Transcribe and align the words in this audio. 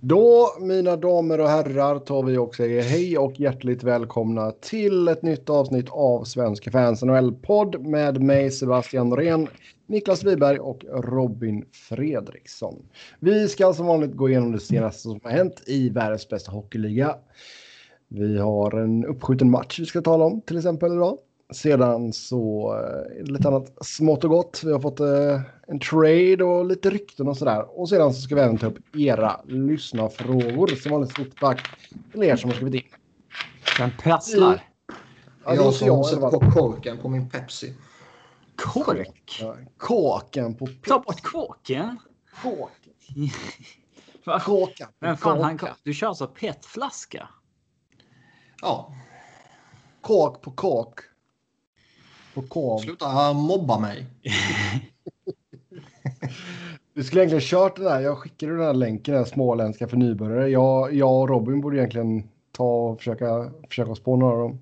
Då, 0.00 0.48
mina 0.60 0.96
damer 0.96 1.40
och 1.40 1.48
herrar, 1.48 1.98
tar 1.98 2.22
vi 2.22 2.36
och 2.36 2.54
säger 2.54 2.82
hej 2.82 3.18
och 3.18 3.40
hjärtligt 3.40 3.82
välkomna 3.82 4.50
till 4.50 5.08
ett 5.08 5.22
nytt 5.22 5.50
avsnitt 5.50 5.88
av 5.90 6.24
Svenska 6.24 6.70
fans 6.70 7.02
NHL-podd 7.02 7.86
med 7.86 8.22
mig 8.22 8.50
Sebastian 8.50 9.08
Norén, 9.08 9.48
Niklas 9.86 10.24
Wiberg 10.24 10.58
och 10.58 10.84
Robin 10.92 11.64
Fredriksson. 11.72 12.74
Vi 13.20 13.48
ska 13.48 13.72
som 13.72 13.86
vanligt 13.86 14.16
gå 14.16 14.28
igenom 14.28 14.52
det 14.52 14.60
senaste 14.60 15.02
som 15.02 15.20
har 15.22 15.30
hänt 15.30 15.62
i 15.66 15.88
världens 15.88 16.28
bästa 16.28 16.52
hockeyliga. 16.52 17.16
Vi 18.08 18.38
har 18.38 18.80
en 18.80 19.04
uppskjuten 19.04 19.50
match 19.50 19.80
vi 19.80 19.86
ska 19.86 20.00
tala 20.00 20.24
om 20.24 20.40
till 20.40 20.56
exempel 20.56 20.92
idag. 20.92 21.18
Sedan 21.52 22.12
så 22.12 22.74
eh, 22.74 23.18
är 23.18 23.24
det 23.24 23.32
lite 23.32 23.48
annat 23.48 23.86
smått 23.86 24.24
och 24.24 24.30
gott. 24.30 24.60
Vi 24.64 24.72
har 24.72 24.80
fått 24.80 25.00
eh, 25.00 25.40
en 25.68 25.80
trade 25.80 26.44
och 26.44 26.66
lite 26.66 26.90
rykten 26.90 27.28
och 27.28 27.36
sådär. 27.36 27.80
Och 27.80 27.88
sedan 27.88 28.14
så 28.14 28.20
ska 28.20 28.34
vi 28.34 28.40
även 28.40 28.58
ta 28.58 28.66
upp 28.66 28.96
era 28.96 29.40
lyssnarfrågor. 29.44 30.66
Som 30.66 30.92
vanligt 30.92 31.10
stort 31.10 31.40
tack 31.40 31.68
till 32.12 32.22
er 32.22 32.36
som 32.36 32.50
har 32.50 32.56
skrivit 32.56 32.74
in. 32.74 32.90
Den 33.78 33.90
prasslar. 33.98 34.64
Ja, 35.44 35.54
jag 35.54 35.74
som 35.74 35.86
jag 35.86 36.06
sätter 36.06 36.30
på 36.30 36.50
korken 36.50 36.98
på 36.98 37.08
min 37.08 37.30
Pepsi. 37.30 37.74
Kork? 38.56 39.42
Kåken 39.76 40.54
på... 40.54 40.68
Ta 40.86 40.98
bort 40.98 41.22
kåken? 41.22 41.98
Kåken. 42.42 42.92
Kåkan. 44.40 44.88
Men 44.98 45.16
fan, 45.16 45.40
han, 45.42 45.58
du 45.82 45.94
kör 45.94 46.06
alltså 46.06 46.26
petflaska? 46.26 47.28
Ja. 48.62 48.92
Kåk 50.00 50.42
på 50.42 50.50
kåk. 50.50 51.00
På 52.36 52.42
kåk. 52.42 52.82
Sluta 52.82 53.32
mobba 53.32 53.78
mig. 53.78 54.06
Du 56.94 57.04
skulle 57.04 57.20
egentligen 57.22 57.42
kört 57.42 57.76
det 57.76 57.82
där. 57.84 58.00
Jag 58.00 58.18
skickade 58.18 58.52
den 58.52 58.60
här 58.66 58.74
länken, 58.74 59.14
den 59.14 59.26
småländska 59.26 59.88
för 59.88 59.96
nybörjare. 59.96 60.48
Jag, 60.48 60.94
jag 60.94 61.20
och 61.20 61.28
Robin 61.28 61.60
borde 61.60 61.76
egentligen 61.76 62.28
ta 62.52 62.64
och 62.64 62.98
försöka, 62.98 63.50
försöka 63.68 63.90
oss 63.90 64.00
på 64.00 64.16
några 64.16 64.32
av 64.34 64.38
dem. 64.40 64.58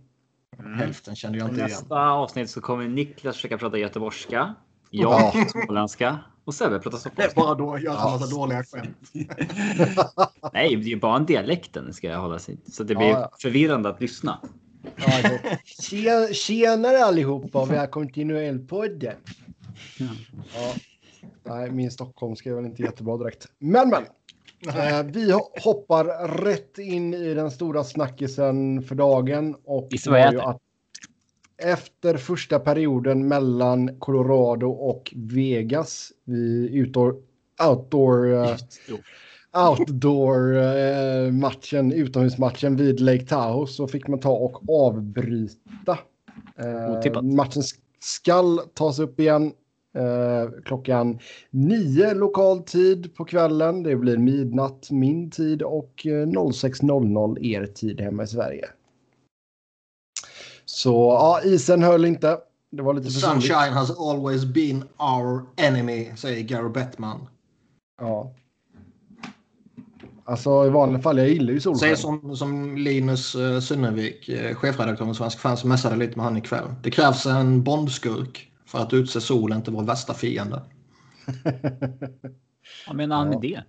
Mm. 0.58 0.78
Hälften 0.78 1.16
kände 1.16 1.38
jag 1.38 1.44
inte 1.48 1.62
Nästa 1.62 1.66
igen. 1.68 1.80
Nästa 1.82 2.10
avsnitt 2.10 2.50
så 2.50 2.60
kommer 2.60 2.88
Niklas 2.88 3.36
försöka 3.36 3.58
prata 3.58 3.78
göteborgska. 3.78 4.54
Jag 4.90 5.12
Ja. 5.12 5.32
småländska. 5.48 6.18
Och 6.44 6.54
Sebbe 6.54 6.78
pratar 6.78 6.98
Det 7.16 7.22
är 7.22 7.28
stockholmska. 7.28 7.40
bara 7.40 7.54
då 7.54 7.78
jag 7.84 7.94
en 8.06 8.12
massa 8.12 8.36
dåliga 8.36 8.64
skämt. 8.64 8.96
Nej, 10.52 10.76
det 10.76 10.82
är 10.84 10.88
ju 10.88 11.00
bara 11.00 11.16
en 11.16 11.26
dialekten 11.26 11.92
ska 11.94 12.06
jag 12.08 12.20
hålla 12.20 12.38
sig 12.38 12.58
Så 12.72 12.84
det 12.84 12.94
blir 12.94 13.06
Ja, 13.08 13.20
ja. 13.20 13.30
förvirrande 13.42 13.88
att 13.88 14.00
lyssna. 14.00 14.38
Ja, 14.96 15.04
alltså. 15.16 16.34
Tjenare 16.34 17.04
allihopa 17.04 17.60
och 17.62 17.70
välkommen 17.70 18.12
till 18.12 18.26
NHL-podden. 18.26 19.14
Ja. 19.98 20.06
Ja. 20.54 20.74
Nej, 21.46 21.70
min 21.70 21.90
stockholmska 21.90 22.50
är 22.50 22.54
väl 22.54 22.64
inte 22.64 22.82
jättebra 22.82 23.16
direkt. 23.16 23.46
Men, 23.58 23.88
men. 23.88 24.02
Eh, 24.68 25.02
vi 25.02 25.32
ho- 25.32 25.60
hoppar 25.60 26.28
rätt 26.44 26.78
in 26.78 27.14
i 27.14 27.34
den 27.34 27.50
stora 27.50 27.84
snackisen 27.84 28.82
för 28.82 28.94
dagen. 28.94 29.56
Och 29.64 29.88
det 29.90 30.06
var 30.10 30.18
ju 30.32 30.40
att 30.40 30.60
Efter 31.56 32.16
första 32.16 32.58
perioden 32.58 33.28
mellan 33.28 33.98
Colorado 33.98 34.66
och 34.66 35.12
Vegas 35.16 36.12
vid 36.24 36.74
outdoor, 36.78 37.16
outdoor, 37.68 38.34
eh, 38.34 38.56
outdoor-matchen, 39.54 41.92
utomhusmatchen 41.92 42.76
vid 42.76 43.00
Lake 43.00 43.26
Tahoe 43.26 43.66
så 43.66 43.88
fick 43.88 44.08
man 44.08 44.20
ta 44.20 44.30
och 44.30 44.68
avbryta. 44.86 45.98
Eh, 46.56 47.22
matchen 47.22 47.62
sk- 47.62 47.80
skall 48.00 48.58
tas 48.74 48.98
upp 48.98 49.20
igen 49.20 49.52
eh, 49.96 50.50
klockan 50.64 51.18
nio 51.50 52.14
lokal 52.14 52.62
tid 52.62 53.14
på 53.14 53.24
kvällen. 53.24 53.82
Det 53.82 53.96
blir 53.96 54.16
midnatt 54.16 54.90
min 54.90 55.30
tid 55.30 55.62
och 55.62 56.06
eh, 56.06 56.26
06.00 56.26 57.44
er 57.44 57.66
tid 57.66 58.00
hemma 58.00 58.22
i 58.22 58.26
Sverige. 58.26 58.66
Så 60.64 60.90
ja, 60.92 61.40
isen 61.44 61.82
höll 61.82 62.04
inte. 62.04 62.38
Det 62.70 62.82
var 62.82 62.94
lite. 62.94 63.10
Sunshine 63.10 63.72
has 63.72 63.98
always 63.98 64.44
been 64.44 64.84
our 64.98 65.42
enemy, 65.56 66.12
säger 66.16 66.42
Gary 66.42 66.68
Bettman. 66.68 67.26
Ja. 68.00 68.32
Alltså 70.26 70.66
i 70.66 70.68
vanliga 70.68 71.02
fall, 71.02 71.18
jag 71.18 71.28
gillar 71.28 71.52
ju 71.52 71.60
solsken. 71.60 71.80
Säger 71.80 71.96
som, 71.96 72.36
som 72.36 72.76
Linus 72.76 73.34
uh, 73.34 73.60
Sunnevik, 73.60 74.28
uh, 74.28 74.54
chefredaktör 74.54 75.04
med 75.04 75.16
Svensk 75.16 75.40
Fans, 75.40 75.64
mässade 75.64 75.96
lite 75.96 76.16
med 76.16 76.24
han 76.24 76.36
ikväll. 76.36 76.74
Det 76.82 76.90
krävs 76.90 77.26
en 77.26 77.62
bondskurk 77.62 78.50
för 78.66 78.78
att 78.78 78.92
utse 78.92 79.20
solen 79.20 79.62
till 79.62 79.72
vår 79.72 79.82
värsta 79.82 80.14
fiende. 80.14 80.62
Vad 82.86 82.96
menar 82.96 83.16
han 83.16 83.28
med 83.28 83.40
det? 83.40 83.62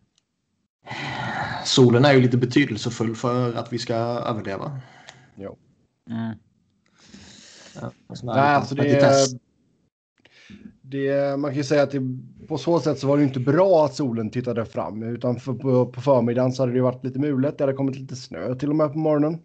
Solen 1.65 2.05
är 2.05 2.13
ju 2.13 2.21
lite 2.21 2.37
betydelsefull 2.37 3.15
för 3.15 3.53
att 3.53 3.73
vi 3.73 3.79
ska 3.79 3.95
överleva. 3.95 4.79
jo. 5.35 5.57
Mm. 6.09 6.37
Ja, 7.81 7.91
Nej, 8.23 8.39
alltså 8.39 8.75
det, 8.75 8.83
petitess. 8.83 9.35
Det, 10.89 11.39
man 11.39 11.51
kan 11.51 11.57
ju 11.57 11.63
säga 11.63 11.83
att 11.83 11.91
det, 11.91 12.01
på 12.47 12.57
så 12.57 12.79
sätt 12.79 12.99
så 12.99 13.07
var 13.07 13.17
det 13.17 13.21
ju 13.21 13.27
inte 13.27 13.39
bra 13.39 13.85
att 13.85 13.95
solen 13.95 14.29
tittade 14.29 14.65
fram. 14.65 15.03
Utan 15.03 15.39
för, 15.39 15.53
på, 15.53 15.85
på 15.85 16.01
förmiddagen 16.01 16.51
så 16.51 16.63
hade 16.63 16.73
det 16.73 16.81
varit 16.81 17.03
lite 17.03 17.19
mulet. 17.19 17.57
Det 17.57 17.63
hade 17.63 17.73
kommit 17.73 17.95
lite 17.95 18.15
snö 18.15 18.55
till 18.55 18.69
och 18.69 18.75
med 18.75 18.93
på 18.93 18.97
morgonen. 18.99 19.39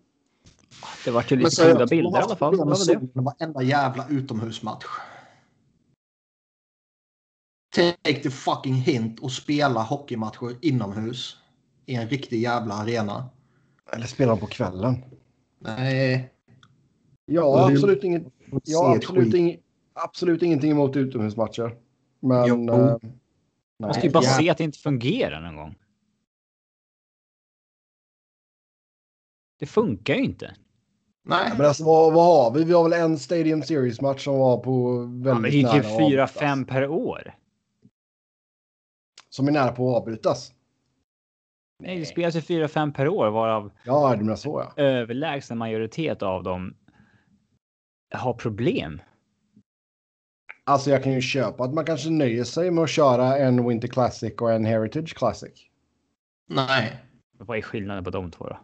Det 1.04 1.10
vart 1.10 1.32
ju 1.32 1.36
lite 1.36 1.50
så- 1.50 1.72
goda 1.72 1.86
bilder 1.86 2.20
i 2.20 2.22
alla 2.22 2.36
fall. 2.36 2.56
Det 2.56 2.64
var 2.64 2.70
det. 2.70 2.76
Solen 2.76 3.10
varenda 3.14 3.62
jävla 3.62 4.08
utomhusmatch. 4.08 4.84
Take 7.76 8.22
the 8.22 8.30
fucking 8.30 8.74
hint 8.74 9.20
och 9.20 9.32
spela 9.32 9.82
hockeymatcher 9.82 10.56
inomhus. 10.60 11.36
I 11.86 11.94
en 11.94 12.08
riktig 12.08 12.42
jävla 12.42 12.74
arena. 12.74 13.28
Eller 13.92 14.06
spelar 14.06 14.36
på 14.36 14.46
kvällen. 14.46 15.04
Nej. 15.58 16.32
Ja, 17.26 17.68
absolut, 17.70 18.04
inget, 18.04 18.22
ja, 18.64 18.94
absolut, 18.96 19.32
skit. 19.32 19.60
Absolut 20.04 20.42
ingenting 20.42 20.70
emot 20.70 20.96
utomhusmatcher. 20.96 21.76
Men... 22.20 22.46
Jo. 22.46 22.72
eh, 22.72 22.96
Man 23.78 23.88
måste 23.88 24.06
ju 24.06 24.12
bara 24.12 24.24
ja. 24.24 24.30
se 24.30 24.50
att 24.50 24.58
det 24.58 24.64
inte 24.64 24.78
fungerar 24.78 25.40
någon 25.40 25.56
gång. 25.56 25.78
Det 29.58 29.66
funkar 29.66 30.14
ju 30.14 30.24
inte. 30.24 30.54
Nej. 31.22 31.52
Men 31.56 31.66
alltså 31.66 31.84
vad, 31.84 32.12
vad 32.12 32.24
har 32.24 32.54
vi? 32.58 32.64
Vi 32.64 32.72
har 32.72 32.82
väl 32.82 32.92
en 32.92 33.18
Stadium 33.18 33.62
Series-match 33.62 34.24
som 34.24 34.38
var 34.38 34.58
på 34.58 34.70
Ja, 34.70 34.98
väldigt 35.00 35.22
men 35.24 35.42
det 35.42 35.48
är 35.48 35.52
ju 35.52 35.62
nära 35.62 35.98
fyra, 35.98 36.26
fem 36.26 36.64
per 36.64 36.88
år. 36.88 37.34
Som 39.28 39.48
är 39.48 39.52
nära 39.52 39.72
på 39.72 39.90
att 39.90 40.02
avbrytas. 40.02 40.52
Nej, 41.78 41.98
det 41.98 42.06
spelas 42.06 42.36
ju 42.36 42.40
fyra, 42.40 42.68
fem 42.68 42.92
per 42.92 43.08
år 43.08 43.30
varav 43.30 43.72
Ja, 43.84 44.16
menar 44.16 44.36
så 44.36 44.70
ja. 44.76 44.82
överlägsen 44.82 45.58
majoritet 45.58 46.22
av 46.22 46.42
dem 46.42 46.74
har 48.14 48.34
problem. 48.34 49.00
Alltså 50.64 50.90
jag 50.90 51.02
kan 51.02 51.12
ju 51.12 51.20
köpa 51.20 51.64
att 51.64 51.74
man 51.74 51.84
kanske 51.84 52.10
nöjer 52.10 52.44
sig 52.44 52.70
med 52.70 52.84
att 52.84 52.90
köra 52.90 53.38
en 53.38 53.68
Winter 53.68 53.88
Classic 53.88 54.34
och 54.40 54.52
en 54.52 54.64
Heritage 54.64 55.14
Classic. 55.16 55.52
Nej. 56.48 57.04
Vad 57.38 57.58
är 57.58 57.62
skillnaden 57.62 58.04
på 58.04 58.10
de 58.10 58.30
två 58.30 58.48
då? 58.48 58.58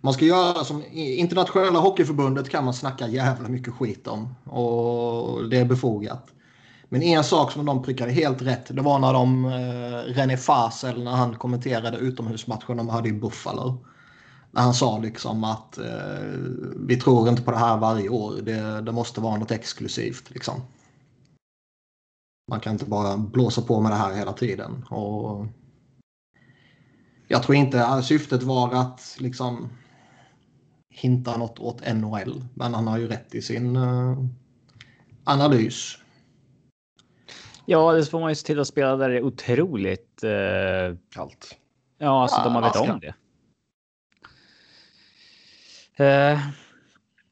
Man 0.00 0.12
ska 0.12 0.24
göra 0.24 0.64
som 0.64 0.82
internationella 0.92 1.78
hockeyförbundet 1.78 2.50
kan 2.50 2.64
man 2.64 2.74
snacka 2.74 3.08
jävla 3.08 3.48
mycket 3.48 3.74
skit 3.74 4.06
om. 4.06 4.34
Och 4.44 5.48
det 5.48 5.58
är 5.58 5.64
befogat. 5.64 6.26
Men 6.88 7.02
en 7.02 7.24
sak 7.24 7.52
som 7.52 7.66
de 7.66 7.82
prickade 7.82 8.12
helt 8.12 8.42
rätt. 8.42 8.76
Det 8.76 8.82
var 8.82 8.98
när 8.98 9.12
de 9.12 9.44
eh, 9.44 10.14
René 10.14 10.36
Fasel 10.36 11.04
när 11.04 11.12
han 11.12 11.34
kommenterade 11.34 11.98
utomhusmatchen 11.98 12.76
de 12.76 12.88
hade 12.88 13.08
i 13.08 13.12
Buffalo. 13.12 13.86
När 14.56 14.62
han 14.62 14.74
sa 14.74 14.98
liksom 14.98 15.44
att 15.44 15.78
eh, 15.78 16.20
vi 16.76 16.96
tror 16.96 17.28
inte 17.28 17.42
på 17.42 17.50
det 17.50 17.56
här 17.56 17.76
varje 17.76 18.08
år. 18.08 18.34
Det, 18.42 18.80
det 18.80 18.92
måste 18.92 19.20
vara 19.20 19.36
något 19.36 19.50
exklusivt 19.50 20.30
liksom. 20.30 20.54
Man 22.50 22.60
kan 22.60 22.72
inte 22.72 22.84
bara 22.84 23.16
blåsa 23.16 23.62
på 23.62 23.80
med 23.80 23.92
det 23.92 23.96
här 23.96 24.14
hela 24.14 24.32
tiden. 24.32 24.84
Och 24.90 25.46
jag 27.28 27.42
tror 27.42 27.56
inte 27.56 27.86
att 27.86 28.04
syftet 28.04 28.42
var 28.42 28.74
att 28.74 29.16
liksom 29.18 29.68
hinta 30.90 31.36
något 31.36 31.58
åt 31.58 31.94
NHL. 31.94 32.44
Men 32.54 32.74
han 32.74 32.86
har 32.86 32.98
ju 32.98 33.08
rätt 33.08 33.34
i 33.34 33.42
sin 33.42 33.76
eh, 33.76 34.18
analys. 35.24 35.98
Ja, 37.66 37.92
det 37.92 38.06
får 38.06 38.20
man 38.20 38.28
ju 38.28 38.34
se 38.34 38.46
till 38.46 38.60
att 38.60 38.68
spela 38.68 38.96
där 38.96 39.08
det 39.08 39.16
är 39.16 39.22
otroligt. 39.22 40.22
Eh, 40.24 40.96
Kallt. 41.14 41.56
ja, 41.98 42.22
alltså 42.22 42.36
Ja, 42.38 42.44
de 42.44 42.54
har 42.54 42.62
vet 42.62 42.76
om 42.76 43.00
det. 43.00 43.14
Eh, 45.96 46.40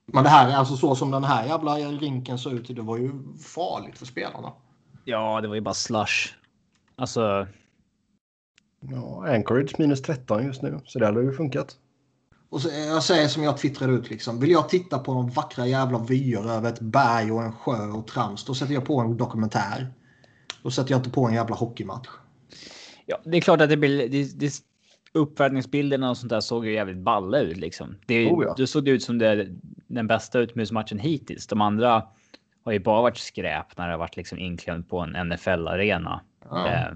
Men 0.06 0.24
det 0.24 0.30
här 0.30 0.48
är 0.50 0.54
alltså 0.56 0.76
så 0.76 0.94
som 0.94 1.10
den 1.10 1.24
här 1.24 1.46
jävla 1.46 1.74
rinken 1.76 2.38
såg 2.38 2.52
ut. 2.52 2.76
Det 2.76 2.82
var 2.82 2.96
ju 2.96 3.12
farligt 3.42 3.98
för 3.98 4.06
spelarna. 4.06 4.52
ja, 5.04 5.40
det 5.40 5.48
var 5.48 5.54
ju 5.54 5.60
bara 5.60 5.74
slush. 5.74 6.32
Alltså, 6.96 7.46
Ja, 8.90 9.34
Anchorage 9.34 9.78
minus 9.78 10.02
13 10.02 10.46
just 10.46 10.62
nu. 10.62 10.80
Så 10.84 10.98
det 10.98 11.06
hade 11.06 11.22
ju 11.22 11.32
funkat. 11.32 11.76
Och 12.50 12.60
så, 12.60 12.68
jag 12.68 13.02
säger 13.02 13.28
som 13.28 13.42
jag 13.42 13.58
twittrade 13.58 13.92
ut 13.92 14.10
liksom. 14.10 14.40
Vill 14.40 14.50
jag 14.50 14.68
titta 14.68 14.98
på 14.98 15.14
de 15.14 15.28
vackra 15.30 15.66
jävla 15.66 15.98
vyer 15.98 16.50
över 16.50 16.68
ett 16.68 16.80
berg 16.80 17.32
och 17.32 17.42
en 17.42 17.52
sjö 17.52 17.86
och 17.86 18.06
trams. 18.06 18.44
Då 18.44 18.54
sätter 18.54 18.74
jag 18.74 18.84
på 18.84 19.00
en 19.00 19.16
dokumentär. 19.16 19.92
Då 20.62 20.70
sätter 20.70 20.90
jag 20.90 20.98
inte 20.98 21.10
på 21.10 21.26
en 21.26 21.34
jävla 21.34 21.56
hockeymatch. 21.56 22.08
ja, 23.06 23.20
det 23.24 23.36
är 23.36 23.40
klart 23.40 23.60
att 23.60 23.68
det 23.68 23.76
blir. 23.76 24.08
Det, 24.08 24.38
det 24.40 24.52
uppvärmningsbilderna 25.14 26.10
och 26.10 26.16
sånt 26.16 26.30
där 26.30 26.40
såg 26.40 26.66
ju 26.66 26.72
jävligt 26.72 26.96
balla 26.98 27.38
ut 27.38 27.56
liksom. 27.56 27.96
Det, 28.06 28.30
Oh 28.30 28.44
ja. 28.44 28.54
det 28.56 28.66
såg 28.66 28.88
ut 28.88 29.02
som 29.02 29.18
det, 29.18 29.48
den 29.86 30.06
bästa 30.06 30.38
utomhusmatchen 30.38 30.98
hittills. 30.98 31.46
De 31.46 31.60
andra 31.60 32.02
har 32.64 32.72
ju 32.72 32.78
bara 32.78 33.02
varit 33.02 33.16
skräp 33.16 33.76
när 33.76 33.86
det 33.86 33.92
har 33.92 33.98
varit 33.98 34.16
liksom 34.16 34.38
inklämt 34.38 34.88
på 34.88 35.00
en 35.00 35.28
NFL-arena. 35.28 36.20
Ja. 36.50 36.68
Eh, 36.68 36.92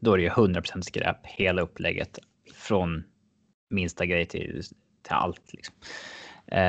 då 0.00 0.12
är 0.12 0.16
det 0.16 0.22
ju 0.22 0.28
100% 0.28 0.80
skräp 0.82 1.26
hela 1.26 1.62
upplägget 1.62 2.18
från 2.54 3.04
minsta 3.70 4.06
grej 4.06 4.26
till, 4.26 4.62
till 5.02 5.12
allt. 5.14 5.52
Liksom. 5.52 5.74
Eh, 6.46 6.60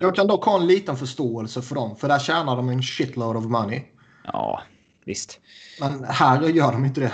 Jag 0.00 0.14
kan 0.14 0.26
dock 0.26 0.44
ha 0.44 0.60
en 0.60 0.66
liten 0.66 0.96
förståelse 0.96 1.62
för 1.62 1.74
dem, 1.74 1.96
för 1.96 2.08
där 2.08 2.18
tjänar 2.18 2.56
de 2.56 2.68
en 2.68 2.82
shitload 2.82 3.36
of 3.36 3.44
money. 3.44 3.82
ja, 4.24 4.62
visst. 5.04 5.40
Men 5.80 6.04
här 6.04 6.42
gör 6.48 6.72
de 6.72 6.84
inte 6.84 7.00
det. 7.00 7.12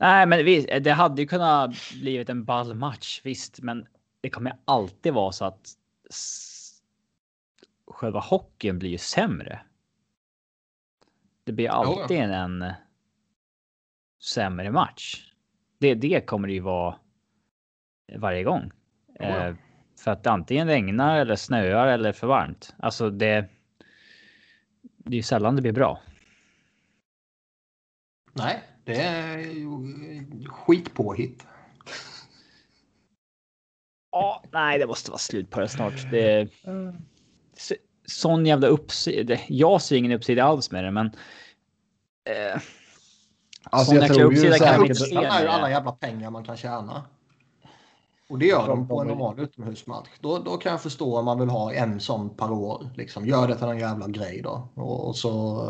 Nej, 0.00 0.26
men 0.26 0.44
vi, 0.44 0.80
det 0.80 0.92
hade 0.92 1.22
ju 1.22 1.28
kunnat 1.28 1.70
blivit 2.00 2.28
en 2.28 2.44
ball 2.44 2.74
match, 2.74 3.20
visst, 3.24 3.60
men 3.60 3.86
det 4.20 4.30
kommer 4.30 4.56
alltid 4.64 5.12
vara 5.12 5.32
så 5.32 5.44
att 5.44 5.68
själva 7.86 8.20
hockeyn 8.20 8.78
blir 8.78 8.90
ju 8.90 8.98
sämre. 8.98 9.60
Det 11.44 11.52
blir 11.52 11.68
alltid 11.68 12.18
en, 12.18 12.62
en 12.62 12.72
sämre 14.22 14.70
match. 14.70 15.32
Det, 15.78 15.94
det 15.94 16.26
kommer 16.26 16.48
det 16.48 16.54
ju 16.54 16.60
vara 16.60 16.98
varje 18.16 18.42
gång. 18.42 18.72
Ja. 19.18 19.24
Eh, 19.24 19.54
för 19.98 20.10
att 20.10 20.22
det 20.22 20.30
antingen 20.30 20.66
regnar 20.66 21.18
eller 21.18 21.36
snöar 21.36 21.86
eller 21.86 22.12
för 22.12 22.26
varmt. 22.26 22.74
Alltså 22.78 23.10
det. 23.10 23.48
Det 24.82 25.14
är 25.14 25.16
ju 25.16 25.22
sällan 25.22 25.56
det 25.56 25.62
blir 25.62 25.72
bra. 25.72 26.00
Nej, 28.32 28.62
det 28.90 29.02
är 29.02 29.38
ju 29.38 29.68
skitpåhitt. 30.48 31.46
Ja, 34.12 34.42
nej, 34.52 34.78
det 34.78 34.86
måste 34.86 35.10
vara 35.10 35.18
slut 35.18 35.50
på 35.50 35.60
det 35.60 35.68
snart. 35.68 36.10
Det, 36.10 36.48
så- 37.56 37.74
sån 38.06 38.46
jävla 38.46 38.66
uppsida. 38.66 39.36
Jag 39.48 39.82
ser 39.82 39.96
ingen 39.96 40.12
uppsida 40.12 40.44
alls 40.44 40.70
med 40.70 40.84
det, 40.84 40.90
men. 40.90 41.06
Eh, 42.24 42.60
Alltså 43.72 43.92
Sån 43.92 43.96
jag 44.00 44.06
tror 44.14 44.32
ju 44.32 44.38
uppsida 44.48 44.78
vi 44.78 44.82
inte 44.82 44.94
se. 44.94 45.04
Uppsidan 45.04 45.24
är 45.24 45.42
ju 45.42 45.48
alla 45.48 45.70
jävla 45.70 45.92
pengar 45.92 46.30
man 46.30 46.44
kan 46.44 46.56
tjäna. 46.56 47.04
Och 48.28 48.38
det 48.38 48.46
gör 48.46 48.66
de 48.68 48.88
på 48.88 49.00
en 49.00 49.06
normal 49.08 49.40
utomhusmatch. 49.40 50.08
Då, 50.20 50.38
då 50.38 50.56
kan 50.56 50.72
jag 50.72 50.82
förstå 50.82 51.18
om 51.18 51.24
man 51.24 51.40
vill 51.40 51.48
ha 51.48 51.72
en 51.72 52.00
sån 52.00 52.36
per 52.36 52.52
år. 52.52 52.90
Liksom. 52.96 53.26
Gör 53.26 53.48
det 53.48 53.54
till 53.56 53.66
en 53.66 53.78
jävla 53.78 54.08
grej 54.08 54.40
då. 54.42 54.68
Och, 54.74 55.08
och 55.08 55.16
så 55.16 55.64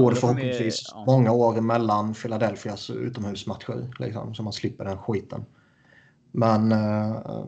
går 0.00 0.10
det 0.10 0.16
förhoppningsvis 0.16 0.90
ja. 0.94 1.04
många 1.06 1.32
år 1.32 1.60
mellan 1.60 2.14
Philadelphias 2.14 2.90
utomhusmatcher. 2.90 3.90
Liksom, 3.98 4.34
så 4.34 4.42
man 4.42 4.52
slipper 4.52 4.84
den 4.84 4.98
skiten. 4.98 5.44
Men 6.32 6.72
eh, 6.72 7.44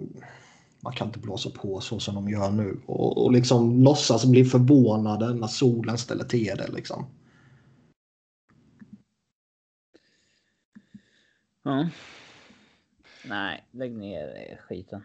man 0.80 0.92
kan 0.92 1.06
inte 1.06 1.18
blåsa 1.18 1.50
på 1.50 1.80
så 1.80 2.00
som 2.00 2.14
de 2.14 2.28
gör 2.28 2.50
nu. 2.50 2.80
Och, 2.86 3.24
och 3.24 3.32
liksom 3.32 3.82
låtsas 3.82 4.24
bli 4.24 4.44
förvånade 4.44 5.34
när 5.34 5.46
solen 5.46 5.98
ställer 5.98 6.24
till 6.24 6.56
det. 6.56 6.68
Liksom. 6.72 7.06
ja. 11.62 11.88
Nej, 13.24 13.64
lägg 13.70 13.96
ner 13.96 14.60
skiten. 14.68 15.02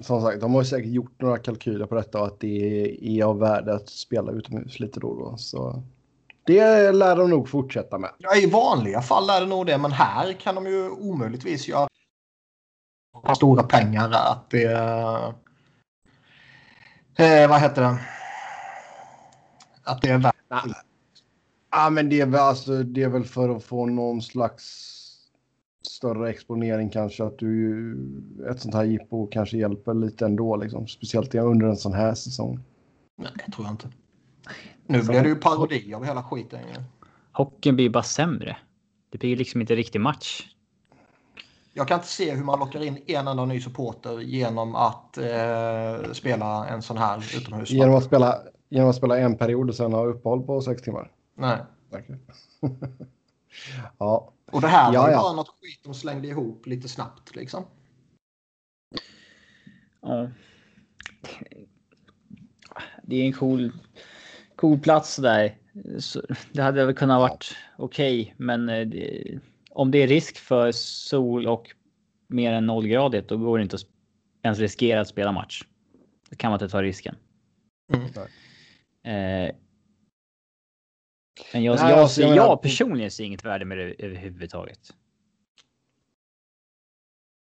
Som 0.00 0.22
sagt, 0.22 0.40
de 0.40 0.54
har 0.54 0.62
ju 0.62 0.66
säkert 0.66 0.90
gjort 0.90 1.20
några 1.20 1.38
kalkyler 1.38 1.86
på 1.86 1.94
detta 1.94 2.20
och 2.20 2.26
att 2.26 2.40
det 2.40 3.20
är 3.20 3.24
av 3.24 3.38
värde 3.38 3.74
att 3.74 3.88
spela 3.88 4.32
utomhus 4.32 4.80
lite 4.80 5.00
då 5.00 5.08
och 5.08 5.18
då. 5.18 5.36
Så 5.36 5.82
det 6.44 6.92
lär 6.92 7.16
de 7.16 7.30
nog 7.30 7.48
fortsätta 7.48 7.98
med. 7.98 8.10
Ja, 8.18 8.36
I 8.36 8.46
vanliga 8.50 9.02
fall 9.02 9.30
är 9.30 9.40
det 9.40 9.46
nog 9.46 9.66
det, 9.66 9.78
men 9.78 9.92
här 9.92 10.32
kan 10.32 10.54
de 10.54 10.66
ju 10.66 10.90
omöjligtvis 10.90 11.68
göra 11.68 11.88
stora 13.36 13.62
pengar 13.62 14.10
att 14.10 14.50
det... 14.50 14.72
Eh, 17.18 17.48
vad 17.48 17.60
heter 17.60 17.82
det? 17.82 17.98
Att 19.84 20.02
det 20.02 20.08
är 20.08 20.18
värt. 20.18 20.34
Ja, 21.70 21.90
men 21.90 22.08
det 22.08 22.20
är, 22.20 22.26
väl, 22.26 22.40
alltså, 22.40 22.82
det 22.82 23.02
är 23.02 23.08
väl 23.08 23.24
för 23.24 23.56
att 23.56 23.64
få 23.64 23.86
någon 23.86 24.22
slags 24.22 24.95
större 25.86 26.30
exponering 26.30 26.90
kanske 26.90 27.24
att 27.24 27.38
du 27.38 27.96
ett 28.50 28.60
sånt 28.60 28.74
här 28.74 28.84
jippo 28.84 29.26
kanske 29.26 29.56
hjälper 29.58 29.94
lite 29.94 30.24
ändå 30.24 30.56
liksom. 30.56 30.86
Speciellt 30.86 31.34
under 31.34 31.66
en 31.66 31.76
sån 31.76 31.92
här 31.92 32.14
säsong. 32.14 32.60
Nej, 33.16 33.30
det 33.46 33.52
tror 33.52 33.66
jag 33.66 33.72
inte. 33.72 33.88
Nu 34.86 35.02
blir 35.02 35.22
det 35.22 35.28
ju 35.28 35.36
parodi 35.36 35.94
av 35.94 36.04
hela 36.04 36.22
skiten. 36.22 36.60
ju. 36.74 36.82
Hockeyn 37.32 37.76
blir 37.76 37.90
bara 37.90 38.02
sämre. 38.02 38.56
Det 39.10 39.18
blir 39.18 39.36
liksom 39.36 39.60
inte 39.60 39.74
riktig 39.74 40.00
match. 40.00 40.48
Jag 41.72 41.88
kan 41.88 41.94
inte 41.94 42.08
se 42.08 42.34
hur 42.34 42.44
man 42.44 42.58
lockar 42.58 42.82
in 42.82 43.02
en 43.06 43.28
enda 43.28 43.44
ny 43.44 43.60
supporter 43.60 44.20
genom 44.20 44.74
att 44.74 45.18
eh, 45.18 46.12
spela 46.12 46.68
en 46.68 46.82
sån 46.82 46.96
här 46.96 47.36
utomhus. 47.36 47.70
Genom 47.70 47.94
att 47.94 48.04
spela, 48.04 48.38
genom 48.68 48.90
att 48.90 48.96
spela 48.96 49.18
en 49.18 49.36
period 49.36 49.68
och 49.68 49.74
sen 49.74 49.92
ha 49.92 50.06
uppehåll 50.06 50.42
på 50.42 50.60
sex 50.60 50.82
timmar. 50.82 51.10
Nej. 51.34 51.58
Säkert. 51.90 52.20
ja, 53.98 54.32
Och 54.56 54.62
det 54.62 54.68
här 54.68 54.92
Ja, 54.92 55.00
var 55.00 55.08
ju 55.08 55.14
ja. 55.14 55.22
bara 55.22 55.32
något 55.32 55.48
skit 55.48 55.80
de 55.84 55.94
slängde 55.94 56.28
ihop 56.28 56.66
lite 56.66 56.88
snabbt 56.88 57.36
liksom. 57.36 57.64
Ja. 60.02 60.30
Det 63.02 63.16
är 63.16 63.26
en 63.26 63.32
cool, 63.32 63.72
cool 64.56 64.78
plats 64.78 65.16
där. 65.16 65.58
Så 65.98 66.22
det 66.52 66.62
hade 66.62 66.84
väl 66.84 66.94
kunnat 66.94 67.20
varit 67.20 67.56
okej, 67.78 68.34
men 68.36 68.68
eh, 68.68 68.86
det, 68.86 69.38
om 69.70 69.90
det 69.90 69.98
är 69.98 70.08
risk 70.08 70.36
för 70.36 70.72
sol 70.72 71.46
och 71.46 71.70
mer 72.26 72.52
än 72.52 72.66
nollgradigt, 72.66 73.28
då 73.28 73.36
går 73.36 73.58
det 73.58 73.62
inte 73.62 73.76
att 73.76 73.86
ens 74.42 74.58
riskera 74.58 75.00
att 75.00 75.08
spela 75.08 75.32
match. 75.32 75.62
Då 76.30 76.36
kan 76.36 76.50
man 76.50 76.60
inte 76.60 76.72
ta 76.72 76.82
risken. 76.82 77.16
Mm. 77.92 78.06
Eh, 79.46 79.54
men 81.52 81.62
jag, 81.62 81.76
Nej, 81.80 81.90
jag, 81.90 81.98
alltså, 81.98 82.22
jag 82.22 82.36
jag, 82.36 82.62
personligen 82.62 83.10
ser 83.10 83.24
inget 83.24 83.44
värde 83.44 83.64
med 83.64 83.78
det 83.78 83.94
överhuvudtaget. 84.04 84.80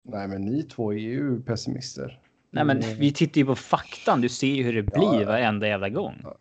nej 0.08 0.28
men 0.28 0.42
ni 0.44 0.62
två 0.62 0.92
är 0.92 0.96
ju 0.98 1.42
pessimister. 1.42 2.20
Nej, 2.50 2.64
men 2.64 2.82
Mm. 2.82 2.98
vi 2.98 3.12
tittar 3.12 3.38
ju 3.38 3.44
på 3.46 3.54
faktan. 3.56 4.20
Du 4.20 4.28
ser 4.28 4.46
ju 4.54 4.62
hur 4.62 4.72
det 4.72 4.82
blir 4.82 5.02
Ja, 5.14 5.20
ja. 5.20 5.26
varenda 5.26 5.66
jävla 5.68 5.88
gång. 5.88 6.20
Ja, 6.24 6.36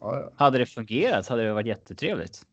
ja. 0.00 0.30
Hade 0.36 0.58
det 0.58 0.66
fungerat 0.66 1.28
hade 1.28 1.42
det 1.44 1.52
varit 1.52 1.66
jättetrevligt. 1.66 2.46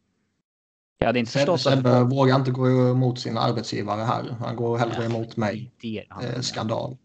Jag 0.97 1.07
hade 1.07 1.19
inte 1.19 1.31
Sebbe, 1.31 1.45
förstått 1.45 1.73
att 1.73 1.77
Sebbe 1.77 2.03
vågar 2.03 2.35
inte 2.35 2.51
gå 2.51 2.89
emot 2.91 3.19
sin 3.19 3.37
arbetsgivare 3.37 4.01
här. 4.01 4.23
Han 4.39 4.55
går 4.55 4.77
hellre 4.77 5.05
emot 5.05 5.37
mig. 5.37 5.71
det 5.81 6.05
han- 6.09 6.23
Eh, 6.25 6.39
skandal. 6.39 6.97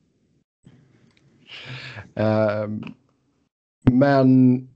Ehm, 2.14 2.83
men... 3.93 4.69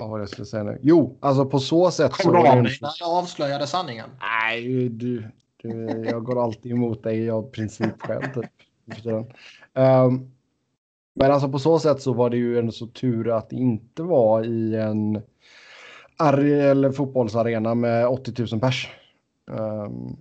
Vad 0.00 0.10
var 0.10 0.18
det 0.18 0.22
jag 0.22 0.28
skulle 0.28 0.46
säga 0.46 0.62
nu? 0.62 0.78
Jo, 0.82 1.18
alltså 1.20 1.46
på 1.46 1.58
så 1.58 1.90
sätt 1.90 2.12
så... 2.14 2.22
Kom 2.22 2.32
du 2.32 2.38
av 2.38 2.62
dig 2.62 2.78
när 2.80 2.90
jag 3.00 3.08
avslöjade 3.08 3.66
sanningen? 3.66 4.10
Nej, 4.20 4.88
du, 4.88 5.30
du, 5.56 5.86
jag 6.04 6.24
går 6.24 6.44
alltid 6.44 6.72
emot 6.72 7.02
dig 7.02 7.30
av 7.30 7.50
principskäl. 7.50 8.22
Typ. 8.34 8.50
Ehm, 9.74 10.30
men 11.14 11.32
alltså 11.32 11.48
på 11.48 11.58
så 11.58 11.78
sätt 11.78 12.02
så 12.02 12.12
var 12.12 12.30
det 12.30 12.36
ju 12.36 12.58
ändå 12.58 12.72
så 12.72 12.86
tur 12.86 13.36
att 13.36 13.50
det 13.50 13.56
inte 13.56 14.02
var 14.02 14.44
i 14.44 14.76
en 14.76 15.22
eller 16.30 16.92
fotbollsarena 16.92 17.74
med 17.74 18.06
80 18.06 18.46
000 18.52 18.60
pers. 18.60 18.88
Ehm, 19.50 20.16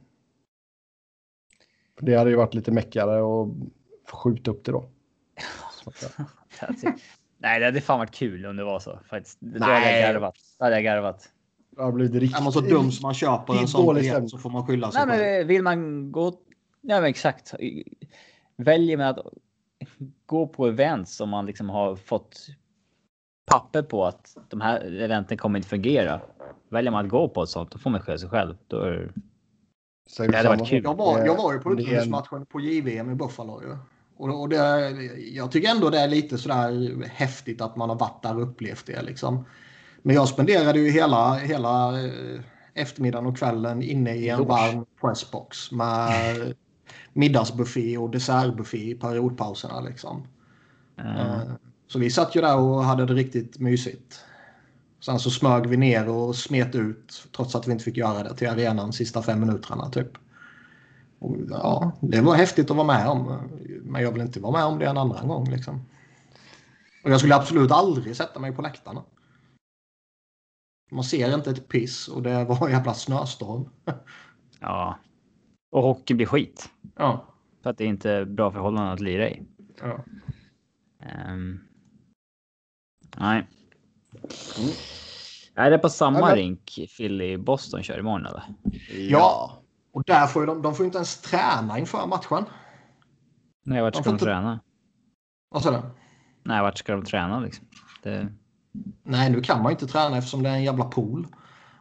det 2.01 2.15
hade 2.15 2.29
ju 2.29 2.36
varit 2.36 2.53
lite 2.53 2.72
meckigare 2.72 3.22
och 3.22 3.55
skjuta 4.12 4.51
upp 4.51 4.65
det 4.65 4.72
då. 4.72 4.86
Nej, 7.46 7.60
det 7.60 7.66
hade 7.66 7.82
fan 7.82 8.00
varit 8.00 8.12
kul 8.12 8.46
om 8.46 8.56
det 8.56 8.64
var 8.64 8.80
så. 8.80 9.00
Faktiskt. 9.10 9.40
Hade 9.42 9.60
Nej. 9.60 10.02
jag 10.02 10.14
garvat. 10.14 10.36
Då 10.60 10.66
hade 10.66 10.75
jag 10.75 10.84
garvat. 10.84 11.30
Det 11.75 11.84
har 11.84 11.92
blivit 11.92 12.22
riktigt... 12.22 12.40
Är 12.40 12.44
man 12.44 12.52
så 12.54 12.62
dum 12.62 12.92
som 12.92 13.04
man 13.04 13.14
köper 13.14 13.62
en 13.62 13.68
sån 13.68 13.96
biljett 13.96 14.30
så 14.30 14.38
får 14.38 14.50
man 14.50 14.68
skylla 14.68 14.92
sig 14.92 15.06
Nej, 15.06 15.38
men 15.40 15.48
vill 15.48 15.64
man 15.64 16.12
gå... 16.12 16.34
Ja, 16.82 17.02
men 17.02 17.10
exakt. 17.10 17.54
Väljer 18.58 18.98
man 18.98 19.08
att 19.08 19.20
gå 20.25 20.48
på 20.48 20.68
event 20.68 21.10
som 21.10 21.30
man 21.30 21.46
liksom 21.46 21.70
har 21.70 21.96
fått 21.96 22.48
papper 23.52 23.82
på 23.82 24.06
att 24.06 24.38
de 24.50 24.62
här 24.62 25.02
eventen 25.02 25.38
kommer 25.38 25.60
inte 25.60 25.70
fungera. 25.70 26.22
Väljer 26.70 26.92
man 26.92 27.06
att 27.06 27.12
gå 27.12 27.30
på 27.30 27.44
ett 27.44 27.50
sånt, 27.50 27.72
då 27.72 27.78
får 27.80 27.90
man 27.90 28.02
skylla 28.02 28.18
sig 28.18 28.30
själv. 28.30 28.58
Då 28.68 28.80
är... 28.80 29.12
Det 30.18 30.38
hade 30.38 30.50
varit 30.50 30.68
kul. 30.68 30.84
Jag 30.84 30.96
var, 30.98 31.25
jag 31.25 31.36
var 31.38 31.54
ju 31.54 31.60
på 31.60 31.74
Det 31.74 31.84
är 31.84 31.86
en- 31.86 31.92
utomhusmatchen 31.94 32.46
på 32.46 32.60
JVM 32.60 33.12
i 33.12 33.16
Buffalo 33.16 33.62
ju. 33.62 33.78
Och, 34.18 34.50
det, 34.50 34.90
jag 35.34 35.52
tycker 35.52 35.70
ändå 35.70 35.90
det 35.90 36.00
är 36.00 36.08
lite 36.08 36.38
sådär 36.38 37.04
häftigt 37.10 37.62
att 37.62 37.76
man 37.76 37.90
har 37.90 37.96
varit 37.96 38.24
där 38.24 38.36
och 38.38 38.44
upplevt 38.44 38.86
det 38.86 39.02
liksom. 39.02 39.46
Men 40.02 40.16
jag 40.16 40.28
spenderade 40.28 40.80
ju 40.80 40.92
hela, 40.92 41.34
hela 41.34 42.04
eh, 42.06 42.40
eftermiddagen 42.74 43.26
och 43.28 43.38
kvällen 43.38 43.82
inne 43.82 44.16
i 44.16 44.30
en 44.30 44.38
Loge. 44.38 44.50
varm 44.50 44.86
pressbox 45.02 45.72
med 45.72 46.54
middagsbuffé 47.14 47.98
och 47.98 48.10
dessertbuffé 48.10 48.90
i 48.92 48.96
periodpauserna 48.96 49.82
liksom. 49.82 50.28
Eh, 50.98 51.42
Så 51.88 52.00
vi 52.00 52.10
satt 52.10 52.36
ju 52.36 52.42
där 52.42 52.58
och 52.58 52.84
hade 52.84 53.06
det 53.06 53.14
riktigt 53.14 53.60
mysigt. 53.60 54.20
Sen 55.06 55.20
så 55.20 55.30
smög 55.30 55.68
vi 55.68 55.78
ner 55.78 56.10
och 56.10 56.36
smet 56.36 56.76
ut, 56.76 57.28
trots 57.36 57.56
att 57.56 57.68
vi 57.68 57.72
inte 57.72 57.84
fick 57.84 57.98
göra 57.98 58.24
det, 58.24 58.36
till 58.36 58.50
arenan 58.50 58.94
sista 58.94 59.22
fem 59.22 59.40
minuterna 59.40 59.90
typ. 59.90 60.12
Och, 61.20 61.36
ja, 61.50 61.92
det 62.02 62.22
var 62.22 62.36
häftigt 62.36 62.72
att 62.72 62.78
vara 62.78 62.88
med 62.88 63.08
om. 63.08 63.38
Men 63.96 64.04
jag 64.04 64.12
vill 64.12 64.22
inte 64.22 64.40
vara 64.40 64.52
med 64.52 64.64
om 64.66 64.80
det 64.80 64.86
en 64.86 64.98
andra 64.98 65.22
gång. 65.22 65.50
Liksom. 65.50 65.86
Och 67.04 67.12
jag 67.12 67.20
skulle 67.20 67.36
absolut 67.36 67.72
aldrig 67.72 68.16
sätta 68.16 68.40
mig 68.40 68.52
på 68.56 68.62
läktarna. 68.62 69.04
Man 70.92 71.04
ser 71.04 71.34
inte 71.36 71.50
ett 71.50 71.68
piss 71.68 72.08
och 72.08 72.22
det 72.24 72.46
var 72.46 72.66
en 72.68 72.72
jävla 72.74 72.94
snöstorm. 72.94 73.70
Ja. 74.60 75.00
Och 75.72 75.82
hockey 75.84 76.14
blir 76.14 76.25
skit. 76.25 76.70
Ja. 76.96 77.25
För 77.64 77.70
att 77.70 77.78
det 77.78 77.84
är 77.84 77.88
inte 77.88 78.12
är 78.12 78.25
bra 78.25 78.52
förhållanden 78.52 78.94
att 78.94 79.00
lira 79.00 79.30
i. 79.30 79.44
ja. 79.80 80.00
Ehm. 81.00 81.60
nej. 83.18 83.48
Är 85.56 85.72
det 85.72 85.78
på 85.78 85.90
samma 85.90 86.20
Ja, 86.20 86.25
men- 86.25 86.36
rink 86.36 86.80
Philly-Boston 86.98 87.84
kör 87.84 88.00
imorgon 88.00 88.25
eller? 88.25 88.44
Ja. 89.10 89.58
Och 89.92 90.04
där 90.04 90.28
får 90.28 90.42
ju 90.42 90.46
de, 90.46 90.62
de 90.62 90.75
får 90.75 90.86
inte 90.86 90.98
ens 90.98 91.22
träna 91.22 91.80
inför 91.80 92.08
matchen. 92.08 92.46
Nej, 93.68 93.82
vart 93.82 93.96
ska 93.96 94.04
de 94.04 94.10
inte- 94.10 94.26
träna? 94.26 94.60
Vad 95.50 95.64
sa 95.64 95.72
du? 95.72 95.82
Nej, 96.44 96.62
vart 96.62 96.78
ska 96.78 96.92
de 96.92 97.06
träna 97.06 97.40
liksom? 97.40 97.66
Det... 98.04 98.28
Nej, 99.04 99.30
nu 99.30 99.42
kan 99.42 99.64
man 99.64 99.72
ju 99.72 99.74
inte 99.74 99.88
träna 99.88 100.18
eftersom 100.18 100.44
det 100.44 100.50
är 100.50 100.54
en 100.54 100.64
jävla 100.64 100.86
pool. 100.86 101.28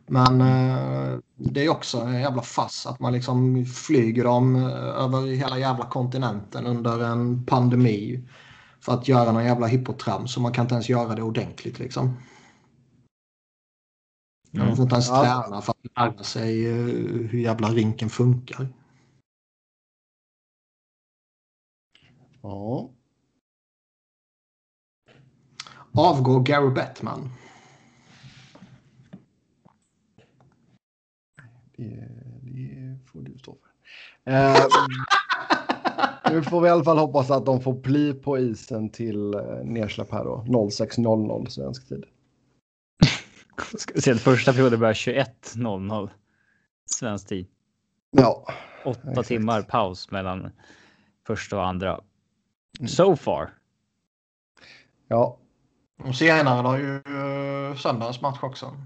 Men 0.06 0.40
eh, 0.40 1.18
det 1.36 1.64
är 1.64 1.68
också 1.68 1.98
en 1.98 2.20
jävla 2.20 2.42
fass 2.42 2.86
att 2.86 3.00
man 3.00 3.12
liksom 3.12 3.64
flyger 3.64 4.24
dem 4.24 4.56
eh, 4.56 4.72
över 4.76 5.36
hela 5.36 5.58
jävla 5.58 5.84
kontinenten 5.84 6.66
under 6.66 7.04
en 7.04 7.46
pandemi. 7.46 8.28
För 8.80 8.92
att 8.92 9.08
göra 9.08 9.32
någon 9.32 9.44
jävla 9.44 9.66
hippotrams 9.66 10.32
så 10.32 10.40
man 10.40 10.52
kan 10.52 10.64
inte 10.64 10.74
ens 10.74 10.88
göra 10.88 11.14
det 11.14 11.22
ordentligt 11.22 11.78
liksom. 11.78 12.16
Mm. 14.52 14.66
Man 14.66 14.76
får 14.76 14.82
inte 14.82 14.94
ens 14.94 15.08
träna 15.08 15.62
för 15.62 15.72
att 15.72 15.96
lära 15.96 16.24
sig 16.24 16.66
eh, 16.66 16.84
hur 17.30 17.38
jävla 17.38 17.68
rinken 17.68 18.10
funkar. 18.10 18.68
Ja. 22.44 22.90
Avgår 25.92 26.42
Gary 26.42 26.70
Bettman. 26.70 27.30
Det, 31.76 32.08
det 32.42 32.98
får 33.06 33.20
du 33.20 33.38
stå 33.38 33.56
för. 33.56 34.32
Eh, 34.32 34.56
nu 36.30 36.42
får 36.42 36.60
vi 36.60 36.68
i 36.68 36.70
alla 36.70 36.84
fall 36.84 36.98
hoppas 36.98 37.30
att 37.30 37.46
de 37.46 37.60
får 37.60 37.74
bli 37.74 38.14
på 38.14 38.38
isen 38.38 38.90
till 38.90 39.34
eh, 39.34 39.64
nedsläpp 39.64 40.12
här 40.12 40.24
då. 40.24 40.44
06.00 40.46 41.48
svensk 41.48 41.88
tid. 41.88 42.04
Ska 43.78 43.94
vi 43.94 44.00
se, 44.00 44.14
första 44.14 44.52
perioden 44.52 44.80
börjar 44.80 44.94
21.00 44.94 46.10
svensk 46.86 47.28
tid. 47.28 47.46
Ja, 48.10 48.46
Åtta 48.84 49.10
Exakt. 49.10 49.28
timmar 49.28 49.62
paus 49.62 50.10
mellan 50.10 50.50
första 51.26 51.56
och 51.56 51.66
andra. 51.66 52.00
So 52.80 53.16
far. 53.16 53.54
ja, 55.08 55.38
Och 56.04 56.14
senare 56.14 56.66
har 56.66 56.78
ju 56.78 56.94
uh, 56.94 57.76
söndagens 57.76 58.20
match 58.20 58.38
också. 58.42 58.76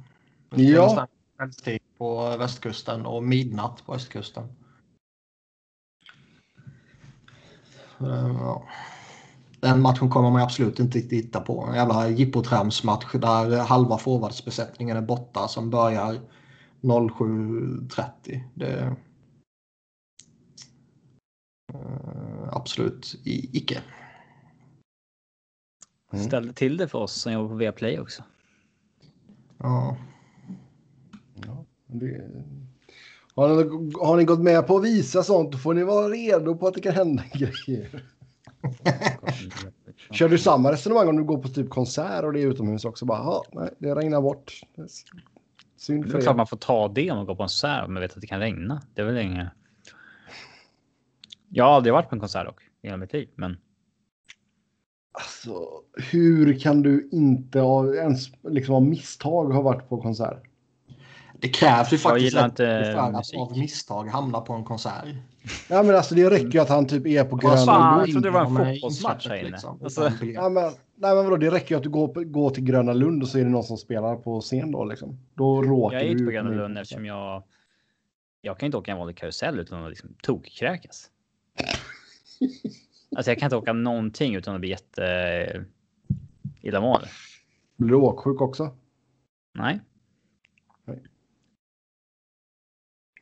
Ja. 0.51 1.07
Kvällstid 1.37 1.81
på 1.99 2.37
västkusten 2.37 3.07
och 3.07 3.23
midnatt 3.23 3.87
på 3.87 3.95
östkusten. 3.95 4.45
Eh, 8.01 8.37
ja. 8.41 8.63
Den 9.61 9.83
matchen 9.83 10.11
kommer 10.11 10.31
man 10.31 10.43
absolut 10.43 10.79
inte 10.79 11.01
titta 11.01 11.41
på. 11.41 11.67
En 11.69 11.75
jävla 11.75 12.09
jippotramsmatch 12.09 13.13
där 13.13 13.59
halva 13.59 13.99
forwardsbesättningen 13.99 14.97
är 14.97 15.03
borta 15.03 15.49
som 15.49 15.71
börjar 15.71 16.21
07.30. 16.81 18.41
Det... 18.55 18.97
Eh, 21.75 22.49
absolut 22.53 23.15
i- 23.25 23.57
icke. 23.59 23.83
Mm. 26.13 26.25
Ställde 26.25 26.53
till 26.53 26.77
det 26.77 26.89
för 26.89 26.99
oss 26.99 27.13
som 27.13 27.33
jobbar 27.33 27.49
på 27.49 27.55
Viaplay 27.55 27.99
också. 28.01 28.23
Ja. 29.59 29.97
ja 31.47 31.65
det, 31.87 32.33
har, 33.35 33.49
ni, 33.65 33.93
har 34.01 34.17
ni 34.17 34.25
gått 34.25 34.41
med 34.41 34.67
på 34.67 34.77
att 34.77 34.85
visa 34.85 35.23
sånt 35.23 35.53
då 35.53 35.59
får 35.59 35.75
ni 35.75 35.85
vara 35.85 36.09
redo 36.09 36.57
på 36.57 36.67
att 36.69 36.75
det 36.75 36.81
kan 36.81 36.95
hända 36.95 37.23
grejer. 37.35 38.05
Kör 40.11 40.29
du 40.29 40.39
samma 40.39 40.73
resonemang 40.73 41.09
om 41.09 41.17
du 41.17 41.25
går 41.25 41.39
på 41.39 41.49
typ 41.49 41.71
konsert 41.71 42.25
och 42.25 42.33
det 42.33 42.41
är 42.43 42.47
utomhus 42.47 42.85
också? 42.85 43.05
Bara, 43.07 43.19
"Ja, 43.19 43.45
nej, 43.53 43.71
det 43.79 43.95
regnar 43.95 44.21
bort. 44.23 44.61
Det 44.77 44.89
Synd 45.77 46.05
Det 46.05 46.11
för 46.11 46.19
är 46.19 46.23
klart 46.23 46.37
man 46.37 46.47
får 46.47 46.57
ta 46.57 46.89
det 46.89 47.11
om 47.11 47.17
man 47.17 47.27
går 47.27 47.35
på 47.35 47.43
en 47.43 47.47
konsert 47.47 47.85
om 47.87 47.95
man 47.95 48.01
vet 48.01 48.15
att 48.15 48.21
det 48.21 48.27
kan 48.27 48.41
regna. 48.41 48.83
Det 48.95 49.01
är 49.01 49.07
väl 49.07 49.19
inget. 49.19 49.49
Jag 51.49 51.65
har 51.65 51.73
aldrig 51.73 51.93
varit 51.93 52.09
på 52.09 52.15
en 52.15 52.21
konsert 52.21 52.47
dock 52.47 52.61
i 52.83 52.87
hela 52.87 52.97
mitt 52.97 53.13
liv, 53.13 53.29
men 53.35 53.57
Alltså, 55.13 55.69
hur 56.13 56.59
kan 56.59 56.83
du 56.83 57.09
inte 57.13 57.63
av, 57.63 57.95
ens 57.95 58.29
liksom 58.43 58.75
av 58.75 58.83
misstag 58.83 59.53
ha 59.53 59.63
varit 59.63 59.89
på 59.89 60.03
konsert? 60.03 60.43
Det 61.41 61.49
krävs 61.49 61.93
ju 61.93 61.99
faktiskt 61.99 62.25
gillar 62.25 62.43
rätt 62.43 62.51
inte 62.53 62.93
för 62.95 62.99
att 63.01 63.13
musik. 63.13 63.39
av 63.41 63.59
misstag 63.59 64.05
hamna 64.09 64.41
på 64.41 64.53
en 64.53 64.65
konsert. 64.65 65.05
Ja, 65.69 65.83
men 65.83 65.97
alltså 65.97 66.15
det 66.15 66.31
räcker 66.31 66.49
ju 66.49 66.59
att 66.59 66.69
han 66.69 66.87
typ 66.87 67.07
är 67.07 67.25
på 67.25 67.31
Vad 67.37 67.41
Gröna 67.41 67.57
fan, 67.57 67.99
jag 67.99 68.11
trodde 68.11 68.29
det 68.29 68.33
var 68.33 68.41
en 68.41 68.75
fotbollsmatch 68.75 69.29
här 69.29 69.37
inne. 69.37 69.51
liksom, 69.51 69.81
Alltså-. 69.83 70.13
Ja, 70.25 70.49
men, 70.49 70.63
nej, 70.95 71.15
men 71.15 71.17
vadå, 71.25 71.37
det 71.37 71.51
räcker 71.51 71.71
ju 71.75 71.77
att 71.77 71.83
du 71.83 71.89
går, 71.91 72.09
på- 72.09 72.25
går 72.25 72.51
till 72.51 72.65
Gröna 72.65 72.93
Lund 72.93 73.23
och 73.23 73.29
så 73.29 73.39
är 73.39 73.45
det 73.45 73.51
någon 73.51 73.65
som 73.65 73.77
spelar 73.77 74.17
på 74.17 74.41
scen 74.41 74.73
då 74.73 74.85
liksom. 74.85 75.19
Då 75.35 75.63
råkar 75.63 75.97
jag 75.97 76.07
är 76.07 76.11
inte 76.11 76.23
du 76.23 76.27
på 76.27 76.33
Gröna 76.33 76.51
Lund 76.51 76.79
eftersom 76.79 77.07
jag. 77.07 77.43
Jag 78.41 78.59
kan 78.59 78.67
inte 78.67 78.79
åka 78.79 78.93
en 78.93 78.99
vanlig 78.99 79.17
karusell 79.17 79.59
utan 79.59 79.83
att 79.85 79.91
liksom 79.91 80.15
tokkräkas. 80.23 81.11
Alltså 83.17 83.31
jag 83.31 83.39
kan 83.39 83.47
inte 83.47 83.57
åka 83.57 83.73
någonting 83.73 84.35
utan 84.35 84.55
att 84.55 84.61
bli 84.61 84.71
jätte 84.71 85.05
eh, 85.05 85.63
illamående. 86.61 87.09
Blir 87.77 87.89
du 87.89 87.95
åksjuk 87.95 88.41
också? 88.41 88.77
Nej. 89.55 89.81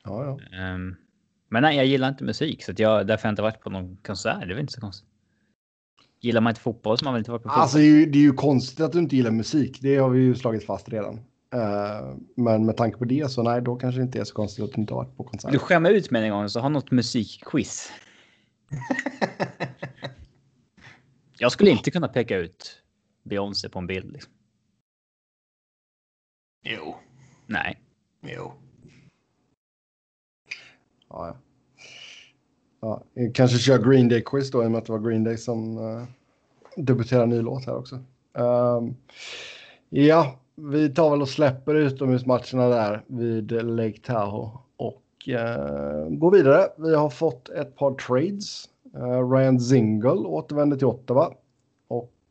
Ja, 0.04 0.24
ja. 0.24 0.58
Ehm, 0.58 0.96
men 1.48 1.62
nej, 1.62 1.76
jag 1.76 1.86
gillar 1.86 2.08
inte 2.08 2.24
musik 2.24 2.64
så 2.64 2.72
att 2.72 2.78
jag 2.78 3.06
därför 3.06 3.22
har 3.22 3.28
jag 3.28 3.32
inte 3.32 3.42
varit 3.42 3.60
på 3.60 3.70
någon 3.70 3.96
konsert. 3.96 4.40
Det 4.40 4.44
är 4.44 4.48
väl 4.48 4.58
inte 4.58 4.72
så 4.72 4.80
konstigt. 4.80 5.08
Gillar 6.20 6.40
man 6.40 6.50
inte 6.50 6.60
fotboll 6.60 6.98
så 6.98 7.04
man 7.04 7.14
väl 7.14 7.20
inte 7.20 7.30
varit 7.30 7.42
på 7.42 7.48
fotboll. 7.48 7.62
Alltså 7.62 7.78
det 7.78 7.84
är, 7.84 7.98
ju, 7.98 8.06
det 8.06 8.18
är 8.18 8.22
ju 8.22 8.32
konstigt 8.32 8.80
att 8.80 8.92
du 8.92 8.98
inte 8.98 9.16
gillar 9.16 9.30
musik. 9.30 9.78
Det 9.82 9.96
har 9.96 10.10
vi 10.10 10.20
ju 10.20 10.34
slagit 10.34 10.66
fast 10.66 10.88
redan. 10.88 11.14
Eh, 11.54 12.16
men 12.36 12.66
med 12.66 12.76
tanke 12.76 12.98
på 12.98 13.04
det 13.04 13.30
så 13.30 13.42
nej, 13.42 13.62
då 13.62 13.76
kanske 13.76 14.00
det 14.00 14.04
inte 14.04 14.20
är 14.20 14.24
så 14.24 14.34
konstigt 14.34 14.64
att 14.64 14.72
du 14.72 14.80
inte 14.80 14.94
har 14.94 15.04
varit 15.04 15.16
på 15.16 15.24
konsert. 15.24 15.52
Du 15.52 15.58
skämmer 15.58 15.90
ut 15.90 16.10
mig 16.10 16.24
en 16.24 16.30
gång 16.30 16.48
så 16.48 16.60
ha 16.60 16.68
något 16.68 16.90
musikquiz. 16.90 17.92
jag 21.38 21.52
skulle 21.52 21.70
inte 21.70 21.90
kunna 21.90 22.08
peka 22.08 22.36
ut 22.36 22.82
Beyoncé 23.22 23.68
på 23.68 23.78
en 23.78 23.86
bild. 23.86 24.12
Liksom. 24.12 24.32
Jo. 26.62 26.96
Nej. 27.46 27.80
Jo. 28.20 28.52
Ja, 31.08 31.36
ja. 32.80 33.02
Kanske 33.34 33.58
kör 33.58 33.90
Green 33.90 34.08
Day-quiz 34.08 34.50
då 34.50 34.62
i 34.62 34.66
och 34.66 34.70
med 34.70 34.78
att 34.78 34.86
det 34.86 34.92
var 34.92 35.08
Green 35.08 35.24
Day 35.24 35.36
som 35.36 35.78
uh, 35.78 36.04
debuterade 36.76 37.26
ny 37.26 37.42
låt 37.42 37.66
här 37.66 37.76
också. 37.76 38.04
Ehm, 38.34 38.96
ja, 39.88 40.40
vi 40.54 40.94
tar 40.94 41.10
väl 41.10 41.22
och 41.22 41.28
släpper 41.28 41.74
utomhusmatcherna 41.74 42.68
där 42.68 43.04
vid 43.06 43.52
Lake 43.52 43.98
Tahoe 43.98 44.58
eh, 45.28 46.08
går 46.08 46.30
vidare. 46.30 46.68
Vi 46.76 46.94
har 46.94 47.10
fått 47.10 47.48
ett 47.48 47.76
par 47.76 47.94
trades. 47.94 48.64
Uh, 48.96 49.30
Ryan 49.30 49.60
Zingle 49.60 50.10
återvände 50.10 50.76
till 50.76 50.86
Ottawa 50.86 51.32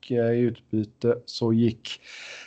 och 0.05 0.11
eh, 0.11 0.31
i 0.31 0.39
utbyte 0.39 1.17
så 1.25 1.53
gick 1.53 2.01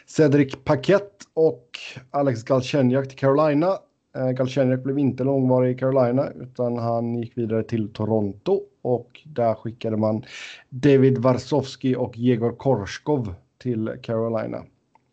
Cedric 0.07 0.55
Paquette 0.65 1.25
och 1.35 1.69
Alex 2.11 2.43
Galchenyak 2.43 3.09
till 3.09 3.19
Carolina. 3.19 3.79
Eh, 4.17 4.31
Galchenyak 4.31 4.83
blev 4.83 4.99
inte 4.99 5.25
långvarig 5.25 5.75
i 5.77 5.79
Carolina 5.79 6.29
utan 6.31 6.79
han 6.79 7.15
gick 7.15 7.39
vidare 7.39 7.63
till 7.63 7.93
Toronto 7.93 8.61
och 8.83 9.21
där 9.25 9.55
skickade 9.55 9.97
man 9.97 10.25
David 10.69 11.19
Warsowski 11.19 11.97
och 11.97 12.19
Jegor 12.19 12.53
Korskov 12.53 13.35
till 13.59 13.91
Carolina. 14.03 14.65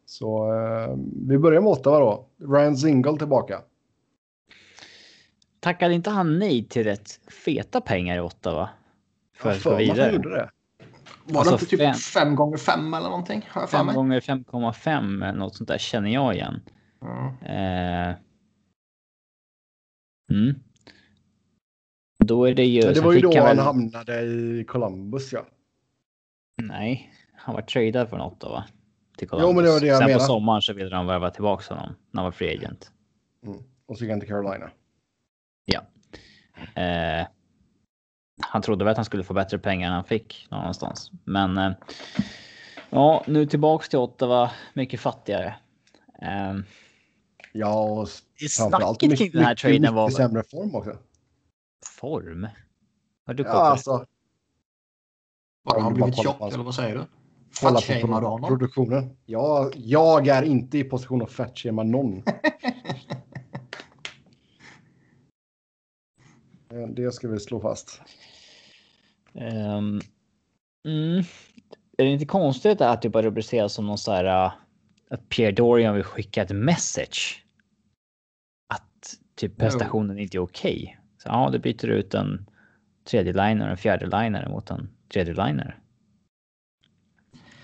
Så 0.06 0.54
eh, 0.54 0.96
vi 1.28 1.38
börjar 1.38 1.62
med 1.62 1.72
Ottawa 1.72 2.00
då. 2.00 2.26
Ryan 2.38 2.78
Zingle 2.78 3.18
tillbaka. 3.18 3.62
Tackade 5.66 5.94
inte 5.94 6.10
han 6.10 6.40
nej 6.40 6.68
till 6.68 6.84
rätt 6.84 7.20
feta 7.46 7.82
pengar 7.82 8.18
i 8.18 8.20
Ottawa? 8.20 8.70
För 9.38 9.52
att 9.52 9.64
gå 9.64 9.76
vidare. 9.76 10.12
gjorde 10.14 10.30
det. 10.30 10.50
Var 11.26 11.40
Alltså, 11.40 11.56
det 11.56 11.62
inte 11.62 11.66
typ 11.66 11.80
fem- 11.80 11.94
fem 11.94 12.36
gånger 12.36 12.58
fem 12.58 12.94
eller 12.94 13.10
någonting? 13.10 13.46
Har 13.50 13.62
jag 13.62 13.70
för 13.70 13.78
5 13.78 13.86
mig? 13.86 13.96
gånger 13.96 14.20
5,5 14.20 15.24
eller 15.30 15.40
något 15.40 15.56
sånt 15.56 15.68
där 15.68 15.78
känner 15.78 16.10
jag 16.10 16.34
igen. 16.36 16.62
Mm. 17.02 17.26
Eh, 18.10 18.16
mm. 20.32 20.56
Då 22.26 22.46
är 22.46 22.54
det 22.56 22.66
ju... 22.66 22.82
Ja, 22.82 22.92
det 22.94 23.02
var 23.02 23.14
ju 23.14 23.20
då 23.22 23.38
han 23.38 23.46
väl- 23.46 23.60
hamnade 23.60 24.22
i 24.22 24.66
Columbus 24.68 25.34
ja. 25.34 25.46
Nej, 26.62 27.14
han 27.36 27.56
var 27.56 27.62
tradad 27.62 28.10
från 28.10 28.22
Ottawa. 28.22 28.64
Till 29.18 29.28
Jo, 29.32 29.54
men 29.54 29.64
det 29.64 29.72
var 29.72 29.80
det 29.80 29.88
jag 29.88 29.98
Sen 29.98 30.06
menade. 30.08 30.14
på 30.24 30.26
sommaren 30.26 30.62
så 30.62 30.74
ville 30.74 30.90
de 30.90 31.08
värva 31.08 31.30
tillbaka 31.30 31.74
honom 31.76 31.96
när 32.12 32.22
han 32.22 32.26
var 32.26 32.32
free 32.32 32.58
agent. 32.58 32.92
Och 33.86 33.98
så 33.98 34.04
gick 34.04 34.12
han 34.12 34.20
till 34.20 34.30
Carolina. 34.30 34.72
Eh, 36.76 37.28
Han 38.42 38.62
trodde 38.62 38.86
väl 38.86 38.92
att 38.92 38.98
han 38.98 39.06
skulle 39.06 39.24
få 39.24 39.34
bättre 39.34 39.58
pengar 39.60 39.88
än 39.88 39.94
han 39.94 40.04
fick 40.04 40.48
någonstans. 40.52 41.12
Men 41.24 41.58
eh, 41.58 41.72
ja, 42.90 43.24
nu 43.28 43.46
tillbaks 43.46 43.90
till 43.90 44.00
Ottawa. 44.00 44.52
Mycket 44.74 45.00
fattigare. 45.00 45.56
Eh, 46.22 46.54
Ja, 47.54 47.84
och 47.84 48.10
snacket 48.50 49.00
kring 49.00 49.10
mycket, 49.10 49.34
den 49.34 49.44
här 49.46 49.56
traden 49.56 49.82
mycket, 49.82 49.94
var 49.94 50.08
mycket 50.08 50.18
sämre 50.18 50.44
form 50.44 50.76
också. 50.76 50.98
form. 52.00 52.48
Har 53.26 53.34
du 53.34 53.44
Ja, 53.44 53.50
alltså. 53.50 53.92
Har 53.92 54.06
Ja, 55.66 55.80
han 55.80 55.94
blivit 55.94 56.16
tjock 56.16 56.54
eller 56.54 56.64
vad 56.64 56.76
säger 56.76 56.96
du? 56.96 57.04
Kolla 57.62 57.74
på 57.76 57.82
Fatshamear 57.82 58.22
du 58.22 58.28
honom? 58.28 58.50
produktionen. 58.50 59.18
Jag, 59.26 59.74
jag 59.76 60.28
är 60.28 60.44
inte 60.44 60.78
i 60.78 60.84
position 60.84 61.22
att 61.22 61.32
fatshamea 61.32 61.84
någon. 61.86 62.24
Det 66.90 67.12
ska 67.12 67.28
vi 67.28 67.40
slå 67.40 67.60
fast. 67.60 68.02
Ehm, 69.34 70.02
mm. 70.88 71.24
Är 71.98 72.06
det 72.06 72.10
inte 72.10 72.26
konstigt 72.26 72.82
att 72.82 73.02
det 73.02 73.10
bara 73.10 73.24
rubriceras 73.24 73.74
som 73.74 73.88
någon 73.88 73.98
så 73.98 74.12
här 74.12 74.46
uh, 74.46 74.54
att 75.10 75.30
Pierre 75.30 75.52
Dorian 75.52 75.96
vill 75.96 76.04
skicka 76.04 76.42
ett 76.42 76.52
message? 76.52 77.46
Att 78.74 79.16
typ 79.36 79.58
prestationen 79.58 80.20
inte 80.20 80.38
är 80.38 80.40
okej. 80.40 81.00
Så 81.18 81.30
ja, 81.30 81.50
det 81.50 81.60
byter 81.60 81.88
ut 81.88 82.14
en 82.14 82.46
tredje 83.04 83.34
liner 83.34 83.66
och 83.66 83.72
en 83.72 83.78
fjärde 83.78 84.06
liner 84.06 84.50
mot 84.50 84.70
en 84.70 84.90
tredje 85.14 85.34
liner. 85.34 85.80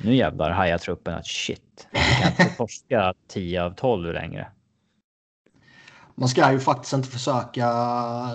Nu 0.03 0.15
jävlar 0.15 0.51
hajar 0.51 0.77
truppen 0.77 1.13
att 1.13 1.27
shit, 1.27 1.87
vi 1.91 1.99
kan 2.21 2.31
inte 2.31 2.57
torska 2.57 3.13
10 3.27 3.63
av 3.63 3.75
12 3.75 4.13
längre. 4.13 4.47
Man 6.15 6.29
ska 6.29 6.51
ju 6.51 6.59
faktiskt 6.59 6.93
inte 6.93 7.07
försöka 7.07 7.67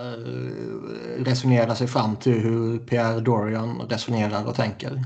eh, 0.01 1.25
resonera 1.25 1.75
sig 1.75 1.87
fram 1.87 2.17
till 2.17 2.41
hur 2.41 2.79
Pierre 2.79 3.21
Dorian 3.21 3.81
resonerar 3.81 4.47
och 4.47 4.55
tänker. 4.55 5.05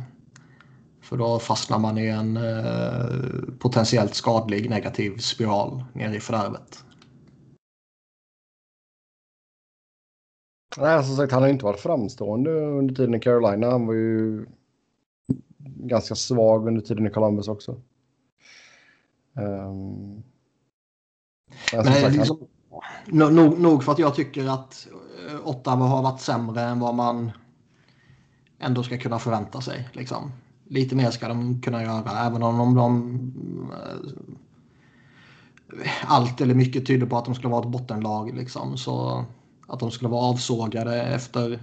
För 1.03 1.17
då 1.17 1.39
fastnar 1.39 1.79
man 1.79 1.99
i 1.99 2.07
en 2.07 2.37
eh, 2.37 3.55
potentiellt 3.59 4.15
skadlig 4.15 4.71
negativ 4.71 5.19
spiral 5.19 5.85
ner 5.93 6.12
i 6.12 6.21
fördärvet. 6.21 6.85
Nej, 10.77 11.05
som 11.05 11.17
sagt, 11.17 11.33
han 11.33 11.43
har 11.43 11.49
inte 11.49 11.65
varit 11.65 11.81
framstående 11.81 12.50
under 12.50 12.95
tiden 12.95 13.15
i 13.15 13.21
Carolina. 13.21 13.71
Han 13.71 13.87
var 13.87 13.95
ju 13.95 14.47
ganska 15.65 16.15
svag 16.15 16.67
under 16.69 16.81
tiden 16.81 17.07
i 17.07 17.11
Columbus 17.11 17.49
också. 17.49 17.81
Ehm, 19.37 20.23
men 21.73 21.85
Men 21.85 21.85
sagt, 21.85 22.17
liksom, 22.17 22.49
nog, 23.07 23.61
nog 23.61 23.85
för 23.85 23.93
att 23.93 23.99
jag 23.99 24.15
tycker 24.15 24.47
att 24.47 24.89
eh, 25.29 25.49
Ottawa 25.49 25.87
har 25.87 26.03
varit 26.03 26.21
sämre 26.21 26.63
än 26.63 26.81
vad 26.81 26.95
man 26.95 27.33
ändå 28.59 28.83
ska 28.83 28.99
kunna 28.99 29.19
förvänta 29.19 29.61
sig. 29.61 29.89
Liksom. 29.93 30.33
Lite 30.65 30.97
mer 30.97 31.11
ska 31.11 31.29
de 31.29 31.61
kunna 31.63 31.83
göra, 31.83 32.27
även 32.27 32.43
om 32.43 32.75
de... 32.75 33.19
eh, 33.73 34.21
allt 36.05 36.41
eller 36.41 36.55
mycket 36.55 36.87
tyder 36.87 37.07
på 37.07 37.19
att 37.19 37.25
de 37.25 37.35
skulle 37.35 37.49
vara 37.49 37.63
ett 37.63 37.73
bottenlag. 37.73 38.37
Liksom. 38.37 38.77
Så 38.77 39.25
att 39.67 39.81
de 39.81 39.91
skulle 39.91 40.09
vara 40.09 40.25
avsågade 40.25 41.03
efter 41.03 41.61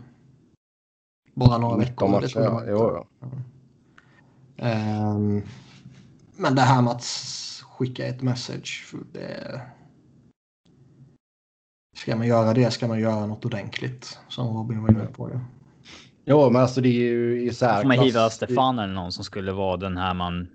bara 1.34 1.58
några 1.58 1.78
19 1.78 2.12
veckor. 2.12 2.52
matcher, 2.52 2.70
ja, 2.70 3.06
ja. 3.20 3.28
Ehm, 4.58 5.42
men 6.36 6.56
det 6.56 6.62
här 6.62 6.82
med 6.82 6.92
att 6.94 7.04
skicka 7.64 8.08
ett 8.08 8.22
message. 8.22 8.86
för 8.86 9.00
Det... 9.14 9.62
Ska 11.98 12.16
man 12.16 12.28
göra 12.28 12.54
det 12.54 12.72
ska 12.72 12.88
man 12.88 13.00
göra 13.00 13.26
något 13.26 13.46
ordentligt. 13.46 14.20
Som 14.28 14.58
Robin 14.58 14.82
var 14.82 14.92
inne 14.92 15.06
på. 15.06 15.30
Ja. 15.34 15.40
Jo, 16.26 16.50
men 16.50 16.62
alltså 16.62 16.82
det 16.82 16.90
är 16.90 16.92
ju 16.92 17.42
i 17.42 17.52
Får 17.52 17.66
man 17.66 17.82
särklass. 17.84 18.06
hiva 18.06 18.30
Stefan 18.30 18.80
eller 18.80 18.94
någon 18.94 19.12
som 19.12 19.24
skulle 19.24 19.52
vara 19.52 19.78
den 19.78 19.98
här 19.98 20.14
man 20.14 20.48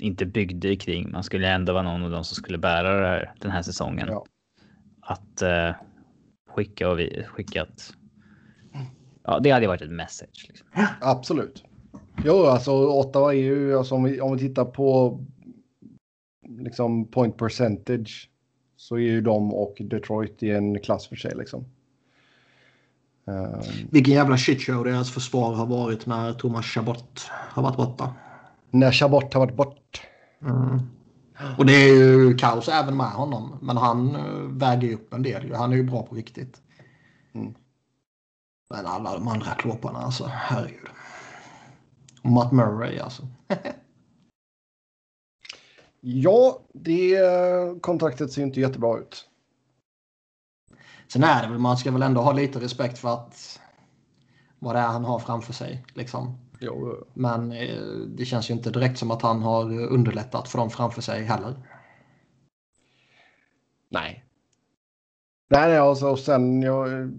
inte 0.00 0.26
byggde 0.26 0.76
kring. 0.76 1.12
Man 1.12 1.22
skulle 1.22 1.48
ändå 1.48 1.72
vara 1.72 1.82
någon 1.82 2.02
av 2.02 2.10
dem 2.10 2.24
som 2.24 2.34
skulle 2.34 2.58
bära 2.58 3.00
det 3.00 3.06
här, 3.06 3.34
den 3.40 3.50
här 3.50 3.62
säsongen. 3.62 4.08
Ja. 4.10 4.24
Att 5.00 5.42
eh, 5.42 5.70
skicka 6.54 6.88
och 6.90 6.98
vi 6.98 7.24
skickat. 7.28 7.92
Ja, 9.24 9.38
det 9.38 9.50
hade 9.50 9.66
varit 9.66 9.82
ett 9.82 9.90
message. 9.90 10.46
Liksom. 10.48 10.66
Absolut. 11.00 11.64
Jo, 12.24 12.44
alltså 12.44 12.72
Ottawa 12.72 13.34
är 13.34 13.38
ju, 13.38 13.78
alltså, 13.78 13.94
om, 13.94 14.04
vi, 14.04 14.20
om 14.20 14.32
vi 14.32 14.38
tittar 14.38 14.64
på 14.64 15.20
liksom 16.58 17.10
point 17.10 17.36
percentage 17.36 18.30
så 18.76 18.94
är 18.94 19.00
ju 19.00 19.20
de 19.20 19.54
och 19.54 19.76
Detroit 19.80 20.42
i 20.42 20.50
en 20.50 20.80
klass 20.80 21.08
för 21.08 21.16
sig 21.16 21.32
liksom. 21.36 21.64
Ehm, 23.26 23.60
Vilken 23.90 24.14
jävla 24.14 24.36
shitshow 24.36 24.84
deras 24.84 25.10
försvar 25.10 25.54
har 25.54 25.66
varit 25.66 26.06
när 26.06 26.32
Thomas 26.32 26.66
Chabot 26.66 27.26
har 27.30 27.62
varit 27.62 27.76
borta. 27.76 28.14
när 28.70 28.92
Chabot 28.92 29.34
har 29.34 29.40
varit 29.40 29.56
bort. 29.56 30.02
Och 31.58 31.66
det 31.66 31.72
är 31.72 31.94
ju 31.94 32.34
kaos 32.36 32.68
även 32.68 32.96
med 32.96 33.10
honom. 33.10 33.58
Men 33.62 33.76
han 33.76 34.16
eh, 34.16 34.22
väger 34.50 34.88
ju 34.88 34.94
upp 34.94 35.14
en 35.14 35.22
del. 35.22 35.54
Han 35.54 35.72
är 35.72 35.76
ju 35.76 35.82
bra 35.82 36.02
på 36.02 36.14
riktigt. 36.14 36.60
Mm. 37.34 37.54
Men 38.74 38.86
alla 38.86 39.12
de 39.12 39.28
andra 39.28 39.50
klåparna 39.50 39.98
alltså. 39.98 40.24
Herregud. 40.32 40.88
Och 42.22 42.30
Matt 42.30 42.52
Murray 42.52 42.98
alltså. 42.98 43.22
Ja, 46.08 46.60
det 46.72 47.18
kontraktet 47.80 48.32
ser 48.32 48.42
inte 48.42 48.60
jättebra 48.60 48.98
ut. 48.98 49.28
Sen 51.08 51.24
är 51.24 51.42
det 51.42 51.48
väl, 51.48 51.58
man 51.58 51.76
ska 51.76 51.90
väl 51.90 52.02
ändå 52.02 52.20
ha 52.20 52.32
lite 52.32 52.60
respekt 52.60 52.98
för 52.98 53.14
att 53.14 53.60
vad 54.58 54.74
det 54.74 54.78
är 54.78 54.86
han 54.86 55.04
har 55.04 55.18
framför 55.18 55.52
sig. 55.52 55.84
Liksom. 55.94 56.38
Jo, 56.60 57.04
Men 57.14 57.52
eh, 57.52 57.80
det 58.16 58.24
känns 58.24 58.50
ju 58.50 58.54
inte 58.54 58.70
direkt 58.70 58.98
som 58.98 59.10
att 59.10 59.22
han 59.22 59.42
har 59.42 59.80
underlättat 59.80 60.48
för 60.48 60.58
dem 60.58 60.70
framför 60.70 61.02
sig 61.02 61.24
heller. 61.24 61.54
nej. 63.88 64.24
Nej, 65.50 65.68
nej, 65.68 65.78
alltså, 65.78 66.10
och 66.10 66.18
sen 66.18 66.62
jag... 66.62 67.12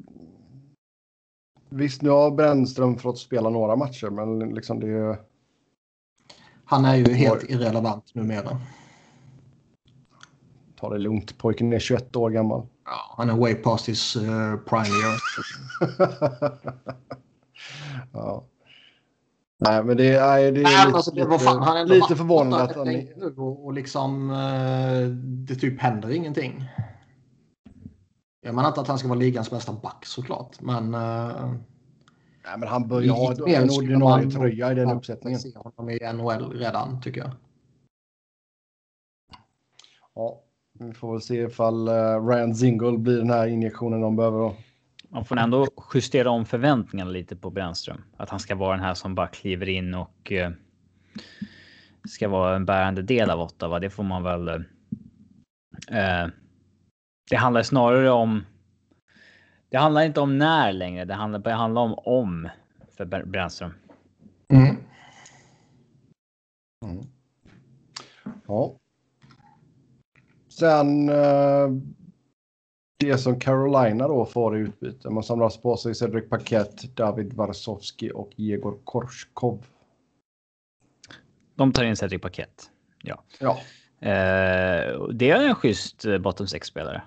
Visst, 1.70 2.02
nu 2.02 2.10
har 2.10 2.32
Brännström 2.32 2.98
fått 2.98 3.20
spela 3.20 3.50
några 3.50 3.76
matcher, 3.76 4.10
men 4.10 4.40
liksom 4.40 4.80
det 4.80 4.90
är... 4.90 5.27
Han 6.70 6.86
är 6.86 6.96
ju 6.96 7.14
helt 7.14 7.44
irrelevant 7.44 8.16
numera. 8.16 8.62
Ta 10.80 10.90
det 10.90 10.98
lugnt, 10.98 11.38
pojken 11.38 11.74
är 11.74 11.80
21 11.80 12.16
år 12.16 12.30
gammal. 12.30 12.68
Ja, 12.86 13.16
han 13.18 13.30
är 13.30 13.38
way 13.38 13.56
past 13.56 13.90
his 13.90 14.16
uh, 14.16 14.58
prime 14.58 14.88
years. 14.88 15.22
ja. 18.14 18.44
Nej, 19.60 19.84
men 19.84 19.98
det 19.98 20.08
är, 20.08 20.52
det 20.52 20.60
är 20.60 20.64
Nej, 20.64 20.86
lite, 20.86 20.98
alltså, 20.98 21.12
det 21.12 21.26
var 21.26 21.38
fan, 21.38 21.64
han 21.64 21.78
ändå 21.78 21.94
lite 21.94 22.16
förvånande 22.16 22.64
att 22.64 22.76
han... 22.76 22.88
och, 23.38 23.66
och 23.66 23.74
liksom 23.74 24.30
eh, 24.30 25.08
det 25.48 25.56
typ 25.56 25.82
händer 25.82 26.10
ingenting. 26.10 26.66
Jag 28.42 28.56
menar 28.56 28.68
inte 28.70 28.82
att 28.82 28.88
han 28.88 29.00
ska 29.00 29.08
vara 29.08 29.20
ligans 29.20 29.50
bästa 29.50 29.74
back 29.74 30.06
såklart, 30.06 30.62
men 30.62 30.96
uh, 30.96 31.56
Nej, 32.48 32.60
men 32.60 32.70
han 32.70 32.88
börjar 32.88 33.14
ha 33.14 33.32
en 33.48 33.70
ordinarie 33.70 34.32
tröja 34.32 34.72
i 34.72 34.76
den 34.76 34.90
uppsättningen. 34.90 35.40
se 35.40 35.52
honom 35.56 35.90
i 35.90 36.00
NHL 36.14 36.52
redan 36.54 37.02
tycker 37.02 37.22
jag. 37.22 37.32
Ja, 40.16 40.44
vi 40.80 40.94
får 40.94 41.12
väl 41.12 41.22
se 41.22 41.42
ifall 41.42 41.90
uh, 41.90 42.28
Ryan 42.28 42.56
Zingle 42.56 42.98
blir 42.98 43.18
den 43.18 43.30
här 43.30 43.48
injektionen 43.48 44.02
de 44.02 44.16
behöver. 44.16 44.40
Då. 44.40 44.56
Man 45.10 45.26
får 45.26 45.38
ändå 45.38 45.68
justera 45.94 46.30
om 46.30 46.46
förväntningarna 46.46 47.12
lite 47.12 47.36
på 47.36 47.50
Brännström. 47.50 48.02
Att 48.18 48.30
han 48.30 48.40
ska 48.40 48.56
vara 48.56 48.76
den 48.76 48.86
här 48.86 48.94
som 48.94 49.16
bara 49.16 49.28
kliver 49.28 49.70
in 49.70 49.94
och 49.94 50.32
eh, 50.32 50.52
ska 52.10 52.28
vara 52.28 52.56
en 52.56 52.66
bärande 52.66 53.02
del 53.02 53.30
av 53.30 53.42
Ottawa. 53.42 53.80
Det 53.80 53.90
får 53.90 54.04
man 54.04 54.24
väl. 54.24 54.48
Eh, 54.48 56.28
det 57.30 57.36
handlar 57.36 57.64
snarare 57.64 58.12
om. 58.12 58.44
Det 59.70 59.78
handlar 59.78 60.02
inte 60.02 60.20
om 60.20 60.38
när 60.38 60.74
längre, 60.74 61.06
det 61.06 61.14
handlar, 61.14 61.40
det 61.40 61.52
handlar 61.52 61.82
om 61.82 61.94
om 61.98 62.50
för 62.98 63.06
Brännström. 63.26 63.74
Mm. 64.50 64.76
Mm. 66.86 67.08
Ja. 68.48 68.76
Sen 70.50 71.10
eh, 71.10 71.70
det 73.00 73.18
som 73.18 73.40
Carolina 73.40 74.08
då 74.08 74.26
får 74.26 74.58
i 74.58 74.60
utbyte. 74.60 75.10
Man 75.10 75.24
samlar 75.24 75.62
på 75.62 75.78
sig 75.78 75.96
Cedric 75.96 76.30
Paquet, 76.30 76.96
David 76.96 77.34
Warsowski 77.34 78.12
och 78.14 78.30
Jegor 78.36 78.78
Korskov. 78.84 79.66
De 81.56 81.72
tar 81.72 81.84
in 81.84 81.96
Cedric 81.96 82.22
Paquet. 82.22 82.72
Ja. 83.04 83.24
ja. 83.40 83.60
Eh, 84.00 85.08
det 85.14 85.30
är 85.30 85.48
en 85.48 85.56
schysst 85.56 86.06
eh, 86.06 86.18
bottom 86.18 86.46
6-spelare. 86.46 87.02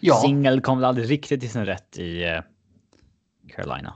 Ja, 0.00 0.14
Singel 0.14 0.60
kom 0.60 0.78
väl 0.78 0.84
aldrig 0.84 1.10
riktigt 1.10 1.40
till 1.40 1.50
sin 1.50 1.64
rätt 1.64 1.98
i 1.98 2.24
eh, 2.24 2.40
Carolina. 3.48 3.94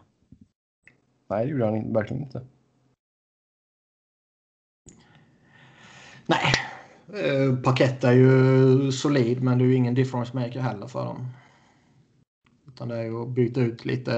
nej 1.30 1.44
det 1.44 1.50
gjorde 1.52 1.64
han 1.64 1.92
verkligen 1.92 2.22
inte. 2.22 2.46
nej. 6.26 6.52
Uh, 7.14 7.56
Paket 7.62 8.04
är 8.04 8.12
ju 8.12 8.92
solid, 8.92 9.42
men 9.42 9.58
det 9.58 9.64
är 9.64 9.66
ju 9.66 9.74
ingen 9.74 9.94
difference 9.94 10.36
maker 10.36 10.60
heller 10.60 10.86
för 10.86 11.04
dem. 11.04 11.28
Utan 12.66 12.88
det 12.88 12.96
är 12.96 13.02
ju 13.02 13.22
att 13.22 13.28
byta 13.28 13.60
ut 13.60 13.84
lite 13.84 14.12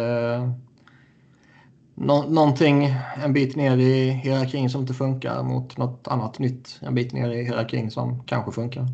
nå 1.95 2.23
någonting 2.23 2.95
en 3.25 3.33
bit 3.33 3.57
ner 3.57 3.77
i 3.77 4.11
hierarkin 4.11 4.71
som 4.71 4.81
inte 4.81 4.95
funkar 4.95 5.43
mot 5.43 5.77
något 5.77 6.09
annat 6.09 6.39
nytt 6.39 6.81
en 6.83 6.95
bit 6.95 7.13
ner 7.13 7.31
i 7.31 7.45
hierarkin 7.45 7.91
som 7.91 8.25
kanske 8.25 8.53
funkar. 8.53 8.87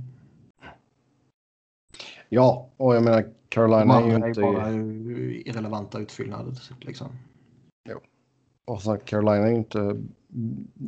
Ja, 2.29 2.69
och 2.77 2.97
jag 2.97 3.05
menar 3.05 3.33
Carolina 3.49 4.01
är 4.01 4.09
ju 4.09 4.29
inte... 4.29 4.41
bara 4.41 4.71
irrelevanta 4.71 5.99
utfyllnader. 5.99 6.55
Liksom. 6.81 7.09
Jo. 7.89 8.01
Och 8.65 8.83
så 8.83 8.97
Carolina 8.97 9.47
är 9.47 9.51
ju 9.51 9.57
inte 9.57 10.03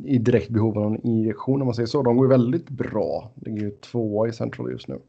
i 0.03 0.17
direkt 0.17 0.49
behov 0.49 0.77
av 0.77 0.83
någon 0.83 1.01
injektion 1.07 1.61
om 1.61 1.65
man 1.65 1.75
säger 1.75 1.87
så. 1.87 2.03
De 2.03 2.17
går 2.17 2.25
ju 2.25 2.29
väldigt 2.29 2.69
bra. 2.69 3.31
Ligger 3.35 3.61
ju 3.61 3.71
tvåa 3.71 4.27
i 4.27 4.33
Central 4.33 4.71
just 4.71 4.87
nu. 4.87 5.01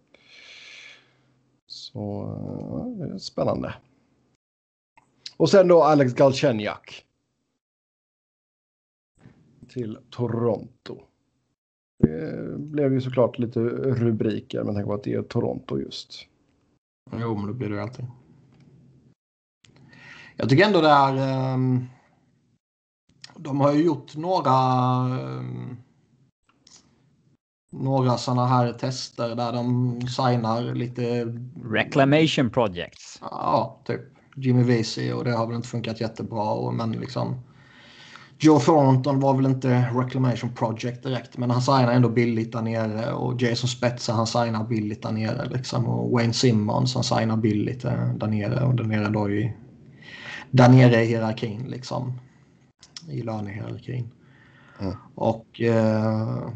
Så 1.67 2.27
det 2.99 3.05
är 3.15 3.19
spännande. 3.19 3.75
Och 5.37 5.51
sen 5.51 5.69
då 5.69 5.83
Alex 5.83 6.15
Galchenyuk. 6.15 7.07
Till 9.69 9.99
Toronto. 10.11 11.03
Det 12.11 12.59
blev 12.59 12.93
ju 12.93 13.01
såklart 13.01 13.39
lite 13.39 13.61
rubriker 13.61 14.65
men 14.65 14.75
tänk 14.75 14.87
på 14.87 14.95
att 14.95 15.05
det 15.05 15.15
är 15.15 15.23
Toronto 15.23 15.79
just. 15.79 16.27
Jo, 17.21 17.37
men 17.37 17.47
det 17.47 17.55
blir 17.55 17.69
det 17.69 17.75
ju 17.75 17.81
alltid. 17.81 18.07
Jag 20.37 20.49
tycker 20.49 20.67
ändå 20.67 20.81
det 20.81 20.89
är... 20.89 21.53
Um, 21.55 21.87
de 23.37 23.61
har 23.61 23.73
ju 23.73 23.85
gjort 23.85 24.17
några... 24.17 24.53
Um, 25.39 25.77
några 27.73 28.17
sådana 28.17 28.47
här 28.47 28.73
tester 28.73 29.35
där 29.35 29.53
de 29.53 30.01
signar 30.01 30.75
lite... 30.75 31.35
Reclamation 31.65 32.51
projects. 32.51 33.19
Ja, 33.21 33.81
typ. 33.85 34.01
Jimmy 34.37 34.63
Vesey 34.63 35.13
och 35.13 35.25
det 35.25 35.33
har 35.33 35.47
väl 35.47 35.57
inte 35.57 35.69
funkat 35.69 36.01
jättebra. 36.01 36.71
Men 36.71 36.93
liksom... 36.93 37.41
Joe 38.43 38.61
Thornton 38.61 39.21
var 39.21 39.35
väl 39.35 39.47
inte 39.47 39.91
Reclamation 39.95 40.55
Project 40.55 41.03
direkt, 41.03 41.39
men 41.39 41.51
han 41.51 41.63
signar 41.63 41.93
ändå 41.93 42.09
billigt 42.09 42.53
där 42.53 42.63
nere 42.63 43.13
och 43.13 43.43
Jason 43.43 43.69
Spetsa 43.69 44.13
han 44.13 44.27
signar 44.27 44.65
billigt 44.65 45.03
där 45.03 45.13
nere 45.13 45.49
liksom 45.49 45.87
och 45.87 46.11
Wayne 46.11 46.33
Simmons 46.33 46.95
han 46.95 47.05
signar 47.05 47.37
billigt 47.37 47.85
eh, 47.85 48.15
där 48.15 48.27
nere 48.27 48.65
och 48.65 48.75
där 48.75 48.85
nere 48.85 49.09
då 49.09 49.31
i 49.31 49.53
där 50.51 50.69
nere 50.69 51.03
i 51.03 51.07
hierarkin 51.07 51.65
liksom 51.69 52.13
i 53.09 53.23
lönehierarkin. 53.23 54.11
Mm. 54.81 54.95
Och 55.15 55.61
eh, 55.61 56.51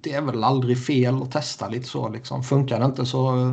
det 0.00 0.12
är 0.12 0.22
väl 0.22 0.44
aldrig 0.44 0.78
fel 0.78 1.22
att 1.22 1.30
testa 1.30 1.68
lite 1.68 1.86
så 1.86 2.08
liksom. 2.08 2.42
Funkar 2.42 2.80
det 2.80 2.86
inte 2.86 3.06
så 3.06 3.52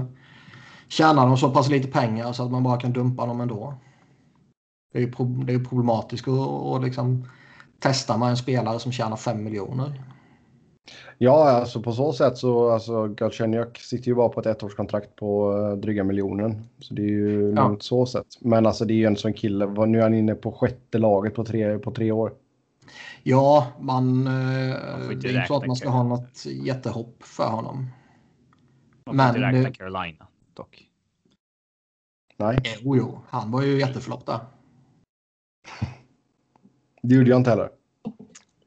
tjänar 0.88 1.28
de 1.28 1.38
så 1.38 1.49
pass 1.49 1.69
lite 1.69 1.88
pengar 1.88 2.34
så 2.34 2.43
att 2.43 2.52
man 2.52 2.63
bara 2.63 2.80
kan 2.80 2.93
dumpa 2.93 3.25
dem 3.25 3.41
ändå. 3.41 3.73
Det 4.91 4.97
är 4.99 5.02
ju 5.02 5.12
det 5.43 5.54
är 5.54 5.60
problematiskt 5.60 6.28
att 6.28 6.84
liksom 6.84 7.30
testa 7.80 8.17
med 8.17 8.30
en 8.30 8.38
spelare 8.38 8.80
som 8.80 8.91
tjänar 8.91 9.15
5 9.15 9.43
miljoner. 9.43 10.04
Ja, 11.17 11.49
alltså 11.49 11.82
på 11.82 11.91
så 11.91 12.13
sätt 12.13 12.38
så 12.38 12.69
alltså 12.69 13.08
Galchenyuk 13.08 13.78
sitter 13.78 14.08
ju 14.08 14.15
bara 14.15 14.30
på 14.30 14.39
ett 14.39 14.45
ettårskontrakt 14.45 15.15
på 15.15 15.54
uh, 15.54 15.78
dryga 15.78 16.04
miljonen. 16.04 16.63
Så 16.80 16.93
det 16.93 17.02
är 17.02 17.06
ju 17.06 17.54
ja. 17.56 17.63
lugnt 17.63 17.84
så 17.84 18.06
sätt. 18.06 18.25
Men 18.41 18.65
alltså 18.65 18.86
det 18.86 18.93
är 18.93 18.95
ju 18.95 19.06
en 19.06 19.17
sån 19.17 19.34
kille. 19.34 19.86
Nu 19.86 19.97
är 19.97 20.04
han 20.04 20.13
inne 20.13 20.36
på 20.36 20.52
sjätte 20.52 20.97
laget 20.97 21.36
på 21.36 21.45
tre, 21.45 21.80
på 21.80 21.91
tre 21.91 22.12
år. 22.12 22.34
Ja, 23.23 23.67
man... 23.80 24.28
Uh, 24.28 24.34
det 25.10 25.30
är 25.30 25.36
inte 25.36 25.45
så 25.47 25.56
att 25.56 25.67
man 25.67 25.75
ska 25.75 25.89
ha 25.89 26.04
något 26.04 26.45
jättehopp 26.45 27.23
för 27.23 27.47
honom. 27.47 27.88
Man 29.06 29.34
får 29.34 29.39
Men, 29.39 29.56
inte 29.56 29.60
räkna 29.60 29.71
Carolina 29.71 30.28
dock. 30.54 30.84
Nej. 32.38 32.60
Jo, 32.82 32.97
jo. 32.97 33.19
Han 33.30 33.52
var 33.52 33.62
ju 33.62 33.80
jätteflopp 33.80 34.25
där. 34.25 34.39
Det 37.01 37.15
gjorde 37.15 37.29
jag 37.29 37.39
inte 37.39 37.49
heller. 37.49 37.69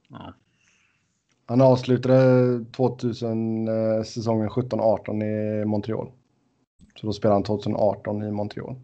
Ja. 0.08 0.34
Han 1.46 1.60
avslutade 1.60 2.64
2000, 2.76 3.68
eh, 3.68 4.02
säsongen 4.02 4.48
17-18 4.48 5.22
i 5.22 5.64
Montreal. 5.64 6.10
Så 7.00 7.06
då 7.06 7.12
spelade 7.12 7.34
han 7.34 7.42
2018 7.42 8.22
i 8.22 8.30
Montreal. 8.30 8.76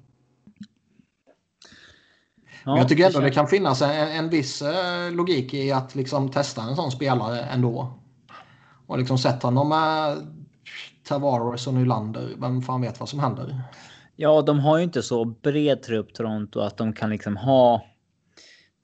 Ja, 2.64 2.78
jag 2.78 2.88
tycker 2.88 3.06
ändå 3.06 3.20
det 3.20 3.30
kan 3.30 3.46
finnas 3.46 3.82
en, 3.82 3.90
en 3.90 4.28
viss 4.30 4.62
eh, 4.62 5.12
logik 5.12 5.54
i 5.54 5.72
att 5.72 5.94
liksom 5.94 6.30
testa 6.30 6.62
en 6.62 6.76
sån 6.76 6.90
spelare 6.90 7.40
ändå. 7.40 7.92
Och 8.86 8.98
liksom 8.98 9.18
sätta 9.18 9.46
honom 9.46 9.68
med 9.68 10.26
Tavares 11.08 11.66
och 11.66 11.74
Nylander. 11.74 12.34
Vem 12.38 12.62
fan 12.62 12.80
vet 12.80 13.00
vad 13.00 13.08
som 13.08 13.20
händer? 13.20 13.62
Ja, 14.16 14.42
de 14.42 14.58
har 14.60 14.78
ju 14.78 14.84
inte 14.84 15.02
så 15.02 15.24
bred 15.24 15.82
trupp 15.82 16.14
Toronto 16.14 16.60
att 16.60 16.76
de 16.76 16.92
kan 16.92 17.10
liksom 17.10 17.36
ha 17.36 17.84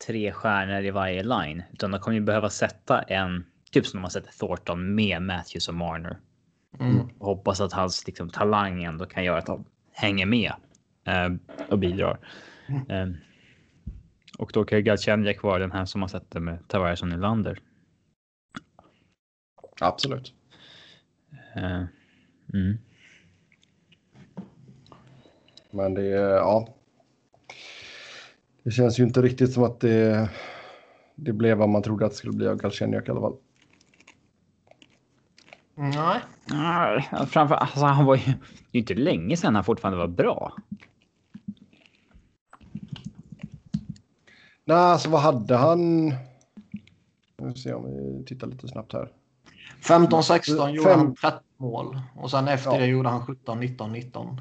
tre 0.07 0.33
stjärnor 0.33 0.85
i 0.85 0.91
varje 0.91 1.23
line, 1.23 1.63
utan 1.73 1.91
de 1.91 2.01
kommer 2.01 2.15
ju 2.15 2.21
behöva 2.21 2.51
sätta 2.51 3.03
en 3.03 3.45
typ 3.71 3.87
som 3.87 3.99
de 3.99 4.03
har 4.03 4.11
sett 4.11 4.39
Thornton 4.39 4.95
med 4.95 5.23
Matthews 5.23 5.69
och 5.69 5.75
Marner. 5.75 6.19
Mm. 6.81 7.01
Och 7.19 7.27
hoppas 7.27 7.61
att 7.61 7.73
hans 7.73 8.07
liksom, 8.07 8.31
talang 8.31 8.85
ändå 8.85 9.07
kan 9.07 9.25
göra 9.25 9.39
att 9.39 9.49
han 9.49 9.65
hänger 9.93 10.27
med 10.27 10.53
eh, 11.05 11.29
och 11.69 11.79
bidrar. 11.79 12.19
Mm. 12.69 12.91
Eh, 12.91 13.17
och 14.39 14.51
då 14.55 14.65
kan 14.65 14.79
ju 14.79 14.83
Galchenyuk 14.83 15.43
vara 15.43 15.59
den 15.59 15.73
här 15.73 15.85
som 15.85 16.01
har 16.03 16.09
sett 16.09 16.31
det 16.31 16.41
med 16.41 16.69
Tavares 16.69 17.03
och 17.03 17.09
Nylander. 17.09 17.59
Absolut. 19.81 20.33
Eh, 21.57 21.85
mm. 22.55 22.79
Men 25.71 25.95
det 25.95 26.03
är, 26.03 26.35
ja. 26.37 26.69
Det 28.65 28.71
känns 28.71 29.01
ju 29.01 29.05
inte 29.05 29.23
riktigt 29.23 29.53
som 29.53 29.63
att 29.63 29.81
det, 29.81 30.29
det 31.15 31.33
blev 31.33 31.59
vad 31.59 31.69
man 31.69 31.83
trodde 31.83 32.07
att 32.07 32.13
det 32.13 32.17
skulle 32.17 32.33
bli 32.33 32.49
av 32.49 32.57
Galchenyuk 32.57 33.09
i 33.09 33.11
alla 33.11 33.21
fall. 33.21 33.37
Nej. 35.75 36.21
Nej, 36.47 37.09
framför 37.27 37.55
alltså 37.55 37.85
han 37.85 38.05
var 38.05 38.17
ju, 38.17 38.23
det 38.71 38.79
är 38.79 38.81
inte 38.81 38.95
länge 38.95 39.37
sedan 39.37 39.55
han 39.55 39.65
fortfarande 39.65 39.99
var 39.99 40.09
bra. 40.09 40.57
Nej, 44.65 44.77
alltså 44.77 45.09
vad 45.09 45.21
hade 45.21 45.57
han? 45.57 46.07
Nu 46.07 46.15
får 47.39 47.55
se 47.55 47.73
om 47.73 47.85
vi 47.85 48.25
tittar 48.25 48.47
lite 48.47 48.69
snabbt 48.69 48.93
här. 48.93 49.09
15-16 49.83 50.71
gjorde 50.71 50.95
han 50.95 51.15
13 51.15 51.41
mål 51.57 52.01
och 52.17 52.31
sen 52.31 52.49
efter 52.49 52.71
ja. 52.71 52.79
det 52.79 52.87
gjorde 52.87 53.09
han 53.09 53.27
17, 53.27 53.61
19, 53.61 53.93
19. 53.93 54.41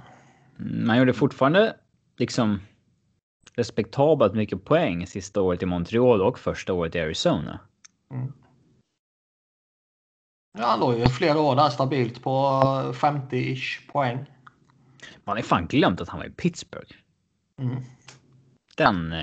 Mm, 0.60 0.90
han 0.90 0.98
gjorde 0.98 1.14
fortfarande 1.14 1.76
liksom 2.18 2.60
respektabelt 3.54 4.34
mycket 4.34 4.66
poäng 4.66 5.08
sista 5.08 5.42
året 5.42 5.64
i 5.64 5.66
Montreal 5.66 6.22
och 6.22 6.40
första 6.40 6.74
året 6.74 6.96
i 6.96 7.00
Arizona. 7.00 7.60
Mm. 8.12 8.34
Ja, 10.58 10.66
han 10.66 10.80
låg 10.80 11.00
ju 11.00 11.06
flera 11.06 11.40
år 11.40 11.56
där 11.56 11.70
stabilt 11.70 12.24
på 12.24 12.30
50-ish 12.94 13.92
poäng. 13.92 14.26
Man 15.24 15.38
har 15.38 15.44
fan 15.44 15.68
glömt 15.68 16.02
att 16.02 16.10
han 16.10 16.20
var 16.20 16.28
i 16.28 16.32
Pittsburgh. 16.32 16.96
Mm. 17.58 17.84
Den, 18.78 19.14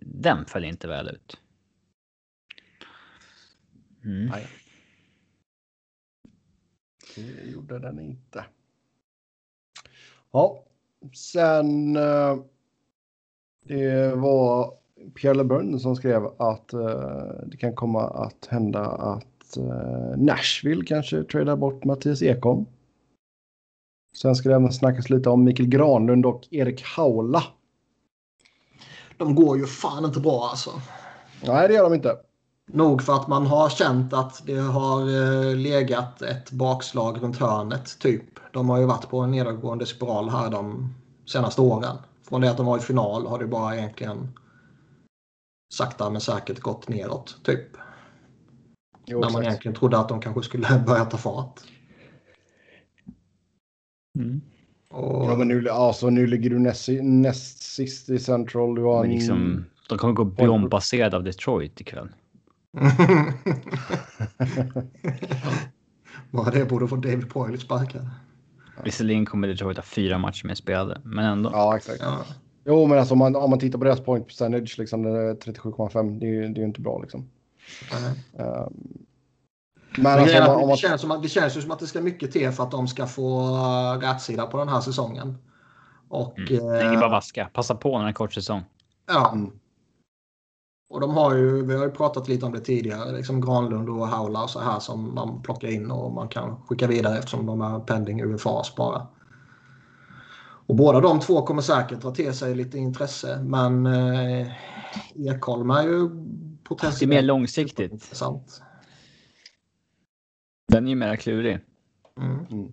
den 0.00 0.44
föll 0.44 0.64
inte 0.64 0.88
väl 0.88 1.08
ut. 1.08 1.40
Mm. 4.04 4.26
Nej. 4.26 4.46
Det 7.14 7.50
gjorde 7.50 7.78
den 7.78 8.00
inte. 8.00 8.44
Ja, 10.30 10.64
sen. 11.14 11.96
Eh, 11.96 12.38
det 13.68 14.14
var 14.14 14.72
Pierre 15.14 15.34
LeBrun 15.34 15.80
som 15.80 15.96
skrev 15.96 16.26
att 16.38 16.72
eh, 16.72 16.80
det 17.46 17.56
kan 17.56 17.74
komma 17.74 18.02
att 18.02 18.46
hända 18.48 18.84
att 18.86 19.56
eh, 19.56 20.16
Nashville 20.16 20.84
kanske 20.84 21.24
tradar 21.24 21.56
bort 21.56 21.84
Mattias 21.84 22.22
Ekholm. 22.22 22.66
Sen 24.16 24.34
ska 24.34 24.48
det 24.48 24.54
även 24.54 24.72
snackas 24.72 25.10
lite 25.10 25.30
om 25.30 25.44
Mikael 25.44 25.68
Granlund 25.68 26.26
och 26.26 26.48
Erik 26.50 26.82
Haula. 26.82 27.42
De 29.16 29.34
går 29.34 29.58
ju 29.58 29.66
fan 29.66 30.04
inte 30.04 30.20
bra 30.20 30.48
alltså. 30.50 30.70
Nej, 31.46 31.68
det 31.68 31.74
gör 31.74 31.82
de 31.82 31.94
inte. 31.94 32.16
Nog 32.72 33.02
för 33.02 33.12
att 33.12 33.28
man 33.28 33.46
har 33.46 33.68
känt 33.68 34.12
att 34.12 34.42
det 34.46 34.58
har 34.58 35.00
eh, 35.00 35.56
legat 35.56 36.22
ett 36.22 36.50
bakslag 36.50 37.22
runt 37.22 37.36
hörnet. 37.36 37.98
Typ. 37.98 38.24
De 38.52 38.68
har 38.68 38.78
ju 38.78 38.86
varit 38.86 39.08
på 39.08 39.18
en 39.18 39.30
nedåtgående 39.30 39.86
spiral 39.86 40.28
här 40.28 40.50
de 40.50 40.94
senaste 41.26 41.60
åren. 41.60 41.96
Från 42.28 42.40
det 42.40 42.50
att 42.50 42.56
de 42.56 42.66
var 42.66 42.78
i 42.78 42.80
final 42.80 43.26
har 43.26 43.38
det 43.38 43.46
bara 43.46 43.76
egentligen 43.76 44.38
sakta 45.74 46.10
men 46.10 46.20
säkert 46.20 46.60
gått 46.60 46.88
neråt. 46.88 47.40
Typ. 47.44 47.76
Jo, 49.06 49.20
När 49.20 49.30
man 49.30 49.42
egentligen 49.42 49.74
trodde 49.74 49.98
att 49.98 50.08
de 50.08 50.20
kanske 50.20 50.42
skulle 50.42 50.78
börja 50.86 51.04
ta 51.04 51.16
fart. 51.16 51.60
Mm. 54.18 54.40
Och... 54.88 55.30
Ja, 55.30 55.36
men 55.36 55.48
nu, 55.48 55.68
alltså, 55.68 56.10
nu 56.10 56.26
ligger 56.26 56.50
du 56.50 56.58
näst, 56.58 56.88
näst 57.02 57.62
sist 57.62 58.08
i 58.08 58.18
Central. 58.18 58.74
Du 58.74 58.82
har 58.82 59.02
men 59.02 59.12
liksom, 59.12 59.64
de 59.88 59.98
kommer 59.98 60.14
gå 60.14 60.24
bombbaserade 60.24 61.16
av 61.16 61.24
Detroit 61.24 61.80
ikväll. 61.80 62.08
Bara 66.30 66.50
det 66.50 66.64
borde 66.64 66.88
få 66.88 66.96
David 66.96 67.30
Poyle 67.30 67.58
sparkad. 67.58 68.10
Visserligen 68.84 69.26
kommer 69.26 69.48
Detroit 69.48 69.76
ha 69.76 69.84
fyra 69.84 70.18
matcher 70.18 70.46
med 70.46 70.58
spelade, 70.58 71.00
men 71.04 71.24
ändå. 71.24 71.50
Ja, 71.52 71.76
exakt. 71.76 72.00
Ja. 72.02 72.18
Jo, 72.64 72.86
men 72.86 72.98
alltså 72.98 73.14
om 73.14 73.18
man, 73.18 73.36
om 73.36 73.50
man 73.50 73.58
tittar 73.58 73.78
på 73.78 73.84
deras 73.84 74.00
point 74.00 74.26
percentage, 74.26 74.78
liksom, 74.78 75.02
det 75.02 75.10
är 75.10 75.34
37,5, 75.34 76.18
det 76.20 76.26
är 76.26 76.30
ju 76.30 76.40
det 76.40 76.58
är 76.58 76.60
ju 76.60 76.64
inte 76.64 76.80
bra 76.80 76.98
liksom. 76.98 77.30
Ehm, 78.38 78.54
men 79.98 80.18
alltså, 80.18 80.44
om 80.44 80.60
man, 80.60 80.68
det, 80.68 80.76
känns 80.76 81.00
som 81.00 81.10
att, 81.10 81.22
det 81.22 81.28
känns 81.28 81.56
ju 81.56 81.62
som 81.62 81.70
att 81.70 81.78
det 81.78 81.86
ska 81.86 82.00
mycket 82.00 82.32
till 82.32 82.50
för 82.50 82.62
att 82.62 82.70
de 82.70 82.88
ska 82.88 83.06
få 83.06 83.40
uh, 83.40 84.00
rätsida 84.00 84.46
på 84.46 84.58
den 84.58 84.68
här 84.68 84.80
säsongen. 84.80 85.38
Och, 86.08 86.38
Mm. 86.38 86.46
Det 86.48 86.80
är 86.80 86.92
eh, 86.92 87.00
bara 87.00 87.10
vaska. 87.10 87.50
Passa 87.52 87.74
på 87.74 87.92
när 87.92 87.98
det 87.98 88.04
är 88.04 88.08
en 88.08 88.14
kort 88.14 88.32
säsong. 88.32 88.62
ja. 89.06 89.32
Mm. 89.32 89.50
Och 90.88 91.00
de 91.00 91.16
har 91.16 91.34
ju, 91.34 91.62
vi 91.66 91.76
har 91.76 91.84
ju 91.84 91.90
pratat 91.90 92.28
lite 92.28 92.46
om 92.46 92.52
det 92.52 92.60
tidigare, 92.60 93.12
liksom 93.12 93.40
Granlund 93.40 93.88
och 93.88 94.08
Haula 94.08 94.42
och 94.42 94.50
så 94.50 94.60
här 94.60 94.78
som 94.80 95.14
man 95.14 95.42
plockar 95.42 95.68
in 95.68 95.90
och 95.90 96.12
man 96.12 96.28
kan 96.28 96.56
skicka 96.66 96.86
vidare 96.86 97.18
eftersom 97.18 97.46
de 97.46 97.60
är 97.60 97.80
pending 97.80 98.22
UFAs 98.22 98.74
bara. 98.76 99.06
Och 100.68 100.74
båda 100.76 101.00
de 101.00 101.20
två 101.20 101.42
kommer 101.42 101.62
säkert 101.62 102.00
dra 102.02 102.10
till 102.10 102.34
sig 102.34 102.54
lite 102.54 102.78
intresse 102.78 103.42
men 103.42 103.86
eh, 103.86 104.46
Ekholm 105.14 105.70
är 105.70 105.82
ju 105.82 106.08
Det 106.08 106.14
är 106.14 106.64
potentiellt 106.64 107.10
mer 107.10 107.22
långsiktigt. 107.22 107.92
intressant. 107.92 108.62
Den 110.68 110.84
är 110.86 110.88
ju 110.90 110.96
mer 110.96 111.16
klurig. 111.16 111.58
Mm. 112.20 112.46
mm, 112.50 112.72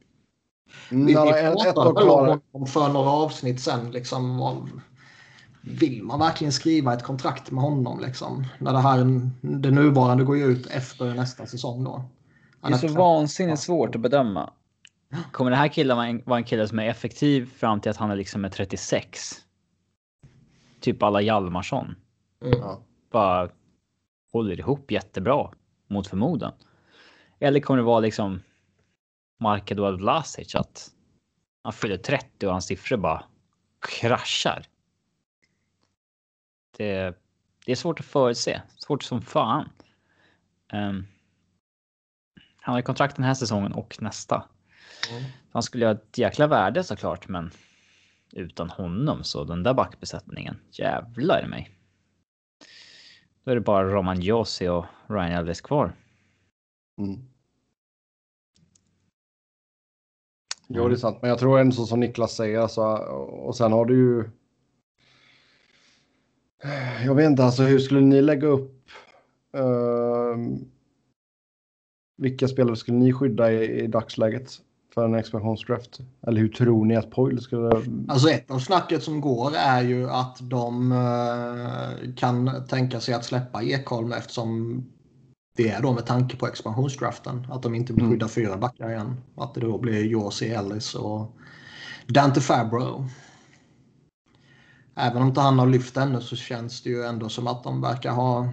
Vi, 0.89 1.03
vi 1.05 1.13
några- 1.13 1.39
ett, 1.39 1.45
ett 1.45 1.77
år 1.77 1.83
pratade 1.83 1.93
väl 2.05 2.09
om 2.09 2.39
honom 2.53 2.67
för 2.67 2.89
några 2.93 3.09
avsnitt 3.09 3.61
sen. 3.61 3.91
Liksom, 3.91 4.41
av, 4.41 4.69
vill 5.65 6.03
man 6.03 6.19
verkligen 6.19 6.53
skriva 6.53 6.93
ett 6.93 7.03
kontrakt 7.03 7.51
med 7.51 7.63
honom? 7.63 7.99
Liksom, 7.99 8.45
när 8.59 8.73
det, 8.73 8.79
här, 8.79 8.97
det 9.41 9.71
nuvarande 9.71 10.23
går 10.23 10.37
ju 10.37 10.45
ut 10.45 10.67
efter 10.67 11.13
nästa 11.13 11.45
säsong. 11.45 11.83
Då. 11.83 12.03
Det 12.61 12.73
är 12.73 12.77
så 12.77 12.87
vansinnigt 12.87 13.59
svårt 13.59 13.95
att 13.95 14.01
bedöma. 14.01 14.53
Kommer 15.31 15.51
den 15.51 15.59
här 15.59 15.67
killen 15.67 16.21
vara 16.25 16.37
en, 16.37 16.43
kille 16.43 16.67
som 16.67 16.79
är 16.79 16.89
effektiv 16.89 17.53
fram 17.57 17.81
till 17.81 17.91
att 17.91 17.97
han 17.97 18.11
är 18.11 18.15
liksom 18.15 18.45
är 18.45 18.49
36? 18.49 19.31
Typ 20.79 21.03
alla 21.03 21.21
Hjalmarsson. 21.21 21.95
Mm. 22.45 22.59
Bara 23.11 23.49
håller 24.33 24.59
ihop 24.59 24.91
jättebra 24.91 25.51
mot 25.89 26.07
förmodan. 26.07 26.51
Eller 27.39 27.59
kommer 27.59 27.77
det 27.77 27.83
vara 27.83 27.99
liksom 27.99 28.41
Mark 29.39 29.71
Eduard 29.71 29.99
Vlasic 29.99 30.55
att 30.55 30.91
han 31.63 31.73
fyller 31.73 31.97
30 31.97 32.45
och 32.45 32.51
hans 32.51 32.65
siffror 32.65 32.97
bara 32.97 33.23
kraschar. 33.99 34.67
Det, 36.77 37.17
det 37.65 37.71
är 37.71 37.75
svårt 37.75 37.99
att 37.99 38.05
förutse. 38.05 38.61
Svårt 38.77 39.03
som 39.03 39.21
fan. 39.21 39.69
Um, 40.73 41.07
han 42.61 42.73
har 42.73 42.79
ju 42.79 42.83
kontrakt 42.83 43.15
den 43.15 43.25
här 43.25 43.33
säsongen 43.33 43.73
och 43.73 43.97
nästa. 44.01 44.35
Mm. 45.11 45.23
Han 45.51 45.63
skulle 45.63 45.85
ha 45.85 45.93
ett 45.93 46.17
jäkla 46.17 46.47
värde 46.47 46.83
såklart, 46.83 47.27
men 47.27 47.51
utan 48.31 48.69
honom 48.69 49.23
så 49.23 49.43
den 49.43 49.63
där 49.63 49.73
backbesättningen. 49.73 50.59
Jävlar 50.71 51.43
i 51.45 51.47
mig. 51.47 51.71
Då 53.43 53.51
är 53.51 53.55
det 53.55 53.61
bara 53.61 53.83
Roman 53.83 54.21
Josi 54.21 54.67
och 54.67 54.85
Ryan 55.07 55.31
Ellis 55.31 55.61
kvar. 55.61 55.93
Mm. 56.97 57.27
Jo, 60.67 60.87
det 60.87 60.95
är 60.95 60.97
sant. 60.97 61.17
Men 61.21 61.29
jag 61.29 61.39
tror 61.39 61.59
ändå 61.59 61.75
så 61.75 61.85
som 61.85 61.99
Niklas 61.99 62.35
säger. 62.35 62.59
Alltså, 62.59 62.81
och 62.81 63.55
sen 63.55 63.71
har 63.71 63.85
du 63.85 63.95
ju... 63.95 64.29
Jag 67.05 67.15
vet 67.15 67.25
inte, 67.25 67.43
alltså 67.43 67.63
hur 67.63 67.79
skulle 67.79 68.01
ni 68.01 68.21
lägga 68.21 68.47
upp... 68.47 68.89
ehm, 69.57 70.65
vilka 72.17 72.47
spelare 72.47 72.75
skulle 72.75 72.97
ni 72.97 73.13
skydda 73.13 73.51
i, 73.51 73.83
i 73.83 73.87
dagsläget 73.87 74.51
för 74.93 75.05
en 75.05 75.15
expansionsdraft? 75.15 75.99
Eller 76.27 76.41
hur 76.41 76.49
tror 76.49 76.85
ni 76.85 76.95
att 76.95 77.11
Poyle 77.11 77.41
skulle... 77.41 77.83
Alltså 78.07 78.29
ett 78.29 78.51
av 78.51 78.59
snacket 78.59 79.03
som 79.03 79.21
går 79.21 79.51
är 79.55 79.81
ju 79.81 80.09
att 80.09 80.37
de 80.41 80.91
eh, 80.91 82.13
kan 82.15 82.67
tänka 82.67 82.99
sig 82.99 83.13
att 83.13 83.25
släppa 83.25 83.63
Ekholm 83.63 84.11
eftersom 84.11 84.83
det 85.55 85.69
är 85.69 85.81
då 85.81 85.93
med 85.93 86.05
tanke 86.05 86.37
på 86.37 86.47
expansionsdraften. 86.47 87.47
Att 87.51 87.63
de 87.63 87.75
inte 87.75 87.93
vill 87.93 88.09
skydda 88.09 88.27
fyra 88.27 88.57
backar 88.57 88.89
igen. 88.89 89.21
Att 89.37 89.53
det 89.53 89.61
då 89.61 89.77
blir 89.77 90.03
Josi 90.03 90.49
Ellis 90.49 90.95
och 90.95 91.31
Dante 92.07 92.41
Fabro. 92.41 93.05
Även 94.95 95.21
om 95.21 95.27
inte 95.27 95.41
han 95.41 95.59
har 95.59 95.67
lyft 95.67 95.97
ännu 95.97 96.21
så 96.21 96.35
känns 96.35 96.83
det 96.83 96.89
ju 96.89 97.03
ändå 97.03 97.29
som 97.29 97.47
att 97.47 97.63
de 97.63 97.81
verkar 97.81 98.11
ha 98.11 98.49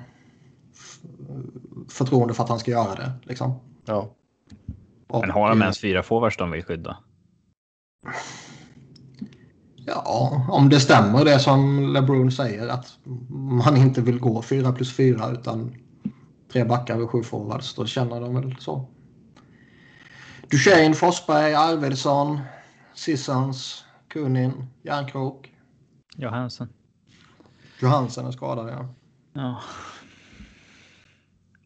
förtroende 1.88 2.34
för 2.34 2.42
att 2.42 2.48
han 2.48 2.58
ska 2.58 2.70
göra 2.70 2.94
det. 2.94 3.12
Liksom. 3.22 3.60
Ja. 3.84 4.14
Och, 5.08 5.20
Men 5.20 5.30
har 5.30 5.48
de 5.48 5.62
ens 5.62 5.80
fyra 5.80 6.02
forwards 6.02 6.36
de 6.36 6.50
vill 6.50 6.64
skydda? 6.64 6.96
Ja, 9.86 10.46
om 10.50 10.68
det 10.68 10.80
stämmer 10.80 11.24
det 11.24 11.38
som 11.38 11.92
LeBron 11.92 12.32
säger 12.32 12.68
att 12.68 12.98
man 13.28 13.76
inte 13.76 14.00
vill 14.00 14.18
gå 14.18 14.42
4 14.42 14.72
plus 14.72 14.96
4 14.96 15.30
utan 15.30 15.74
tre 16.52 16.64
backar 16.64 17.02
och 17.02 17.10
sju 17.10 17.22
forwards. 17.22 17.74
Då 17.74 17.86
känner 17.86 18.20
de 18.20 18.34
väl 18.34 18.56
så. 18.60 18.88
Duchene, 20.50 20.94
Forsberg, 20.94 21.54
Arvidsson, 21.54 22.40
Sissons, 22.94 23.84
Kunin, 24.08 24.66
Järnkrok. 24.82 25.49
Johansson. 26.20 26.68
Johansen 27.82 28.26
är 28.26 28.30
skadad 28.30 28.68
ja. 28.68 28.94
Ja. 29.32 29.62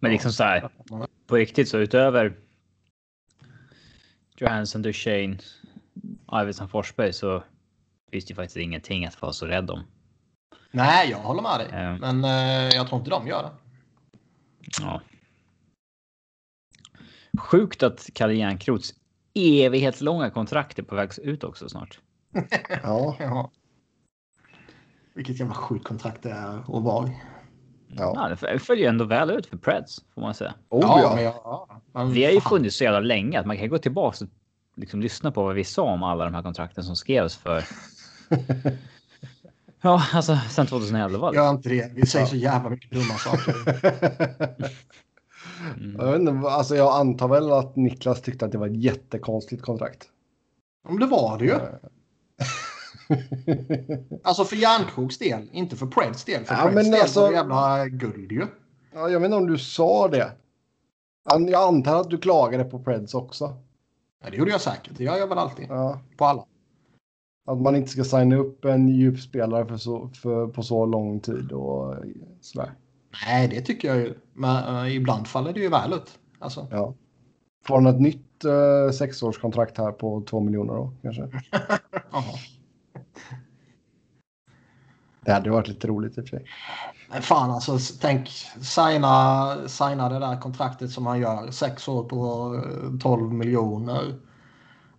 Men 0.00 0.12
liksom 0.12 0.32
så 0.32 0.42
här. 0.42 0.68
På 1.26 1.36
riktigt 1.36 1.68
så 1.68 1.78
utöver 1.78 2.36
Johansson, 4.36 4.82
Duchene, 4.82 5.38
Arvidsson, 6.26 6.68
Forsberg 6.68 7.12
så 7.12 7.42
finns 8.10 8.24
det 8.24 8.34
faktiskt 8.34 8.56
ingenting 8.56 9.06
att 9.06 9.22
vara 9.22 9.32
så 9.32 9.46
rädd 9.46 9.70
om. 9.70 9.82
Nej, 10.70 11.10
jag 11.10 11.18
håller 11.18 11.42
med 11.42 11.60
dig. 11.60 11.68
Ja. 11.72 11.98
Men 11.98 12.24
eh, 12.24 12.74
jag 12.76 12.88
tror 12.88 12.98
inte 12.98 13.10
de 13.10 13.26
gör 13.26 13.42
det. 13.42 13.50
Ja. 14.80 15.02
Sjukt 17.38 17.82
att 17.82 18.10
Kalle 18.14 18.34
Järnkrots 18.34 18.94
evighetslånga 19.34 20.30
kontrakt 20.30 20.78
är 20.78 20.82
på 20.82 20.94
väg 20.94 21.10
ut 21.18 21.44
också 21.44 21.68
snart. 21.68 21.98
Ja. 22.82 23.50
Ja. 25.14 25.18
Vilket 25.18 25.40
jävla 25.40 25.54
sjukt 25.54 25.84
kontrakt 25.84 26.22
det 26.22 26.30
är 26.30 26.80
vara 26.80 27.08
i. 27.08 27.16
ja. 27.88 28.36
Ja, 28.40 28.46
det 28.46 28.58
följer 28.58 28.88
ändå 28.88 29.04
väl 29.04 29.30
ut 29.30 29.46
för 29.46 29.56
Preds 29.56 30.04
får 30.14 30.20
man 30.20 30.34
säga. 30.34 30.54
Oh, 30.68 30.80
ja, 30.82 31.00
ja. 31.02 31.14
men 31.14 31.24
ja. 31.24 31.82
Men 31.92 32.12
Vi 32.12 32.24
har 32.24 32.32
ju 32.32 32.40
funnits 32.40 32.76
så 32.76 32.84
jävla 32.84 33.00
länge 33.00 33.40
att 33.40 33.46
man 33.46 33.56
kan 33.56 33.68
gå 33.68 33.78
tillbaka 33.78 34.24
och 34.24 34.30
liksom 34.76 35.00
lyssna 35.00 35.32
på 35.32 35.44
vad 35.44 35.54
vi 35.54 35.64
sa 35.64 35.82
om 35.82 36.02
alla 36.02 36.24
de 36.24 36.34
här 36.34 36.42
kontrakten 36.42 36.84
som 36.84 36.96
skrevs 36.96 37.36
för. 37.36 37.64
Ja, 39.84 40.02
alltså 40.12 40.36
sen 40.50 40.66
2011. 40.66 41.34
Gör 41.34 41.50
inte 41.50 41.68
det. 41.68 41.92
Vi 41.94 42.06
säger 42.06 42.26
så 42.26 42.36
jävla 42.36 42.70
mycket 42.70 42.90
dumma 42.90 43.14
saker. 43.14 43.54
Mm. 45.76 45.96
Jag, 45.98 46.16
inte, 46.16 46.48
alltså 46.48 46.76
jag 46.76 46.94
antar 47.00 47.28
väl 47.28 47.52
att 47.52 47.76
Niklas 47.76 48.22
tyckte 48.22 48.44
att 48.44 48.52
det 48.52 48.58
var 48.58 48.66
ett 48.66 48.82
jättekonstigt 48.82 49.62
kontrakt. 49.62 50.08
Men 50.88 50.98
det 50.98 51.06
var 51.06 51.38
det 51.38 51.44
ju. 51.44 51.54
Alltså 54.24 54.44
för 54.44 54.56
Järnkroks 54.56 55.18
del, 55.18 55.48
inte 55.52 55.76
för 55.76 55.86
Preds 55.86 56.24
del. 56.24 56.44
För 56.44 56.54
Ja, 56.54 56.60
Preds 56.62 56.74
men 56.74 56.90
del 56.90 57.00
alltså- 57.00 57.20
var 57.20 57.28
det 57.30 57.34
jävla 57.36 57.86
guld 57.88 58.32
ju. 58.32 58.46
Ja, 58.94 59.08
jag 59.08 59.20
vet 59.20 59.26
inte 59.26 59.36
om 59.36 59.46
du 59.46 59.58
sa 59.58 60.08
det. 60.08 60.32
Jag 61.50 61.68
antar 61.68 62.00
att 62.00 62.10
du 62.10 62.18
klagade 62.18 62.64
på 62.64 62.78
Preds 62.78 63.14
också. 63.14 63.56
Ja, 64.24 64.30
det 64.30 64.36
gjorde 64.36 64.50
jag 64.50 64.60
säkert. 64.60 64.96
Det 64.96 65.04
gör 65.04 65.16
jag 65.16 65.26
väl 65.26 65.38
alltid. 65.38 65.66
Ja. 65.68 66.00
På 66.16 66.24
alla. 66.24 66.44
Att 67.46 67.60
man 67.60 67.76
inte 67.76 67.88
ska 67.90 68.04
signa 68.04 68.36
upp 68.36 68.64
en 68.64 68.88
djupspelare 68.88 69.66
för 69.66 69.76
så, 69.76 70.08
för, 70.08 70.46
på 70.46 70.62
så 70.62 70.86
lång 70.86 71.20
tid 71.20 71.52
och 71.52 71.94
sådär. 72.40 72.72
Nej, 73.26 73.48
det 73.48 73.60
tycker 73.60 73.88
jag 73.88 73.96
ju. 73.96 74.14
Men 74.32 74.76
eh, 74.86 74.96
ibland 74.96 75.26
faller 75.26 75.52
det 75.52 75.60
ju 75.60 75.68
väl 75.68 75.92
ut. 75.92 76.18
Alltså. 76.38 76.66
Ja. 76.70 76.94
Får 77.66 77.74
han 77.74 77.86
ett 77.86 78.00
nytt 78.00 78.44
uh, 78.44 78.90
sexårskontrakt 78.90 79.78
här 79.78 79.92
på 79.92 80.22
två 80.30 80.40
miljoner 80.40 80.74
då 80.74 80.92
kanske? 81.02 81.22
Det 85.24 85.32
hade 85.32 85.50
varit 85.50 85.68
lite 85.68 85.86
roligt 85.86 86.18
i 86.18 86.20
och 86.20 86.28
för 86.28 86.36
sig. 86.36 86.46
Men 87.10 87.22
fan 87.22 87.50
alltså, 87.50 87.78
tänk 88.00 88.28
signa, 88.60 89.56
signa 89.68 90.08
det 90.08 90.18
där 90.18 90.40
kontraktet 90.40 90.90
som 90.90 91.06
han 91.06 91.20
gör. 91.20 91.50
Sex 91.50 91.88
år 91.88 92.04
på 92.04 92.54
eh, 92.54 92.98
12 93.00 93.32
miljoner. 93.32 94.14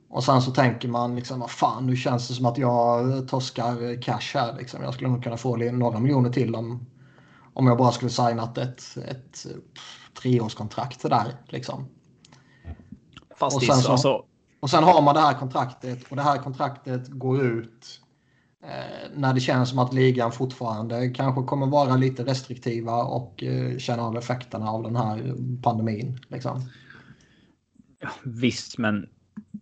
Och 0.09 0.23
sen 0.23 0.41
så 0.41 0.51
tänker 0.51 0.87
man 0.87 1.15
liksom, 1.15 1.39
vad 1.39 1.51
fan, 1.51 1.85
nu 1.87 1.95
känns 1.95 2.27
det 2.27 2.33
som 2.33 2.45
att 2.45 2.57
jag 2.57 3.27
torskar 3.27 4.01
cash 4.01 4.33
här. 4.39 4.55
Liksom. 4.57 4.83
Jag 4.83 4.93
skulle 4.93 5.09
nog 5.09 5.23
kunna 5.23 5.37
få 5.37 5.55
några 5.57 5.99
miljoner 5.99 6.29
till 6.29 6.55
om, 6.55 6.85
om 7.53 7.67
jag 7.67 7.77
bara 7.77 7.91
skulle 7.91 8.11
signat 8.11 8.57
ett, 8.57 8.97
ett 8.97 9.45
eh, 9.45 9.57
treårskontrakt 10.21 11.01
där. 11.01 11.33
Liksom. 11.47 11.85
Fast 13.37 13.55
Och 13.57 13.63
sen 13.63 13.75
så- 13.75 13.81
så, 13.81 13.91
alltså, 13.91 14.23
Och 14.59 14.69
sen 14.69 14.83
har 14.83 15.01
man 15.01 15.15
det 15.15 15.21
här 15.21 15.33
kontraktet 15.33 16.03
och 16.09 16.15
det 16.15 16.21
här 16.21 16.37
kontraktet 16.37 17.07
går 17.07 17.41
ut 17.41 18.01
eh, 18.01 18.04
när 19.15 19.33
det 19.33 19.39
känns 19.39 19.69
som 19.69 19.79
att 19.79 19.93
ligan 19.93 20.31
fortfarande 20.31 21.09
kanske 21.09 21.43
kommer 21.43 21.67
vara 21.67 21.95
lite 21.95 22.23
restriktiva 22.23 23.03
och 23.03 23.43
eh, 23.43 23.77
känna 23.77 24.03
av 24.03 24.17
effekterna 24.17 24.69
av 24.69 24.83
den 24.83 24.95
här 24.95 25.35
pandemin. 25.63 26.19
Liksom. 26.27 26.61
visst, 28.23 28.77
men 28.77 29.09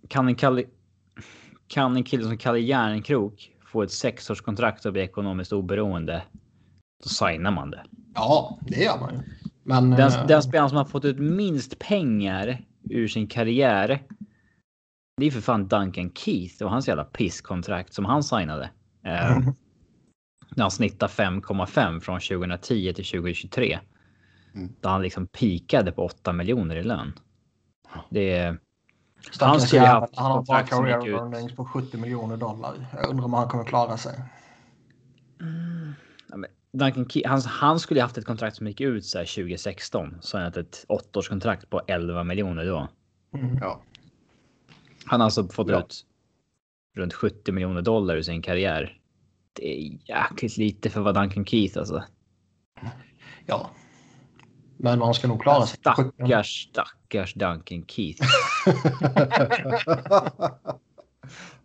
kan 0.08 0.28
en 0.28 0.36
Kalle... 0.36 0.64
kan 1.68 1.96
en 1.96 2.04
kille 2.04 2.24
som 2.24 2.38
Kalle 2.38 2.60
Järnkrok 2.60 3.52
få 3.72 3.84
ett 3.84 3.92
sexårskontrakt 3.92 4.86
och 4.86 4.94
bli 4.94 5.02
ekonomiskt 5.02 5.54
oberoende. 5.54 6.24
Då 7.04 7.10
signar 7.10 7.52
man 7.52 7.72
det. 7.72 7.84
Ja, 8.16 8.60
det 8.62 8.84
gör 8.84 9.00
man 9.00 9.14
ju. 9.14 9.20
Men 9.64 9.90
Den, 9.90 10.12
eh, 10.12 10.28
den 10.28 10.44
spelaren 10.44 10.70
som 10.70 10.78
har 10.78 10.86
fått 10.86 11.06
ut 11.06 11.20
minst 11.20 11.80
pengar 11.80 12.66
ur 12.90 13.08
sin 13.08 13.28
karriär. 13.28 14.04
Det 15.18 15.26
är 15.26 15.32
för 15.32 15.42
fan 15.42 15.68
Duncan 15.68 16.12
Keith 16.16 16.64
och 16.64 16.70
hans 16.70 16.88
jävla 16.88 17.04
pisskontrakt 17.04 17.94
som 17.94 18.06
han 18.06 18.24
signade. 18.24 18.70
Eh, 19.04 19.40
när 20.56 20.64
han 20.64 20.72
snittar 20.72 21.08
5,5 21.08 22.00
från 22.00 22.20
2010 22.20 22.94
till 22.94 23.06
2023. 23.06 23.80
Mm. 24.56 24.74
Då 24.82 24.90
han 24.90 25.02
liksom 25.02 25.28
pikade 25.28 25.92
på 25.92 26.06
8 26.06 26.34
miljoner 26.34 26.76
i 26.76 26.84
lön. 26.84 27.14
Det 28.10 28.34
är... 28.34 28.58
han 29.40 29.62
skulle 29.62 29.82
jävel, 29.82 30.02
haft 30.02 30.18
han 30.18 30.32
har 30.32 30.46
bara 30.46 30.64
career 30.64 31.08
earnings 31.08 31.56
på 31.56 31.66
70 31.66 31.98
miljoner 31.98 32.38
dollar. 32.38 32.86
Jag 32.94 33.10
undrar 33.10 33.26
om 33.26 33.34
han 33.34 33.48
kommer 33.48 33.64
klara 33.64 33.98
sig. 33.98 34.20
Men 36.28 36.46
Duncan 36.74 37.10
Keith, 37.10 37.30
han, 37.30 37.42
han 37.42 37.80
skulle 37.80 38.02
haft 38.02 38.18
ett 38.18 38.26
kontrakt 38.26 38.56
som 38.56 38.68
gick 38.68 38.82
ut 38.82 39.06
så 39.06 39.18
här 39.18 39.26
2016. 39.26 40.18
Så 40.22 40.38
han 40.38 40.44
hade 40.44 40.60
ett 40.60 40.86
åttaårskontrakt 40.88 41.70
på 41.70 41.82
11 41.88 42.24
miljoner 42.24 42.66
då. 42.66 42.88
Mm. 43.34 43.58
Ja. 43.62 43.82
Han 45.06 45.20
har 45.20 45.26
alltså 45.26 45.48
fått 45.48 45.70
Ja. 45.70 45.80
ut 45.80 46.06
runt 46.96 47.14
70 47.14 47.52
miljoner 47.52 47.82
dollar 47.82 48.16
ur 48.16 48.22
sin 48.22 48.42
karriär. 48.42 48.98
Det 49.54 49.78
är 49.78 49.98
jäkligt 50.10 50.58
lite 50.58 50.90
för 50.90 51.02
vad 51.02 51.16
Duncan 51.16 51.46
Keith 51.46 51.80
alltså. 51.80 52.04
Ja. 53.46 53.70
Men 54.78 55.00
man 55.00 55.14
ska 55.14 55.28
nog 55.28 55.42
klara 55.42 55.66
sig. 55.66 55.80
Stackars, 55.80 56.70
stackars 56.70 57.34
Duncan 57.34 57.86
Keith. 57.88 58.24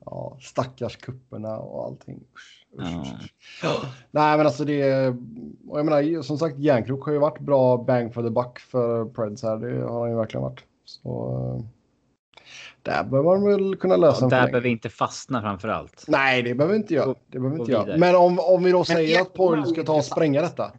ja, 0.05 0.37
stackars 0.41 0.97
kupperna 0.97 1.57
och 1.59 1.85
allting. 1.85 2.21
Usch, 2.81 2.91
usch, 3.01 3.33
Ja. 3.63 3.69
usch. 3.71 3.87
Nej, 4.11 4.37
men 4.37 4.47
alltså 4.47 4.65
det 4.65 4.81
är... 4.81 5.17
Jag 5.67 5.85
menar, 5.85 6.23
som 6.23 6.39
sagt, 6.39 6.59
Järnkrok 6.59 7.05
har 7.05 7.13
ju 7.13 7.19
varit 7.19 7.41
bra 7.41 7.77
bang 7.77 8.15
for 8.15 8.23
the 8.23 8.31
buck 8.31 8.59
för 8.59 9.05
Preds 9.05 9.43
här. 9.43 9.57
Det 9.57 9.85
har 9.85 10.01
han 10.01 10.11
ju 10.11 10.17
verkligen 10.17 10.43
varit. 10.43 10.65
Så... 10.85 11.65
Där 12.89 13.05
bör 13.05 13.23
man 13.23 13.45
väl 13.45 13.77
kunna 13.77 13.97
lösa 13.97 14.25
Och 14.25 14.31
där 14.31 14.37
förlängning. 14.37 14.53
behöver 14.53 14.61
vi 14.65 14.69
inte 14.69 14.89
fastna 14.89 15.41
framför 15.43 15.69
allt. 15.69 16.05
Nej, 16.09 16.43
det 16.43 16.55
behöver 16.55 16.75
vi 16.75 16.81
inte 16.81 16.95
göra. 16.95 17.07
Gå- 17.07 17.15
Det 17.27 17.39
behöver 17.39 17.61
inte 17.61 17.73
göra. 17.73 17.97
Men 17.97 18.17
om, 18.17 18.39
om 18.39 18.63
vi 18.65 18.71
då 18.73 18.85
säger 18.85 19.21
att 19.21 19.27
Ekholm 19.31 19.63
Poil 19.63 19.75
ska 19.75 19.85
ta 19.85 19.95
och 19.97 20.05
spränga 20.05 20.43
detta. 20.43 20.73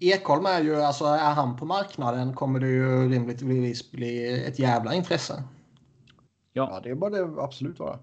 Ekholm 0.00 0.46
är 0.46 0.60
ju, 0.60 0.82
alltså 0.82 1.04
är 1.04 1.34
han 1.34 1.56
på 1.56 1.64
marknaden 1.64 2.34
kommer 2.34 2.60
det 2.60 2.68
ju 2.68 3.08
rimligtvis 3.08 3.90
bli 3.90 4.44
ett 4.46 4.58
jävla 4.58 4.94
intresse. 4.94 5.42
Ja, 6.52 6.80
det 6.82 6.90
är 6.90 6.94
bara 6.94 7.10
det 7.10 7.42
absolut 7.42 7.78
vara. 7.78 7.98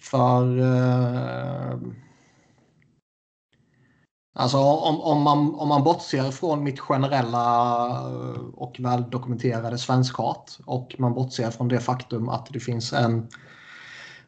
För... 0.00 0.58
Eh, 0.58 1.78
alltså 4.38 4.58
om, 4.58 5.00
om, 5.00 5.22
man, 5.22 5.54
om 5.54 5.68
man 5.68 5.84
bortser 5.84 6.30
från 6.30 6.64
mitt 6.64 6.80
generella 6.80 7.86
eh, 7.86 8.40
och 8.54 8.76
väldokumenterade 8.78 9.78
svenskhat 9.78 10.58
och 10.64 10.94
man 10.98 11.14
bortser 11.14 11.50
från 11.50 11.68
det 11.68 11.80
faktum 11.80 12.28
att 12.28 12.46
det 12.52 12.60
finns 12.60 12.92
en, 12.92 13.28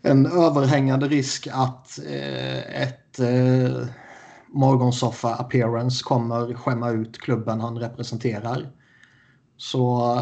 en 0.02 0.26
överhängande 0.26 1.08
risk 1.08 1.48
att 1.52 1.98
eh, 1.98 2.82
ett 2.82 3.18
eh, 3.18 3.86
morgonsoffa 4.48 5.34
appearance 5.34 6.04
kommer 6.04 6.54
skämma 6.54 6.90
ut 6.90 7.20
klubben 7.20 7.60
han 7.60 7.78
representerar. 7.78 8.72
Så 9.56 10.14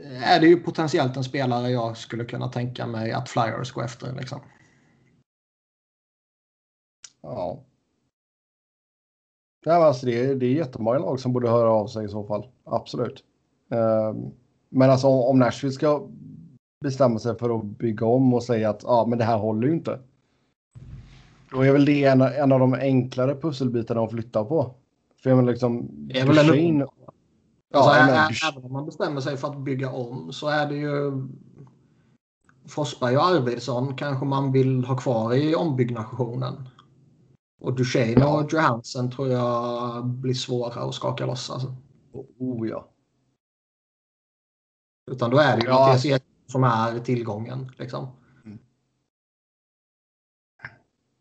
eh, 0.00 0.32
är 0.32 0.40
det 0.40 0.46
ju 0.46 0.56
potentiellt 0.56 1.16
en 1.16 1.24
spelare 1.24 1.70
jag 1.70 1.96
skulle 1.96 2.24
kunna 2.24 2.48
tänka 2.48 2.86
mig 2.86 3.12
att 3.12 3.28
Flyers 3.28 3.72
går 3.72 3.84
efter. 3.84 4.12
Liksom. 4.12 4.40
Ja. 7.22 7.64
Nej, 9.66 9.78
men 9.78 9.86
alltså 9.86 10.06
det, 10.06 10.24
är, 10.24 10.34
det 10.34 10.46
är 10.46 10.52
jättemånga 10.52 10.98
lag 10.98 11.20
som 11.20 11.32
borde 11.32 11.48
höra 11.48 11.70
av 11.70 11.86
sig 11.86 12.04
i 12.04 12.08
så 12.08 12.24
fall. 12.24 12.46
Absolut. 12.64 13.24
Ehm, 13.70 14.30
men 14.68 14.90
alltså 14.90 15.06
om, 15.06 15.38
Nashville 15.38 15.72
ska 15.72 16.06
bestämma 16.80 17.18
sig 17.18 17.38
för 17.38 17.58
att 17.58 17.64
bygga 17.64 18.06
om 18.06 18.34
och 18.34 18.42
säga 18.42 18.70
att 18.70 18.82
ja, 18.82 19.06
men 19.08 19.18
det 19.18 19.24
här 19.24 19.38
håller 19.38 19.66
ju 19.68 19.74
inte. 19.74 19.98
Då 21.50 21.60
är 21.60 21.72
väl 21.72 21.84
det 21.84 22.04
en, 22.04 22.20
en 22.20 22.52
av 22.52 22.60
de 22.60 22.74
enklare 22.74 23.34
pusselbitarna 23.34 24.00
att 24.00 24.10
flytta 24.10 24.44
på. 24.44 24.74
För 25.22 25.30
jag 25.30 25.36
menar 25.36 25.50
liksom... 25.52 25.88
Det 25.92 26.20
är 26.20 26.26
väl 26.26 26.38
en 26.38 26.88
Alltså, 27.74 27.90
Ja, 27.90 28.28
Duch- 28.28 28.52
även 28.52 28.64
om 28.64 28.72
man 28.72 28.86
bestämmer 28.86 29.20
sig 29.20 29.36
för 29.36 29.48
att 29.48 29.58
bygga 29.58 29.90
om 29.90 30.32
så 30.32 30.48
är 30.48 30.68
det 30.68 30.74
ju 30.74 31.28
Forsberg 32.68 33.16
och 33.16 33.24
Arvidsson 33.24 33.96
kanske 33.96 34.24
man 34.24 34.52
vill 34.52 34.84
ha 34.84 34.96
kvar 34.96 35.34
i 35.34 35.54
ombyggnationen. 35.54 36.68
Och 37.62 37.74
Duchene 37.74 38.24
och 38.24 38.52
Johansen 38.52 39.10
tror 39.10 39.28
jag 39.28 40.06
blir 40.06 40.34
svåra 40.34 40.82
att 40.82 40.94
skaka 40.94 41.26
loss. 41.26 41.50
Alltså. 41.50 41.76
oh 42.38 42.68
ja. 42.68 42.88
Utan 45.10 45.30
då 45.30 45.38
är 45.38 45.56
det 45.56 45.62
ju 45.62 45.68
Ja. 45.68 45.86
Mattias 45.86 46.04
Ek 46.04 46.22
som 46.46 46.64
är 46.64 47.00
tillgången. 47.00 47.72
Liksom. 47.78 48.08
Mm. 48.44 48.58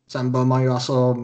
Sen 0.07 0.31
bör 0.31 0.45
man 0.45 0.63
ju 0.63 0.69
alltså 0.69 1.15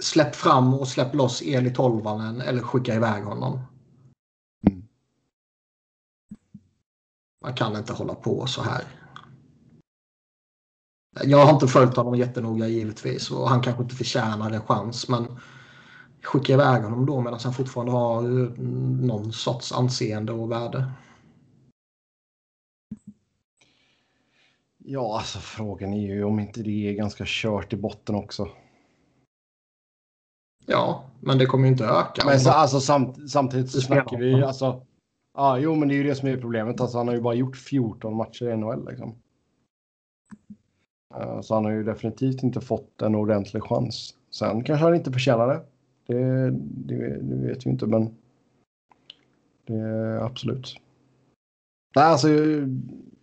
släpp 0.00 0.34
fram 0.34 0.74
och 0.74 0.88
släpp 0.88 1.14
loss 1.14 1.42
Eli 1.42 1.74
Tolvanen 1.74 2.40
eller 2.40 2.62
skicka 2.62 2.94
iväg 2.94 3.24
honom. 3.24 3.60
Mm. 4.68 4.88
Man 7.42 7.54
kan 7.54 7.76
inte 7.76 7.92
hålla 7.92 8.14
på 8.14 8.46
så 8.46 8.62
här. 8.62 8.97
Jag 11.24 11.46
har 11.46 11.54
inte 11.54 11.68
följt 11.68 11.96
honom 11.96 12.14
jättenoga 12.14 12.68
givetvis 12.68 13.30
och 13.30 13.48
han 13.48 13.62
kanske 13.62 13.82
inte 13.82 13.94
förtjänar 13.94 14.50
en 14.50 14.60
chans 14.60 15.08
men 15.08 15.26
skicka 16.22 16.52
iväg 16.52 16.82
honom 16.82 17.06
då 17.06 17.20
medan 17.20 17.38
han 17.44 17.52
fortfarande 17.52 17.92
har 17.92 18.22
eh, 18.22 18.48
någon 19.06 19.32
sorts 19.32 19.72
anseende 19.72 20.32
och 20.32 20.50
värde. 20.50 20.92
Ja, 24.78 25.16
alltså 25.18 25.38
frågan 25.38 25.92
är 25.94 26.14
ju 26.14 26.24
om 26.24 26.40
inte 26.40 26.62
det 26.62 26.88
är 26.88 26.92
ganska 26.92 27.24
kört 27.26 27.72
i 27.72 27.76
botten 27.76 28.14
också. 28.14 28.48
Ja, 30.66 31.04
men 31.20 31.38
det 31.38 31.46
kommer 31.46 31.64
ju 31.64 31.72
inte 31.72 31.84
öka. 31.84 32.22
Men 32.26 32.40
så, 32.40 32.50
alltså, 32.50 32.80
samt, 32.80 33.30
samtidigt 33.30 33.70
så 33.70 33.80
snackar 33.80 34.18
vi 34.18 34.32
roll. 34.32 34.44
alltså. 34.44 34.86
Ja, 35.34 35.58
jo, 35.58 35.74
men 35.74 35.88
det 35.88 35.94
är 35.94 35.96
ju 35.96 36.02
det 36.02 36.14
som 36.14 36.28
är 36.28 36.36
problemet. 36.36 36.80
Alltså, 36.80 36.98
han 36.98 37.08
har 37.08 37.14
ju 37.14 37.20
bara 37.20 37.34
gjort 37.34 37.56
14 37.56 38.16
matcher 38.16 38.48
i 38.50 38.56
NHL 38.56 38.88
liksom. 38.88 39.14
Eh, 41.14 41.40
Så 41.40 41.54
han 41.54 41.64
har 41.64 41.72
ju 41.72 41.82
definitivt 41.84 42.42
inte 42.42 42.60
fått 42.60 43.02
en 43.02 43.14
ordentlig 43.14 43.62
chans. 43.62 44.14
Sen 44.30 44.64
kanske 44.64 44.84
han 44.84 44.94
inte 44.94 45.12
förtjänar 45.12 45.48
det. 45.48 45.60
Det, 46.06 46.50
det, 46.60 47.18
det 47.22 47.46
vet 47.48 47.66
vi 47.66 47.70
inte, 47.70 47.86
men. 47.86 48.14
Det 49.66 49.74
är 49.74 50.18
absolut. 50.24 50.74
Nej, 51.96 52.04
alltså, 52.04 52.28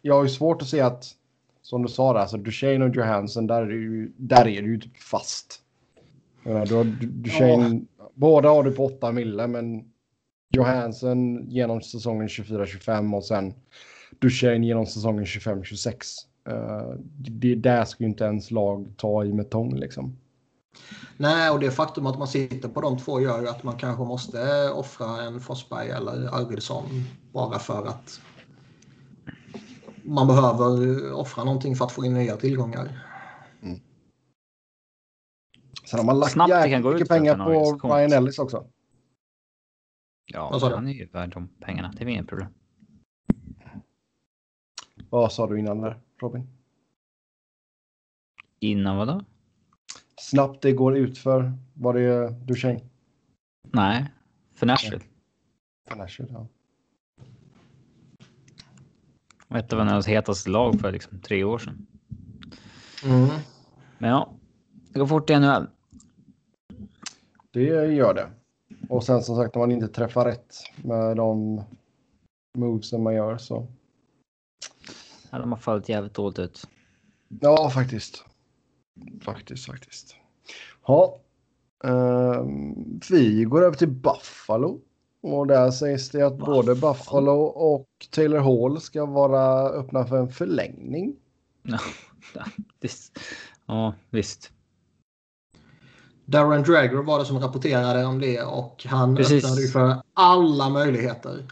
jag 0.02 0.16
har 0.16 0.24
ju 0.24 0.30
svårt 0.30 0.62
att 0.62 0.68
se 0.68 0.82
att. 0.82 1.12
Som 1.62 1.82
du 1.84 1.88
sa, 1.90 2.14
där, 2.14 2.20
alltså 2.20 2.38
Duchene 2.38 2.86
och 2.86 2.96
Johansson, 2.96 3.48
där 3.48 3.62
är 3.62 3.66
det 3.68 3.74
ju, 3.76 4.12
där 4.18 4.48
är 4.48 4.62
det 4.62 4.68
ju 4.68 4.80
typ 4.80 4.98
fast. 4.98 5.62
Menar, 6.44 6.66
Du 6.66 6.76
har 6.76 6.84
Du- 6.84 7.06
Duchene, 7.08 7.82
båda 8.14 8.50
har 8.50 8.64
du 8.64 8.72
på 8.72 8.86
8 8.86 9.12
mille, 9.12 9.48
men 9.48 9.84
Johansson 10.56 11.50
genom 11.50 11.82
säsongen 11.82 12.28
24-25 12.28 13.16
och 13.16 13.24
sen 13.24 13.54
Duchene 14.20 14.66
genom 14.68 14.86
säsongen 14.86 15.26
25-26. 15.26 15.98
Uh, 16.50 16.94
det, 17.18 17.56
där 17.56 17.86
ska 17.86 18.04
ju 18.04 18.10
inte 18.10 18.24
ens 18.24 18.52
lag 18.52 18.94
ta 18.98 19.24
i 19.24 19.34
med 19.34 19.50
tång 19.50 19.76
liksom. 19.76 20.18
Nej, 21.18 21.50
och 21.50 21.60
det 21.60 21.72
faktum 21.72 22.06
att 22.06 22.20
man 22.20 22.28
sitter 22.28 22.70
på 22.70 22.82
de 22.82 22.98
två 22.98 23.22
gör 23.22 23.42
ju 23.42 23.48
att 23.48 23.64
man 23.64 23.78
kanske 23.78 24.04
måste 24.04 24.70
offra 24.70 25.22
en 25.22 25.40
Forsberg 25.40 25.90
eller 25.90 26.36
Arvidsson 26.36 26.86
bara 27.32 27.60
för 27.60 27.88
att 27.88 28.22
man 30.04 30.28
behöver 30.28 31.12
offra 31.14 31.44
någonting 31.44 31.76
för 31.76 31.86
att 31.86 31.92
få 31.92 32.06
in 32.06 32.14
nya 32.14 32.36
tillgångar. 32.36 33.06
Sen 35.86 36.00
har 36.00 36.06
man 36.06 36.20
lagt 36.20 36.32
Snabbt 36.32 36.50
jäkligt 36.50 36.84
gå 36.84 36.92
mycket 36.92 37.08
pengar 37.08 37.34
en 37.34 37.80
på. 37.80 37.88
Ryan 37.88 38.14
Ellis 38.14 38.40
också. 38.40 38.68
Ja, 40.26 40.60
han 40.62 40.88
är 40.88 40.94
ju 40.94 41.06
värd 41.06 41.34
de 41.34 41.48
pengarna. 41.48 41.94
Det 41.98 42.04
är 42.04 42.08
inget 42.08 42.28
problem. 42.28 42.50
Vad 45.10 45.32
sa 45.32 45.48
du 45.48 45.60
innan 45.60 45.82
där, 45.82 46.00
Robin? 46.22 46.48
Innan 48.60 48.98
vad 48.98 49.08
då? 49.08 49.22
Snabbt 50.18 50.62
det 50.62 50.72
går 50.72 50.98
ut 50.98 51.18
för 51.18 51.54
var 51.74 51.94
det 51.94 52.30
Duchene? 52.30 52.80
Nej, 53.64 54.12
för 54.54 54.66
Nashville. 54.66 55.04
Nashville, 55.96 56.34
ja. 56.34 56.48
Ett 59.58 59.74
av 59.74 59.80
hennes 59.80 60.08
hetaste 60.08 60.50
lag 60.50 60.80
för 60.80 60.92
liksom 60.92 61.20
tre 61.20 61.44
år 61.44 61.58
sedan. 61.58 61.88
Mm. 63.06 63.30
Men 63.98 64.10
ja, 64.10 64.34
det 64.90 65.00
går 65.00 65.08
fort 65.08 65.30
i 65.30 65.40
NHL. 65.40 65.68
Det 67.52 67.62
gör 67.94 68.14
det. 68.14 68.32
Och 68.90 69.04
sen 69.04 69.24
som 69.24 69.36
sagt 69.36 69.56
om 69.56 69.60
man 69.60 69.72
inte 69.72 69.88
träffar 69.88 70.26
rätt 70.26 70.56
med 70.84 71.18
de 71.18 71.62
movesen 72.58 73.04
man 73.04 73.14
gör 73.16 73.38
så. 73.38 73.68
Ja, 75.36 75.40
de 75.42 75.52
har 75.52 75.60
fallit 75.60 75.90
jävligt 75.90 76.14
dåligt 76.14 76.40
ut. 76.40 76.68
Ja, 77.42 77.70
faktiskt. 77.70 78.24
Faktiskt, 79.22 79.66
faktiskt. 79.66 80.16
Ja. 80.88 81.20
ehm, 81.84 83.00
vi 83.10 83.44
går 83.44 83.64
över 83.64 83.78
till 83.78 83.88
Buffalo. 83.92 84.82
Och 85.22 85.48
där 85.48 85.72
sägs 85.72 86.10
det 86.10 86.22
att 86.22 86.38
både 86.38 86.76
Buffalo. 86.76 87.42
Och 87.44 87.88
Taylor 88.10 88.40
Hall 88.40 88.82
ska 88.82 89.06
vara 89.06 89.70
öppna 89.70 90.06
för 90.06 90.18
en 90.18 90.30
förlängning. 90.30 91.16
Ja, 91.64 91.80
det- 92.80 93.12
ja 93.66 93.94
visst. 94.10 94.52
Darren 96.26 96.64
Drager 96.64 96.98
var 97.04 97.20
det 97.20 97.26
som 97.26 97.40
rapporterade 97.40 98.06
om 98.06 98.20
det 98.20 98.42
och 98.42 98.86
han 98.86 99.16
Precis. 99.16 99.44
öppnade 99.46 99.68
för 99.68 100.02
alla 100.14 100.70
möjligheter. 100.70 101.46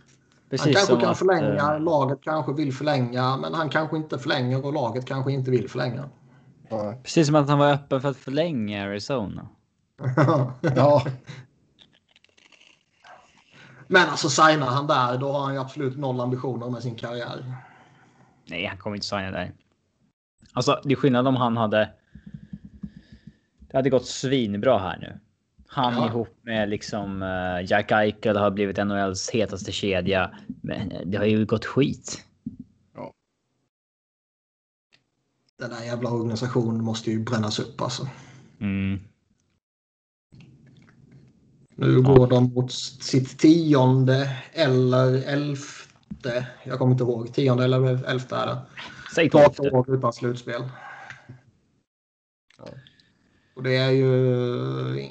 Precis 0.53 0.65
han 0.65 0.73
kanske 0.73 1.01
kan 1.01 1.11
att, 1.11 1.17
förlänga, 1.17 1.73
eh, 1.73 1.79
laget 1.79 2.19
kanske 2.21 2.53
vill 2.53 2.73
förlänga, 2.73 3.37
men 3.37 3.53
han 3.53 3.69
kanske 3.69 3.97
inte 3.97 4.19
förlänger 4.19 4.65
och 4.65 4.73
laget 4.73 5.05
kanske 5.05 5.31
inte 5.31 5.51
vill 5.51 5.69
förlänga. 5.69 6.09
Ja. 6.69 6.93
Precis 7.03 7.27
som 7.27 7.35
att 7.35 7.49
han 7.49 7.59
var 7.59 7.71
öppen 7.71 8.01
för 8.01 8.09
att 8.09 8.17
förlänga 8.17 8.83
Arizona. 8.83 9.47
ja, 10.75 11.05
men 13.87 14.09
alltså 14.09 14.29
signar 14.29 14.67
han 14.67 14.87
där, 14.87 15.17
då 15.17 15.31
har 15.31 15.39
han 15.39 15.53
ju 15.53 15.59
absolut 15.59 15.97
noll 15.97 16.21
ambitioner 16.21 16.69
med 16.69 16.83
sin 16.83 16.95
karriär. 16.95 17.55
Nej, 18.45 18.65
han 18.65 18.77
kommer 18.77 18.95
inte 18.95 19.07
signa 19.07 19.31
där. 19.31 19.51
Alltså, 20.53 20.81
det 20.83 20.91
är 20.91 20.95
skillnad 20.95 21.27
om 21.27 21.35
han 21.35 21.57
hade. 21.57 21.89
Det 23.59 23.77
hade 23.77 23.89
gått 23.89 24.05
svinbra 24.05 24.77
här 24.77 24.97
nu. 24.97 25.19
Han 25.73 25.93
Ja. 25.93 26.07
ihop 26.07 26.37
med 26.41 26.69
liksom 26.69 27.23
eh, 27.23 27.71
Jack 27.71 27.91
Eichel 27.91 28.37
har 28.37 28.51
blivit 28.51 28.77
NHLs 28.77 29.29
hetaste 29.29 29.71
kedja. 29.71 30.31
Men 30.61 30.91
eh, 30.91 31.01
det 31.05 31.17
har 31.17 31.25
ju 31.25 31.45
gått 31.45 31.65
skit. 31.65 32.25
Den 35.59 35.69
där 35.69 35.85
jävla 35.85 36.09
organisationen 36.09 36.83
måste 36.83 37.11
ju 37.11 37.19
brännas 37.19 37.59
upp 37.59 37.81
alltså. 37.81 38.07
Mm. 38.59 38.99
Nu 41.75 42.01
går 42.01 42.27
de 42.27 42.53
mot 42.53 42.71
sitt 42.71 43.39
tionde 43.39 44.37
eller 44.53 45.27
elfte. 45.27 46.47
Jag 46.63 46.79
kommer 46.79 46.91
inte 46.91 47.03
ihåg. 47.03 47.33
Tionde 47.33 47.63
eller 47.63 48.05
elfte 48.09 48.35
är 48.35 48.45
det. 48.45 48.57
Säg 49.15 49.29
tolfte. 49.29 49.69
år 49.69 49.95
utan 49.95 50.13
slutspel. 50.13 50.61
Ja. 52.57 52.65
Och 53.53 53.63
det 53.63 53.75
är 53.75 53.91
ju 53.91 55.09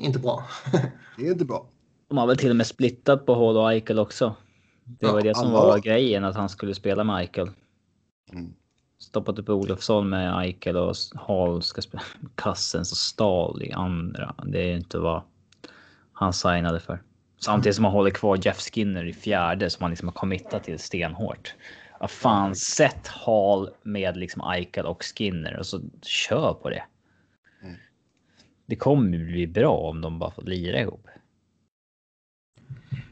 inte 0.00 0.18
bra. 0.18 0.44
det 1.16 1.26
är 1.26 1.32
inte 1.32 1.44
bra. 1.44 1.66
De 2.08 2.18
har 2.18 2.26
väl 2.26 2.36
till 2.36 2.50
och 2.50 2.56
med 2.56 2.66
splittat 2.66 3.26
på 3.26 3.34
Hall 3.34 3.56
och 3.56 3.72
Eichel 3.72 3.98
också. 3.98 4.34
Det 4.84 5.06
var 5.06 5.18
Ja, 5.18 5.22
det 5.22 5.34
som 5.34 5.46
alla. 5.46 5.58
var 5.58 5.78
grejen, 5.78 6.24
att 6.24 6.36
han 6.36 6.48
skulle 6.48 6.74
spela 6.74 7.04
med 7.04 7.16
Eichel. 7.16 7.50
Mm. 8.32 8.52
Stoppat 8.98 9.38
upp 9.38 9.48
Olofsson 9.48 10.08
med 10.08 10.38
Eichel 10.40 10.76
och 10.76 10.94
Hall 11.14 11.62
ska 11.62 11.82
spela 11.82 12.02
Kassens 12.34 12.92
och 12.92 12.98
Stahl 12.98 13.62
i 13.62 13.72
andra. 13.72 14.34
Det 14.46 14.62
är 14.62 14.66
ju 14.66 14.76
inte 14.76 14.98
vad 14.98 15.22
han 16.12 16.32
signade 16.32 16.80
för. 16.80 17.02
Samtidigt 17.40 17.76
som 17.76 17.84
han 17.84 17.94
håller 17.94 18.10
kvar 18.10 18.38
Jeff 18.42 18.60
Skinner 18.60 19.04
i 19.04 19.12
fjärde 19.12 19.70
som 19.70 19.82
han 19.82 19.90
liksom 19.90 20.08
har 20.08 20.12
committat 20.14 20.64
till 20.64 20.78
stenhårt. 20.78 21.54
Ja, 22.00 22.08
fan, 22.08 22.54
sätt 22.54 23.06
Hall 23.08 23.70
med 23.82 24.16
liksom 24.16 24.42
Eichel 24.52 24.86
och 24.86 25.04
Skinner 25.04 25.56
och 25.58 25.66
så 25.66 25.80
kör 26.02 26.54
på 26.54 26.70
det. 26.70 26.82
Det 28.68 28.76
kommer 28.76 29.18
ju 29.18 29.24
bli 29.24 29.46
bra 29.46 29.76
om 29.76 30.00
de 30.00 30.18
bara 30.18 30.30
får 30.30 30.42
lira 30.42 30.80
ihop. 30.80 31.06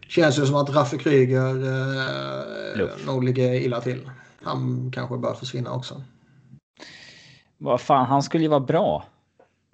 Känns 0.09 0.39
ju 0.39 0.47
som 0.47 0.57
att 0.57 0.71
Raffe 0.71 0.99
Kryger 0.99 1.55
eh, 1.57 3.07
nog 3.07 3.25
ligger 3.25 3.53
illa 3.55 3.81
till. 3.81 4.11
Han 4.43 4.91
kanske 4.95 5.19
bör 5.19 5.35
försvinna 5.35 5.73
också. 5.73 6.03
Vad 7.59 7.81
fan, 7.81 8.07
han 8.07 8.23
skulle 8.23 8.45
ju 8.45 8.49
vara 8.51 8.61
bra. 8.61 9.05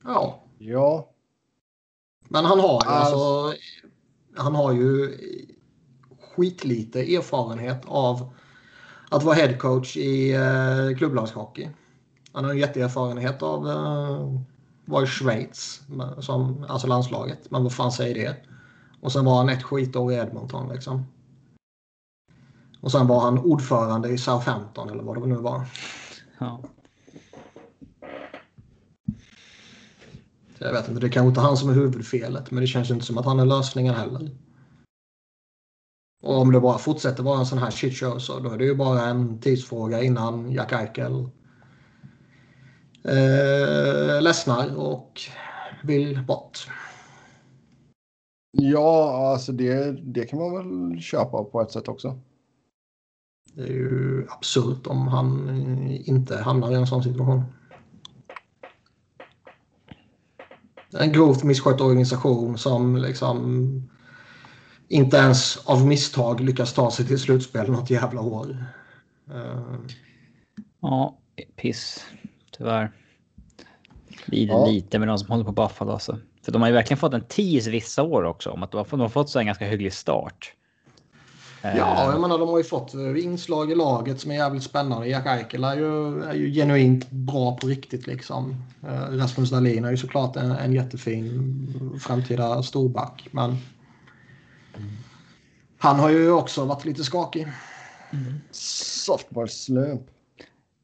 Ja, 0.05 0.39
Ja, 0.59 1.09
men 2.29 2.45
han 2.45 2.61
har 2.61 2.83
ju 2.85 2.89
Alltså- 2.91 3.17
alltså, 3.17 3.59
han 4.37 4.55
har 4.55 4.73
ju 4.73 5.17
skitlite 6.21 7.01
erfarenhet 7.17 7.83
av 7.87 8.35
att 9.11 9.23
vara 9.23 9.35
headcoach 9.35 9.97
i 9.97 10.33
eh, 10.33 10.97
klubblagshockey. 10.99 11.69
Han 12.33 12.45
har 12.45 12.53
ju 12.53 12.61
jätteerfarenhet 12.61 13.43
av 13.43 13.69
eh, 13.69 14.41
var 14.93 15.03
i 15.03 15.07
Schweiz, 15.07 15.81
som, 16.21 16.65
alltså 16.69 16.87
landslaget. 16.87 17.51
Men 17.51 17.63
vad 17.63 17.73
fan 17.73 17.93
säger 17.93 18.15
det? 18.15 18.37
Och 19.01 19.13
sen 19.13 19.25
var 19.25 19.37
han 19.37 19.49
ett 19.49 19.63
skitår 19.63 20.13
i 20.13 20.15
Edmonton 20.15 20.69
liksom. 20.69 21.07
Och 22.81 22.93
sen 22.93 23.07
var 23.07 23.21
han 23.21 23.39
ordförande 23.39 24.09
i 24.09 24.19
Southampton 24.19 24.91
eller 24.91 25.03
vad 25.03 25.23
det 25.23 25.27
nu 25.27 25.37
var. 25.37 25.65
Ja. 26.39 26.61
Så 30.59 30.65
jag 30.65 30.73
vet 30.73 30.89
inte, 30.89 31.01
det 31.01 31.07
är 31.07 31.11
kanske 31.11 31.29
inte 31.29 31.41
han 31.41 31.57
som 31.57 31.71
är 31.71 31.75
huvudfelet, 31.75 32.51
men 32.51 32.61
det 32.61 32.67
känns 32.67 32.91
inte 32.91 33.05
som 33.05 33.19
att 33.19 33.25
han 33.25 33.41
är 33.41 33.47
lösningen 33.47 33.95
heller. 33.95 34.31
Och 36.23 36.39
om 36.39 36.53
det 36.53 36.61
bara 36.61 36.79
fortsätter 36.79 37.23
vara 37.23 37.39
en 37.39 37.47
sån 37.47 37.59
här 37.59 37.71
shitshow 37.71 38.19
så 38.19 38.39
då 38.39 38.51
är 38.51 38.59
det 38.59 38.65
ju 38.65 38.75
bara 38.75 39.07
en 39.07 39.41
tidsfråga 39.41 40.03
innan 40.03 40.53
Jack 40.53 40.73
Eichel 40.73 41.29
eh, 43.05 44.23
ledsnar 44.23 44.77
och 44.77 45.21
vill 45.83 46.23
bort. 46.23 46.67
ja 48.53 49.31
alltså 49.33 49.53
det, 49.53 49.93
det 49.93 50.25
kan 50.25 50.39
man 50.39 50.55
väl 50.55 51.01
köpa 51.01 51.45
på 51.45 51.61
ett 51.63 51.71
sätt 51.71 51.89
också. 51.89 52.21
Det 53.55 53.63
är 53.63 53.73
ju 53.73 54.27
absurt 54.29 54.87
om 54.87 55.09
han 55.09 55.49
inte 55.91 56.37
hamnar 56.37 56.73
i 56.73 56.75
en 56.75 56.87
sån 56.87 57.03
situation. 57.03 57.43
En 60.99 61.13
grovt 61.13 61.45
misskött 61.45 61.81
organisation 61.81 62.59
som 62.59 62.97
liksom 62.97 63.89
inte 64.89 65.17
ens 65.17 65.57
av 65.67 65.87
misstag 65.87 66.41
lyckas 66.41 66.73
ta 66.73 66.91
sig 66.91 67.07
till 67.07 67.19
slutspel 67.19 67.71
något 67.71 67.91
jävla 67.91 68.21
år. 68.21 68.65
Eh, 69.31 69.79
Ja, 70.83 71.19
piss. 71.57 72.05
Tyvärr. 72.59 72.93
Lider 74.27 74.55
Ja. 74.55 74.67
lite 74.67 74.99
med 74.99 75.09
de 75.09 75.19
som 75.19 75.29
håller 75.31 75.45
på 75.45 75.53
Buffalo 75.53 75.93
alltså. 75.93 76.19
För 76.45 76.53
de 76.53 76.63
har 76.63 76.69
ju 76.69 76.75
verkligen 76.75 76.99
fått 76.99 77.15
en 77.15 77.25
tease 77.25 77.71
vissa 77.71 78.03
år 78.03 78.25
också 78.25 78.51
om 78.51 78.63
att 78.63 78.71
de 78.71 78.77
har 78.77 78.85
fått, 78.85 78.91
de 78.91 79.01
har 79.01 79.09
fått 79.09 79.31
så 79.31 79.39
en 79.39 79.47
ganska 79.47 79.67
hygglig 79.67 79.93
start. 79.93 80.53
Eh, 81.63 81.77
Ja, 81.77 82.13
jag 82.13 82.21
menar 82.21 82.39
de 82.39 82.49
har 82.49 82.59
ju 82.59 82.65
fått 82.65 82.95
eh, 82.95 83.25
inslag 83.25 83.71
i 83.73 83.75
laget 83.75 84.21
som 84.21 84.31
är 84.31 84.35
jävligt 84.35 84.63
spännande. 84.63 85.09
Jack 85.09 85.27
Eichel 85.27 85.65
är 85.65 85.77
ju, 85.77 86.23
är 86.23 86.35
ju 86.35 86.53
genuint 86.53 87.11
bra 87.11 87.57
på 87.57 87.67
riktigt 87.67 88.07
liksom. 88.07 88.57
Eh, 88.83 89.17
Rasmus 89.17 89.51
Dahlin 89.51 89.85
är 89.85 89.91
ju 89.91 89.97
såklart 89.97 90.37
en, 90.37 90.51
en 90.51 90.73
jättefin 90.73 91.99
framtida 92.01 92.63
storback. 92.63 93.29
Men 93.31 93.57
han 95.79 95.99
har 95.99 96.11
ju 96.11 96.31
också 96.31 96.65
varit 96.65 96.85
lite 96.85 97.05
skakig. 97.05 97.47
Softball 98.51 99.49
slump. 99.49 100.03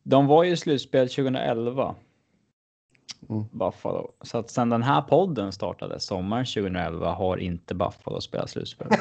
De 0.08 0.26
var 0.26 0.44
ju 0.44 0.52
i 0.52 0.56
slutspel 0.56 1.08
2011. 1.08 1.94
Mm. 3.28 3.44
Buffalo. 3.52 4.12
Så 4.22 4.38
att 4.38 4.50
sen 4.50 4.70
den 4.70 4.82
här 4.82 5.02
podden 5.02 5.52
startade 5.52 6.00
sommaren 6.00 6.44
2011 6.44 7.12
har 7.12 7.36
inte 7.36 7.74
Buffalo 7.74 8.20
spelat 8.20 8.50
slutspel. 8.50 8.88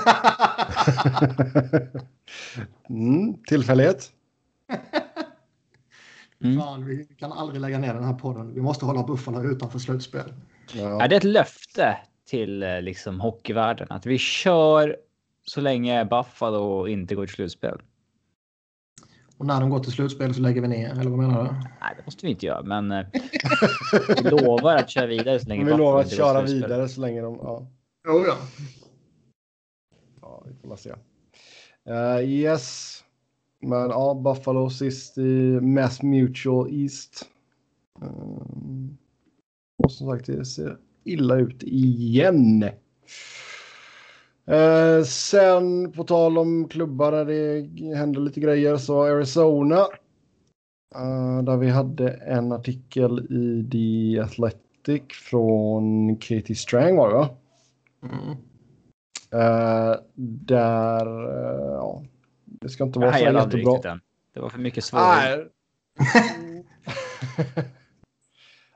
mm, 2.89 3.43
tillfällighet. 3.43 4.12
Mm. 6.43 6.60
Fan, 6.60 6.86
vi 6.86 7.05
kan 7.05 7.32
aldrig 7.32 7.62
lägga 7.62 7.78
ner 7.78 7.93
den 7.93 8.03
här 8.03 8.14
podden. 8.14 8.53
Vi 8.53 8.62
måste 8.62 8.86
hålla 8.86 9.03
Buffalo 9.03 9.51
utanför 9.51 9.80
slutspel. 9.80 10.34
Ja. 10.74 11.03
Är 11.03 11.08
det 11.08 11.16
ett 11.16 11.24
löfte 11.24 11.97
till 12.26 12.64
eh, 12.64 12.82
liksom 12.82 13.20
hockeyvärlden 13.20 13.88
att 13.89 14.05
vi 14.05 14.18
kör 14.18 14.97
så 15.45 15.62
länge 15.62 16.05
Buffalo 16.05 16.88
inte 16.88 17.16
går 17.16 17.26
till 17.26 17.36
slutspel? 17.36 17.82
Och 19.38 19.46
när 19.46 19.60
de 19.60 19.70
går 19.70 19.80
till 19.80 19.92
slutspel 19.92 20.34
så 20.34 20.42
lägger 20.42 20.62
vi 20.62 20.68
ner, 20.68 20.92
eller 20.92 21.10
vad 21.10 21.20
menar 21.20 21.44
du? 21.44 21.50
Nej, 21.52 21.94
det 21.98 22.06
måste 22.06 22.26
vi 22.26 22.32
inte 22.32 22.46
göra, 22.46 22.64
men 22.64 22.92
eh, 22.92 23.06
vi 24.24 24.30
lovar 24.30 24.76
att 24.76 24.90
köra 24.90 25.06
vidare 25.06 25.40
så 25.40 25.50
länge 25.50 25.66
Vi 25.66 25.72
lovar 25.72 26.02
att 26.02 26.12
köra 26.12 26.42
vidare 26.42 26.90
så 26.90 27.02
länge 27.02 27.22
de... 27.22 27.36
Ja, 27.36 27.68
Jo, 28.08 28.26
ja. 28.28 28.38
ja 30.22 30.44
vi 30.46 30.68
får 30.70 30.76
se. 30.76 30.94
Eh, 31.86 32.30
yes. 32.30 33.04
Men 33.60 33.90
ja, 33.90 34.14
Buffalo 34.14 34.70
sist 34.70 35.18
i 35.18 35.60
Mass 35.62 36.02
Mutual 36.02 36.70
East. 36.72 37.26
Um, 38.02 38.98
och 39.84 39.92
som 39.92 40.08
sagt, 40.08 40.26
det 40.26 40.46
ser 40.46 40.78
illa 41.04 41.36
ut 41.36 41.64
igen. 41.64 42.70
Eh, 44.48 45.04
sen 45.04 45.91
på 45.91 46.04
tal 46.04 46.38
om 46.38 46.68
klubbar 46.68 47.12
där 47.12 47.26
det 47.26 47.95
händer 47.95 48.22
lite 48.22 48.39
grejer 48.39 48.78
så 48.78 49.04
Arizona. 49.04 49.80
eh, 50.95 51.43
där 51.43 51.58
vi 51.58 51.70
hade 51.70 52.10
en 52.10 52.52
artikel 52.52 53.20
i 53.30 53.70
The 53.72 54.20
Athletic 54.22 55.04
från 55.30 56.16
Katie 56.16 56.56
Strang 56.56 56.95
var 56.98 57.10
det 57.10 57.16
va? 57.16 57.30
Mm. 58.04 58.30
Eh, 59.32 59.95
där, 60.45 61.06
eh, 61.06 61.72
ja, 61.74 62.04
det 62.45 62.70
ska 62.70 62.84
inte 62.84 63.00
vara 63.00 63.12
så 63.20 63.24
jättebra. 63.64 63.91
än. 63.91 64.02
Det 64.34 64.39
var 64.39 64.50
för 64.50 64.60
mycket 64.60 64.84
svårare. 64.84 65.45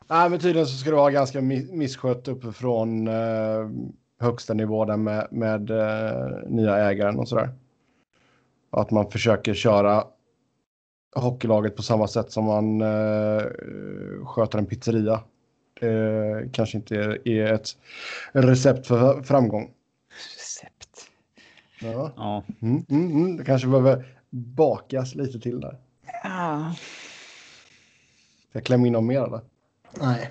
Nej. 0.10 0.30
Men 0.30 0.40
tydligen 0.40 0.68
så 0.68 0.78
ska 0.78 0.90
det 0.90 0.96
vara 0.96 1.12
ganska 1.12 1.40
mi- 1.42 1.72
misskött 1.74 2.28
uppifrån 2.28 3.08
eh, 3.08 3.70
högsta 4.22 4.54
nivå 4.54 4.86
där 4.86 4.98
med, 4.98 5.28
med 5.32 5.70
eh, 5.70 6.50
nya 6.50 6.78
ägaren 6.78 7.20
och 7.20 7.28
sådär. 7.28 7.50
Att 8.70 8.92
man 8.92 9.12
försöker 9.12 9.54
köra 9.54 10.04
hockeylaget 11.16 11.76
på 11.76 11.82
samma 11.84 12.08
sätt 12.08 12.32
som 12.32 12.46
man 12.46 12.82
eh, 12.82 13.44
sköter 14.26 14.58
en 14.58 14.66
pizzeria. 14.66 15.24
Det 15.80 16.50
kanske 16.54 16.78
inte 16.78 16.96
är, 16.96 17.28
är 17.28 17.54
ett 17.54 17.78
recept 18.32 18.88
för 18.88 19.22
framgång. 19.22 19.72
Recept. 20.38 21.10
Ja. 21.82 22.12
Ja. 22.16 22.44
Mm, 22.62 22.86
mm, 22.90 23.12
mm. 23.12 23.38
Det 23.38 23.44
kanske 23.44 23.68
behöver 23.68 24.18
bakas 24.30 25.16
lite 25.16 25.40
till 25.40 25.60
där. 25.60 25.78
Ah. 26.24 26.74
Ska 28.50 28.60
jag 28.60 28.64
klämma 28.64 28.88
in 28.88 28.94
någon 28.94 29.08
mer 29.08 29.22
eller? 29.22 29.42
Nej. 30.00 30.30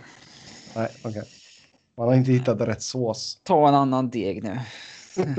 Nej, 0.77 0.89
okej. 1.05 1.25
Man 2.01 2.09
har 2.09 2.15
inte 2.15 2.33
hittat 2.33 2.61
rätt 2.61 2.83
sås. 2.83 3.41
Ta 3.45 3.69
en 3.69 3.75
annan 3.75 4.11
deg 4.11 4.43
nu. 4.43 4.59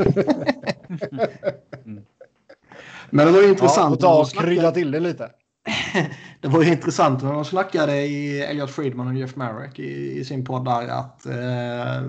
Men 3.09 3.26
det 3.28 3.32
var 3.32 3.39
ju 3.39 3.45
Ja, 3.45 3.49
intressant. 3.49 3.93
och 3.95 3.99
ta 3.99 4.22
och 4.22 4.30
krydda 4.30 4.72
till 4.72 4.91
det 4.91 4.99
lite. 4.99 5.32
Det 6.41 6.47
var 6.47 6.64
ju 6.64 6.72
intressant 6.72 7.24
när 7.24 7.34
de 7.34 7.45
snackade 7.45 8.01
i 8.01 8.41
Elliot 8.41 8.72
Friedman 8.72 9.07
och 9.07 9.14
Jeff 9.16 9.36
Marek 9.36 9.80
i, 9.80 10.20
i 10.20 10.26
sin 10.26 10.45
podd 10.45 10.66
där 10.66 10.88
att 10.88 11.26
eh, 11.26 12.01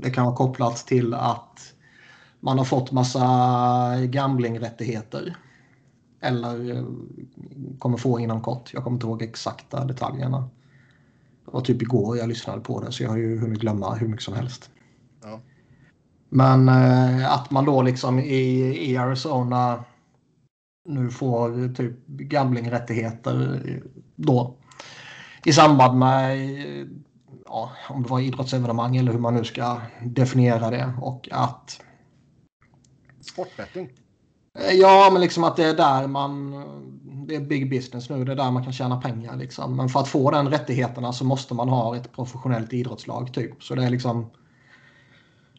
det 0.00 0.10
kan 0.10 0.24
vara 0.26 0.36
kopplat 0.36 0.76
till 0.76 1.14
att 1.14 1.74
man 2.40 2.58
har 2.58 2.64
fått 2.64 2.92
massa 2.92 3.26
gamblingrättigheter. 4.04 5.36
Eller 6.20 6.76
eh, 6.76 6.84
kommer 7.78 7.96
få 7.98 8.20
inom 8.20 8.40
kort. 8.42 8.70
Jag 8.74 8.84
kommer 8.84 8.96
inte 8.96 9.06
ihåg 9.06 9.22
exakta 9.22 9.84
detaljerna. 9.84 10.48
Det 11.50 11.54
var 11.54 11.60
typ 11.60 11.82
igår 11.82 12.18
jag 12.18 12.28
lyssnade 12.28 12.60
på 12.60 12.80
det 12.80 12.92
så 12.92 13.02
jag 13.02 13.10
har 13.10 13.16
ju 13.16 13.38
hunnit 13.38 13.60
glömma 13.60 13.94
hur 13.94 14.08
mycket 14.08 14.24
som 14.24 14.34
helst. 14.34 14.70
Ja. 15.22 15.40
Men 16.28 16.68
eh, 16.68 17.32
att 17.32 17.50
man 17.50 17.64
då 17.64 17.82
liksom 17.82 18.18
i, 18.18 18.76
i 18.90 18.96
Arizona 18.96 19.84
nu 20.88 21.10
får 21.10 21.74
typ 21.74 22.06
gamblingrättigheter 22.06 23.62
då. 24.16 24.54
I 25.44 25.52
samband 25.52 25.98
med 25.98 26.38
ja, 27.44 27.70
om 27.88 28.02
det 28.02 28.08
var 28.08 28.20
idrottsevenemang 28.20 28.96
eller 28.96 29.12
hur 29.12 29.18
man 29.18 29.34
nu 29.34 29.44
ska 29.44 29.80
definiera 30.02 30.70
det. 30.70 30.92
Och 31.00 31.28
att 31.32 31.80
Sportbetting. 33.20 33.88
Ja, 34.72 35.08
men 35.12 35.20
liksom 35.20 35.44
att 35.44 35.56
det 35.56 35.64
är 35.64 35.74
där 35.74 36.06
man... 36.06 36.54
Det 37.30 37.36
är 37.36 37.40
big 37.40 37.70
business 37.70 38.10
nu. 38.10 38.24
Det 38.24 38.32
är 38.32 38.36
där 38.36 38.50
man 38.50 38.64
kan 38.64 38.72
tjäna 38.72 39.00
pengar. 39.00 39.36
Liksom. 39.36 39.76
Men 39.76 39.88
för 39.88 40.00
att 40.00 40.08
få 40.08 40.30
den 40.30 40.48
rättigheterna 40.48 41.12
så 41.12 41.24
måste 41.24 41.54
man 41.54 41.68
ha 41.68 41.96
ett 41.96 42.12
professionellt 42.12 42.72
idrottslag. 42.72 43.34
typ. 43.34 43.62
Så 43.62 43.74
det 43.74 43.84
är 43.84 43.90
liksom... 43.90 44.30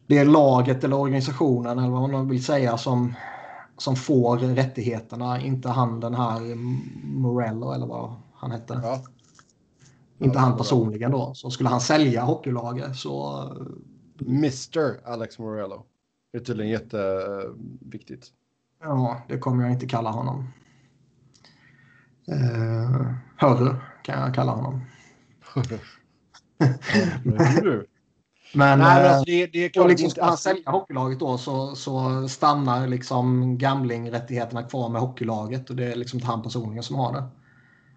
Det 0.07 0.17
är 0.17 0.25
laget 0.25 0.83
eller 0.83 0.99
organisationen 0.99 1.79
eller 1.79 1.89
vad 1.89 2.09
man 2.09 2.29
vill 2.29 2.45
säga 2.45 2.77
som, 2.77 3.13
som 3.77 3.95
får 3.95 4.37
rättigheterna. 4.37 5.41
Inte 5.41 5.69
han 5.69 5.99
den 5.99 6.13
här 6.13 6.55
Morello 7.03 7.71
eller 7.71 7.87
vad 7.87 8.13
han 8.33 8.51
hette. 8.51 8.79
Ja. 8.83 9.01
Inte 10.19 10.37
Ja, 10.37 10.41
han 10.41 10.57
personligen 10.57 11.11
då. 11.11 11.33
Så 11.33 11.49
skulle 11.49 11.69
han 11.69 11.81
sälja 11.81 12.23
hockeylaget 12.23 12.95
så... 12.95 13.43
Mr 14.27 15.09
Alex 15.09 15.39
Morello. 15.39 15.83
Det 16.31 16.37
är 16.37 16.43
tydligen 16.43 16.71
jätteviktigt. 16.71 18.27
Ja, 18.81 19.21
det 19.27 19.37
kommer 19.37 19.63
jag 19.63 19.71
inte 19.71 19.87
kalla 19.87 20.09
honom. 20.11 20.47
Uh, 22.31 23.13
hörru 23.37 23.75
kan 24.03 24.19
jag 24.21 24.35
kalla 24.35 24.51
honom. 24.51 24.81
Men, 27.23 27.79
Nej, 28.53 28.77
men 28.77 28.81
eh, 28.81 29.11
alltså 29.11 29.23
det, 29.25 29.47
det 29.47 29.65
är 29.65 29.69
klart 29.69 29.89
liksom 29.89 30.09
ska 30.09 30.25
han 30.25 30.37
sälja 30.37 30.71
hockeylaget 30.71 31.19
då 31.19 31.37
så, 31.37 31.75
så 31.75 32.27
stannar 32.27 32.87
liksom 32.87 33.57
gamblingrättigheterna 33.57 34.63
kvar 34.63 34.89
med 34.89 35.01
hockeylaget 35.01 35.69
och 35.69 35.75
det 35.75 35.91
är 35.91 35.95
liksom 35.95 36.17
inte 36.17 36.27
han 36.27 36.41
personligen 36.41 36.83
som 36.83 36.95
har 36.95 37.13
det. 37.13 37.23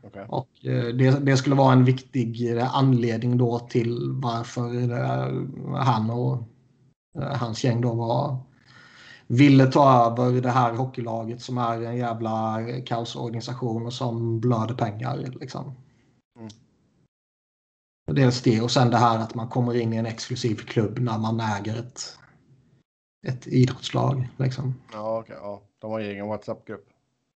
Okej. 0.02 0.26
Och 0.28 0.48
eh, 0.64 0.84
det, 0.84 1.10
det 1.10 1.36
skulle 1.36 1.54
vara 1.54 1.72
en 1.72 1.84
viktig 1.84 2.56
eh, 2.56 2.76
anledning 2.76 3.38
då 3.38 3.58
till 3.58 3.98
varför 4.22 4.92
eh, 4.92 5.82
han 5.84 6.10
och 6.10 6.42
eh, 7.18 7.36
hans 7.36 7.64
gäng 7.64 7.80
då 7.80 7.94
var 7.94 8.36
ville 9.26 9.66
ta 9.66 10.16
över 10.18 10.40
det 10.40 10.50
här 10.50 10.74
hockeylaget 10.74 11.42
som 11.42 11.58
är 11.58 11.82
en 11.82 11.96
jävla 11.96 12.64
kaosorganisation 12.86 13.86
och 13.86 13.92
som 13.92 14.40
blöder 14.40 14.74
pengar. 14.74 15.16
Liksom. 15.40 15.74
Mm. 16.38 16.48
Dels 18.06 18.42
det 18.42 18.60
och 18.60 18.70
sen 18.70 18.90
det 18.90 18.96
här 18.96 19.18
att 19.18 19.34
man 19.34 19.48
kommer 19.48 19.76
in 19.76 19.92
i 19.92 19.96
en 19.96 20.06
exklusiv 20.06 20.56
klubb 20.56 20.98
när 20.98 21.18
man 21.18 21.40
äger 21.40 21.78
ett, 21.78 22.18
ett 23.26 23.46
idrottslag. 23.46 24.28
Liksom. 24.36 24.74
Ja, 24.92 25.18
okej. 25.18 25.36
ja. 25.40 25.62
De 25.78 25.90
har 25.90 26.00
egen 26.00 26.26
WhatsApp-grupp. 26.26 26.88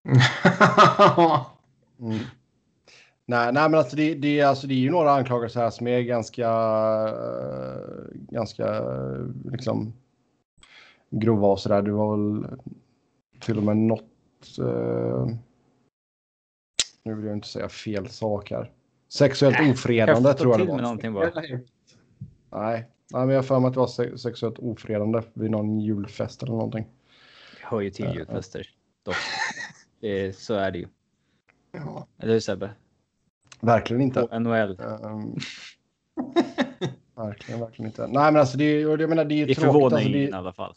Mm. 2.00 2.18
Nej, 3.26 3.52
nej, 3.52 3.68
men 3.68 3.74
alltså 3.74 3.96
det, 3.96 4.14
det, 4.14 4.42
alltså 4.42 4.66
det 4.66 4.74
är 4.74 4.78
ju 4.78 4.90
några 4.90 5.12
anklagelser 5.12 5.60
här 5.60 5.70
som 5.70 5.86
är 5.86 6.00
ganska, 6.00 6.48
eh, 7.08 7.80
ganska 8.12 8.76
eh, 8.76 9.26
liksom 9.44 9.92
grova 11.10 11.46
och 11.48 11.60
sådär. 11.60 11.82
Det 11.82 11.90
var 11.92 12.16
väl 12.16 12.58
till 13.40 13.56
och 13.58 13.62
med 13.64 13.76
något, 13.76 14.58
eh, 14.58 15.26
nu 17.02 17.14
vill 17.14 17.24
jag 17.26 17.36
inte 17.36 17.48
säga 17.48 17.68
fel 17.68 18.08
sak 18.08 18.50
här. 18.50 18.72
Sexuellt 19.08 19.72
ofredande 19.72 20.34
tror 20.34 20.58
jag 20.58 20.66
det 20.66 20.72
var. 20.72 20.82
någonting 20.82 21.12
bara. 21.12 21.30
Nej, 21.34 21.64
nej, 22.50 22.86
men 23.10 23.28
jag 23.28 23.36
har 23.36 23.42
för 23.42 23.60
mig 23.60 23.68
att 23.68 23.74
det 23.74 23.80
var 23.80 23.86
se- 23.86 24.18
sexuellt 24.18 24.58
ofredande 24.58 25.22
vid 25.32 25.50
någon 25.50 25.80
julfest 25.80 26.42
eller 26.42 26.52
någonting. 26.52 26.86
Hör 27.62 27.80
ju 27.80 27.90
till 27.90 28.14
julfester. 28.14 28.66
Dock. 29.04 29.14
Det, 30.00 30.36
så 30.36 30.54
är 30.54 30.70
det 30.70 30.78
ju. 30.78 30.86
Ja. 31.72 32.06
Eller 32.18 32.32
hur 32.32 32.40
Sebbe? 32.40 32.70
Verkligen 33.60 34.02
inte. 34.02 34.22
Och 34.22 34.42
NHL. 34.42 34.80
Ehm, 34.80 35.34
verkligen, 37.16 37.60
verkligen 37.60 37.86
inte. 37.90 38.02
Nej, 38.06 38.32
men 38.32 38.36
alltså 38.36 38.58
det 38.58 38.64
är, 38.64 38.98
jag 39.00 39.08
menar, 39.08 39.24
det 39.24 39.34
är 39.34 39.46
Det 39.46 39.54
tråkigt. 39.54 39.72
förvånar 39.72 39.96
Alltså, 39.96 40.08
ingen 40.08 40.20
i 40.20 40.30
det, 40.30 40.36
alla 40.38 40.52
fall. 40.52 40.74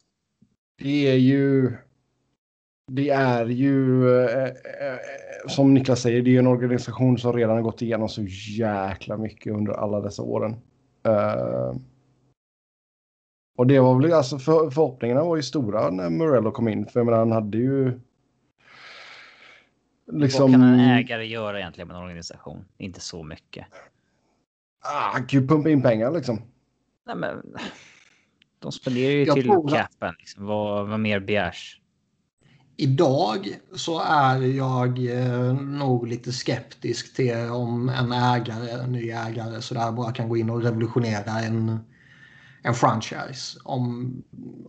Det 0.84 1.08
är 1.12 1.18
ju... 1.18 1.74
Det 2.92 3.10
är 3.10 3.46
ju, 3.46 4.10
eh, 4.20 4.44
eh, 4.46 4.98
som 5.48 5.74
Niklas 5.74 6.02
säger, 6.02 6.22
det 6.22 6.36
är 6.36 6.40
en 6.40 6.48
organisation 6.48 7.18
som 7.18 7.34
redan 7.34 7.56
har 7.56 7.62
gått 7.62 7.82
igenom 7.82 8.10
så 8.10 8.22
jäkla 8.58 9.18
mycket 9.18 9.54
under 9.54 9.74
alla 9.74 10.02
dessa 10.02 10.24
åren. 10.24 10.56
Eh, 11.04 11.76
och 13.58 13.68
det 13.68 13.80
var 13.80 14.02
väl, 14.02 14.14
alltså 14.14 14.40
för, 14.40 14.70
förhoppningarna 14.70 15.24
var 15.24 15.36
ju 15.36 15.44
stora 15.44 15.90
när 15.90 16.10
Morello 16.10 16.52
kom 16.52 16.68
in, 16.68 16.86
för 16.86 17.00
jag 17.00 17.06
menar 17.06 17.20
han 17.20 17.32
hade 17.32 17.58
ju... 17.58 18.00
Liksom, 20.12 20.52
Vad 20.52 20.62
kan 20.62 20.64
en 20.64 20.80
ägare 20.80 21.26
göra 21.26 21.60
egentligen 21.60 21.88
med 21.88 21.98
en 21.98 22.04
organisation? 22.04 22.66
Inte 22.78 23.00
så 23.00 23.24
mycket. 23.24 23.66
Ah, 24.84 25.20
ju 25.30 25.48
pumpa 25.48 25.70
in 25.70 25.82
pengar 25.82 26.12
liksom. 26.12 26.42
Nej, 27.06 27.16
men, 27.16 27.56
de 28.62 28.72
spenderar 28.72 29.12
ju 29.12 29.26
Jag 29.26 29.36
till 29.36 29.44
tror 29.44 29.70
capen. 29.70 30.16
Liksom. 30.20 30.46
Vad, 30.46 30.88
vad 30.90 31.00
mer 31.00 31.20
begärs? 31.20 31.78
Idag 32.78 33.48
så 33.76 34.02
är 34.02 34.42
jag 34.42 35.06
eh, 35.06 35.54
nog 35.54 36.08
lite 36.08 36.32
skeptisk 36.32 37.16
till 37.16 37.50
om 37.52 37.90
en 37.90 38.12
ägare, 38.12 38.70
en 38.70 38.92
ny 38.92 39.10
ägare 39.10 39.62
sådär 39.62 39.92
bara 39.92 40.12
kan 40.12 40.30
gå 40.30 40.38
in 40.38 40.50
och 40.50 40.64
revolutionera 40.64 41.40
en, 41.40 41.80
en 42.64 42.74
franchise. 42.74 43.60
Om, 43.64 44.14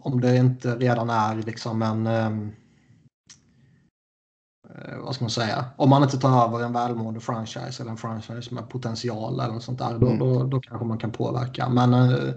om 0.01 0.21
det 0.21 0.37
inte 0.37 0.77
redan 0.77 1.11
är 1.11 1.37
liksom 1.37 1.83
en... 1.83 2.07
ehm, 2.07 2.53
eh, 4.69 4.99
vad 4.99 5.15
ska 5.15 5.25
man 5.25 5.31
säga? 5.31 5.65
Om 5.77 5.91
man 5.91 6.03
inte 6.03 6.19
tar 6.19 6.45
över 6.49 6.65
en 6.65 6.73
välmående 6.73 7.21
franchise 7.21 7.83
eller 7.83 7.91
en 7.91 7.97
franchise 7.97 8.55
med 8.55 8.69
potential 8.69 9.41
eller 9.41 9.55
något 9.55 9.63
sånt 9.63 9.79
där. 9.79 9.99
Då, 9.99 10.07
Mm. 10.07 10.19
då, 10.19 10.45
då 10.45 10.61
kanske 10.61 10.87
man 10.87 10.99
kan 10.99 11.13
påverka. 11.13 11.69
Men 11.69 11.95
eh, 11.95 12.35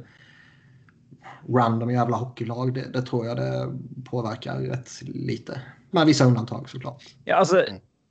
random 1.49 1.91
jävla 1.91 2.17
hockeylag, 2.17 2.73
det, 2.73 2.91
det 2.93 3.01
tror 3.01 3.25
jag 3.25 3.37
det 3.37 3.73
påverkar 4.05 4.59
rätt 4.59 4.89
lite. 5.01 5.61
Med 5.91 6.05
vissa 6.05 6.25
undantag 6.25 6.69
såklart. 6.69 7.03
Ja, 7.23 7.35
alltså, 7.35 7.65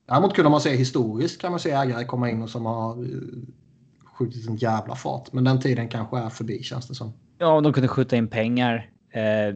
Däremot 0.08 0.34
kunde 0.34 0.50
man 0.50 0.60
se 0.60 0.76
historiskt 0.76 1.40
kan 1.40 1.50
man 1.50 1.60
se 1.60 1.70
ägare 1.70 2.04
komma 2.04 2.30
in 2.30 2.42
och 2.42 2.50
som 2.50 2.66
har 2.66 3.02
eh, 3.02 3.20
skjutit 4.04 4.48
en 4.48 4.56
jävla 4.56 4.94
fart. 4.94 5.32
Men 5.32 5.44
den 5.44 5.60
tiden 5.60 5.88
kanske 5.88 6.18
är 6.18 6.28
förbi 6.28 6.62
känns 6.62 6.88
det 6.88 6.94
som. 6.94 7.12
ja, 7.38 7.60
de 7.60 7.72
kunde 7.72 7.88
skjuta 7.88 8.16
in 8.16 8.28
pengar 8.28 8.90
eh, 9.10 9.54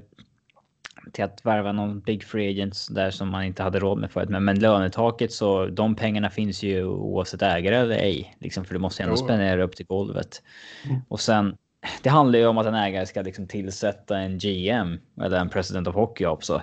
till 1.13 1.25
att 1.25 1.47
värva 1.47 1.73
någon 1.73 2.01
big 2.01 2.25
free 2.25 2.51
agent 2.51 2.87
där 2.91 3.11
som 3.11 3.29
man 3.29 3.45
inte 3.45 3.63
hade 3.63 3.79
råd 3.79 3.99
med 3.99 4.11
förut. 4.11 4.29
Men, 4.29 4.45
men 4.45 4.59
lönetaket 4.59 5.33
så 5.33 5.67
de 5.67 5.95
pengarna 5.95 6.31
finns 6.31 6.63
ju 6.63 6.85
oavsett 6.85 7.43
ägare 7.43 7.77
eller 7.77 7.97
ej. 7.97 8.37
Liksom, 8.41 8.65
för 8.65 8.75
du 8.75 8.81
måste 8.81 9.03
ändå 9.03 9.13
Jo. 9.19 9.25
spendera 9.25 9.63
upp 9.63 9.77
till 9.77 9.87
golvet. 9.87 10.43
Mm. 10.89 11.01
Och 11.09 11.21
sen 11.21 11.57
det 12.03 12.11
handlar 12.11 12.39
ju 12.39 12.47
om 12.47 12.59
att 12.59 12.67
en 12.67 12.75
ägare 12.75 13.07
ska 13.07 13.23
liksom 13.23 13.47
tillsätta 13.47 14.19
en 14.19 14.39
GM 14.39 14.99
eller 15.21 15.41
en 15.41 15.49
president 15.49 15.89
of 15.89 15.95
hockey 15.95 16.27
också. 16.27 16.63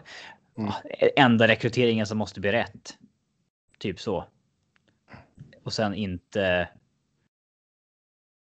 Mm. 0.57 0.71
Enda 1.15 1.47
rekryteringen 1.47 2.05
som 2.05 2.17
måste 2.17 2.39
bli 2.39 2.51
rätt. 2.51 2.97
Typ 3.79 3.99
så. 3.99 4.25
Och 5.63 5.73
sen 5.73 5.93
inte. 5.93 6.69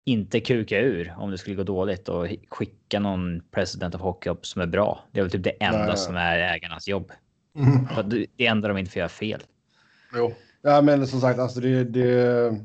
Inte 0.04 0.40
kuka 0.40 0.80
ur 0.80 1.14
om 1.18 1.30
det 1.30 1.38
skulle 1.38 1.56
gå 1.56 1.62
dåligt 1.62 2.08
och 2.08 2.26
skicka 2.48 3.00
någon 3.00 3.42
president 3.50 3.94
of 3.94 4.00
hockey 4.00 4.30
upp 4.30 4.46
som 4.46 4.62
är 4.62 4.66
bra. 4.66 5.04
Det 5.12 5.20
är 5.20 5.22
väl 5.22 5.30
typ 5.30 5.44
det 5.44 5.50
enda 5.50 5.86
Nej. 5.86 5.96
som 5.96 6.16
är 6.16 6.38
ägarnas 6.38 6.88
jobb. 6.88 7.12
Mm. 7.54 8.08
Det 8.36 8.46
enda 8.46 8.68
de 8.68 8.78
inte 8.78 8.90
får 8.90 8.98
göra 8.98 9.08
fel. 9.08 9.42
Jo. 10.14 10.34
Ja, 10.62 10.82
men 10.82 11.06
som 11.06 11.20
sagt, 11.20 11.38
alltså 11.38 11.61
det, 11.61 11.84
det, 11.84 12.61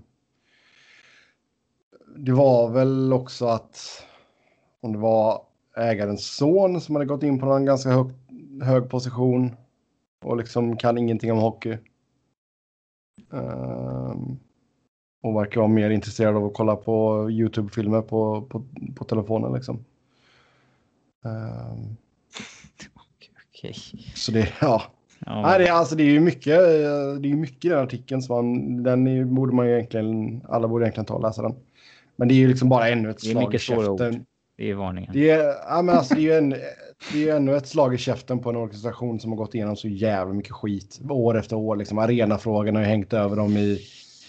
det 2.16 2.32
var 2.32 2.70
väl 2.70 3.14
också 3.14 3.46
att 3.46 4.04
om 4.82 4.92
det 4.94 5.00
var 5.00 5.42
ägarens 5.78 6.36
son 6.36 6.82
som 6.82 6.96
hade 6.96 7.06
gått 7.06 7.24
in 7.24 7.40
på 7.40 7.46
en 7.52 7.66
ganska 7.66 7.90
hög, 7.90 8.08
hög 8.64 8.90
position 8.90 9.56
och 10.26 10.38
liksom 10.38 10.78
kan 10.78 10.98
ingenting 10.98 11.32
om 11.32 11.38
hockey. 11.38 11.78
Ehm, 13.34 14.40
och 15.24 15.36
verkar 15.36 15.62
vara 15.62 15.68
mer 15.68 15.90
intresserad 15.90 16.36
av 16.36 16.46
att 16.46 16.54
kolla 16.54 16.76
på 16.76 17.28
YouTube-filmer 17.32 18.02
på, 18.02 18.42
på, 18.42 18.64
på 18.96 19.04
telefonen 19.06 19.54
liksom. 19.54 19.86
Ehm, 21.26 21.96
Okej. 23.54 23.76
så 24.16 24.32
det, 24.32 24.50
ja. 24.62 24.82
Ja. 25.26 25.42
Nej, 25.42 25.60
det, 25.60 25.68
är- 25.68 25.72
alltså, 25.74 25.96
det 25.96 26.04
är 26.04 26.10
ju 26.12 26.20
mycket, 26.20 26.58
det 27.22 27.32
är 27.32 27.36
mycket 27.36 27.66
i 27.66 27.70
den 27.70 27.80
artikeln 27.80 28.22
som 28.22 28.36
man, 28.36 28.84
den 28.84 29.08
är, 29.08 29.24
borde 29.26 29.56
man 29.56 29.68
ju 29.68 29.74
egentligen, 29.74 30.42
alla 30.50 30.68
borde 30.68 30.86
egentligen 30.86 31.06
ta 31.06 31.14
och 31.14 31.22
läsa 31.22 31.42
den. 31.42 31.56
Men 32.16 32.28
det 32.28 32.34
är 32.34 32.36
ju 32.36 32.48
liksom 32.48 32.70
bara 32.70 32.90
ännu 32.90 33.10
ett 33.10 33.22
Det 33.22 33.28
är 33.28 33.32
slag 33.32 33.44
i 33.44 33.48
mycket 33.48 33.62
svåra 33.62 33.92
ord. 33.92 34.00
käften. 34.00 34.26
Det 34.58 34.72
är 34.72 34.76
varningen. 34.76 35.14
Det 35.14 35.30
är, 35.30 35.54
ja, 35.70 35.82
men 35.82 35.98
alltså, 35.98 36.16
det 36.16 36.20
är 36.20 36.24
ju 36.24 36.34
en, 36.34 36.50
det 37.14 37.30
är 37.30 37.36
ännu 37.36 37.56
ett 37.56 37.68
slag 37.68 37.94
i 37.94 37.98
käften 37.98 38.40
på 38.40 38.50
en 38.50 38.56
organisation 38.56 39.20
som 39.20 39.32
har 39.32 39.38
gått 39.38 39.56
igenom 39.56 39.76
så 39.76 39.88
jävla 39.88 40.34
mycket 40.34 40.52
skit 40.52 41.00
år 41.10 41.38
efter 41.40 41.56
år. 41.56 41.76
Liksom, 41.76 41.98
arenafrågan 41.98 42.76
har 42.76 42.82
ju 42.82 42.88
hängt 42.88 43.14
över 43.14 43.36
dem 43.36 43.58
i, 43.58 43.80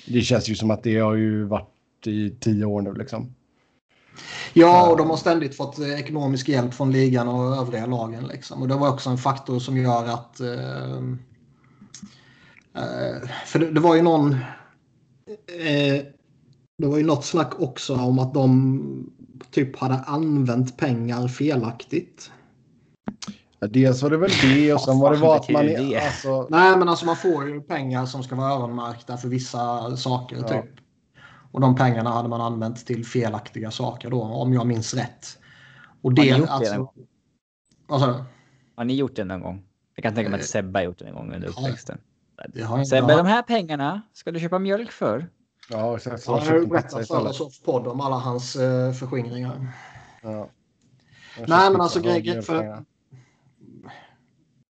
det 0.06 0.20
känns 0.20 0.48
ju 0.48 0.54
som 0.54 0.70
att 0.70 0.82
det 0.82 0.98
har 0.98 1.14
ju 1.14 1.44
varit 1.44 2.06
i 2.06 2.30
tio 2.30 2.64
år 2.64 2.82
nu 2.82 2.94
liksom. 2.94 3.34
Ja, 4.52 4.90
och 4.90 4.96
de 4.96 5.10
har 5.10 5.16
ständigt 5.16 5.56
fått 5.56 5.78
eh, 5.78 6.00
ekonomisk 6.00 6.48
hjälp 6.48 6.74
från 6.74 6.92
ligan 6.92 7.28
och 7.28 7.56
övriga 7.56 7.86
lagen. 7.86 8.26
Liksom. 8.26 8.62
Och 8.62 8.68
det 8.68 8.74
var 8.74 8.88
också 8.88 9.10
en 9.10 9.18
faktor 9.18 9.58
som 9.58 9.76
gör 9.76 10.04
att... 10.04 10.40
Eh, 10.40 10.96
eh, 12.74 13.28
för 13.46 13.58
det, 13.58 13.70
det 13.70 13.80
var 13.80 13.94
ju 13.94 14.02
någon... 14.02 14.32
Eh, 15.60 16.02
det 16.78 16.86
var 16.86 16.98
ju 16.98 17.04
något 17.04 17.24
snack 17.24 17.60
också 17.60 17.94
om 17.94 18.18
att 18.18 18.34
de 18.34 19.10
typ 19.50 19.78
hade 19.78 19.94
använt 19.94 20.76
pengar 20.76 21.28
felaktigt. 21.28 22.30
Ja, 23.58 23.66
dels 23.66 24.02
var 24.02 24.10
det 24.10 24.16
väl 24.16 24.30
det 24.42 24.74
och 24.74 24.80
sen 24.80 24.98
var 24.98 25.12
det 25.12 25.18
fan 25.18 25.36
att 25.36 25.48
man... 25.48 25.66
det? 25.66 25.96
Alltså, 25.96 26.46
Nej, 26.50 26.76
men 26.78 26.88
alltså 26.88 27.06
man 27.06 27.16
får 27.16 27.48
ju 27.48 27.60
pengar 27.60 28.06
som 28.06 28.22
ska 28.22 28.34
vara 28.34 28.52
öronmärkta 28.52 29.16
för 29.16 29.28
vissa 29.28 29.96
saker. 29.96 30.36
Ja. 30.36 30.48
typ. 30.48 30.70
Och 31.52 31.60
de 31.60 31.76
pengarna 31.76 32.10
hade 32.10 32.28
man 32.28 32.40
använt 32.40 32.86
till 32.86 33.06
felaktiga 33.06 33.70
saker 33.70 34.10
då, 34.10 34.22
om 34.22 34.52
jag 34.52 34.66
minns 34.66 34.94
rätt. 34.94 35.38
Och 36.02 36.12
ni 36.12 36.20
det, 36.20 36.38
gjort 36.38 36.46
det 36.46 36.52
alltså, 36.52 36.74
någon 36.74 36.88
vad 37.86 38.00
sa 38.00 38.06
du? 38.06 38.24
Har 38.74 38.84
ni 38.84 38.94
gjort 38.94 39.16
det 39.16 39.24
någon 39.24 39.40
gång? 39.40 39.64
Jag 39.94 40.02
kan 40.02 40.14
tänka 40.14 40.30
mig 40.30 40.40
att 40.40 40.46
Sebbe 40.46 40.78
har 40.78 40.84
gjort 40.84 40.98
det 40.98 41.04
en 41.04 41.14
gång 41.14 41.34
under 41.34 41.48
uppväxten. 41.48 41.98
Det 42.48 42.62
har 42.62 42.84
Sebbe, 42.84 43.16
de 43.16 43.26
här 43.26 43.42
pengarna 43.42 44.02
ska 44.12 44.32
du 44.32 44.40
köpa 44.40 44.58
mjölk 44.58 44.90
för. 44.90 45.28
Ja, 45.70 45.96
exakt. 45.96 46.26
Han 46.26 46.38
har 46.38 46.54
ju 46.54 46.66
berättat 46.66 47.08
för 47.08 47.42
off 47.42 47.62
podd 47.64 47.86
om 47.86 48.00
alla 48.00 48.16
hans 48.16 48.56
uh, 48.56 48.92
förskingringar. 48.92 49.68
Ja. 50.22 50.48
Nej, 51.48 51.70
men 51.70 51.80
alltså 51.80 52.00
grejen- 52.00 52.42
för-. 52.42 52.84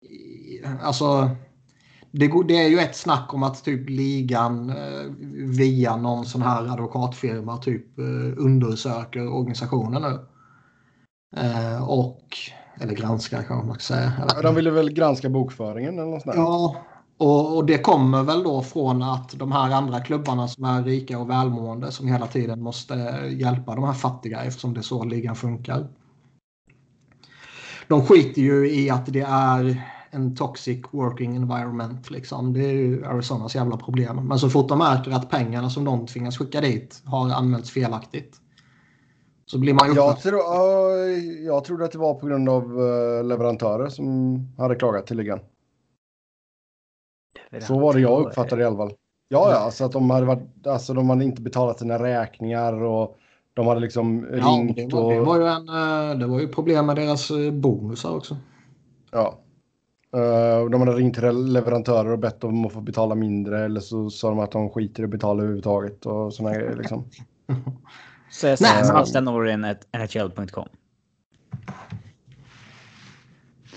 I- 0.02 0.64
Alltså, 0.82 1.30
det, 2.12 2.28
går- 2.28 2.44
det 2.44 2.58
är 2.66 2.70
ju 2.70 2.80
ett 2.80 2.96
snack 2.96 3.34
om 3.34 3.44
att 3.44 3.64
typ 3.64 3.90
ligan 3.90 4.70
eh, 4.70 5.04
via 5.58 5.96
någon 5.96 6.26
sån 6.26 6.42
här 6.42 6.68
advokatfirma 6.74 7.58
typ 7.58 8.00
eh, 8.00 8.06
undersöker 8.38 9.34
organisationen 9.34 10.02
nu. 10.02 10.20
Eh, 11.42 11.90
och, 11.90 12.24
eller 12.82 12.94
granskar 12.94 13.44
kanske 13.44 13.68
man 13.68 13.80
ska 13.80 13.94
säga. 13.94 14.12
De 14.44 14.56
ville 14.56 14.72
väl 14.72 14.94
granska 14.94 15.30
bokföringen 15.30 16.00
eller 16.00 16.12
något 16.12 16.22
sånt 16.22 16.36
där. 16.36 16.42
Ja, 16.42 16.76
och, 17.18 17.58
och 17.58 17.66
det 17.66 17.78
kommer 17.78 18.24
väl 18.24 18.44
då 18.44 18.62
från 18.62 19.02
att 19.02 19.40
de 19.40 19.52
här 19.52 19.72
andra 19.72 20.00
klubbarna 20.00 20.48
som 20.48 20.64
är 20.64 20.84
rika 20.84 21.20
och 21.20 21.30
välmående 21.30 21.92
som 21.92 22.08
hela 22.08 22.28
tiden 22.28 22.62
måste 22.62 22.94
hjälpa 23.32 23.76
de 23.76 23.84
här 23.84 23.94
fattiga 23.94 24.44
eftersom 24.44 24.74
det 24.74 24.80
är 24.80 24.82
så 24.82 25.04
ligan 25.04 25.36
funkar. 25.36 25.88
De 27.88 28.06
skiter 28.06 28.42
ju 28.42 28.72
i 28.72 28.90
att 28.90 29.06
det 29.06 29.26
är 29.30 29.82
en 30.12 30.36
toxic 30.36 30.86
working 30.92 31.36
environment. 31.36 32.10
Liksom. 32.10 32.54
Det 32.54 32.66
är 32.66 32.74
ju 32.74 33.06
Arizonas 33.06 33.56
jävla 33.56 33.78
problem. 33.78 34.28
Men 34.28 34.40
så 34.40 34.50
fort 34.50 34.70
de 34.70 34.80
märker 34.80 35.12
att 35.12 35.30
pengarna 35.30 35.70
som 35.70 35.86
de 35.86 36.06
tvingas 36.06 36.38
skicka 36.38 36.62
dit 36.62 37.02
har 37.06 37.30
använts 37.30 37.72
felaktigt. 37.72 38.38
Så 39.46 39.60
blir 39.60 39.74
man 39.74 39.96
Jag, 39.96 40.18
ja, 40.24 40.90
jag 41.46 41.64
trodde 41.64 41.86
att 41.86 41.92
det 41.92 41.98
var 41.98 42.14
på 42.14 42.28
grund 42.28 42.50
av 42.50 42.64
eh, 42.64 43.24
leverantörer 43.24 43.90
som 43.90 44.38
hade 44.58 44.76
klagat 44.76 45.08
till 45.08 45.18
ligan. 45.18 45.40
Så 47.62 47.80
var 47.80 47.94
det 47.94 48.00
jag 48.00 48.26
uppfattade 48.26 48.56
det 48.56 48.64
i 48.64 48.68
alla 48.68 48.78
fall. 48.78 48.92
Ja, 49.30 49.52
ja, 49.52 49.58
alltså 49.58 49.86
att 49.86 49.92
de 49.92 50.10
hade, 50.10 50.26
varit, 50.26 50.68
alltså 50.68 50.94
de 50.94 51.10
hade 51.10 51.24
inte 51.24 51.42
betalat 51.42 51.80
sina 51.80 52.04
räkningar 52.04 52.84
och 52.84 53.18
de 53.54 53.68
hade 53.68 53.80
liksom 53.80 54.28
Ja, 54.32 54.38
ringt 54.38 54.76
det, 54.76 54.96
var, 54.96 55.14
det, 55.14 55.20
och... 55.20 55.26
var 55.26 55.38
ju 55.40 55.48
en, 55.48 55.70
eh, 55.70 56.18
det 56.20 56.28
var 56.28 56.40
ju 56.40 56.48
problem 56.48 56.86
med 56.86 56.96
deras 56.96 57.32
eh, 57.32 57.52
bonusar 57.52 58.16
också. 58.16 58.38
Ja. 59.12 59.38
Eh, 60.16 60.70
de 60.70 60.82
hade 60.82 60.92
ringt 60.92 61.16
till 61.16 61.46
leverantörer 61.54 62.12
och 62.12 62.20
bett 62.20 62.42
dem 62.42 62.66
att 62.66 62.74
få 62.74 62.82
betala 62.82 63.16
mindre 63.16 63.66
eller 63.66 63.80
så 63.80 64.10
sa 64.10 64.30
de 64.30 64.40
att 64.40 64.52
de 64.52 64.70
skiter 64.70 65.02
i 65.02 65.06
att 65.06 65.10
betala 65.10 65.40
överhuvudtaget 65.44 66.06
och 66.06 66.34
sådana 66.34 66.56
grejer 66.56 66.76
liksom. 66.76 67.04
Så 68.32 68.48
jag 68.48 68.58
Nej, 68.62 68.86
säger 68.86 69.22
men- 69.22 69.24
Norén 69.24 69.62
NHL.com. 69.62 70.68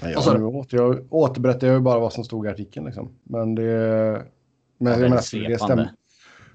Nej, 0.03 0.12
jag, 0.12 0.40
nu 0.40 0.46
åter, 0.46 0.78
jag 0.78 1.07
återberättar 1.11 1.66
jag 1.66 1.74
ju 1.74 1.80
bara 1.80 1.98
vad 1.98 2.12
som 2.12 2.24
stod 2.24 2.46
i 2.46 2.48
artikeln 2.48 2.86
liksom. 2.86 3.09
Men 3.22 3.55
det... 3.55 3.62
Men 4.78 4.92
jag 4.92 5.01
väldigt 5.01 5.11
menar, 5.11 5.22
skulle 5.22 5.48
det, 5.48 5.59
stämma, 5.59 5.88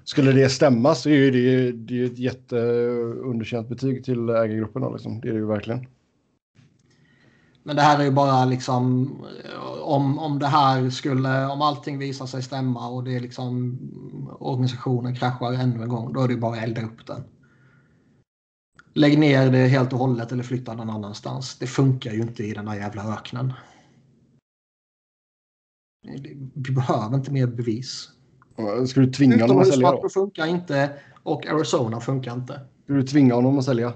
skulle 0.04 0.32
det 0.32 0.48
stämma 0.48 0.94
så 0.94 1.08
är 1.08 1.14
ju 1.14 1.30
det, 1.30 1.72
det 1.72 1.94
är 1.94 1.98
ju 1.98 2.06
ett 2.06 2.18
jätteunderkänt 2.18 3.68
betyg 3.68 4.04
till 4.04 4.28
ägargruppen. 4.28 4.92
Liksom. 4.92 5.20
Det 5.20 5.28
är 5.28 5.32
det 5.32 5.38
ju 5.38 5.46
verkligen. 5.46 5.86
Men 7.62 7.76
det 7.76 7.82
här 7.82 8.00
är 8.00 8.04
ju 8.04 8.10
bara 8.10 8.44
liksom 8.44 9.14
om, 9.82 10.18
om 10.18 10.38
det 10.38 10.46
här 10.46 10.90
skulle, 10.90 11.46
om 11.46 11.62
allting 11.62 11.98
visar 11.98 12.26
sig 12.26 12.42
stämma 12.42 12.88
och 12.88 13.04
det 13.04 13.16
är 13.16 13.20
liksom 13.20 13.78
organisationen 14.38 15.16
kraschar 15.16 15.52
ännu 15.52 15.82
en 15.82 15.88
gång, 15.88 16.12
då 16.12 16.20
är 16.20 16.28
det 16.28 16.34
ju 16.34 16.40
bara 16.40 16.56
att 16.56 16.62
elda 16.62 16.82
upp 16.82 17.06
den. 17.06 17.24
Lägg 18.96 19.18
ner 19.18 19.50
det 19.50 19.58
helt 19.58 19.92
och 19.92 19.98
hållet 19.98 20.32
eller 20.32 20.42
flytta 20.42 20.74
någon 20.74 20.90
annanstans. 20.90 21.58
Det 21.58 21.66
funkar 21.66 22.12
ju 22.12 22.20
inte 22.20 22.44
i 22.44 22.52
den 22.52 22.68
här 22.68 22.76
jävla 22.76 23.12
öknen. 23.12 23.52
Vi 26.54 26.72
behöver 26.72 27.16
inte 27.16 27.32
mer 27.32 27.46
bevis. 27.46 28.10
Ska 28.88 29.00
du 29.00 29.12
tvinga 29.12 29.42
honom 29.42 29.58
att 29.58 29.68
sälja 29.68 29.90
då? 29.90 30.08
Funkar 30.08 30.46
inte 30.46 30.98
och 31.22 31.46
Arizona 31.46 32.00
funkar 32.00 32.32
inte. 32.32 32.60
Ska 32.84 32.92
du 32.92 33.02
tvinga 33.02 33.34
honom 33.34 33.58
att 33.58 33.64
sälja? 33.64 33.92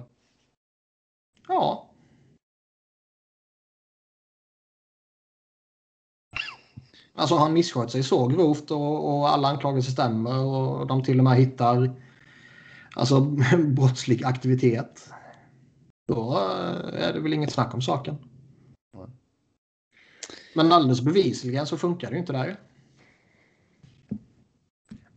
Ja. 1.48 1.90
Alltså 7.14 7.34
han 7.34 7.52
misskött 7.52 7.90
sig 7.90 8.02
så 8.02 8.26
grovt 8.26 8.70
och, 8.70 9.14
och 9.14 9.28
alla 9.28 9.48
anklagelser 9.48 9.92
stämmer 9.92 10.38
och 10.38 10.86
de 10.86 11.02
till 11.02 11.18
och 11.18 11.24
med 11.24 11.36
hittar 11.36 11.94
alltså, 12.96 13.20
brottslig 13.66 14.24
aktivitet. 14.24 15.10
Då 16.08 16.32
eh, 16.32 17.04
är 17.04 17.12
det 17.12 17.20
väl 17.20 17.32
inget 17.32 17.52
snack 17.52 17.74
om 17.74 17.82
saken. 17.82 18.16
Men 20.54 20.72
alldeles 20.72 21.00
bevisligen 21.00 21.66
så 21.66 21.78
funkar 21.78 22.08
det 22.08 22.14
ju 22.14 22.20
inte 22.20 22.32
där. 22.32 22.56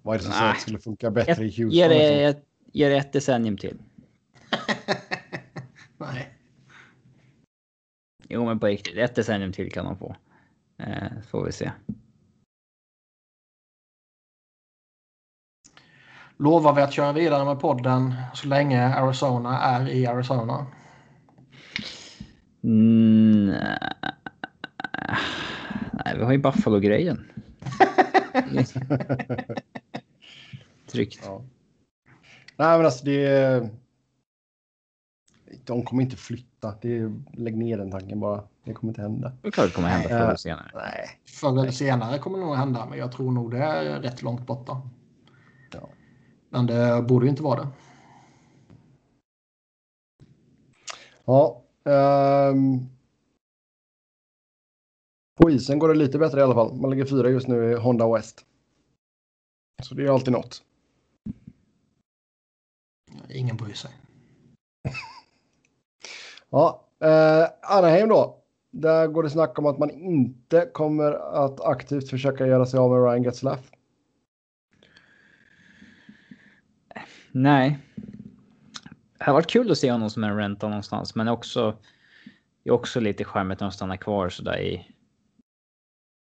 Vad 0.01 0.15
är 0.15 0.19
det 0.19 0.23
som 0.23 0.33
säger 0.33 0.49
att 0.49 0.55
det 0.55 0.61
skulle 0.61 0.79
funka 0.79 1.11
bättre 1.11 1.45
i 1.45 1.47
Houston? 1.47 1.69
Ge 1.69 1.87
det, 1.87 2.09
liksom? 2.09 2.41
ett, 2.41 2.47
ge 2.73 2.89
det 2.89 2.97
ett 2.97 3.13
decennium 3.13 3.57
till. 3.57 3.77
Nej. 5.97 6.37
Jo, 8.29 8.45
men 8.45 8.59
på 8.59 8.67
riktigt. 8.67 8.97
Ett 8.97 9.15
decennium 9.15 9.53
till 9.53 9.71
kan 9.71 9.85
man 9.85 9.97
få. 9.97 10.15
Eh, 10.77 11.21
får 11.29 11.45
vi 11.45 11.51
se. 11.51 11.71
Lovar 16.37 16.73
vi 16.73 16.81
att 16.81 16.93
köra 16.93 17.13
vidare 17.13 17.45
med 17.45 17.59
podden 17.59 18.13
så 18.33 18.47
länge 18.47 18.95
Arizona 18.95 19.61
är 19.61 19.89
i 19.89 20.07
Arizona? 20.07 20.65
Mm, 22.63 23.45
nej, 26.05 26.17
vi 26.17 26.23
har 26.23 26.31
ju 26.31 26.37
Buffalo-grejen. 26.37 27.25
Tryggt. 30.91 31.21
Ja. 31.25 31.41
Nej, 32.57 32.77
men 32.77 32.85
alltså 32.85 33.05
det... 33.05 33.69
de 35.63 35.83
kommer 35.83 36.03
inte 36.03 36.15
flytta. 36.15 36.73
Det, 36.81 37.11
lägg 37.33 37.57
ner 37.57 37.77
den 37.77 37.91
tanken 37.91 38.19
bara. 38.19 38.43
Det 38.63 38.73
kommer 38.73 38.91
inte 38.91 39.01
hända. 39.01 39.31
Det 39.41 39.47
är 39.47 39.51
klart 39.51 39.67
det 39.67 39.73
kommer 39.75 39.89
hända 39.89 40.09
förr 40.09 40.15
Eh, 40.15 40.23
eller 40.23 40.35
senare. 40.35 40.71
Nej. 40.73 41.09
Förr 41.25 41.59
eller 41.59 41.71
senare 41.71 42.19
kommer 42.19 42.37
det 42.37 42.45
nog 42.45 42.55
hända, 42.55 42.85
men 42.89 42.99
jag 42.99 43.11
tror 43.11 43.31
nog 43.31 43.51
det 43.51 43.57
är 43.57 44.01
rätt 44.01 44.21
långt 44.21 44.47
borta. 44.47 44.81
Men 46.53 46.65
det 46.65 47.01
borde 47.07 47.25
ju 47.25 47.29
inte 47.29 47.43
vara 47.43 47.59
det. 47.59 47.67
Ja. 51.25 51.61
ehm. 51.85 52.89
på 55.41 55.49
isen 55.49 55.79
går 55.79 55.87
det 55.87 55.93
lite 55.93 56.19
bättre 56.19 56.39
i 56.39 56.43
alla 56.43 56.53
fall. 56.53 56.73
Man 56.73 56.91
ligger 56.91 57.05
fyra 57.05 57.29
just 57.29 57.47
nu 57.47 57.71
i 57.71 57.75
Honda 57.75 58.13
West. 58.13 58.45
Så 59.83 59.95
det 59.95 60.03
är 60.03 60.09
alltid 60.09 60.33
något. 60.33 60.63
Ingen 63.29 63.57
bryr 63.57 63.73
sig. 63.73 63.91
Ja, 66.49 66.87
eh, 66.99 67.47
Anaheim 67.61 68.09
då. 68.09 68.43
Där 68.71 69.07
går 69.07 69.23
det 69.23 69.29
snack 69.29 69.59
om 69.59 69.65
att 69.65 69.77
man 69.77 69.91
inte 69.91 70.69
kommer 70.73 71.11
att 71.11 71.61
aktivt 71.61 72.09
försöka 72.09 72.47
göra 72.47 72.65
sig 72.65 72.79
av 72.79 72.91
med 72.91 73.03
Ryan 73.03 73.23
Getzlaff. 73.23 73.72
Nej. 77.35 77.79
Det 79.17 79.23
har 79.25 79.33
varit 79.33 79.47
kul 79.49 79.71
att 79.71 79.77
se 79.77 79.91
honom 79.91 80.09
som 80.09 80.23
en 80.23 80.37
rental 80.37 80.69
någonstans, 80.69 81.15
men 81.15 81.27
också. 81.27 81.77
Det 82.63 82.69
är 82.69 82.73
också 82.73 82.99
lite 82.99 83.23
charmigt 83.23 83.59
när 83.59 83.67
de 83.67 83.71
stannar 83.71 83.97
kvar 83.97 84.29
sådär 84.29 84.59
i. 84.59 84.87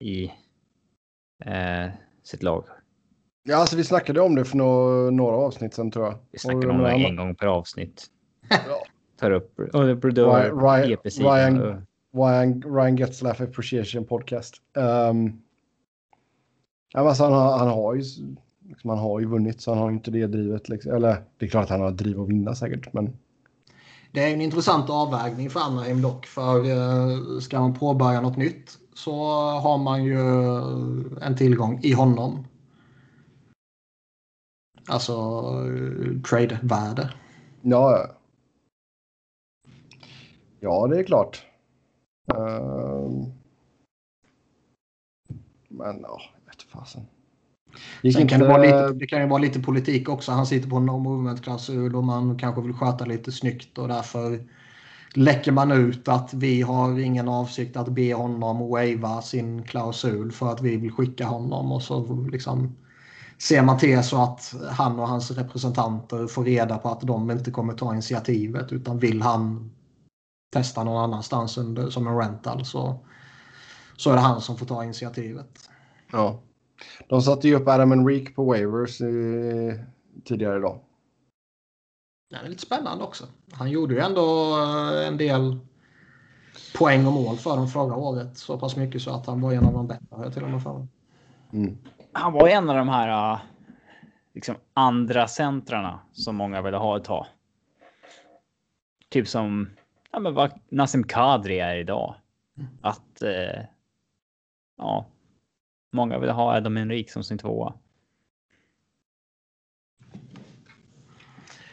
I. 0.04 0.24
Eh, 1.44 1.90
sitt 2.22 2.42
lag. 2.42 2.64
Ja, 3.42 3.56
alltså 3.56 3.76
vi 3.76 3.84
snackade 3.84 4.20
om 4.20 4.34
det 4.34 4.44
för 4.44 4.56
no 4.56 5.10
några 5.10 5.36
avsnitt 5.36 5.74
sen 5.74 5.90
tror 5.90 6.04
jag. 6.06 6.18
Vi 6.30 6.38
snackar 6.38 6.68
Och 6.68 6.74
om 6.74 6.78
det 6.82 6.90
han- 6.90 7.00
en 7.00 7.16
gång 7.16 7.34
per 7.34 7.46
avsnitt. 7.46 8.06
Ja. 8.48 8.56
Tar 9.16 9.30
upp 9.30 9.58
oh, 9.58 9.94
Brodeur, 9.94 10.26
Ryan- 10.26 10.60
Ryan-. 10.60 10.98
Ryan- 11.04 11.86
Ryan, 12.12 12.62
Ryan 12.62 12.96
Getzlaff 12.96 13.40
Appreciation 13.40 14.04
Podcast. 14.06 14.54
Um, 14.74 15.42
alltså 16.94 17.24
han, 17.24 17.32
har, 17.32 17.58
han, 17.58 17.68
har 17.68 17.94
ju, 17.94 18.02
liksom, 18.68 18.90
han 18.90 18.98
har 18.98 19.20
ju 19.20 19.26
vunnit 19.26 19.60
så 19.60 19.70
han 19.70 19.82
har 19.82 19.90
inte 19.90 20.10
det 20.10 20.26
drivet. 20.26 20.68
Liksom. 20.68 20.92
Eller 20.92 21.22
det 21.38 21.46
är 21.46 21.50
klart 21.50 21.64
att 21.64 21.70
han 21.70 21.80
har 21.80 21.90
driv 21.90 22.20
att 22.20 22.28
vinna 22.28 22.54
säkert. 22.54 22.92
Men 22.92 23.16
Det 24.12 24.24
är 24.24 24.34
en 24.34 24.40
intressant 24.40 24.90
avvägning 24.90 25.50
för 25.50 25.60
Anaheim 25.60 26.02
dock. 26.02 26.26
För 26.26 26.64
eh, 26.64 27.38
ska 27.40 27.60
man 27.60 27.74
påbörja 27.74 28.20
något 28.20 28.36
nytt 28.36 28.78
så 28.94 29.12
har 29.60 29.78
man 29.78 30.04
ju 30.04 30.18
en 31.22 31.36
tillgång 31.36 31.80
i 31.82 31.92
honom. 31.92 32.46
Alltså 34.88 35.12
eh, 35.12 36.22
trade-värde. 36.22 37.10
ja, 37.62 37.98
ja. 37.98 38.12
Ja, 40.60 40.86
det 40.86 40.98
är 40.98 41.04
klart. 41.04 41.46
Ehm, 42.34 43.32
men 45.68 46.00
ja, 46.00 46.20
jag 46.34 46.46
vet 46.46 46.62
fasen. 46.62 47.02
Sen 48.12 48.28
kan 48.28 48.40
det, 48.40 48.46
vara 48.46 48.62
lite, 48.62 48.92
det 48.92 49.06
kan 49.06 49.20
ju 49.20 49.26
vara 49.26 49.42
lite 49.42 49.60
politik 49.60 50.08
också. 50.08 50.32
Han 50.32 50.46
sitter 50.46 50.68
på 50.68 50.76
en 50.76 50.86
no 50.86 50.98
movement-klausul 50.98 51.96
och 51.96 52.04
man 52.04 52.38
kanske 52.38 52.62
vill 52.62 52.72
sköta 52.72 53.04
lite 53.04 53.32
snyggt 53.32 53.78
och 53.78 53.88
därför 53.88 54.40
läcker 55.14 55.52
man 55.52 55.72
ut 55.72 56.08
att 56.08 56.34
vi 56.34 56.62
har 56.62 56.98
ingen 56.98 57.28
avsikt 57.28 57.76
att 57.76 57.88
be 57.88 58.14
honom 58.14 58.68
waiva 58.68 59.22
sin 59.22 59.62
klausul 59.62 60.32
för 60.32 60.52
att 60.52 60.62
vi 60.62 60.76
vill 60.76 60.92
skicka 60.92 61.26
honom 61.26 61.72
och 61.72 61.82
så 61.82 62.26
liksom 62.32 62.76
ser 63.38 63.62
man 63.62 63.78
till 63.78 64.02
så 64.02 64.22
att 64.22 64.54
han 64.70 65.00
och 65.00 65.08
hans 65.08 65.30
representanter 65.30 66.26
får 66.26 66.44
reda 66.44 66.78
på 66.78 66.88
att 66.88 67.00
de 67.00 67.30
inte 67.30 67.50
kommer 67.50 67.74
ta 67.74 67.92
initiativet 67.92 68.72
utan 68.72 68.98
vill 68.98 69.22
han 69.22 69.70
testa 70.52 70.84
någon 70.84 71.04
annanstans 71.04 71.58
under, 71.58 71.90
som 71.90 72.06
en 72.06 72.16
rental 72.16 72.64
så, 72.64 72.98
så 73.96 74.10
är 74.10 74.14
det 74.14 74.20
han 74.20 74.40
som 74.40 74.56
får 74.56 74.66
ta 74.66 74.84
initiativet. 74.84 75.70
Ja. 76.12 76.40
De 77.08 77.22
satte 77.22 77.48
ju 77.48 77.54
upp 77.54 77.68
Adam 77.68 77.92
Enrique 77.92 78.34
på 78.34 78.44
waivers 78.44 79.00
eh, 79.00 79.74
tidigare 80.24 80.58
idag. 80.58 80.80
Det 82.30 82.36
är 82.36 82.48
lite 82.48 82.62
spännande 82.62 83.04
också. 83.04 83.26
Han 83.52 83.70
gjorde 83.70 83.94
ju 83.94 84.00
ändå 84.00 84.56
eh, 84.62 85.08
en 85.08 85.16
del 85.16 85.58
poäng 86.78 87.06
och 87.06 87.12
mål 87.12 87.36
för 87.36 87.56
dem 87.56 87.68
förra 87.68 87.96
året. 87.96 88.38
Så 88.38 88.58
pass 88.58 88.76
mycket 88.76 89.02
så 89.02 89.10
att 89.10 89.26
han 89.26 89.40
var 89.40 89.52
en 89.52 89.66
av 89.66 89.72
de 89.72 89.86
bättre 89.86 90.06
har 90.10 90.24
jag 90.24 90.34
till 90.34 90.42
och 90.42 90.50
med 90.50 90.62
för. 90.62 90.86
Mm. 91.52 91.78
Han 92.12 92.32
var 92.32 92.48
en 92.48 92.70
av 92.70 92.76
de 92.76 92.88
här 92.88 93.32
uh, 93.32 93.40
liksom 94.34 94.56
andra 94.74 95.28
centrarna 95.28 96.00
som 96.12 96.36
många 96.36 96.62
ville 96.62 96.76
ha 96.76 96.96
ett 96.96 97.04
tag. 97.04 97.26
Typ 99.08 99.28
som 99.28 99.70
ja, 100.12 100.18
men 100.18 100.34
vad 100.34 100.52
Nassim 100.68 101.04
Kadri 101.04 101.58
är 101.58 101.76
idag. 101.76 102.14
Att 102.80 103.22
eh, 103.22 103.64
ja, 104.78 105.06
många 105.92 106.18
vill 106.18 106.30
ha 106.30 106.54
Adam 106.56 106.76
Henrik 106.76 107.10
som 107.10 107.24
sin 107.24 107.38
tvåa. 107.38 107.74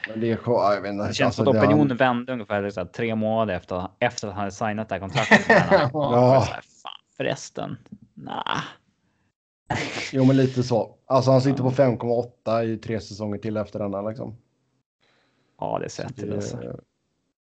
Men 0.10 0.20
det 0.20 0.32
är 0.32 0.40
ja, 0.46 0.74
jag 0.74 0.82
vet 0.82 0.92
inte. 0.92 1.08
Det 1.08 1.14
känns 1.14 1.36
som 1.36 1.48
Alltså, 1.48 1.58
att 1.60 1.62
det- 1.64 1.68
opinionen 1.68 1.98
vände 1.98 2.34
ungefär 2.34 2.70
så 2.70 2.80
här, 2.80 2.88
tre 2.88 3.16
månader 3.16 3.54
efter, 3.54 3.88
efter 4.00 4.28
att 4.28 4.34
han 4.34 4.40
hade 4.40 4.52
signat 4.52 4.90
det 4.90 4.96
här 4.96 5.00
kontraktet. 5.00 5.40
Ja. 5.94 6.44
Så 6.48 6.54
här, 6.54 6.62
Fan, 6.62 6.92
förresten. 7.18 7.78
Nah. 8.14 8.62
Jo, 10.14 10.26
men 10.26 10.38
lite 10.38 10.64
så. 10.64 10.96
Alltså 11.06 11.32
han 11.32 11.42
sitter 11.42 11.64
på 11.64 11.72
5,8 11.72 12.64
i 12.64 12.78
tre 12.78 13.00
säsonger 13.00 13.38
till 13.38 13.58
efter 13.58 13.80
denna 13.80 14.02
liksom. 14.02 14.38
Ja, 15.60 15.80
det 15.80 15.90
sett 15.90 16.16
till 16.16 16.34
alltså. 16.34 16.58
Det, 16.58 16.80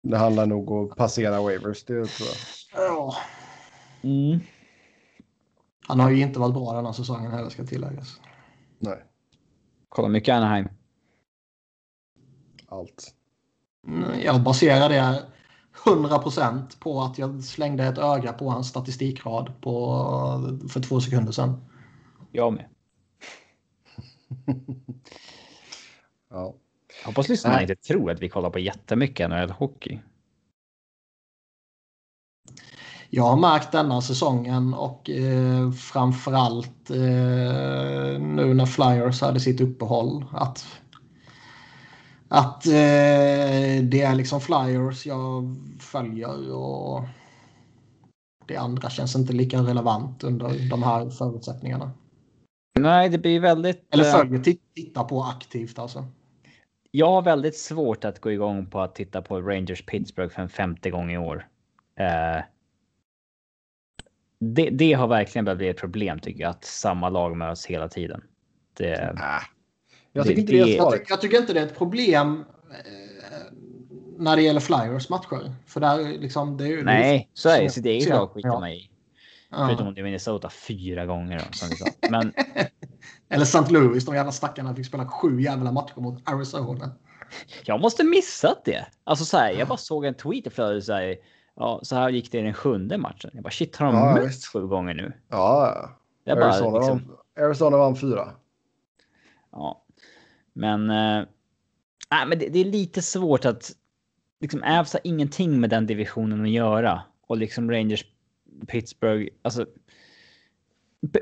det 0.04 0.18
handlar 0.18 0.46
nog 0.46 0.72
om 0.72 0.92
att 0.92 0.98
passera 0.98 1.42
waivers, 1.42 1.84
det 1.84 2.06
tror 2.06 2.28
jag. 2.28 2.84
Ja. 2.88 3.16
Mm. 4.04 4.40
Han 5.88 6.00
har 6.00 6.10
ju 6.10 6.22
inte 6.22 6.40
varit 6.40 6.54
bra 6.54 6.74
den 6.74 6.86
här 6.86 6.94
säsongen 6.94 7.32
heller 7.32 7.50
ska 7.50 7.66
tilläggas. 7.66 8.20
Nej, 8.80 9.04
Kolla 9.90 10.08
mycket 10.08 10.34
Anaheim. 10.34 10.68
allt. 12.68 13.14
Mm, 13.88 14.20
Jag 14.24 14.44
baserar 14.44 14.90
det 14.90 15.24
100% 15.86 16.80
på 16.80 17.02
att 17.02 17.18
jag 17.18 17.44
slängde 17.44 17.84
ett 17.84 17.98
öga 17.98 18.34
på 18.34 18.50
hans 18.50 18.70
statistikrad 18.70 19.62
på, 19.62 20.60
för 20.70 20.80
två 20.82 21.02
sekunder 21.02 21.32
sedan. 21.32 21.66
Jag 22.32 22.54
med. 22.54 22.66
Ja. 26.30 26.54
Jag 27.02 27.08
hoppas 27.08 27.30
lyssnarna 27.30 27.62
inte 27.62 27.76
tror 27.76 28.12
att 28.12 28.22
vi 28.22 28.30
kollar 28.30 28.50
på 28.50 28.60
jättemycket 28.60 29.30
NHL-hockey. 29.30 30.00
Jag 33.16 33.24
har 33.24 33.38
märkt 33.38 33.72
denna 33.72 34.02
säsongen 34.02 34.74
och 34.74 35.10
eh, 35.10 35.72
framförallt 35.72 36.90
eh, 36.90 38.20
nu 38.20 38.54
när 38.54 38.66
Flyers 38.66 39.22
hade 39.22 39.40
sitt 39.40 39.62
uppehåll 39.62 40.26
att, 40.32 40.66
att 42.28 42.66
eh, 42.66 42.72
det 43.84 44.02
är 44.02 44.16
liksom 44.16 44.42
Flyers 44.42 45.06
jag 45.06 45.56
följer 45.80 46.54
och 46.54 47.04
det 48.48 48.58
andra 48.58 48.90
känns 48.90 49.16
inte 49.16 49.34
lika 49.34 49.58
relevant 49.60 50.24
under 50.24 50.70
de 50.70 50.84
här 50.84 51.10
förutsättningarna. 51.10 51.92
Nej, 52.80 53.10
det 53.10 53.18
blir 53.18 53.40
väldigt... 53.40 53.88
Eller 53.94 54.06
eh, 54.06 54.12
följer, 54.12 54.40
ti- 54.40 54.60
titta 54.76 55.04
på 55.04 55.24
aktivt 55.24 55.80
alltså. 55.80 56.06
Jag 56.92 57.12
har 57.12 57.22
väldigt 57.22 57.58
svårt 57.58 58.06
att 58.06 58.22
gå 58.22 58.32
igång 58.32 58.66
på 58.66 58.80
att 58.80 58.96
titta 58.96 59.22
på 59.22 59.42
Rangers 59.42 59.86
Pittsburgh 59.86 60.34
för 60.36 60.42
en 60.42 60.50
femte 60.50 60.90
gång 60.90 61.12
i 61.12 61.18
år. 61.18 61.48
Eh, 62.00 62.44
det, 64.54 64.70
det 64.70 64.94
har 64.94 65.08
verkligen 65.08 65.46
börjat 65.46 65.58
bli 65.58 65.68
ett 65.70 65.78
problem 65.78 66.20
tycker 66.20 66.42
jag, 66.42 66.50
att 66.50 66.64
samma 66.66 67.10
lag 67.10 67.38
möts 67.38 67.66
hela 67.66 67.88
tiden. 67.90 68.22
Det, 68.78 68.94
Äh. 68.94 69.12
Jag 70.14 70.26
Det- 70.26 70.30
tycker 70.30 70.42
inte 70.42 70.52
det 70.54 70.60
är 70.62 70.66
det- 70.66 70.72
Jag, 70.76 71.02
jag 71.10 71.22
tycker 71.22 71.38
inte 71.38 71.54
det 71.54 71.60
är 71.60 71.66
ett 71.66 71.78
problem 71.78 72.46
eh, 72.72 73.54
när 74.18 74.36
det 74.36 74.42
gäller 74.42 74.60
Flyers 74.60 75.10
matcher. 75.10 75.54
För 75.68 75.80
där 75.80 76.00
är 76.00 76.20
liksom, 76.20 76.58
det 76.58 76.64
är 76.64 76.68
ju... 76.68 76.84
nej, 76.84 77.30
så 77.34 77.50
är 77.50 77.62
det. 77.62 77.70
så- 77.70 77.74
Sitt 77.74 77.86
eget 77.86 78.10
lag 78.10 78.30
skiter 78.32 78.50
ja. 78.50 78.60
man 78.60 78.70
i. 78.70 78.90
Ja. 79.52 79.66
Förutom 79.68 79.88
om 79.88 79.94
det 79.94 80.02
är 80.02 80.04
Minnesota 80.04 80.50
fyra 80.50 81.06
gånger. 81.06 81.38
Då, 81.40 81.46
som 81.52 81.70
sa. 81.70 81.86
Men 82.10 82.34
Eller 83.30 83.44
St. 83.44 83.74
Louis, 83.74 84.06
de 84.06 84.16
jävla 84.16 84.32
stackarna 84.32 84.76
fick 84.76 84.86
spela 84.86 85.08
sju 85.08 85.42
jävla 85.42 85.72
matcher 85.72 86.00
mot 86.02 86.22
Arizona. 86.30 86.92
jag 87.66 87.82
måste 87.82 88.04
missat 88.04 88.66
det. 88.66 88.86
Alltså 89.04 89.26
så 89.26 89.38
här, 89.38 89.52
jag 89.52 89.68
bara 89.68 89.78
såg 89.78 90.06
en 90.06 90.14
tweet 90.14 90.48
i 90.48 90.50
flödet 90.50 90.84
så 90.84 90.94
här. 90.94 91.16
Ja, 91.56 91.80
så 91.84 91.96
här 91.96 92.10
gick 92.10 92.32
det 92.32 92.40
i 92.40 92.42
den 92.42 92.54
sjunde 92.54 92.98
matchen. 92.98 93.32
Jag 93.34 93.44
bara 93.44 93.50
shit, 93.52 93.76
har 93.76 93.86
de 93.86 93.96
Ja, 93.96 94.20
visst. 94.26 94.46
sju 94.46 94.68
gånger 94.68 94.94
nu? 94.94 95.14
Ja, 95.30 95.90
Det 96.24 96.32
är 96.32 96.36
bara 96.36 96.46
Arizona, 96.46 96.78
liksom, 96.78 97.02
vann, 97.08 97.46
Arizona 97.46 97.78
vann 97.78 97.96
fyra. 97.96 98.30
Ja, 99.52 99.84
men. 100.54 100.88
Nej, 100.88 102.26
men 102.28 102.40
det, 102.40 102.50
det 102.50 102.60
är 102.60 102.66
lite 102.66 103.02
svårt 103.02 103.46
att 103.46 103.72
liksom 104.42 104.64
Avs 104.64 104.94
har 104.94 105.02
ingenting 105.04 105.60
med 105.60 105.70
den 105.70 105.86
divisionen 105.88 106.42
att 106.42 106.50
göra 106.50 107.02
och 107.28 107.38
liksom 107.38 107.72
Rangers 107.72 108.06
Pittsburgh. 108.68 109.30
Alltså. 109.42 109.66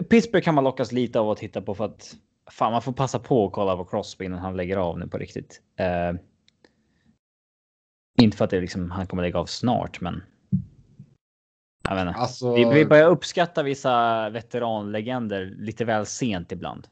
Pittsburgh 0.10 0.44
kan 0.46 0.56
man 0.56 0.64
lockas 0.64 0.92
lite 0.92 1.20
av 1.20 1.30
att 1.30 1.38
titta 1.38 1.62
på 1.62 1.76
för 1.76 1.86
att 1.86 2.16
fan, 2.52 2.72
man 2.72 2.82
får 2.82 2.94
passa 2.94 3.20
på 3.20 3.46
att 3.48 3.54
kolla 3.54 3.78
på 3.78 3.86
Crosby 3.86 4.26
innan 4.26 4.40
han 4.40 4.58
lägger 4.58 4.78
av 4.78 5.00
nu 5.00 5.08
på 5.08 5.18
riktigt. 5.18 5.62
Eh, 5.76 6.14
Inte 8.22 8.38
för 8.38 8.46
att 8.46 8.52
det 8.52 8.62
liksom, 8.62 8.92
han 8.92 9.08
kommer 9.08 9.24
lägga 9.24 9.40
av 9.40 9.46
snart, 9.46 10.02
men. 10.02 10.24
Jag 11.90 11.96
vet 11.96 12.08
inte. 12.08 12.20
Alltså, 12.20 12.56
Vi, 12.56 12.66
vi 12.66 12.86
börjar 12.86 13.10
uppskatta 13.10 13.64
vissa 13.64 14.30
veteranlegender 14.30 15.56
lite 15.58 15.86
väl 15.86 16.06
sent 16.06 16.52
ibland. 16.52 16.88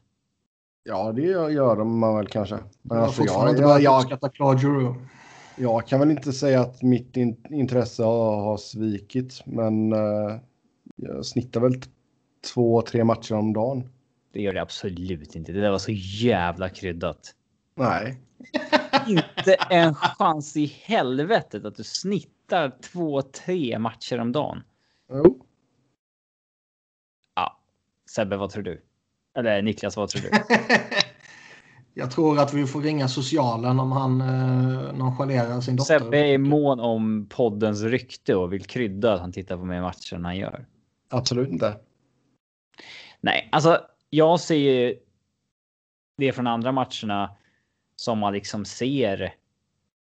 Ja, 0.84 1.12
det 1.12 1.22
gör 1.22 1.84
man 1.84 2.16
väl 2.16 2.26
kanske. 2.26 2.58
Men 2.82 2.98
Jag 2.98 3.06
alltså, 3.06 3.24
jag, 3.24 3.50
inte 3.50 3.62
jag, 3.62 4.02
uppskatta 4.02 4.30
Giroux. 4.56 5.00
jag 5.56 5.86
kan 5.86 6.00
väl 6.00 6.10
inte 6.10 6.32
säga 6.32 6.60
att 6.60 6.82
mitt 6.82 7.16
in, 7.16 7.36
intresse 7.50 8.02
har, 8.02 8.40
har 8.42 8.56
svikit, 8.56 9.42
men 9.46 9.92
eh, 9.92 10.36
jag 10.96 11.26
snittar 11.26 11.60
väl 11.60 11.74
två, 12.54 12.82
tre 12.82 13.04
matcher 13.04 13.34
om 13.34 13.52
dagen. 13.52 13.88
Det 14.32 14.42
gör 14.42 14.52
det 14.52 14.62
absolut 14.62 15.36
inte. 15.36 15.52
Det 15.52 15.60
där 15.60 15.70
var 15.70 15.78
så 15.78 15.92
jävla 15.92 16.68
kryddat. 16.68 17.34
Nej. 17.74 18.20
Inte 19.08 19.54
en 19.54 19.94
chans 19.94 20.56
i 20.56 20.66
helvetet 20.66 21.64
att 21.64 21.76
du 21.76 21.84
snittar 21.84 22.78
två, 22.82 23.22
tre 23.22 23.78
matcher 23.78 24.18
om 24.18 24.32
dagen. 24.32 24.62
Jo. 25.12 25.46
Ja, 27.34 27.60
Sebbe, 28.10 28.36
vad 28.36 28.50
tror 28.50 28.62
du? 28.62 28.82
Eller 29.38 29.62
Niklas, 29.62 29.96
vad 29.96 30.08
tror 30.08 30.22
du? 30.22 30.30
Jag 31.94 32.10
tror 32.10 32.38
att 32.38 32.54
vi 32.54 32.66
får 32.66 32.82
ringa 32.82 33.08
socialen 33.08 33.80
om 33.80 33.92
han 33.92 34.20
eh, 34.20 34.92
nonchalerar 34.92 35.60
sin 35.60 35.76
dotter. 35.76 35.98
Sebbe 35.98 36.18
är 36.18 36.38
mån 36.38 36.80
om 36.80 37.26
poddens 37.30 37.82
rykte 37.82 38.34
och 38.34 38.52
vill 38.52 38.64
krydda 38.64 39.12
att 39.12 39.20
han 39.20 39.32
tittar 39.32 39.56
på 39.56 39.64
mer 39.64 39.80
matcher 39.80 40.14
än 40.14 40.24
han 40.24 40.36
gör. 40.36 40.66
Absolut 41.10 41.48
inte. 41.48 41.76
Nej, 43.20 43.48
alltså 43.52 43.80
jag 44.10 44.40
ser 44.40 44.54
ju 44.54 44.96
det 46.16 46.32
från 46.32 46.46
andra 46.46 46.72
matcherna 46.72 47.36
som 48.02 48.18
man 48.18 48.32
liksom 48.32 48.64
ser 48.64 49.34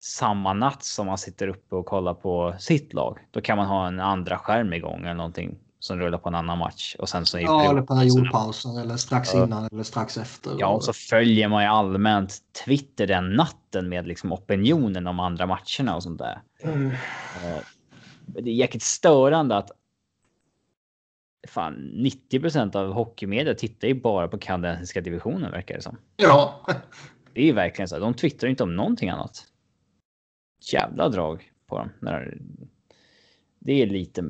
samma 0.02 0.52
natt 0.52 0.84
som 0.84 1.06
man 1.06 1.18
sitter 1.18 1.48
uppe 1.48 1.76
och 1.76 1.86
kollar 1.86 2.14
på 2.14 2.54
sitt 2.58 2.92
lag. 2.94 3.18
Då 3.30 3.40
kan 3.40 3.56
man 3.56 3.66
ha 3.66 3.86
en 3.86 4.00
andra 4.00 4.38
skärm 4.38 4.72
igång 4.72 5.00
eller 5.00 5.14
någonting 5.14 5.58
som 5.78 5.98
rullar 6.00 6.18
på 6.18 6.28
en 6.28 6.34
annan 6.34 6.58
match 6.58 6.96
och 6.98 7.08
sen 7.08 7.26
så 7.26 7.38
i 7.38 7.42
Ja, 7.42 7.70
eller 7.70 7.82
period- 7.82 8.14
periodpausen 8.14 8.76
eller 8.76 8.96
strax 8.96 9.34
innan 9.34 9.68
eller 9.72 9.82
strax 9.82 10.16
efter. 10.16 10.52
Ja, 10.58 10.66
och 10.66 10.84
så 10.84 10.92
följer 10.92 11.48
man 11.48 11.62
ju 11.62 11.68
allmänt 11.68 12.38
Twitter 12.64 13.06
den 13.06 13.32
natten 13.32 13.88
med 13.88 14.06
liksom 14.06 14.32
opinionen 14.32 15.06
om 15.06 15.20
andra 15.20 15.46
matcherna 15.46 15.96
och 15.96 16.02
sånt 16.02 16.18
där. 16.18 16.42
Mm. 16.62 16.86
Eh, 16.90 17.58
Det 18.26 18.50
är 18.50 18.54
jäkligt 18.54 18.82
störande 18.82 19.56
att 19.56 19.70
fan 21.48 21.74
90% 21.94 22.76
av 22.76 22.92
hockeymedia 22.92 23.54
tittar 23.54 23.88
ju 23.88 23.94
bara 24.00 24.28
på 24.28 24.38
kanadensiska 24.38 25.00
divisionen 25.00 25.50
verkar 25.50 25.74
det 25.74 25.82
som. 25.82 25.96
Ja, 26.16 26.66
Det 27.34 27.48
är 27.48 27.52
verkligen 27.52 27.88
så. 27.88 27.94
här, 27.94 28.00
De 28.00 28.14
twittrar 28.14 28.50
inte 28.50 28.62
om 28.62 28.76
någonting 28.76 29.08
annat. 29.08 29.46
Jävla 30.72 31.08
drag 31.08 31.52
på 31.66 31.78
dem. 31.78 31.90
Det 33.58 33.72
är 33.82 33.86
lite 33.86 34.24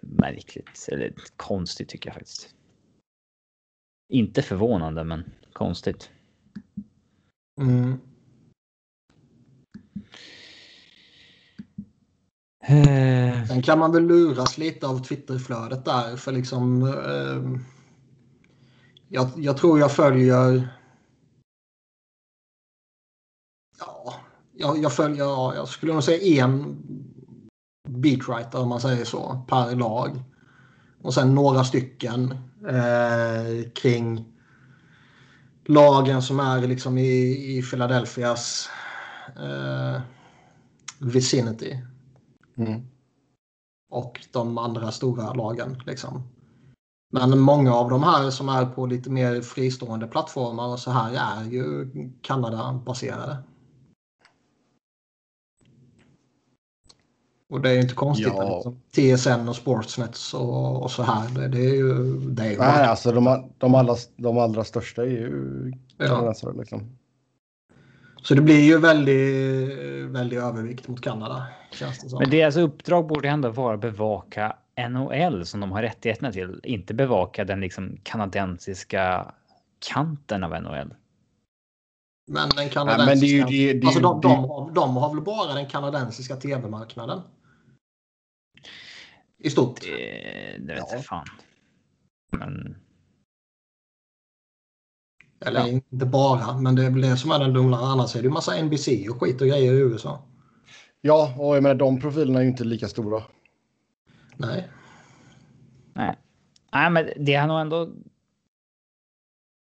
märkligt 0.00 0.88
eller 0.92 1.14
konstigt 1.36 1.88
tycker 1.88 2.08
jag 2.08 2.14
faktiskt. 2.14 2.54
Inte 4.12 4.42
förvånande, 4.42 5.04
men 5.04 5.24
konstigt. 5.52 6.10
mm. 7.60 8.00
Eh, 12.68 13.44
Sen 13.46 13.62
kan 13.62 13.78
man 13.78 13.92
väl 13.92 14.06
luras 14.06 14.58
lite 14.58 14.86
av 14.86 14.98
Twitterflödet 15.04 15.84
där. 15.84 16.16
För 16.16 16.32
liksom... 16.32 16.82
Eh, 16.82 17.60
jag, 19.08 19.30
jag 19.36 19.56
tror 19.56 19.78
jag 19.78 19.92
följer... 19.92 20.77
jag, 24.58 24.82
jag 24.82 24.92
följer... 24.92 25.24
Ja, 25.24 25.54
jag 25.54 25.68
skulle 25.68 25.92
nog 25.92 26.04
säga 26.04 26.44
en 26.44 26.82
beatwriter 27.88 28.60
om 28.60 28.68
man 28.68 28.80
säger 28.80 29.04
så, 29.04 29.44
per 29.48 29.76
lag. 29.76 30.22
Och 31.02 31.14
sen 31.14 31.34
några 31.34 31.64
stycken 31.64 32.34
eh, 32.68 33.70
kring 33.74 34.24
lagen 35.66 36.22
som 36.22 36.40
är 36.40 36.66
liksom 36.66 36.98
i, 36.98 37.56
i 37.58 37.62
Philadelphias 37.62 38.68
eh, 39.36 40.00
vicinity 40.98 41.76
Mm. 42.58 42.82
och 43.90 44.26
de 44.32 44.58
andra 44.58 44.92
stora 44.92 45.32
lagen. 45.32 45.82
Liksom. 45.86 46.22
Men 47.12 47.38
många 47.38 47.74
av 47.74 47.90
de 47.90 48.02
här 48.02 48.30
som 48.30 48.48
är 48.48 48.66
på 48.66 48.86
lite 48.86 49.10
mer 49.10 49.42
fristående 49.42 50.06
plattformar 50.06 50.68
och 50.68 50.78
så 50.78 50.90
här 50.90 51.12
är 51.12 51.50
ju 51.50 51.90
Kanada-baserade. 52.22 53.36
Och 57.50 57.60
det 57.60 57.70
är 57.70 57.74
ju 57.74 57.80
inte 57.80 57.94
konstigt. 57.94 58.32
Ja. 58.36 58.54
Liksom. 58.54 58.80
TSN 59.16 59.48
och 59.48 59.56
Sportsnet 59.56 60.18
och, 60.34 60.82
och 60.82 60.90
så 60.90 61.02
här. 61.02 61.28
Det, 61.28 61.48
det 61.48 61.58
är 61.58 61.74
ju... 61.74 61.94
Det 62.20 62.42
är 62.42 62.50
ju 62.50 62.58
Nej, 62.58 62.86
alltså 62.86 63.12
de, 63.12 63.50
de, 63.58 63.74
allra, 63.74 63.94
de 64.16 64.38
allra 64.38 64.64
största 64.64 65.02
är 65.02 65.06
ju 65.06 65.72
Ja. 65.98 66.34
liksom. 66.58 66.98
Så 68.22 68.34
det 68.34 68.40
blir 68.40 68.60
ju 68.60 68.78
väldigt, 68.78 70.14
väldigt 70.14 70.38
övervikt 70.38 70.88
mot 70.88 71.00
Kanada. 71.00 71.46
Känns 71.72 71.98
det 71.98 72.08
som. 72.08 72.18
Men 72.18 72.30
deras 72.30 72.56
uppdrag 72.56 73.06
borde 73.06 73.28
ändå 73.28 73.50
vara 73.50 73.74
att 73.74 73.80
bevaka 73.80 74.56
NHL 74.90 75.46
som 75.46 75.60
de 75.60 75.72
har 75.72 75.82
rättigheterna 75.82 76.32
till. 76.32 76.60
Inte 76.64 76.94
bevaka 76.94 77.44
den 77.44 77.60
liksom 77.60 77.96
kanadensiska 78.02 79.34
kanten 79.78 80.44
av 80.44 80.50
NHL. 80.50 80.94
Men 82.30 82.48
den 82.48 82.50
Nej, 82.56 82.70
kanadensiska... 82.70 83.10
men 83.10 83.20
det 83.20 83.26
är 83.26 83.28
ju 83.28 83.72
det, 83.72 83.80
det, 83.80 83.86
alltså 83.86 84.00
de, 84.00 84.20
det, 84.20 84.28
de, 84.28 84.44
har, 84.44 84.70
de 84.70 84.96
har 84.96 85.14
väl 85.14 85.24
bara 85.24 85.54
den 85.54 85.66
kanadensiska 85.66 86.36
tv-marknaden? 86.36 87.20
I 89.38 89.50
stort. 89.50 89.80
Det, 89.80 90.56
det 90.58 90.74
vet 90.74 90.78
Ja. 90.78 90.88
jag 90.92 91.04
fan. 91.04 91.26
Men 92.32 92.76
Eller 95.46 95.60
Ja. 95.60 95.68
inte 95.68 96.06
bara, 96.06 96.58
men 96.60 96.74
det 96.74 96.84
är 96.84 96.90
väl 96.90 97.00
det 97.00 97.16
som 97.16 97.30
är 97.30 97.38
den 97.38 97.52
dumma. 97.52 97.76
Annars 97.78 98.16
är 98.16 98.20
det 98.22 98.24
ju 98.26 98.30
massa 98.32 98.62
NBC 98.62 99.08
och 99.10 99.20
skit 99.20 99.40
och 99.40 99.46
grejer 99.46 99.72
i 99.72 99.76
USA. 99.78 100.22
Ja, 101.00 101.34
och 101.38 101.56
jag 101.56 101.62
menar 101.62 101.74
de 101.74 102.00
profilerna 102.00 102.38
är 102.38 102.42
ju 102.42 102.48
inte 102.48 102.64
lika 102.64 102.88
stora. 102.88 103.22
Nej. 104.36 104.68
nej. 105.94 106.16
Nej, 106.72 106.90
men 106.90 107.08
det 107.16 107.34
har 107.34 107.48
nog 107.48 107.60
ändå. 107.60 107.90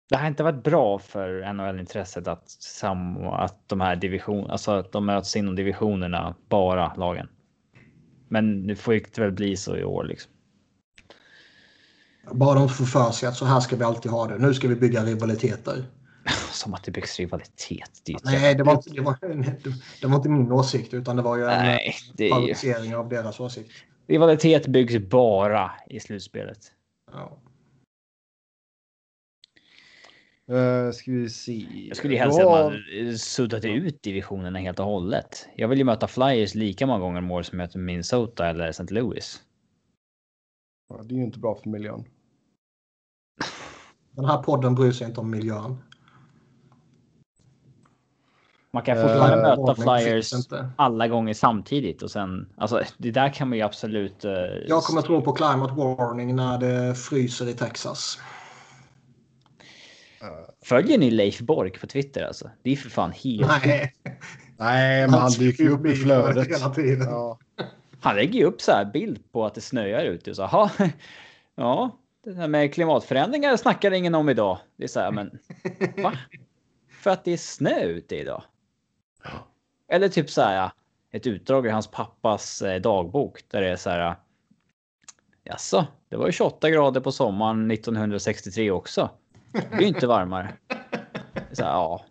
Det 0.09 0.17
har 0.17 0.27
inte 0.27 0.43
varit 0.43 0.63
bra 0.63 0.99
för 0.99 1.53
NHL-intresset 1.53 2.27
att, 2.27 2.49
sam, 2.49 3.17
att 3.17 3.69
de 3.69 3.81
här 3.81 3.95
division, 3.95 4.51
alltså 4.51 4.71
att 4.71 4.91
de 4.91 5.05
möts 5.05 5.35
inom 5.35 5.55
divisionerna, 5.55 6.35
bara 6.49 6.93
lagen. 6.95 7.27
Men 8.31 8.67
det 8.67 8.75
får 8.75 8.93
inte 8.93 9.21
väl 9.21 9.31
bli 9.31 9.57
så 9.57 9.77
i 9.77 9.83
år 9.83 10.03
liksom. 10.03 10.31
Bara 12.31 12.59
de 12.59 12.69
får 12.69 12.85
för 12.85 13.11
sig 13.11 13.29
att 13.29 13.35
så 13.35 13.45
här 13.45 13.59
ska 13.59 13.75
vi 13.75 13.83
alltid 13.83 14.11
ha 14.11 14.27
det. 14.27 14.37
Nu 14.37 14.53
ska 14.53 14.67
vi 14.67 14.75
bygga 14.75 15.03
rivaliteter. 15.03 15.85
Som 16.51 16.73
att 16.73 16.83
det 16.83 16.91
byggs 16.91 17.19
rivalitet. 17.19 18.01
Det 18.05 18.15
Nej, 18.23 18.55
det 18.55 18.63
var, 18.63 18.73
inte, 18.73 18.89
det, 18.89 19.01
var, 19.01 19.17
det 20.01 20.07
var 20.07 20.15
inte 20.15 20.29
min 20.29 20.51
åsikt 20.51 20.93
utan 20.93 21.15
det 21.15 21.21
var 21.21 21.37
ju 21.37 21.43
en 21.43 21.47
Nej, 21.47 21.95
det 22.13 22.29
är 22.29 22.85
ju... 22.85 22.95
av 22.95 23.09
deras 23.09 23.39
åsikt. 23.39 23.71
Rivalitet 24.07 24.67
byggs 24.67 25.09
bara 25.09 25.71
i 25.89 25.99
slutspelet. 25.99 26.59
Ja. 27.11 27.41
Uh, 30.51 30.91
ska 30.91 31.11
vi 31.11 31.29
se. 31.29 31.65
Jag 31.87 31.97
skulle 31.97 32.13
ju 32.13 32.19
helst 32.19 32.35
se 32.37 32.41
att 32.43 32.49
Ja, 32.49 32.63
man 32.63 33.07
eh, 33.07 33.13
suddade 33.15 33.69
ut 33.69 34.03
divisionerna 34.03 34.59
helt 34.59 34.79
och 34.79 34.85
hållet. 34.85 35.47
Jag 35.55 35.67
vill 35.67 35.77
ju 35.77 35.83
möta 35.83 36.07
Flyers 36.07 36.55
lika 36.55 36.87
många 36.87 36.99
gånger 36.99 37.19
om 37.19 37.31
året 37.31 37.45
som 37.47 37.59
jag 37.59 37.67
möter 37.67 37.79
Minnesota 37.79 38.47
eller 38.49 38.67
St. 38.67 38.93
Louis. 38.93 39.41
Det 41.03 41.13
är 41.13 41.17
ju 41.17 41.23
inte 41.23 41.39
bra 41.39 41.55
för 41.55 41.69
miljön. 41.69 42.03
Den 44.11 44.25
här 44.25 44.43
podden 44.43 44.75
bryr 44.75 44.91
sig 44.91 45.07
inte 45.07 45.19
om 45.19 45.29
miljön. 45.31 45.77
Man 48.73 48.83
kan 48.83 48.97
Eh, 48.97 49.03
fortfarande 49.03 49.37
möta 49.37 49.61
Ordning 49.61 49.83
Flyers 49.83 50.33
alla 50.75 51.07
gånger 51.07 51.33
samtidigt 51.33 52.01
och 52.01 52.11
sen 52.11 52.49
alltså 52.57 52.81
det 52.97 53.11
där 53.11 53.33
kan 53.33 53.49
man 53.49 53.57
ju 53.57 53.63
absolut. 53.63 54.25
eh, 54.25 54.31
Jag 54.67 54.83
kommer 54.83 55.01
tro 55.01 55.21
på 55.21 55.31
climate 55.31 55.73
warning 55.73 56.35
när 56.35 56.57
det 56.57 56.95
fryser 56.95 57.49
i 57.49 57.53
Texas. 57.53 58.19
Följer 60.63 60.97
ni 60.97 61.11
Leif 61.11 61.39
Bork 61.39 61.81
på 61.81 61.87
Twitter 61.87 62.23
alltså? 62.23 62.49
Det 62.63 62.71
är 62.71 62.75
för 62.75 62.89
fan 62.89 63.11
helt. 63.11 63.65
Nej, 63.65 63.93
Nej, 64.57 65.07
men 65.07 65.19
han 65.19 65.31
dyker 65.31 65.63
ju 65.63 65.69
upp 65.69 65.85
i 65.85 65.95
flödet. 65.95 66.47
Hela 66.47 66.69
tiden. 66.69 67.07
Ja. 67.07 67.39
Han 68.01 68.15
lägger 68.15 68.39
ju 68.39 68.45
upp 68.45 68.61
så 68.61 68.71
här 68.71 68.85
bild 68.85 69.31
på 69.31 69.45
att 69.45 69.55
det 69.55 69.61
snöar 69.61 70.03
ute 70.03 70.29
och 70.29 70.35
så 70.35 70.45
ha. 70.45 70.69
Ja, 71.55 71.97
det 72.23 72.33
där 72.33 72.47
med 72.47 72.73
klimatförändringar 72.73 73.57
snackar 73.57 73.91
ingen 73.91 74.15
om 74.15 74.29
idag. 74.29 74.59
Det 74.77 74.83
är 74.83 74.87
så 74.87 74.99
här, 74.99 75.11
men 75.11 75.39
va? 75.97 76.13
För 76.89 77.09
att 77.09 77.25
det 77.25 77.33
är 77.33 77.37
snö 77.37 77.83
ute 77.83 78.15
idag. 78.15 78.43
Eller 79.91 80.09
typ 80.09 80.29
så 80.29 80.41
här 80.41 80.71
ett 81.11 81.27
utdrag 81.27 81.65
i 81.65 81.69
hans 81.69 81.87
pappas 81.87 82.61
eh, 82.61 82.81
dagbok 82.81 83.39
där 83.47 83.61
det 83.61 83.69
är 83.69 83.75
så 83.75 83.89
här. 83.89 84.15
Jaså, 85.43 85.87
det 86.09 86.15
var 86.15 86.25
ju 86.25 86.31
28 86.31 86.69
grader 86.69 87.01
på 87.01 87.11
sommaren 87.11 87.71
1963 87.71 88.71
också. 88.71 89.09
Det 89.51 89.69
blir 89.69 89.81
ju 89.81 89.87
inte 89.87 90.07
varmare. 90.07 90.53
Så 91.51 91.61
ja, 91.61 92.05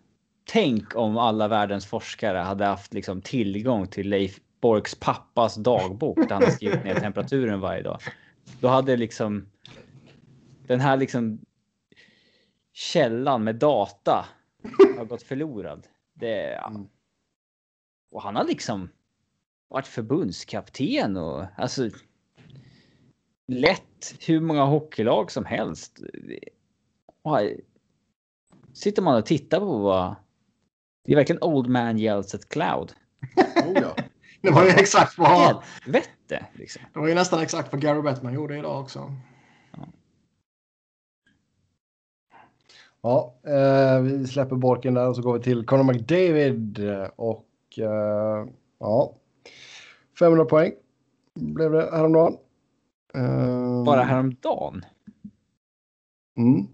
tänk 0.45 0.95
om 0.95 1.17
alla 1.17 1.47
världens 1.47 1.85
forskare 1.85 2.37
hade 2.37 2.65
haft 2.65 2.93
liksom 2.93 3.21
tillgång 3.21 3.87
till 3.87 4.09
Leif 4.09 4.39
Borks 4.61 4.95
pappas 4.95 5.55
dagbok 5.55 6.17
där 6.17 6.29
han 6.29 6.43
har 6.43 6.51
skrivit 6.51 6.83
ner 6.83 6.95
temperaturen 6.95 7.59
varje 7.59 7.81
dag. 7.81 7.99
Då 8.59 8.67
hade 8.67 8.97
liksom 8.97 9.49
den 10.67 10.79
här 10.79 10.97
liksom 10.97 11.39
källan 12.73 13.43
med 13.43 13.55
data 13.55 14.25
har 14.97 15.05
gått 15.05 15.23
förlorad. 15.23 15.87
Det, 16.13 16.51
ja. 16.51 16.67
Mm. 16.67 16.87
Och 18.11 18.21
han 18.21 18.35
har 18.35 18.43
liksom 18.43 18.89
varit 19.67 19.87
förbundskapten 19.87 21.17
och 21.17 21.45
alltså. 21.57 21.89
Lätt 23.47 24.15
hur 24.27 24.39
många 24.39 24.63
hockeylag 24.63 25.31
som 25.31 25.45
helst. 25.45 25.99
Sitter 28.73 29.01
man 29.01 29.15
och 29.15 29.25
tittar 29.25 29.59
på 29.59 29.77
vad. 29.77 30.15
Det 31.05 31.11
är 31.11 31.15
verkligen 31.15 31.43
old 31.43 31.69
man 31.69 31.99
yells 31.99 32.35
at 32.35 32.49
cloud. 32.49 32.93
Oh, 33.65 33.73
ja. 33.81 33.95
Det 34.41 34.51
var 34.51 34.63
ju 34.63 34.69
exakt 34.69 35.17
vad... 35.17 35.29
Helvete 35.29 36.45
liksom. 36.53 36.81
Det 36.93 36.99
var 36.99 37.07
ju 37.07 37.15
nästan 37.15 37.41
exakt 37.41 37.71
vad 37.71 37.81
Gary 37.81 38.01
Bettman 38.01 38.33
gjorde 38.33 38.57
idag 38.57 38.81
också. 38.81 39.11
Ja, 43.01 43.35
eh, 43.43 44.01
vi 44.01 44.27
släpper 44.27 44.55
Borken 44.55 44.93
där 44.93 45.09
och 45.09 45.15
så 45.15 45.21
går 45.21 45.33
vi 45.37 45.43
till 45.43 45.65
Conor 45.65 45.83
McDavid. 45.83 46.79
Och 47.15 47.47
eh, 47.77 48.47
ja, 48.79 49.15
500 50.19 50.45
poäng 50.45 50.71
blev 51.33 51.71
det 51.71 51.89
häromdagen. 51.91 52.37
Eh, 53.13 53.83
Bara 53.83 54.03
häromdagen. 54.03 54.85
Mm. 56.37 56.67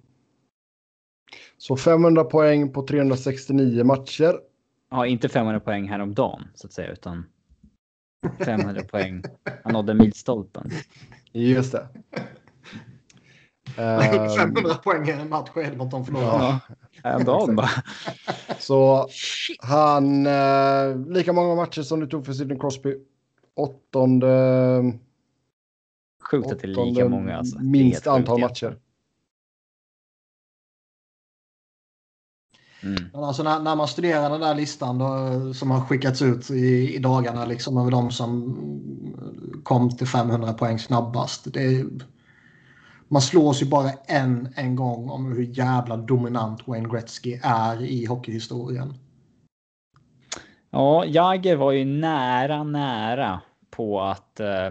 Så 1.68 1.78
500 1.78 2.24
poäng 2.24 2.74
på 2.74 2.88
369 2.88 3.84
matcher. 3.84 4.40
Ja, 4.92 5.06
inte 5.06 5.30
500 5.30 5.60
poäng 5.60 5.90
häromdagen 5.90 6.48
så 6.56 6.68
att 6.68 6.74
säga, 6.74 6.92
utan 6.92 7.26
500 8.46 8.82
poäng. 8.92 9.24
Han 9.64 9.74
nådde 9.74 9.94
milstolpen. 9.94 10.70
Just 11.32 11.72
det. 11.72 11.88
Ehm, 13.78 14.30
500 14.38 14.74
poäng 14.84 15.10
i 15.10 15.12
en 15.12 15.30
match 15.30 15.50
i 15.56 15.60
Edmonton 15.60 16.06
förlorade. 16.06 16.44
Ja. 16.44 16.60
Häromdagen 17.04 17.56
bara. 17.56 17.70
så 18.60 19.08
Shit. 19.10 19.64
han, 19.64 20.26
eh, 20.26 20.98
lika 21.08 21.34
många 21.34 21.56
matcher 21.56 21.82
som 21.82 22.00
det 22.00 22.08
tog 22.08 22.26
för 22.26 22.34
Sidney 22.34 22.60
Crosby. 22.60 22.96
Åttonde, 23.56 24.94
Sjukt 26.32 26.52
att 26.52 26.60
det 26.60 26.68
är 26.68 26.86
lika 26.86 27.10
många. 27.10 27.38
Alltså. 27.38 27.60
Minst 27.60 28.08
antal 28.08 28.40
matcher. 28.40 28.78
Mm. 32.88 33.10
Men 33.14 33.24
alltså 33.24 33.44
när, 33.44 33.60
när 33.60 33.76
man 33.76 33.88
studerar 33.88 34.30
den 34.30 34.42
där 34.42 34.56
listan 34.56 34.98
då, 34.98 35.54
som 35.54 35.72
har 35.72 35.82
skickats 35.82 36.22
ut 36.22 36.50
i, 36.50 36.96
i 36.96 36.98
dagarna 36.98 37.46
liksom 37.46 37.78
över 37.78 37.92
de 37.92 38.12
som 38.12 38.56
kom 39.64 39.90
till 39.90 40.08
500 40.08 40.54
poäng 40.54 40.80
snabbast. 40.80 41.54
Det 41.54 41.86
man 43.08 43.22
slås 43.22 43.62
ju 43.62 43.66
bara 43.66 43.90
en, 44.06 44.54
en 44.56 44.76
gång 44.76 45.10
om 45.10 45.32
hur 45.32 45.44
jävla 45.44 45.98
dominant 45.98 46.68
Wayne 46.68 46.90
Gretzky 46.90 47.40
är 47.44 47.82
i 47.82 48.06
hockeyhistorien. 48.06 48.94
Ja, 50.70 51.06
Jagger 51.06 51.56
var 51.56 51.72
ju 51.72 51.86
nära, 51.86 52.64
nära 52.64 53.42
på 53.70 54.02
att. 54.02 54.40
Eh, 54.40 54.70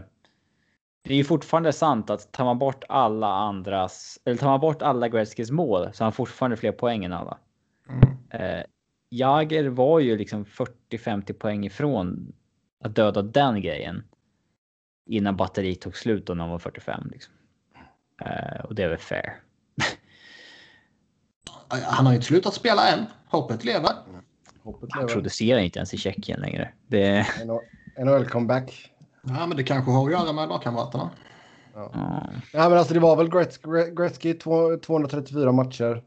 det 1.05 1.13
är 1.13 1.17
ju 1.17 1.25
fortfarande 1.25 1.73
sant 1.73 2.11
att 2.11 2.33
tar 2.33 2.45
man 2.45 2.59
bort 2.59 2.85
alla 2.89 3.27
andras 3.27 4.19
eller 4.25 4.37
tar 4.37 4.47
man 4.47 4.61
bort 4.61 4.83
alla 4.83 5.09
Gretzkys 5.09 5.51
mål 5.51 5.89
så 5.93 6.03
har 6.03 6.07
han 6.07 6.13
fortfarande 6.13 6.57
fler 6.57 6.73
poäng 6.73 7.05
än 7.05 7.13
alla. 7.13 7.39
Mm. 7.89 8.09
Eh, 8.31 8.65
Jagger 9.11 9.65
var 9.69 9.99
ju 10.01 10.17
liksom 10.19 10.45
40-50 10.45 11.33
poäng 11.33 11.67
ifrån 11.67 12.33
att 12.85 12.95
döda 12.95 13.23
den 13.23 13.61
grejen. 13.61 14.05
Innan 15.11 15.37
batteriet 15.37 15.81
tog 15.81 15.97
slut 15.97 16.31
och 16.31 16.37
när 16.37 16.45
han 16.45 16.51
var 16.51 16.59
45 16.59 17.09
liksom. 17.13 17.35
Eh, 18.23 18.61
och 18.65 18.75
det 18.75 18.83
är 18.83 18.89
väl 18.89 18.99
fair. 18.99 19.41
Han 21.69 22.07
har 22.07 22.13
ju 22.13 22.17
inte 22.17 22.27
slutat 22.27 22.55
spela 22.55 22.89
än. 22.89 23.05
Hoppet 23.29 23.65
lever. 23.65 23.91
Hoppet 24.63 24.89
Han 24.93 25.03
lever. 25.03 25.15
producerar 25.15 25.61
inte 25.61 25.79
ens 25.79 25.95
i 25.95 25.97
Tjeckien 25.99 26.41
längre. 26.41 26.73
Det, 26.87 27.27
NHL 27.99 28.25
comeback. 28.29 28.93
Ja, 29.23 29.47
men 29.47 29.57
det 29.57 29.65
kanske 29.65 29.91
har 29.91 30.07
att 30.07 30.13
göra 30.13 30.33
med 30.33 30.49
lagkamraterna. 30.49 31.11
ja. 31.75 31.91
Ja, 32.53 32.69
men 32.69 32.79
alltså 32.79 32.95
det 32.95 33.01
var 33.01 33.17
väl 33.17 33.29
Gretz- 33.29 33.95
Gretzky 33.97 34.35
två- 34.35 34.77
234 34.79 35.53
matcher. 35.53 36.03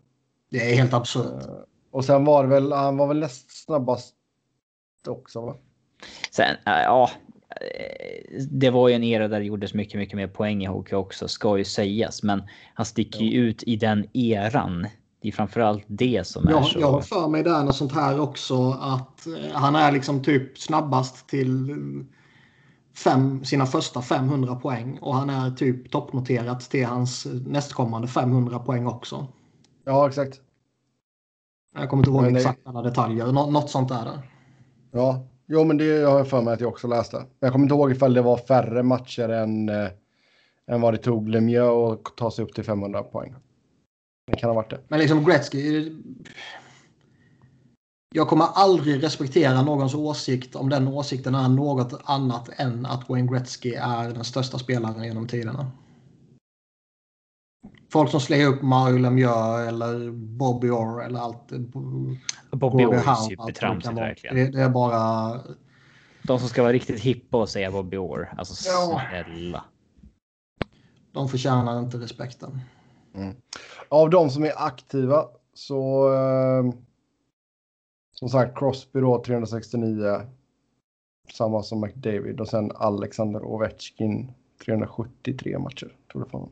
Det 0.52 0.72
är 0.72 0.76
helt 0.76 0.94
absurt. 0.94 1.44
Och 1.92 2.06
sen 2.06 2.26
var 2.26 2.44
det 2.44 2.50
väl, 2.50 2.72
han 2.72 2.98
var 2.98 3.08
väl 3.08 3.20
näst 3.20 3.66
snabbast 3.66 4.16
också 5.08 5.42
va? 5.42 5.56
Sen, 6.32 6.56
ja. 6.66 7.10
eh, 7.50 8.42
Det 8.52 8.70
var 8.70 8.90
ju 8.90 8.96
en 8.96 9.04
era 9.04 9.28
där 9.28 9.40
det 9.40 9.46
gjordes 9.46 9.74
mycket, 9.74 10.00
mycket 10.00 10.16
mer 10.16 10.28
poäng 10.28 10.64
i 10.64 10.66
hockey 10.66 10.96
också, 10.96 11.28
ska 11.28 11.58
ju 11.58 11.64
sägas. 11.64 12.24
Men 12.24 12.44
han 12.74 12.86
sticker 12.86 13.20
ju 13.20 13.40
ut 13.40 13.64
i 13.64 13.76
den 13.76 14.06
eran. 14.14 14.88
Det 15.22 15.28
är 15.28 15.32
framförallt 15.32 15.84
det 15.88 16.28
som 16.28 16.48
är 16.48 16.52
Jag, 16.52 16.66
så. 16.66 16.80
jag 16.80 16.92
har 16.92 17.02
för 17.02 17.28
mig 17.28 17.44
där 17.44 17.64
något 17.64 17.76
sånt 17.76 17.92
här 17.92 18.20
också 18.20 18.72
att 18.72 19.28
eh, 19.28 19.34
han 19.54 19.76
är 19.76 19.92
liksom 19.92 20.24
typ 20.24 20.60
snabbast 20.60 21.30
till 21.30 21.76
fem, 23.04 23.46
sina 23.46 23.66
första 23.66 24.02
500 24.02 24.56
poäng 24.56 24.98
och 25.02 25.16
han 25.16 25.30
är 25.30 25.52
typ 25.52 25.92
toppnoterat 25.92 26.62
till 26.62 26.86
hans 26.86 27.28
nästkommande 27.46 28.08
500 28.08 28.60
poäng 28.60 28.88
också. 28.88 29.28
Ja, 29.86 30.08
exakt. 30.08 30.42
Jag 31.80 31.90
kommer 31.90 32.02
inte 32.02 32.10
ihåg 32.10 32.22
Men 32.22 32.34
det- 32.34 32.40
exakt 32.40 32.60
alla 32.64 32.82
detaljer. 32.82 33.32
Nå, 33.32 33.50
något 33.52 33.70
sånt 33.70 33.92
är 33.92 34.06
det. 34.06 34.20
Ja, 34.92 35.24
jo 35.48 35.64
men 35.64 35.78
det 35.78 36.02
har 36.06 36.18
jag 36.18 36.28
för 36.28 36.42
mig 36.42 36.54
att 36.54 36.60
jag 36.62 36.70
också 36.70 36.88
läste. 36.88 37.18
Men 37.18 37.28
jag 37.40 37.52
kommer 37.52 37.66
inte 37.66 37.76
ihåg 37.76 37.92
ifall 37.92 38.14
det 38.14 38.22
var 38.22 38.38
färre 38.38 38.84
matcher 38.84 39.30
än, 39.30 39.70
eh, 39.70 39.88
än 40.72 40.82
vad 40.82 40.94
det 40.94 40.98
tog 40.98 41.30
Lemieux 41.30 41.94
att 42.08 42.18
ta 42.18 42.32
sig 42.32 42.46
upp 42.46 42.54
till 42.54 42.64
500 42.64 43.04
poäng. 43.04 43.36
Det 44.32 44.38
kan 44.38 44.50
ha 44.50 44.56
varit 44.56 44.70
det. 44.70 44.80
Men 44.88 45.00
liksom 45.00 45.26
Gretzky. 45.26 45.78
eh, 45.88 45.94
Jag 48.16 48.28
kommer 48.28 48.46
aldrig 48.54 49.04
respektera 49.04 49.62
någons 49.62 49.96
åsikt 49.96 50.56
om 50.56 50.70
den 50.70 50.88
åsikten 50.88 51.36
är 51.36 51.50
något 51.50 52.02
annat 52.04 52.50
än 52.58 52.86
att 52.86 53.10
Wayne 53.10 53.32
Gretzky 53.32 53.74
är 53.74 54.10
den 54.10 54.24
största 54.24 54.60
spelaren 54.60 55.04
genom 55.04 55.28
tiderna. 55.28 55.72
Folk 57.92 58.12
som 58.12 58.20
slänger 58.20 58.48
upp 58.48 58.62
Mario 58.62 58.98
Lemieux 58.98 59.68
eller 59.68 60.12
Bobby 60.12 60.70
Orr 60.70 61.04
eller 61.04 61.20
allt. 61.20 61.52
Bobby 62.52 62.86
Orr 62.86 62.94
är 62.96 63.16
supertramsigt 63.16 63.98
verkligen. 63.98 64.36
Det, 64.36 64.52
det 64.52 64.62
är 64.62 64.70
bara... 64.70 65.34
De 66.24 66.40
som 66.40 66.50
ska 66.50 66.62
vara 66.62 66.74
riktigt 66.74 67.00
hippa 67.00 67.38
och 67.38 67.50
säga 67.50 67.72
Bobby 67.72 67.98
Orr. 67.98 68.34
Alltså 68.38 68.70
Ja. 68.70 69.02
snälla. 69.10 69.64
De 71.12 71.30
förtjänar 71.30 71.80
inte 71.80 71.98
respekten. 71.98 72.62
Av 73.90 74.10
de 74.10 74.30
som 74.30 74.44
är 74.44 74.54
aktiva 74.66 75.26
så 75.54 76.14
eh, 76.14 76.74
som 78.12 78.30
sagt 78.30 78.58
Crosby 78.58 79.00
då 79.00 79.24
369. 79.24 80.22
Samma 81.34 81.64
som 81.64 81.82
McDavid 81.82 82.40
och 82.42 82.48
sen 82.48 82.72
Alexander 82.76 83.44
Ovechkin 83.44 84.32
373 84.66 85.60
matcher. 85.60 85.96
Tror 86.12 86.24
jag 86.24 86.32
fan. 86.32 86.50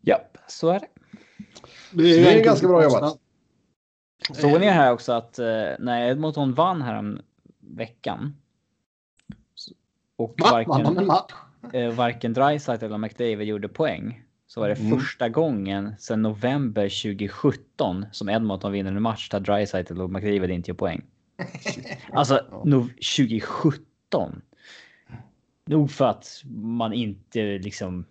Japp, 0.00 0.38
så 0.46 0.68
är 0.70 0.80
det. 0.80 0.86
det 1.92 2.02
är 2.10 2.26
enkelt 2.28 2.44
ganska 2.44 2.68
bra 2.68 2.78
att 2.78 2.84
jobbat. 2.84 3.18
Såg 4.32 4.60
ni 4.60 4.66
här 4.66 4.92
också 4.92 5.12
att 5.12 5.38
eh, 5.38 5.46
när 5.78 6.10
Edmonton 6.10 6.54
vann 6.54 6.82
här 6.82 6.94
om 6.98 7.20
veckan. 7.60 8.36
Och 10.16 10.34
en 10.38 10.50
varken, 10.50 11.10
eh, 11.72 11.92
varken 11.94 12.32
Dreisaitl 12.32 12.84
eller 12.84 12.98
McDavid 12.98 13.42
gjorde 13.48 13.68
poäng. 13.68 14.22
Så 14.46 14.60
var 14.60 14.68
det 14.68 14.74
Mm. 14.80 14.98
första 14.98 15.28
gången 15.28 15.94
sedan 15.98 16.22
november 16.22 16.88
2017 16.88 18.06
som 18.12 18.28
Edmonton 18.28 18.72
vinner 18.72 18.92
en 18.92 19.02
match 19.02 19.28
där 19.28 19.40
Dreisaitl 19.40 20.00
och 20.00 20.10
McDavid 20.10 20.50
inte 20.50 20.70
gör 20.70 20.76
poäng. 20.76 21.02
Alltså 22.12 22.40
Ja. 22.50 22.62
no, 22.64 22.88
2017. 23.16 24.42
Nog 25.66 25.90
för 25.90 26.04
att 26.04 26.42
man 26.54 26.92
inte 26.92 27.58
liksom. 27.58 28.04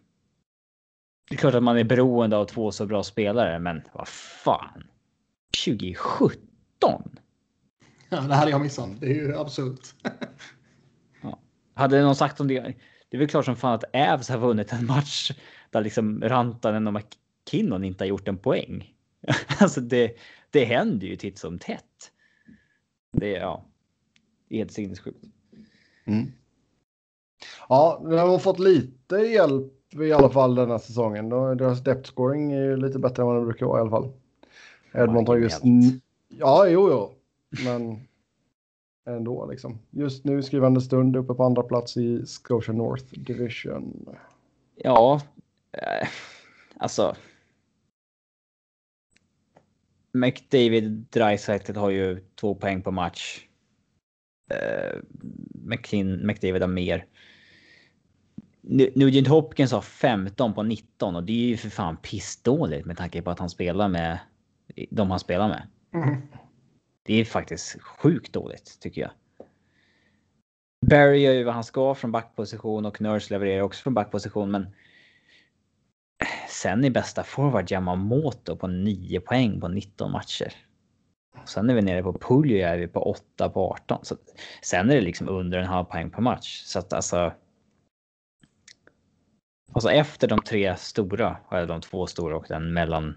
Det 1.30 1.36
är 1.36 1.38
klart 1.38 1.56
att 1.56 1.64
man 1.64 1.78
är 1.78 1.84
beroende 1.84 2.38
av 2.38 2.46
två 2.46 2.72
så 2.72 2.86
bra 2.86 3.04
spelare, 3.04 3.60
men 3.60 3.82
vad 3.94 4.08
fan. 4.08 4.84
2017? 5.66 6.40
Ja, 8.10 8.22
det 8.22 8.36
hade 8.36 8.52
jag 8.52 8.62
missat. 8.62 8.90
Det 9.00 9.06
är 9.06 9.14
ju 9.14 9.38
absurt. 9.38 9.88
Hade 11.74 12.02
någon 12.02 12.16
sagt 12.16 12.40
om 12.40 12.48
det? 12.48 12.74
Det 13.10 13.18
är 13.18 13.20
väl 13.20 13.28
klart 13.28 13.46
som 13.46 13.56
fan 13.56 13.74
att 13.74 13.84
Ävs 13.94 14.30
har 14.30 14.38
vunnit 14.38 14.74
en 14.74 14.86
match 14.86 15.32
där 15.70 15.82
liksom 15.82 16.22
Rantanen 16.22 16.88
och 16.88 16.94
McKinnon 16.94 17.84
inte 17.84 18.04
har 18.04 18.10
gjort 18.10 18.28
en 18.28 18.38
poäng. 18.38 18.94
Alltså 19.60 19.82
det, 19.82 20.18
det 20.50 20.66
händer 20.66 21.08
ju 21.08 21.16
titt 21.16 21.38
som 21.38 21.60
tätt. 21.60 22.12
Det 23.12 23.36
är 23.36 23.40
ja. 23.40 23.66
Är 24.50 24.58
helt 24.58 24.72
sinnessjukt. 24.72 25.24
Mm. 26.06 26.32
Ja, 27.70 28.02
de 28.04 28.18
har 28.18 28.40
fått 28.40 28.60
lite 28.60 29.16
hjälp 29.16 29.79
i 29.94 30.12
alla 30.14 30.30
fall 30.30 30.56
den 30.56 30.72
här 30.72 30.78
säsongen. 30.78 31.30
Deras 31.30 31.84
depth 31.84 32.12
scoring 32.12 32.52
är 32.52 32.64
ju 32.64 32.78
lite 32.78 33.00
bättre 33.00 33.24
än 33.24 33.28
vad 33.28 33.42
det 33.42 33.46
brukar 33.46 33.66
vara 33.66 33.78
i 33.78 33.82
alla 33.82 33.90
fall. 33.90 34.12
Edmonton 34.94 35.36
har 35.36 35.38
just. 35.38 35.62
Ja, 36.28 36.68
jo, 36.68 36.90
jo. 36.90 37.14
Men 37.66 38.08
ändå 39.06 39.46
liksom. 39.52 39.80
Just 39.90 40.26
nu 40.26 40.44
skrivande 40.44 40.82
stund 40.82 41.16
uppe 41.16 41.34
på 41.34 41.44
andra 41.44 41.64
plats 41.64 41.98
i 41.98 42.26
Scotia 42.26 42.74
North 42.74 43.06
Division. 43.12 44.16
Ja, 44.76 45.22
eh, 45.72 46.08
alltså. 46.78 47.16
McDavid 50.12 51.06
Dreisaitl 51.10 51.76
har 51.76 51.90
ju 51.90 52.20
två 52.36 52.56
poäng 52.56 52.82
på 52.82 52.92
match. 52.92 53.46
Eh, 54.52 55.00
McKin, 55.54 56.28
McDavid 56.28 56.62
har 56.62 56.70
mer. 56.70 57.06
Nu- 58.62 58.92
Nugent 58.96 59.28
Hopkins 59.28 59.72
har 59.72 59.82
15 59.82 60.54
på 60.54 60.64
19 60.64 61.16
och 61.16 61.24
det 61.24 61.34
är 61.34 61.48
ju 61.48 61.58
för 61.58 61.70
fan 61.70 61.98
pissdåligt 61.98 62.86
med 62.86 62.98
tanke 62.98 63.22
på 63.22 63.32
att 63.32 63.40
han 63.40 63.50
spelar 63.50 63.88
med 63.88 64.20
de 64.90 65.12
han 65.12 65.20
spelar 65.20 65.48
med. 65.48 65.68
Mm. 65.94 66.22
Det 67.04 67.14
är 67.14 67.26
faktiskt 67.26 67.82
sjukt 67.82 68.34
dåligt 68.34 68.78
tycker 68.82 69.02
jag. 69.02 69.12
Barry 70.88 71.18
gör 71.18 71.34
ju 71.34 71.44
vad 71.44 71.54
han 71.54 71.64
ska 71.64 71.96
från 71.96 72.12
backposition 72.12 72.86
och 72.86 73.02
Nurse 73.02 73.34
levererar 73.34 73.62
också 73.62 73.84
från 73.84 73.94
backposition 73.94 74.52
men 74.52 74.68
sen 76.50 76.86
i 76.86 76.90
bästa 76.90 77.24
forward 77.24 77.72
Yamamoto 77.72 78.56
på 78.56 78.68
9 78.68 79.20
poäng 79.20 79.62
på 79.62 79.68
19 79.68 80.12
matcher. 80.12 80.54
Sen 81.46 81.70
är 81.70 81.74
vi 81.74 81.82
nere 81.82 82.04
på 82.04 82.14
Puljujärvi 82.14 82.88
på 82.88 83.00
8 83.04 83.50
på 83.50 83.72
18. 83.72 84.06
Så 84.06 84.16
sen 84.62 84.90
är 84.90 84.96
det 84.96 85.02
liksom 85.02 85.30
under 85.30 85.60
en 85.60 85.66
halv 85.66 85.86
poäng 85.86 86.10
per 86.10 86.22
match. 86.22 86.64
Så 86.66 86.80
att 86.80 86.94
alltså. 86.94 87.34
Alltså 89.74 89.92
efter 89.92 90.28
de 90.28 90.42
tre 90.42 90.76
stora, 90.78 91.38
eller 91.52 91.68
de 91.68 91.82
två 91.82 92.08
stora 92.08 92.38
och 92.38 92.46
den 92.50 92.74
mellan 92.74 93.16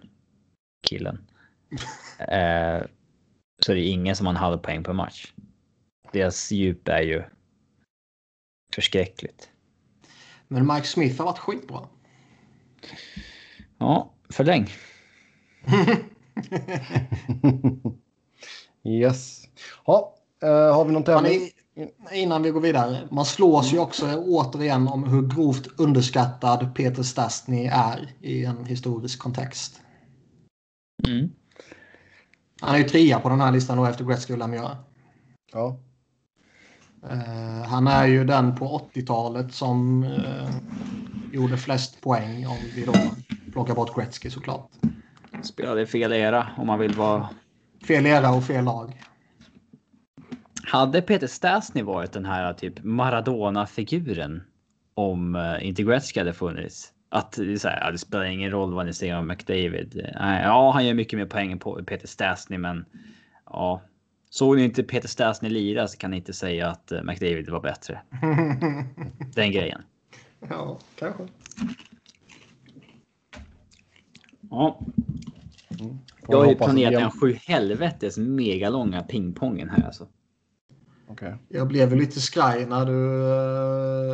killen. 0.87 1.27
eh, 2.19 2.83
så 3.63 3.73
är 3.73 3.77
det 3.77 3.83
ingen 3.83 4.17
som 4.17 4.27
har 4.27 4.33
en 4.33 4.37
halv 4.37 4.59
poäng 4.59 4.85
per 4.85 4.93
match. 4.93 5.33
Deras 6.13 6.53
djup 6.53 6.89
är 6.89 7.03
ju 7.03 7.23
förskräckligt. 8.75 9.51
Men 10.49 10.67
Mike 10.67 10.87
Smith 10.87 11.19
har 11.19 11.25
varit 11.25 11.39
skitbra. 11.39 11.89
Ja, 13.79 14.13
förläng. 14.29 14.69
yes. 18.85 19.49
Ja, 19.87 20.17
eh, 20.43 20.75
har 20.75 20.85
vi 20.85 20.93
någon 20.93 21.05
tävling? 21.05 21.51
Innan 22.13 22.43
vi 22.43 22.51
går 22.51 22.61
vidare. 22.61 23.09
Man 23.11 23.25
slås 23.25 23.73
ju 23.73 23.79
också 23.79 24.17
återigen 24.17 24.89
om 24.89 25.05
hur 25.05 25.23
grovt 25.23 25.81
underskattad 25.81 26.75
Peter 26.75 27.03
Stastny 27.03 27.67
är 27.67 28.13
i 28.21 28.45
en 28.45 28.65
historisk 28.65 29.19
kontext. 29.19 29.81
Mm. 31.07 31.31
Han 32.61 32.75
är 32.75 32.79
ju 32.79 32.85
trea 32.85 33.21
på 33.21 33.29
den 33.29 33.41
här 33.41 33.53
listan 33.53 33.77
då 33.77 33.85
efter 33.85 34.05
Gretzky 34.05 34.33
och 34.33 34.39
Lemieux. 34.39 34.77
Ja. 35.53 35.81
Eh, 37.11 37.69
han 37.69 37.87
är 37.87 38.07
ju 38.07 38.25
den 38.25 38.57
på 38.57 38.89
80-talet 38.95 39.55
som 39.55 40.03
eh, 40.03 40.51
gjorde 41.33 41.57
flest 41.57 42.01
poäng 42.01 42.47
om 42.47 42.57
vi 42.75 42.85
då 42.85 42.93
plockar 43.53 43.75
bort 43.75 43.97
Gretzky 43.97 44.31
såklart. 44.31 44.71
Spelade 45.43 45.83
i 45.83 45.87
fel 45.87 46.13
era 46.13 46.47
om 46.57 46.67
man 46.67 46.79
vill 46.79 46.95
vara. 46.95 47.29
Fel 47.87 48.07
era 48.07 48.33
och 48.33 48.45
fel 48.45 48.65
lag. 48.65 49.03
Hade 50.65 51.03
Peter 51.03 51.27
Stastny 51.27 51.83
varit 51.83 52.13
den 52.13 52.25
här 52.25 52.53
typ 52.53 52.85
Maradona-figuren 52.85 54.43
om 54.95 55.35
uh, 55.35 55.67
inte 55.67 55.83
Gretzky 55.83 56.21
hade 56.21 56.33
funnits? 56.33 56.93
Att 57.09 57.33
det, 57.33 57.53
är 57.53 57.57
så 57.57 57.69
här, 57.69 57.93
det 57.93 57.99
spelar 57.99 58.25
ingen 58.25 58.51
roll 58.51 58.75
vad 58.75 58.87
ni 58.87 58.93
säger 58.93 59.19
om 59.19 59.29
McDavid. 59.29 60.11
Nej, 60.21 60.43
ja, 60.43 60.71
han 60.71 60.87
gör 60.87 60.95
mycket 60.95 61.19
mer 61.19 61.27
poäng 61.27 61.59
på 61.59 61.85
Peter 61.85 62.07
Stastny, 62.07 62.59
men 62.59 62.85
ja. 63.47 63.83
Såg 64.31 64.57
ni 64.57 64.65
inte 64.65 64.83
Peter 64.83 65.09
Stastny 65.09 65.49
lira 65.49 65.89
så 65.89 65.99
kan 65.99 66.11
ni 66.11 66.17
inte 66.17 66.33
säga 66.33 66.69
att 66.69 66.93
uh, 66.93 67.03
McDavid 67.03 67.51
var 67.51 67.61
bättre. 67.61 68.01
Den 69.35 69.53
grejen. 69.53 69.83
ja, 70.49 70.79
kanske. 70.99 71.27
Ja, 74.51 74.81
Får 75.79 76.35
jag 76.35 76.39
har 76.39 76.47
ju 76.47 76.55
planerat 76.55 76.93
den 76.93 77.11
sju 77.11 77.37
helvetes 77.47 78.19
megalånga 78.19 79.03
pingpongen 79.03 79.71
här 79.71 79.87
alltså. 79.87 80.09
Okej. 81.13 81.35
Jag 81.49 81.69
blev 81.69 81.89
väl 81.89 81.99
lite 81.99 82.21
skraj 82.21 82.67
när 82.67 82.87
du 82.87 82.93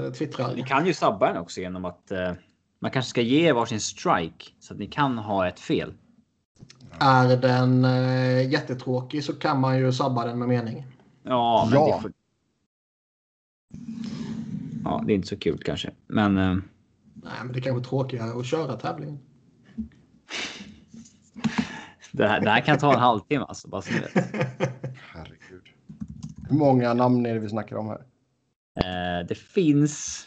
uh, 0.06 0.12
twittrade. 0.12 0.54
Ni 0.54 0.62
kan 0.62 0.86
ju 0.86 0.94
sabba 0.94 1.26
den 1.32 1.36
också 1.36 1.60
genom 1.60 1.84
att 1.84 2.12
uh, 2.12 2.32
man 2.78 2.90
kanske 2.90 3.10
ska 3.10 3.20
ge 3.20 3.52
varsin 3.52 3.80
strike 3.80 4.44
så 4.60 4.74
att 4.74 4.80
ni 4.80 4.86
kan 4.86 5.18
ha 5.18 5.48
ett 5.48 5.60
fel. 5.60 5.92
Är 6.98 7.36
den 7.36 7.84
uh, 7.84 8.50
jättetråkig 8.52 9.24
så 9.24 9.32
kan 9.32 9.60
man 9.60 9.78
ju 9.78 9.92
sabba 9.92 10.26
den 10.26 10.38
med 10.38 10.48
mening. 10.48 10.86
Ja, 11.22 11.68
men 11.70 11.78
Ja. 11.80 11.94
det 11.96 12.02
får... 12.02 12.12
Ja, 14.84 15.02
det 15.06 15.12
är 15.12 15.14
inte 15.14 15.28
så 15.28 15.36
kul 15.36 15.58
kanske, 15.64 15.90
men 16.06 16.38
eh, 16.38 16.56
Nej, 17.14 17.32
men 17.44 17.52
det 17.52 17.58
är 17.58 17.62
kanske 17.62 17.80
är 17.80 17.88
tråkigare 17.88 18.40
att 18.40 18.46
köra 18.46 18.76
tävlingen. 18.76 19.18
det, 22.12 22.26
här, 22.28 22.40
det 22.40 22.50
här 22.50 22.60
kan 22.60 22.78
ta 22.78 22.94
en 22.94 23.00
halvtimme 23.00 23.44
alltså. 23.44 23.68
Bara 23.68 23.82
så 23.82 23.90
vet. 23.92 24.14
Hur 26.48 26.56
många 26.56 26.94
namn 26.94 27.26
är 27.26 27.34
det 27.34 27.40
vi 27.40 27.48
snackar 27.48 27.76
om 27.76 27.86
här? 27.88 28.04
Eh, 28.80 29.26
det 29.26 29.34
finns. 29.34 30.24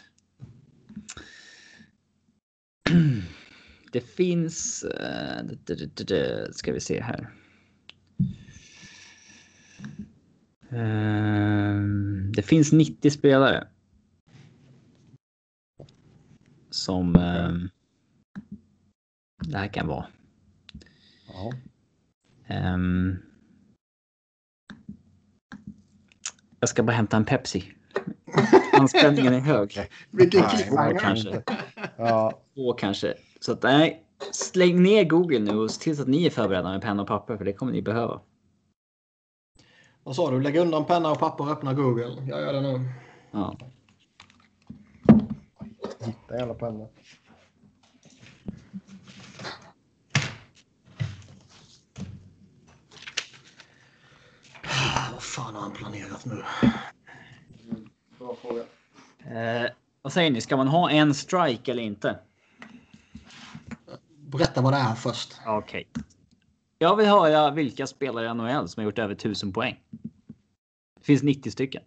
Det 3.92 4.00
finns. 4.00 4.82
eh, 4.84 5.44
det, 5.44 5.58
det, 5.66 5.96
det, 5.96 6.04
det, 6.04 6.54
ska 6.54 6.72
vi 6.72 6.80
se 6.80 7.00
här. 7.02 7.28
Eh, 10.70 11.82
det 12.34 12.42
finns 12.42 12.72
90 12.72 13.10
spelare. 13.10 13.68
Som. 16.70 17.16
eh, 17.16 17.52
det 19.48 19.58
här 19.58 19.68
kan 19.68 19.86
vara. 19.86 20.06
Ja. 21.28 21.52
Ehm, 22.46 23.18
jag 26.62 26.68
ska 26.68 26.82
bara 26.82 26.92
hämta 26.92 27.16
en 27.16 27.24
Pepsi. 27.24 27.72
Anspänningen 28.72 29.34
är 29.34 29.40
hög. 29.40 29.88
Vilken 30.10 30.42
cliffhanger. 30.42 30.98
kanske. 30.98 31.42
Ja, 31.96 32.32
Två 32.54 32.72
kanske. 32.72 33.14
Så 33.40 33.52
att 33.52 33.62
nej, 33.62 34.02
släng 34.32 34.82
ner 34.82 35.04
Google 35.04 35.38
nu 35.38 35.58
och 35.58 35.70
se 35.70 35.82
till 35.82 35.96
så 35.96 36.02
att 36.02 36.08
ni 36.08 36.26
är 36.26 36.30
förberedda 36.30 36.70
med 36.70 36.82
penna 36.82 37.02
och 37.02 37.08
papper 37.08 37.36
för 37.36 37.44
det 37.44 37.52
kommer 37.52 37.72
ni 37.72 37.82
behöva. 37.82 38.20
Vad 40.02 40.16
sa 40.16 40.30
du? 40.30 40.40
Lägg 40.40 40.56
undan 40.56 40.84
penna 40.84 41.10
och 41.10 41.18
papper 41.18 41.44
och 41.44 41.50
öppna 41.50 41.74
Google. 41.74 42.16
Jag 42.28 42.40
gör 42.40 42.52
det 42.52 42.60
nu. 42.60 42.80
Ja. 43.30 43.56
hitta 46.04 46.36
jävla 46.38 46.54
penna. 46.54 46.86
Vad 55.22 55.26
fan 55.26 55.54
har 55.54 55.62
han 55.62 55.72
planerat 55.72 56.24
nu? 56.24 56.42
Bra 58.18 58.36
fråga. 58.36 58.62
Eh, 59.18 59.70
vad 60.02 60.12
säger 60.12 60.30
ni, 60.30 60.40
ska 60.40 60.56
man 60.56 60.68
ha 60.68 60.90
en 60.90 61.14
strike 61.14 61.72
eller 61.72 61.82
inte? 61.82 62.18
Berätta 64.16 64.60
vad 64.62 64.72
det 64.72 64.76
är 64.76 64.94
först. 64.94 65.40
Okej. 65.46 65.88
Jag 66.78 66.96
vill 66.96 67.06
höra 67.06 67.50
vilka 67.50 67.86
spelare 67.86 68.26
i 68.26 68.34
NHL 68.34 68.68
som 68.68 68.80
har 68.80 68.84
gjort 68.84 68.98
över 68.98 69.14
1000 69.14 69.52
poäng. 69.52 69.80
Det 70.98 71.04
finns 71.04 71.22
90 71.22 71.50
stycken. 71.50 71.82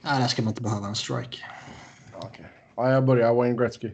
Nej, 0.00 0.20
där 0.20 0.28
ska 0.28 0.42
man 0.42 0.50
inte 0.50 0.62
behöva 0.62 0.86
en 0.86 0.94
strike. 0.94 1.38
Okej. 2.14 2.46
Ja, 2.76 2.90
jag 2.90 3.04
börjar. 3.04 3.34
Wayne 3.34 3.56
Gretzky. 3.56 3.90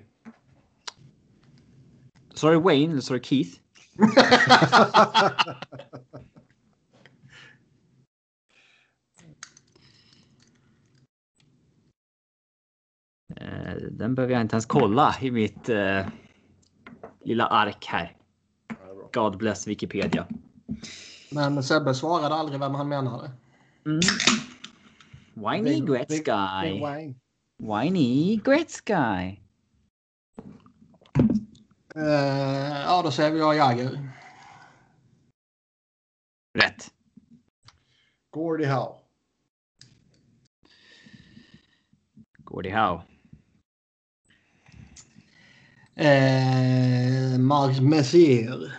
Sa 2.34 2.50
du 2.50 2.60
Wayne 2.60 2.92
eller 2.92 3.00
sa 3.00 3.14
du 3.14 3.20
Keith? 3.20 3.60
Eh, 13.40 13.74
Den 13.90 14.14
behöver 14.14 14.34
jag 14.34 14.40
inte 14.40 14.54
ens 14.54 14.66
kolla 14.66 15.14
i 15.20 15.30
mitt 15.30 15.68
eh, 15.68 16.06
lilla 17.24 17.46
ark 17.46 17.86
här. 17.88 18.16
God 19.12 19.36
bless 19.38 19.66
Wikipedia. 19.66 20.26
Men 21.30 21.62
Sebbe 21.62 21.94
svarade 21.94 22.34
aldrig 22.34 22.60
vem 22.60 22.74
han 22.74 22.88
menade. 22.88 23.30
Mm. 23.86 24.00
Whiny 25.34 25.80
Gretzky. 25.80 26.32
Whiny 27.58 28.36
Gretzky. 28.36 29.40
Eh, 31.94 32.82
ja, 32.84 33.00
då 33.04 33.10
säger 33.10 33.30
vi 33.30 33.38
jag 33.38 33.56
Jagger. 33.56 34.10
Rätt. 36.58 36.94
Gordie 38.30 38.66
Howe. 38.66 38.94
Gordie 42.38 42.70
Howe. 42.70 43.02
Eh, 45.94 47.38
Marc 47.38 47.80
Messier. 47.80 48.78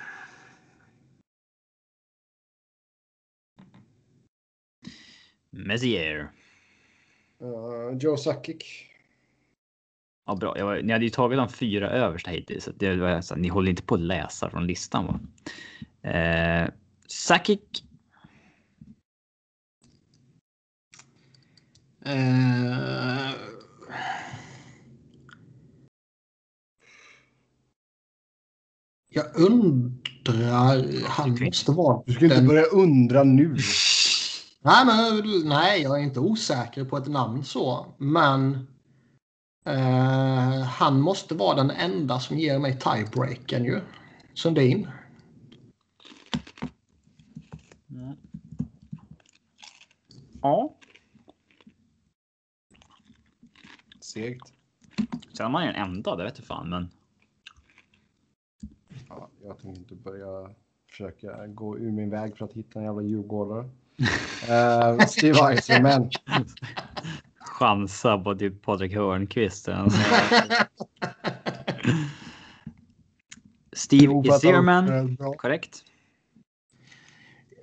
Messier. 5.52 6.32
Uh, 7.42 7.98
Joe 7.98 8.18
Sakic. 8.18 8.89
Ja, 10.30 10.36
bra. 10.36 10.58
Jag 10.58 10.66
var, 10.66 10.82
ni 10.82 10.94
hade 10.94 11.06
ju 11.06 11.10
tagit 11.10 11.38
de 11.38 11.50
fyra 11.50 11.90
översta 11.90 12.32
hittills. 12.32 12.64
Så 12.64 12.72
det 12.72 12.96
var, 12.96 13.22
så, 13.22 13.36
ni 13.36 13.48
håller 13.48 13.70
inte 13.70 13.84
på 13.84 13.96
att 13.96 14.02
läsa 14.02 14.50
från 14.50 14.68
listan 14.68 15.06
va? 15.06 15.20
Eh, 16.10 16.70
Sakic. 17.08 17.60
Eh, 22.06 23.32
jag 29.10 29.26
undrar, 29.36 31.06
han 31.08 31.38
måste 31.44 31.72
vara 31.72 32.04
Du 32.06 32.14
ska 32.14 32.26
inte 32.26 32.42
börja 32.42 32.64
undra 32.64 33.24
nu. 33.24 33.58
Nej, 34.62 34.86
men, 34.86 35.50
nej, 35.50 35.82
jag 35.82 36.00
är 36.00 36.04
inte 36.04 36.20
osäker 36.20 36.86
på 36.86 36.98
ett 36.98 37.08
namn 37.08 37.44
så. 37.44 37.86
Men 37.98 38.68
eh, 39.70 40.62
han 40.64 41.02
måste 41.02 41.36
vara 41.36 41.56
den 41.56 41.72
enda 41.72 42.20
som 42.20 42.38
ger 42.40 42.60
mig 42.60 42.80
tiebreaken 42.80 43.66
ju. 43.66 43.82
Sundin. 44.34 44.88
Ja. 50.42 50.76
Segt. 54.02 54.54
Sen 55.38 55.46
är 55.46 55.50
man 55.50 55.66
ju 55.66 55.72
den 55.72 55.82
enda, 55.82 56.16
det 56.16 56.24
vet 56.24 56.36
du 56.36 56.42
fan. 56.42 56.70
Men 56.70 56.90
Ja, 59.10 59.30
jag 59.44 59.60
tänker 59.60 59.82
inte 59.82 59.96
börja 59.96 60.50
försöka 60.90 61.48
gå 61.48 61.78
ur 61.78 61.92
min 61.92 62.10
väg 62.10 62.38
för 62.38 62.46
att 62.46 62.54
hitta 62.54 62.80
en 62.80 62.86
jävla 62.86 63.02
djurgårdare. 63.02 63.70
uh, 65.00 65.06
Steve 65.08 65.40
Eisenman. 65.52 66.10
Chansa 67.60 68.18
på 68.18 68.36
typ 68.36 68.62
Patrik 68.62 68.94
Hörnqvist. 68.94 69.70
Steve 73.74 74.22
Iserman. 74.28 75.18
Korrekt. 75.38 75.84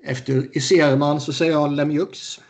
Efter 0.04 0.56
Iserman 0.56 1.20
så 1.20 1.32
säger 1.32 1.52
jag 1.52 1.72
Lemieux. 1.72 2.40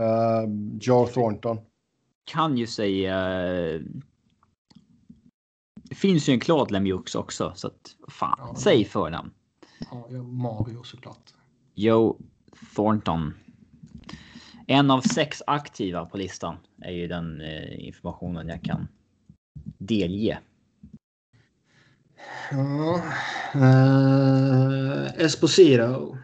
Uh, 0.00 0.44
Joe 0.80 1.06
Thornton. 1.06 1.58
Kan 2.24 2.56
ju 2.58 2.66
säga. 2.66 3.18
Det 5.74 5.94
finns 5.94 6.28
ju 6.28 6.32
en 6.32 6.40
klart 6.40 6.70
Lemieux 6.70 7.14
också 7.14 7.52
så 7.56 7.66
att 7.66 7.96
fan, 8.08 8.36
Ja. 8.38 8.54
säg 8.58 8.84
förnamn. 8.84 9.30
Ja, 9.90 10.06
jag- 10.10 10.24
Mario 10.24 10.82
såklart. 10.82 11.34
Joe 11.74 12.18
Thornton. 12.74 13.34
En 14.66 14.90
av 14.90 15.00
sex 15.00 15.42
aktiva 15.46 16.06
på 16.06 16.16
listan 16.16 16.56
är 16.82 16.92
ju 16.92 17.08
den 17.08 17.40
eh, 17.40 17.86
informationen 17.86 18.48
jag 18.48 18.62
kan 18.62 18.88
delge. 19.78 20.38
Ja. 22.50 23.02
Uh, 23.54 25.24
Esposito. 25.24 26.16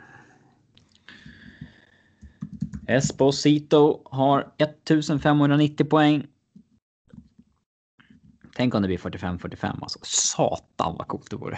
Esposito 2.87 4.03
har 4.05 4.53
1590 4.59 5.87
poäng. 5.87 6.27
Tänk 8.57 8.75
om 8.75 8.83
det 8.83 8.89
blir 8.89 8.99
45-45 8.99 9.79
alltså. 9.83 9.99
Satan 10.03 10.97
vad 10.99 11.09
coolt 11.09 11.31
det 11.31 11.37
vore. 11.37 11.57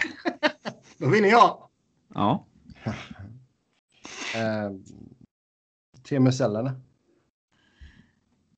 Då 0.97 1.09
vinner 1.09 1.29
jag. 1.29 1.69
Ja, 2.13 2.45
Uh, 4.35 4.71
Teemu. 6.03 6.31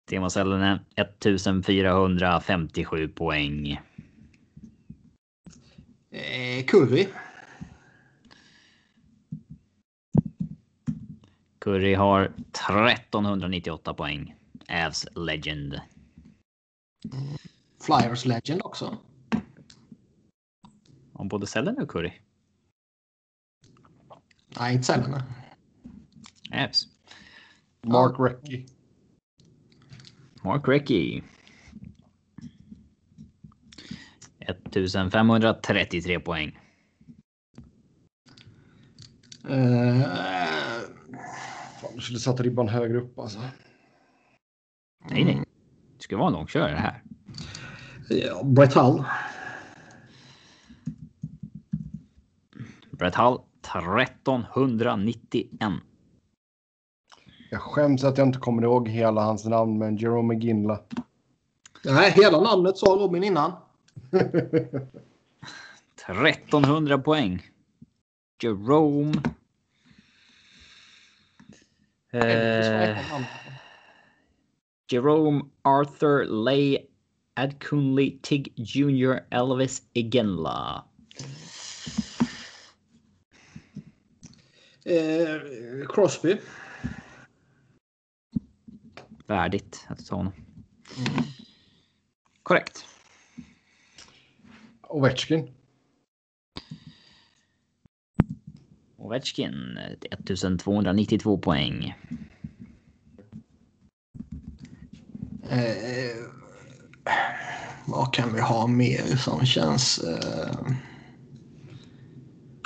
Timo 0.05 0.29
Sellinen 0.29 0.79
1457 0.95 3.07
poäng. 3.07 3.81
Eh, 6.11 6.65
Curry. 6.65 7.07
Curry 11.59 11.93
har 11.93 12.31
1398 12.51 13.93
poäng. 13.93 14.35
Avs 14.69 15.07
Legend. 15.15 15.81
Flyers 17.81 18.25
Legend 18.25 18.61
också. 18.63 18.97
Om 21.13 21.27
både 21.27 21.47
Sellinen 21.47 21.83
och 21.83 21.91
Curry. 21.91 22.13
Nej, 24.59 24.73
inte 24.73 24.85
sällan. 24.85 25.21
Avs. 26.53 26.87
Mark 27.81 28.15
Recchi. 28.19 28.65
Mark 30.43 30.67
Recchi. 30.67 31.23
1533 34.39 36.19
poäng. 36.19 36.59
Eh, 39.49 40.01
Fan, 41.81 41.95
du 41.95 42.01
skulle 42.01 42.19
satt 42.19 42.39
ribban 42.39 42.67
högre 42.67 42.97
upp 42.97 43.19
alltså. 43.19 43.39
Nej, 45.09 45.23
nej. 45.25 45.43
Det 45.97 46.03
ska 46.03 46.17
vara 46.17 46.27
en 46.27 46.33
långkörare 46.33 46.75
här. 46.75 47.03
ja, 48.09 48.43
Brett 48.43 48.73
Hull. 48.73 49.03
Brett 52.91 53.15
Hull 53.15 53.39
1391. 53.63 55.49
Jag 57.53 57.61
skäms 57.61 58.03
att 58.03 58.17
jag 58.17 58.27
inte 58.27 58.39
kommer 58.39 58.63
ihåg 58.63 58.89
hela 58.89 59.21
hans 59.21 59.45
namn, 59.45 59.77
men 59.77 59.97
Jerome 59.97 60.33
McGinley. 60.33 60.77
Nej, 61.85 62.11
hela 62.11 62.41
namnet 62.41 62.77
sa 62.77 62.85
Robin 62.85 63.23
innan. 63.23 63.51
1300 66.07 66.97
poäng. 66.97 67.41
Jerome. 68.41 69.13
Eh, 72.11 72.97
Jerome 74.91 75.41
Arthur 75.61 76.25
Lay 76.25 76.77
Adkunley 77.33 78.19
Tig 78.21 78.53
Jr. 78.55 79.19
Elvis 79.29 79.81
Igenla. 79.93 80.83
Eh, 84.85 85.87
Crosby. 85.87 86.37
Värdigt 89.33 89.85
att 89.87 90.05
ta 90.05 90.15
honom. 90.15 90.33
Korrekt. 92.43 92.85
Ovechkin. 94.81 95.51
Ovechkin 98.97 99.77
1292 100.11 101.37
poäng. 101.37 101.95
Eh, 105.49 105.61
vad 107.85 108.13
kan 108.13 108.33
vi 108.33 108.41
ha 108.41 108.67
mer 108.67 109.15
som 109.15 109.45
känns 109.45 109.99
eh, 109.99 110.71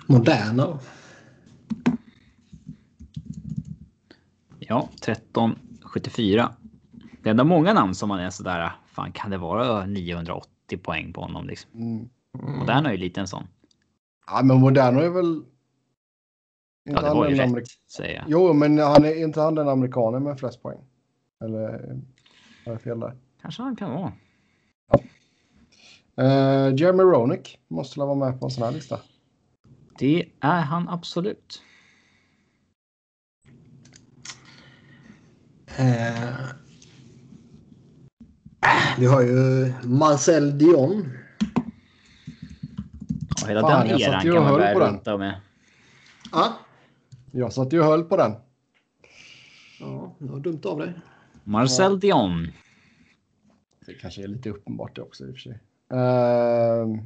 moderna? 0.07 0.79
Ja, 4.59 4.89
1374. 5.97 6.49
Det 7.23 7.29
är 7.29 7.31
ändå 7.31 7.43
många 7.43 7.73
namn 7.73 7.95
som 7.95 8.09
man 8.09 8.19
är 8.19 8.29
sådär. 8.29 8.71
Fan, 8.87 9.11
kan 9.11 9.31
det 9.31 9.37
vara 9.37 9.85
980 9.85 10.77
poäng 10.77 11.13
på 11.13 11.21
honom 11.21 11.47
liksom? 11.47 11.71
Mm. 11.73 12.09
Och 12.59 12.65
den 12.65 12.85
har 12.85 12.91
ju 12.91 12.97
lite 12.97 13.19
en 13.19 13.27
sån. 13.27 13.47
Ja, 14.27 14.41
men 14.43 14.57
Moderno 14.59 14.99
är 14.99 15.09
väl... 15.09 15.43
Ja, 16.83 16.91
Inte 16.91 17.01
det 17.01 17.07
han 17.07 17.17
var 17.17 17.29
ju 17.29 17.35
rätt 17.35 17.49
amerik- 17.49 17.79
säger 17.97 18.15
jag. 18.15 18.25
Jo, 18.27 18.53
men 18.53 18.77
han 18.77 19.05
är 19.05 19.23
inte 19.23 19.41
han 19.41 19.55
den 19.55 19.69
amerikanen 19.69 20.23
med 20.23 20.39
flest 20.39 20.61
poäng? 20.63 20.79
Eller 21.43 21.69
har 22.65 22.71
jag 22.73 22.81
fel 22.81 22.99
där? 22.99 23.15
Kanske 23.41 23.63
han 23.63 23.75
kan 23.75 23.91
vara. 23.91 24.13
Uh, 26.21 26.75
Jeremy 26.75 27.03
Roenick 27.03 27.59
måste 27.67 27.99
väl 27.99 28.07
vara 28.07 28.29
med 28.29 28.39
på 28.39 28.45
en 28.45 28.51
sån 28.51 28.63
här 28.63 28.71
lista. 28.71 28.99
Det 29.99 30.25
är 30.39 30.61
han 30.61 30.89
absolut. 30.89 31.61
Eh, 35.77 36.39
vi 38.99 39.05
har 39.05 39.21
ju 39.21 39.73
Marcel 39.83 40.57
Dion. 40.57 41.17
Och 43.41 43.49
hela 43.49 43.61
Fan, 43.61 43.87
den 43.87 44.01
eran 44.01 44.21
kan 44.21 44.33
man 44.33 44.45
höll 44.45 44.59
börja 44.59 44.93
rota 44.93 45.17
med. 45.17 45.41
Ja, 46.31 46.53
Jag 47.31 47.53
satt 47.53 47.73
ju 47.73 47.79
och 47.79 47.85
höll 47.85 48.03
på 48.03 48.17
den. 48.17 48.31
ja 49.79 50.15
det 50.19 50.25
var 50.25 50.39
dumt 50.39 50.61
av 50.65 50.79
dig. 50.79 50.93
Marcel 51.43 51.99
Dion. 51.99 52.47
Det 53.85 53.93
kanske 53.93 54.23
är 54.23 54.27
lite 54.27 54.49
uppenbart 54.49 54.95
det 54.95 55.01
också 55.01 55.25
i 55.25 55.31
och 55.31 55.35
för 55.35 55.41
sig. 55.41 55.59
Uh, 55.93 57.03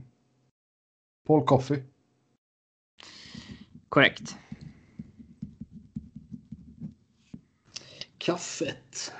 Paul 1.27 1.45
Coffey. 1.45 1.83
Korrekt. 3.89 4.35
Kaffet. 8.25 9.13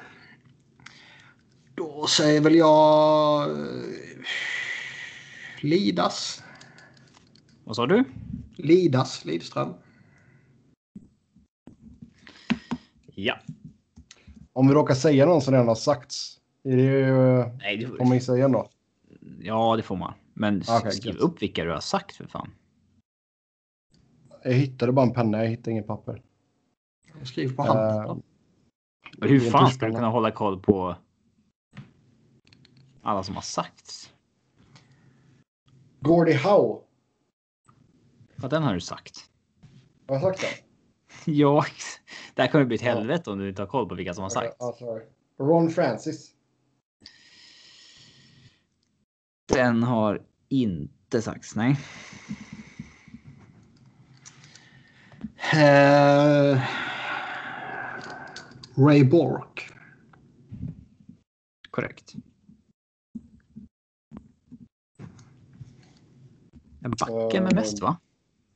Då 1.76 2.07
säger 2.07 2.41
väl 2.41 2.56
jag 2.56 3.49
eh, 3.52 3.56
Lidas. 5.61 6.44
Vad 7.64 7.76
sa 7.76 7.88
du? 7.88 8.03
Lidas, 8.56 9.26
Lidström. 9.26 9.73
Ja. 13.15 13.40
Om 14.53 14.68
vi 14.68 14.73
råkar 14.73 14.95
säga 14.95 15.26
någon 15.26 15.41
som 15.41 15.53
redan 15.53 15.68
har 15.68 15.76
sagts. 15.76 16.40
Är 16.64 16.78
det, 16.78 17.57
Nej, 17.57 17.78
det, 17.78 17.88
får 17.88 18.06
man 18.06 18.14
gissa 18.14 18.38
igen 18.38 18.52
då? 18.52 18.69
ja, 19.41 19.76
det 19.76 19.84
får 19.84 19.95
man. 19.95 20.14
Men 20.34 20.64
Okej, 20.69 20.91
skriv 20.91 21.14
gött. 21.14 21.23
upp 21.23 21.41
vilka 21.41 21.64
du 21.64 21.72
har 21.72 21.80
sagt 21.80 22.15
för 22.15 22.28
fan. 22.28 22.49
Jag 24.44 24.53
hittade 24.53 24.91
bara 24.91 25.06
en 25.06 25.14
penna, 25.14 25.38
jag 25.44 25.49
hittade 25.49 25.72
inget 25.72 25.88
papper. 25.88 26.22
Jag 27.19 27.28
skriver 27.28 27.56
på 27.56 27.64
handen. 27.64 27.99
Uh, 27.99 28.06
Och 28.06 28.23
hur 29.21 29.51
fan 29.51 29.71
ska 29.71 29.85
du 29.85 29.91
kunna 29.91 30.09
hålla 30.09 30.31
koll 30.31 30.59
på 30.59 30.95
alla 33.01 33.23
som 33.23 33.35
har 33.35 33.41
sagts? 33.41 34.13
Gordie 35.99 36.38
Howe. 36.38 36.81
Ja, 38.35 38.47
den 38.47 38.63
har 38.63 38.73
du 38.73 38.81
sagt. 38.81 39.29
Har 40.07 40.15
jag 40.15 40.21
sagt 40.21 40.41
det? 40.41 40.47
Ja, 41.31 41.65
det 42.35 42.41
här 42.41 42.49
kommer 42.49 42.65
bli 42.65 42.75
ett 42.75 42.81
helvete 42.81 43.31
om 43.31 43.39
du 43.39 43.49
inte 43.49 43.61
har 43.61 43.67
koll 43.67 43.89
på 43.89 43.95
vilka 43.95 44.13
som 44.13 44.23
har 44.23 44.29
sagt. 44.29 44.55
Ron 45.39 45.69
Francis. 45.69 46.31
Den 49.45 49.83
har 49.83 50.21
inte 50.49 51.21
sagts, 51.21 51.55
nej. 51.55 51.77
Eh, 55.53 56.61
Ray 58.77 59.03
Bork. 59.03 59.73
Korrekt. 61.72 62.14
En 66.84 66.91
backe 66.91 67.41
med 67.41 67.56
mest 67.56 67.81
va? 67.81 67.98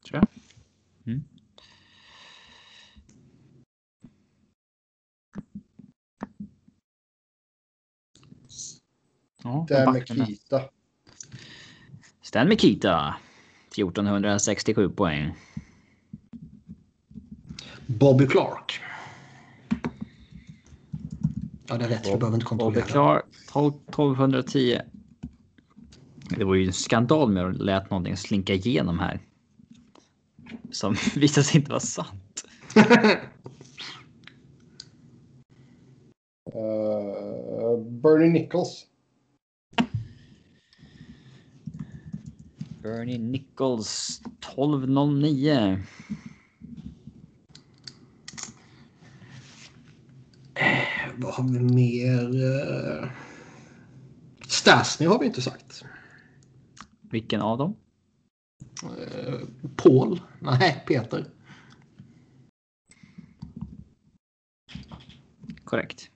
Tror 0.10 0.20
jag. 0.20 0.28
Mm. 1.14 1.24
Ja, 9.70 9.92
med- 9.92 10.18
Mikita. 10.18 10.62
Stan 12.22 12.48
Mikita. 12.48 13.16
1467 13.76 14.90
poäng. 14.90 15.36
Bobby 17.88 18.28
Clark. 18.28 18.82
Ja, 21.68 21.78
det 21.78 21.86
är 21.86 21.90
rätt. 21.90 22.08
Vi 22.08 22.18
behöver 22.18 22.36
inte 22.36 22.56
Bobby 22.56 22.82
kontrollera. 22.82 22.86
Clark 22.86 23.26
12, 23.52 23.74
1210. 24.14 24.80
Det 26.30 26.44
var 26.44 26.56
ju 26.56 26.66
en 26.66 26.74
skandal 26.74 27.32
med 27.32 27.46
att 27.46 27.58
lät 27.58 27.90
någonting 27.90 28.18
slinka 28.18 28.54
igenom 28.54 29.00
här. 29.00 29.20
Som 30.72 30.96
visade 31.16 31.44
sig 31.44 31.58
inte 31.58 31.70
vara 31.70 31.80
sant. 31.80 32.46
Uh, 32.78 32.84
Bernie 38.02 38.30
Nichols. 38.30 38.86
Bernie 42.82 43.18
Nichols 43.18 44.22
1209. 44.40 45.80
Vad 51.18 51.34
har 51.34 51.44
vi 51.44 51.60
mer? 51.60 52.36
Uh, 52.44 53.10
Stasny 54.48 55.06
har 55.08 55.20
vi 55.20 55.26
inte 55.26 55.42
sagt. 55.42 55.84
Vilken 57.02 57.42
av 57.42 57.58
dem? 57.58 57.76
Eh, 58.84 59.40
Paul? 59.76 60.22
Nej, 60.40 60.84
Peter. 60.88 61.26
Korrekt. 65.64 66.10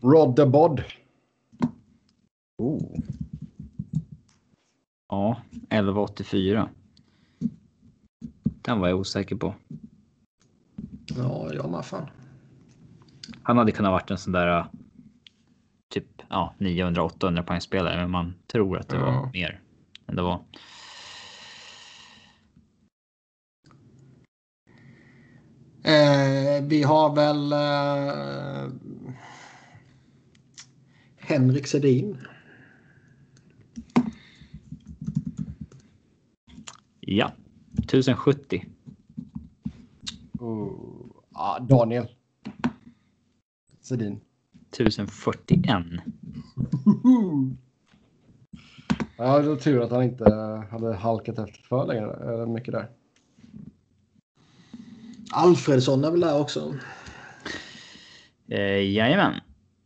Rod 0.00 0.36
the 0.36 0.46
Bod. 0.46 0.82
Oh. 2.58 3.00
Ja, 5.08 5.42
1184. 5.52 6.70
Den 8.44 8.80
var 8.80 8.88
jag 8.88 8.98
osäker 8.98 9.36
på. 9.36 9.54
Ja, 11.16 11.50
jag 11.54 11.70
med 11.70 11.84
fan. 11.84 12.10
Han 13.42 13.58
hade 13.58 13.72
kunnat 13.72 13.92
varit 13.92 14.10
en 14.10 14.18
sån 14.18 14.32
där 14.32 14.66
typ 15.90 16.06
ja, 16.28 16.54
900-800 16.58 17.42
poängspelare, 17.42 17.96
men 17.96 18.10
man 18.10 18.34
tror 18.46 18.78
att 18.78 18.88
det 18.88 18.98
var 18.98 19.12
Ja. 19.12 19.30
mer 19.32 19.60
än 20.06 20.16
det 20.16 20.22
var. 20.22 20.40
Eh, 25.82 26.62
vi 26.62 26.82
har 26.82 27.14
väl 27.14 27.52
eh, 27.52 28.72
Henrik 31.16 31.66
Sedin. 31.66 32.18
Ja, 37.00 37.32
1070. 37.78 38.64
Uh, 40.42 40.72
ah, 41.32 41.58
Daniel. 41.58 42.06
Sedin. 43.80 44.20
1041. 44.72 45.84
Ja, 49.16 49.38
det 49.38 49.48
var 49.48 49.56
tur 49.56 49.82
att 49.82 49.90
han 49.90 50.02
inte 50.02 50.24
hade 50.70 50.94
halkat 50.94 51.38
efter 51.38 51.62
för 51.68 51.86
länge. 51.86 52.46
Mycket 52.46 52.72
där. 52.72 52.88
Alfredsson 55.32 56.04
är 56.04 56.10
väl 56.10 56.20
där 56.20 56.40
också. 56.40 56.74
Eh, 58.48 58.92
jajamän. 58.92 59.34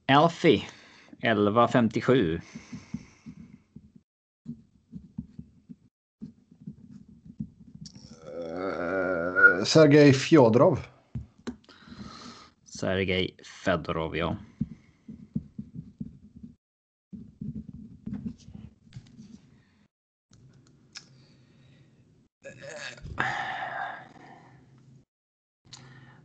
Alfie. 0.07 0.63
1157. 1.19 2.41
Sergej 9.65 10.13
Fjodorov. 10.13 10.79
Sergej 12.65 13.37
Fedorov, 13.65 14.17
ja. 14.17 14.37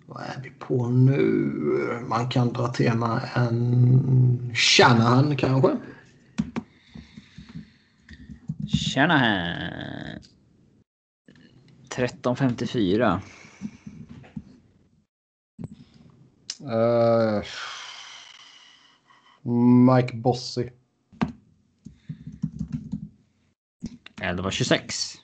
Vad 0.05 0.21
är 0.21 0.41
vi 0.43 0.49
på 0.49 0.89
nu? 0.89 1.19
Man 2.07 2.29
kan 2.29 2.53
dra 2.53 2.67
till 2.67 2.93
med 2.93 3.29
en 3.35 4.51
Shanahan 4.55 5.37
kanske. 5.37 5.77
Här. 8.95 9.96
1354. 11.97 13.21
Uh, 16.61 17.43
Mike 19.95 20.15
Bossy. 20.15 20.69
1126. 24.21 25.15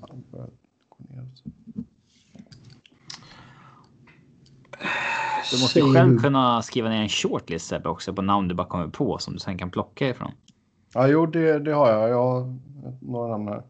Han 0.00 0.24
börjar 0.30 0.50
gå 0.88 1.04
ner. 1.08 1.28
Du 5.52 5.60
måste 5.60 5.78
ju 5.78 5.94
själv 5.94 6.18
kunna 6.18 6.62
skriva 6.62 6.88
ner 6.88 7.02
en 7.02 7.08
shortlist 7.08 7.66
Sebbe, 7.66 7.88
också 7.88 8.14
på 8.14 8.22
namn 8.22 8.48
du 8.48 8.54
bara 8.54 8.66
kommer 8.66 8.88
på 8.88 9.18
som 9.18 9.34
du 9.34 9.38
sen 9.38 9.58
kan 9.58 9.70
plocka 9.70 10.08
ifrån. 10.08 10.32
Ja, 10.94 11.08
jo, 11.08 11.26
det, 11.26 11.58
det 11.58 11.72
har 11.72 11.90
jag. 11.90 12.08
Jag 12.08 12.22
har 12.22 12.58
några 13.00 13.28
namn 13.28 13.48
här. 13.48 13.62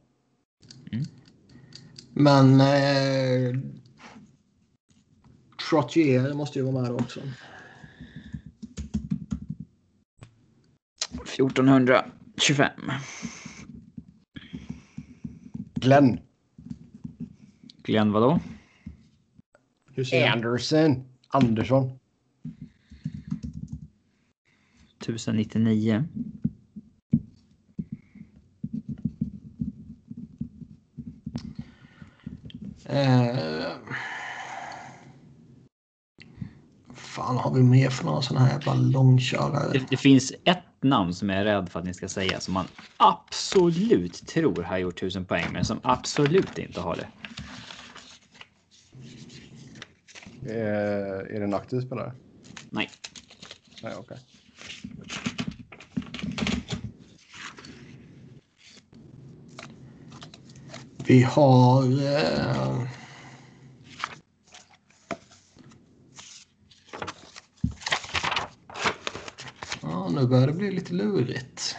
Men 2.14 2.60
eh, 2.60 3.60
Trottier 5.68 6.34
måste 6.34 6.58
ju 6.58 6.64
vara 6.64 6.82
med 6.82 6.90
också. 6.92 7.20
1425. 11.38 12.70
Glenn. 15.74 16.20
Glenn 17.82 18.12
vadå? 18.12 18.40
Anderson. 20.32 21.04
Andersson. 21.28 21.98
1099. 25.00 26.04
Eh, 32.92 33.70
fan 36.94 37.36
har 37.36 37.54
vi 37.54 37.62
mer 37.62 37.90
för 37.90 38.04
några 38.04 38.22
sådana 38.22 38.46
här 38.46 38.52
jävla 38.52 38.74
långkörare? 38.74 39.72
Det, 39.72 39.90
det 39.90 39.96
finns 39.96 40.32
ett 40.44 40.58
namn 40.80 41.14
som 41.14 41.28
jag 41.28 41.38
är 41.38 41.44
rädd 41.44 41.68
för 41.68 41.78
att 41.78 41.84
ni 41.84 41.94
ska 41.94 42.08
säga 42.08 42.40
som 42.40 42.54
man 42.54 42.66
absolut 42.96 44.26
tror 44.26 44.62
har 44.62 44.78
gjort 44.78 44.96
1000 44.96 45.24
poäng, 45.24 45.46
men 45.52 45.64
som 45.64 45.80
absolut 45.82 46.58
inte 46.58 46.80
har 46.80 46.96
det. 46.96 47.08
Eh, 50.46 51.36
är 51.36 51.38
det 51.38 51.44
en 51.44 51.54
aktiv 51.54 51.80
spelare? 51.80 52.12
Nej. 52.70 52.90
Nej, 53.82 53.94
okej. 53.98 54.18
Vi 61.06 61.22
har... 61.22 61.84
Eh, 61.84 62.86
ja, 69.82 70.08
nu 70.08 70.26
börjar 70.26 70.46
det 70.46 70.52
bli 70.52 70.70
lite 70.70 70.94
lurigt. 70.94 71.76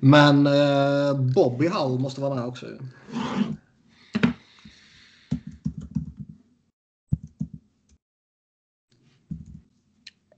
Men 0.00 0.46
eh, 0.46 1.20
Bobby 1.34 1.68
Hull 1.68 1.98
måste 1.98 2.20
vara 2.20 2.34
med 2.34 2.44
också. 2.44 2.66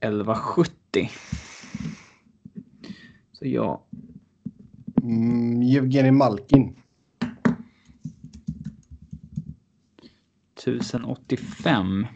Elva 0.01 0.35
sjuttio. 0.35 1.09
Så 3.43 3.49
ja, 3.49 3.87
Mm, 5.03 5.63
Evgenij 5.63 6.11
Malkin. 6.11 6.77
1085. 10.55 12.07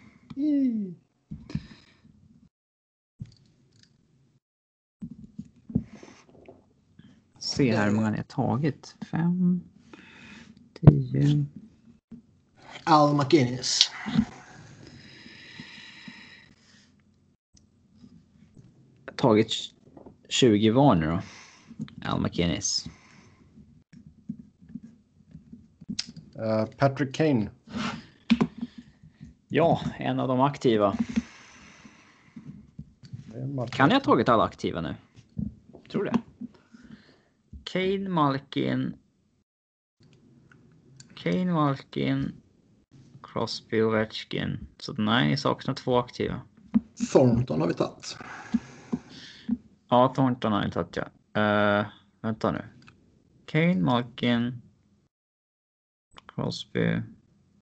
Se 7.38 7.76
här 7.76 7.86
hur 7.86 7.94
många 7.94 8.10
ni 8.10 8.16
har 8.16 8.24
tagit. 8.24 8.96
5, 9.10 9.60
10. 10.80 11.46
Al 12.84 13.16
McInnes. 13.16 13.78
Tagit 19.16 19.75
20 20.28 20.70
var 20.70 20.94
nu 20.94 21.06
då. 21.06 21.20
Al 22.10 22.20
McInnes. 22.20 22.86
Eh, 26.38 26.66
Patrick 26.66 27.14
Kane. 27.14 27.50
Ja, 29.48 29.80
en 29.98 30.20
av 30.20 30.28
de 30.28 30.40
aktiva. 30.40 30.96
Kan 33.70 33.90
jag 33.90 33.96
ha 33.96 34.00
tagit 34.00 34.28
alla 34.28 34.44
aktiva 34.44 34.80
nu? 34.80 34.94
Tror 35.90 36.04
det. 36.04 36.20
Kane, 37.64 38.08
Malkin. 38.08 38.94
Kane, 41.14 41.52
Malkin. 41.52 42.32
Crosby, 43.22 43.82
Ovechkin. 43.82 44.66
Så 44.78 44.92
nej, 44.92 45.28
ni 45.28 45.36
saknar 45.36 45.74
två 45.74 45.98
aktiva. 45.98 46.40
Thornton 47.12 47.60
har 47.60 47.68
vi 47.68 47.74
tagit. 47.74 48.16
Ja, 49.88 50.12
Thornton 50.14 50.52
har 50.52 50.64
ni 50.64 50.70
tagit 50.70 50.96
ja. 50.96 51.08
Uh, 51.80 51.86
vänta 52.20 52.52
nu. 52.52 52.64
Kane, 53.46 53.74
Malkin. 53.74 54.62
Crosby. 56.34 57.02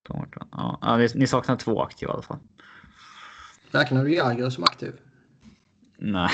Thornton. 0.03 0.49
Ja, 0.53 0.79
ja 0.83 0.97
ni, 0.97 1.09
ni 1.15 1.27
saknar 1.27 1.57
två 1.57 1.83
aktiva 1.83 2.13
i 2.13 2.15
alla 2.15 2.23
fall. 2.23 2.39
Räknar 3.71 4.05
du 4.05 4.15
Jagr 4.15 4.51
som 4.51 4.65
aktiv? 4.65 5.01
Nej. 5.99 6.31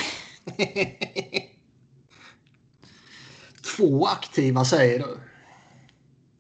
Två 3.77 4.07
aktiva 4.07 4.65
säger 4.65 4.99
du. 4.99 5.19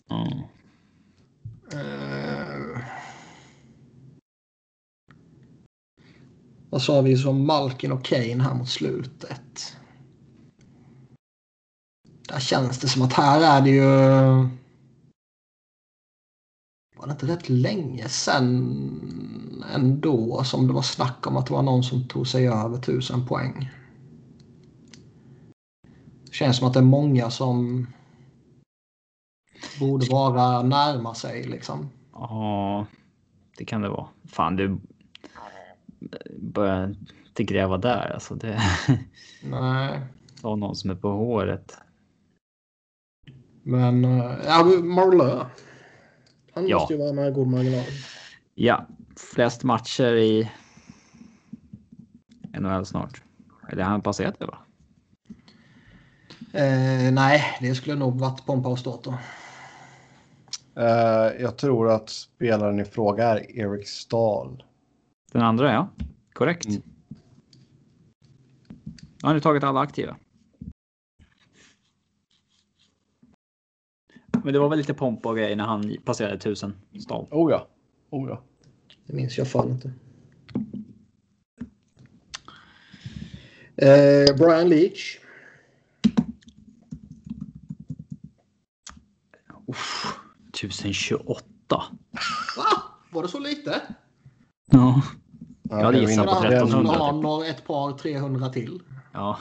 Ja. 0.08 0.48
Eh, 1.72 2.49
vad 6.70 6.82
sa 6.82 7.00
vi 7.00 7.16
som 7.16 7.46
Malkin 7.46 7.92
och 7.92 8.04
Kane 8.04 8.42
här 8.42 8.54
mot 8.54 8.68
slutet? 8.68 9.76
Där 12.28 12.40
känns 12.40 12.78
det 12.78 12.88
som 12.88 13.02
att 13.02 13.12
här 13.12 13.58
är 13.58 13.64
det 13.64 13.70
ju... 13.70 13.90
Var 16.96 17.06
det 17.06 17.12
inte 17.12 17.26
rätt 17.26 17.48
länge 17.48 18.08
sen 18.08 19.64
ändå 19.74 20.44
som 20.44 20.66
det 20.66 20.72
var 20.72 20.82
snack 20.82 21.26
om 21.26 21.36
att 21.36 21.46
det 21.46 21.52
var 21.52 21.62
någon 21.62 21.82
som 21.82 22.08
tog 22.08 22.26
sig 22.26 22.48
över 22.48 22.78
tusen 22.78 23.26
poäng? 23.26 23.70
Det 26.24 26.32
känns 26.34 26.56
som 26.56 26.68
att 26.68 26.74
det 26.74 26.80
är 26.80 26.84
många 26.84 27.30
som 27.30 27.86
borde 29.80 30.06
vara 30.10 30.62
närma 30.62 31.14
sig 31.14 31.44
liksom. 31.44 31.90
Ja, 32.12 32.86
det 33.56 33.64
kan 33.64 33.80
det 33.80 33.88
vara. 33.88 34.08
Fan, 34.24 34.56
det 34.56 34.78
börjar 36.40 36.94
inte 37.26 37.44
gräva 37.44 37.78
där. 37.78 38.10
Alltså, 38.14 38.34
det 38.34 38.60
Nej, 39.42 40.00
var 40.42 40.56
någon 40.56 40.76
som 40.76 40.90
är 40.90 40.94
på 40.94 41.08
håret. 41.10 41.76
men 43.62 44.04
eh, 44.04 44.34
ja, 44.46 44.64
Marlö. 44.82 45.44
Han 46.54 46.68
Ja. 46.68 46.78
måste 46.78 46.94
ju 46.94 46.98
vara 47.00 47.12
med 47.12 47.34
god 47.34 47.48
marginal. 47.48 47.84
Ja, 48.54 48.86
flest 49.34 49.64
matcher 49.64 50.14
i 50.16 50.50
NHL 52.60 52.86
snart. 52.86 53.22
Eller 53.68 53.82
har 53.82 53.90
han 53.90 54.02
passerat 54.02 54.38
det 54.38 54.46
va? 54.46 54.58
Eh, 56.52 57.12
nej, 57.12 57.42
det 57.60 57.74
skulle 57.74 57.96
nog 57.96 58.18
varit 58.20 58.46
Pompa 58.46 58.68
och 58.68 58.78
ståt 58.78 59.04
då. 59.04 59.14
Eh, 60.82 61.42
jag 61.42 61.58
tror 61.58 61.90
att 61.90 62.08
spelaren 62.10 62.80
i 62.80 62.84
fråga 62.84 63.24
är 63.28 63.58
Erik 63.58 63.88
Stahl. 63.88 64.64
Den 65.32 65.42
andra 65.42 65.72
ja, 65.72 65.88
korrekt. 66.32 66.66
Mm. 66.66 66.82
Har 69.22 69.34
ni 69.34 69.40
tagit 69.40 69.64
alla 69.64 69.80
aktiva? 69.80 70.16
Men 74.44 74.52
det 74.52 74.58
var 74.58 74.68
väl 74.68 74.78
lite 74.78 74.94
pompa 74.94 75.28
och 75.28 75.36
grejer 75.36 75.56
när 75.56 75.64
han 75.64 75.96
passerade 76.04 76.38
tusen 76.38 76.74
stad. 77.00 77.26
Oh 77.30 77.50
ja. 77.50 77.68
Oh 78.10 78.28
ja. 78.28 78.42
Det 79.06 79.12
minns 79.12 79.38
jag 79.38 79.48
fan 79.50 79.70
inte. 79.70 79.92
Eh, 83.76 84.36
Brian 84.36 84.68
Leach. 84.68 85.18
Uff, 89.66 90.04
1028. 90.48 91.44
Va? 92.56 92.82
Var 93.10 93.22
det 93.22 93.28
så 93.28 93.38
lite? 93.38 93.82
Ja. 94.70 95.02
Ja, 95.62 95.84
hade 95.84 95.98
jag 95.98 96.10
gissat 96.10 96.26
på 96.26 96.32
Han 96.32 96.44
1300 96.44 96.92
har 96.92 97.12
typ. 97.12 97.22
några- 97.22 97.46
ett 97.46 97.64
par 97.66 97.92
300 97.98 98.48
till. 98.48 98.82
Ja. 99.12 99.38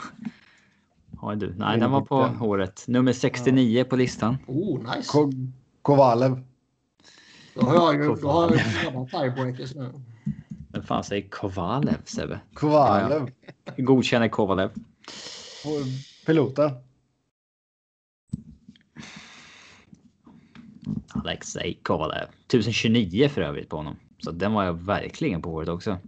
Har 1.17 1.35
du? 1.35 1.53
Nej, 1.57 1.79
den 1.79 1.91
var 1.91 2.01
på 2.01 2.15
håret. 2.23 2.83
Nummer 2.87 3.13
69 3.13 3.83
på 3.83 3.95
listan. 3.95 4.37
Oh, 4.47 4.79
nice. 4.95 5.09
Ko 5.11 5.31
Kovalev. 5.81 6.43
Då 7.55 7.65
har 7.65 7.75
jag 7.75 7.95
ju 8.03 8.15
då 8.15 8.29
har 8.31 8.41
jag 8.43 8.51
ju 8.51 8.57
redan 8.57 9.07
tiebreakers 9.07 9.75
nu. 9.75 9.93
Vem 10.71 10.83
fan 10.83 11.03
säger 11.03 11.29
Kovalev 11.29 11.97
Sebbe? 12.05 12.39
Kovalev. 12.53 13.31
Godkänner 13.77 14.27
Kovalev. 14.29 14.69
Piloten. 16.25 16.71
Alexej 21.07 21.79
Kovalev. 21.83 22.27
1029 22.47 23.29
för 23.29 23.41
övrigt 23.41 23.69
på 23.69 23.77
honom. 23.77 23.95
Så 24.19 24.31
den 24.31 24.53
var 24.53 24.63
jag 24.63 24.73
verkligen 24.73 25.41
på 25.41 25.51
håret 25.51 25.69
också. 25.69 25.99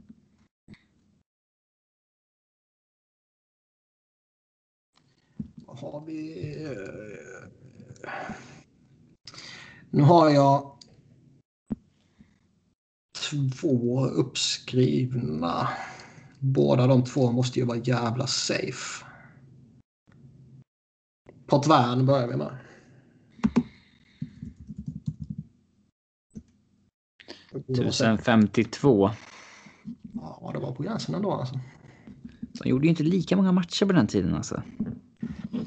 Har 5.67 6.05
vi? 6.05 6.53
Eh, 6.65 7.47
nu 9.89 10.01
har 10.01 10.29
jag 10.29 10.77
två 13.59 14.05
uppskrivna. 14.05 15.69
Båda 16.39 16.87
de 16.87 17.03
två 17.03 17.31
måste 17.31 17.59
ju 17.59 17.65
vara 17.65 17.77
jävla 17.77 18.27
safe. 18.27 19.05
Potvin 21.45 22.05
börjar 22.05 22.27
vi 22.27 22.37
med. 22.37 22.57
Det 26.33 26.39
borde 26.39 26.47
vara 26.47 26.59
safe. 27.27 27.40
1052. 27.55 29.11
Ja, 30.13 30.51
det 30.53 30.59
var 30.59 30.71
på 30.71 30.83
gränsen 30.83 31.15
ändå 31.15 31.31
alltså. 31.31 31.59
Så 32.53 32.63
han 32.63 32.69
gjorde 32.69 32.85
ju 32.85 32.89
inte 32.89 33.03
lika 33.03 33.35
många 33.35 33.51
matcher 33.51 33.85
på 33.85 33.93
den 33.93 34.07
tiden 34.07 34.35
alltså. 34.35 34.63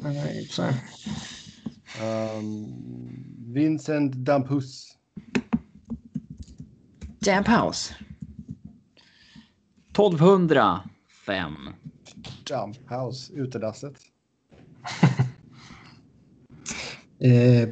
Nej, 0.02 0.44
sig. 0.44 0.74
Um, 2.39 3.55
Vincent 3.55 4.12
Dampus. 4.12 4.97
Damn 7.20 7.44
House. 7.44 7.94
1205. 9.90 11.55
Dump 12.44 12.90
House. 12.90 13.32
Utedasset. 13.32 13.94
Eh, 17.19 17.69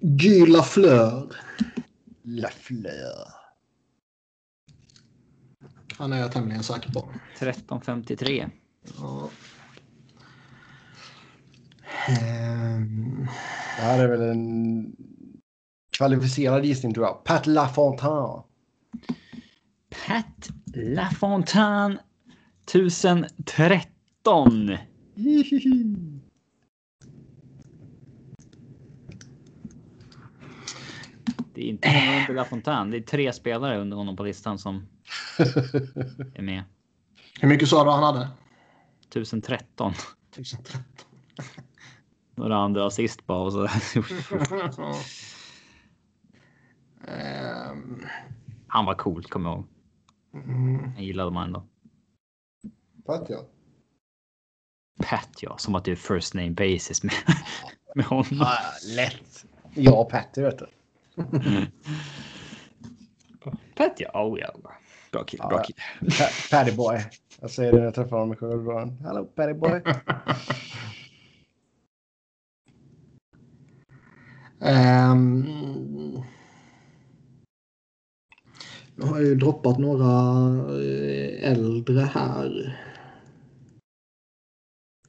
Guy 0.00 0.46
Lafleur. 0.46 1.36
Lafleur. 2.30 3.28
Han 5.98 6.12
är 6.12 6.20
jag 6.20 6.32
tämligen 6.32 6.62
säker 6.62 6.92
på. 6.92 6.98
1353. 7.34 8.48
Ja. 8.98 9.30
Ehm, 12.08 13.26
Det 13.76 13.82
här 13.82 14.04
är 14.04 14.08
väl 14.08 14.22
en 14.30 14.96
kvalificerad 15.90 16.64
gissning 16.64 16.94
tror 16.94 17.06
jag. 17.06 17.24
Pat 17.24 17.46
LaFontaine. 17.46 18.42
Pat 20.06 20.48
LaFontaine 20.74 21.98
1013. 22.66 24.76
Det 31.60 31.64
är 31.64 31.68
inte 31.68 31.88
under 32.20 32.34
LaFontaine. 32.34 32.90
Det 32.90 32.96
är 32.96 33.00
tre 33.00 33.32
spelare 33.32 33.78
under 33.80 33.96
honom 33.96 34.16
på 34.16 34.22
listan 34.22 34.58
som 34.58 34.86
är 36.34 36.42
med. 36.42 36.62
hur 37.40 37.48
mycket 37.48 37.68
sa 37.68 37.84
du 37.84 37.90
han 37.90 38.02
hade? 38.02 38.28
1013. 39.08 39.92
1013. 40.30 40.80
Några 42.34 42.56
andra 42.56 42.86
assist 42.86 43.26
bara 43.26 43.38
och 43.42 43.52
så. 43.52 43.68
Ehm, 47.08 48.04
Han 48.66 48.84
var 48.84 48.94
cool, 48.94 49.24
kommer 49.24 49.50
jag 49.50 49.58
ihåg. 49.58 49.66
mm, 50.44 50.92
Jag 50.96 51.04
gillade 51.04 51.30
man 51.30 51.46
ändå. 51.46 51.66
Pat 53.06 53.26
ja. 53.30 53.44
Pat 55.02 55.38
ja, 55.42 55.58
som 55.58 55.74
att 55.74 55.84
det 55.84 55.90
är 55.92 55.96
first 55.96 56.34
name 56.34 56.50
basis 56.50 57.02
med, 57.02 57.14
med 57.94 58.04
honom. 58.04 58.40
Ah, 58.40 58.56
lätt. 58.96 59.46
Ja, 59.74 60.04
Patty 60.04 60.42
vet 60.42 60.58
du. 60.58 60.66
Pat 63.76 64.00
ja, 64.00 64.10
oh 64.26 64.38
ja. 64.40 64.50
Bra 65.12 65.24
kille, 65.24 65.42
bra 65.48 65.56
Ja. 65.58 65.62
kille. 65.64 65.78
Pa- 66.18 66.56
Patty 66.56 66.76
boy. 66.76 66.98
Jag 67.40 67.50
säger 67.50 67.72
det 67.72 67.78
när 67.78 67.84
jag 67.84 67.94
träffar 67.94 68.16
honom 68.18 68.32
i 68.32 68.36
Skövde. 68.36 68.96
Hello 69.02 69.24
Patty 69.24 69.52
boy. 69.54 69.82
Ehm, 74.60 75.40
nu 78.94 79.04
har 79.06 79.16
jag 79.16 79.24
ju 79.26 79.34
droppat 79.34 79.78
några 79.78 80.12
eh, 80.82 81.50
äldre 81.52 82.00
här. 82.00 82.78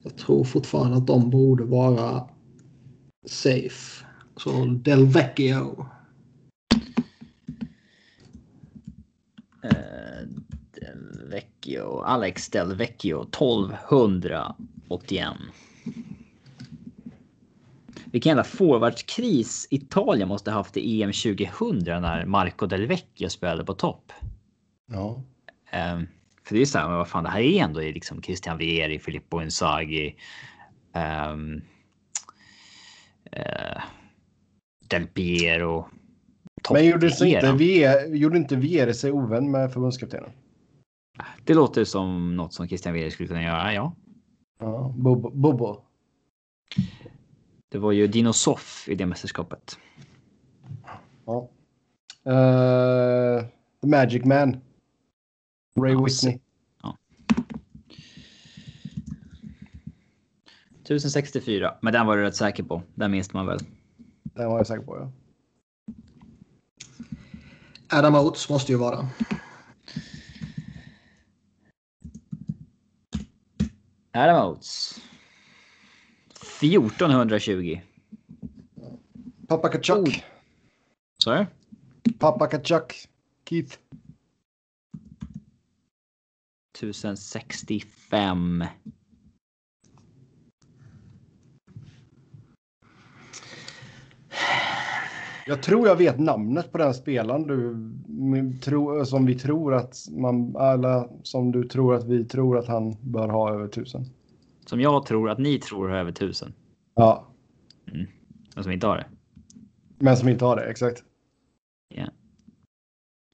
Jag 0.04 0.18
tror 0.18 0.44
fortfarande 0.44 0.98
att 0.98 1.08
de 1.08 1.30
borde 1.30 1.64
vara 1.64 2.30
safe. 3.26 4.06
Så 4.38 4.66
Del 4.66 5.06
Vecchio. 5.06 5.86
Eh, 9.64 10.28
Del 10.72 11.30
Vecchio, 11.62 12.02
Alex 12.02 12.50
Del 12.50 12.76
Vecchio 12.76 13.22
1281. 13.22 15.38
Vilken 18.06 18.30
jävla 18.30 18.44
forwardskris 18.44 19.68
Italien 19.70 20.28
måste 20.28 20.52
ha 20.52 20.58
haft 20.58 20.78
i 20.78 21.04
EM 21.04 21.12
2000 21.12 22.02
när 22.02 22.26
Marco 22.26 22.66
Del 22.66 22.88
Vecchio 22.88 23.30
spelade 23.30 23.66
på 23.66 23.74
topp. 23.74 24.12
Ja. 24.92 25.24
Um, 25.94 26.08
för 26.44 26.56
det 26.56 26.62
är 26.62 26.66
så 26.66 26.78
här, 26.78 26.88
men 26.88 26.98
vad 26.98 27.08
fan, 27.08 27.24
det 27.24 27.30
här 27.30 27.42
är 27.42 27.64
ändå 27.64 27.80
liksom 27.80 28.22
Christian 28.22 28.58
Vieri, 28.58 29.00
Filippo 29.00 29.42
Inzaghi. 29.42 30.16
Um, 31.34 31.62
uh, 33.38 33.82
Del 34.88 35.08
Piero. 35.08 35.88
Men 36.72 36.86
gjorde, 36.86 37.06
inte, 37.08 37.18
Topp-eran. 37.18 37.58
Vie- 37.58 38.16
gjorde 38.16 38.38
inte 38.38 38.56
Vieri 38.56 38.94
sig 38.94 39.12
ovän 39.12 39.52
med 39.52 39.74
förbundskaptenen? 39.74 40.30
Det 41.44 41.54
låter 41.54 41.84
som 41.86 42.36
något 42.36 42.54
som 42.54 42.68
Christian 42.68 42.94
Vieri 42.94 43.12
skulle 43.12 43.28
kunna 43.28 43.44
göra, 43.44 43.74
ja. 43.74 43.96
Ja. 44.60 44.94
Bobo. 44.98 45.30
Bobo. 45.30 45.82
Det 47.70 47.78
var 47.78 47.92
ju 47.92 48.08
Dino 48.08 48.34
Soff 48.34 48.86
i 48.90 48.96
det 48.96 49.06
mästerskapet. 49.06 49.78
Ja. 51.26 51.50
Eh, 52.24 53.46
The 53.82 53.88
Magic 53.88 54.26
Man. 54.26 54.62
Ray 55.80 55.92
Ja, 55.94 56.04
Whitney. 56.04 56.40
1064, 60.84 61.74
men 61.82 61.94
den 61.94 62.06
var 62.06 62.18
du 62.18 62.24
rätt 62.24 62.36
säker 62.36 62.64
på. 62.64 62.84
Den 62.96 63.12
minns 63.12 63.34
man 63.34 63.46
väl. 63.46 63.60
Den 64.24 64.50
var 64.50 64.58
jag 64.58 64.68
säker 64.68 64.84
på. 64.84 64.98
Ja. 64.98 65.12
Adam 67.98 68.16
Oates 68.16 68.50
måste 68.50 68.72
ju 68.72 68.78
vara. 68.78 69.08
Adam 74.14 74.36
Oates. 74.36 75.00
1420. 76.60 77.82
Pappa 79.48 79.70
Kachuk. 79.70 80.08
Så 81.24 81.46
Pappa 82.20 82.48
Kachuk. 82.48 82.94
Keith. 83.46 83.78
1065. 86.74 88.70
Jag 95.48 95.64
tror 95.64 95.88
jag 95.88 95.96
vet 95.96 96.20
namnet 96.20 96.72
på 96.72 96.78
den 96.78 96.94
spelaren 96.94 97.48
du 97.48 98.60
tro, 98.60 99.06
som 99.06 99.26
vi 99.26 99.40
tror 99.40 99.74
att 99.76 99.96
man 100.12 100.56
alla 100.58 101.10
som 101.24 101.52
du 101.52 101.64
tror 101.68 101.96
att 101.96 102.04
vi 102.08 102.26
tror 102.26 102.58
att 102.58 102.68
han 102.68 102.96
bör 103.02 103.28
ha 103.28 103.54
över 103.54 103.68
tusen. 103.68 104.06
Som 104.66 104.82
jag 104.82 105.06
tror 105.06 105.30
att 105.30 105.40
ni 105.40 105.60
tror 105.60 105.90
har 105.90 105.98
över 105.98 106.12
1000. 106.12 106.54
Ja, 106.96 107.28
Men 108.56 108.64
som 108.64 108.72
inte 108.72 108.88
har 108.88 108.98
det. 108.98 109.06
men 110.00 110.18
som 110.18 110.30
inte 110.30 110.46
har 110.46 110.56
det 110.56 110.64
exakt. 110.64 111.04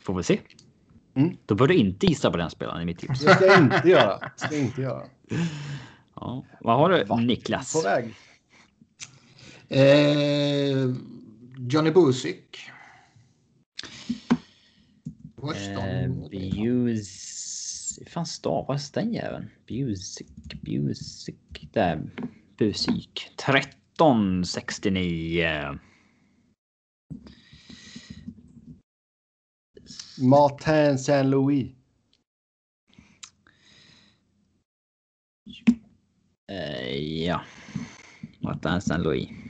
Får 0.02 0.14
vi 0.14 0.24
se. 0.24 0.40
Mm. 1.14 1.38
Då 1.46 1.56
bör 1.56 1.68
du 1.68 1.74
inte 1.76 2.06
gissa 2.06 2.32
på 2.32 2.38
den 2.38 2.50
spelaren 2.50 2.82
i 2.82 2.86
mitt 2.86 3.00
tips. 3.00 3.26
Det 3.26 3.34
ska 3.36 3.46
jag 3.46 3.60
inte 3.60 3.90
göra. 3.90 4.20
Det 4.20 4.32
ska 4.46 4.56
jag 4.56 4.64
inte 4.66 4.82
göra. 4.82 5.04
Ja. 6.16 6.44
Vad 6.62 6.78
har 6.78 6.90
du 6.90 7.04
Va? 7.04 7.16
Niklas? 7.20 7.74
På 7.74 7.82
väg. 7.90 8.14
Eh, 9.70 10.96
Johnny 11.60 11.92
Busick. 11.92 12.60
Eh. 15.56 16.10
Buse... 16.32 17.28
Hur 18.00 18.06
fan 18.10 18.26
stavas 18.26 18.92
den 18.92 19.14
jäveln? 19.14 19.50
Busick, 19.68 20.62
Busick. 20.62 21.70
Där. 21.74 22.10
Busik. 22.58 23.32
1369. 23.38 25.80
Martin 30.20 30.98
Saint-Louis. 30.98 31.76
Eh, 36.48 37.24
ja. 37.26 37.42
Martin 38.40 38.82
Saint-Louis. 38.82 39.47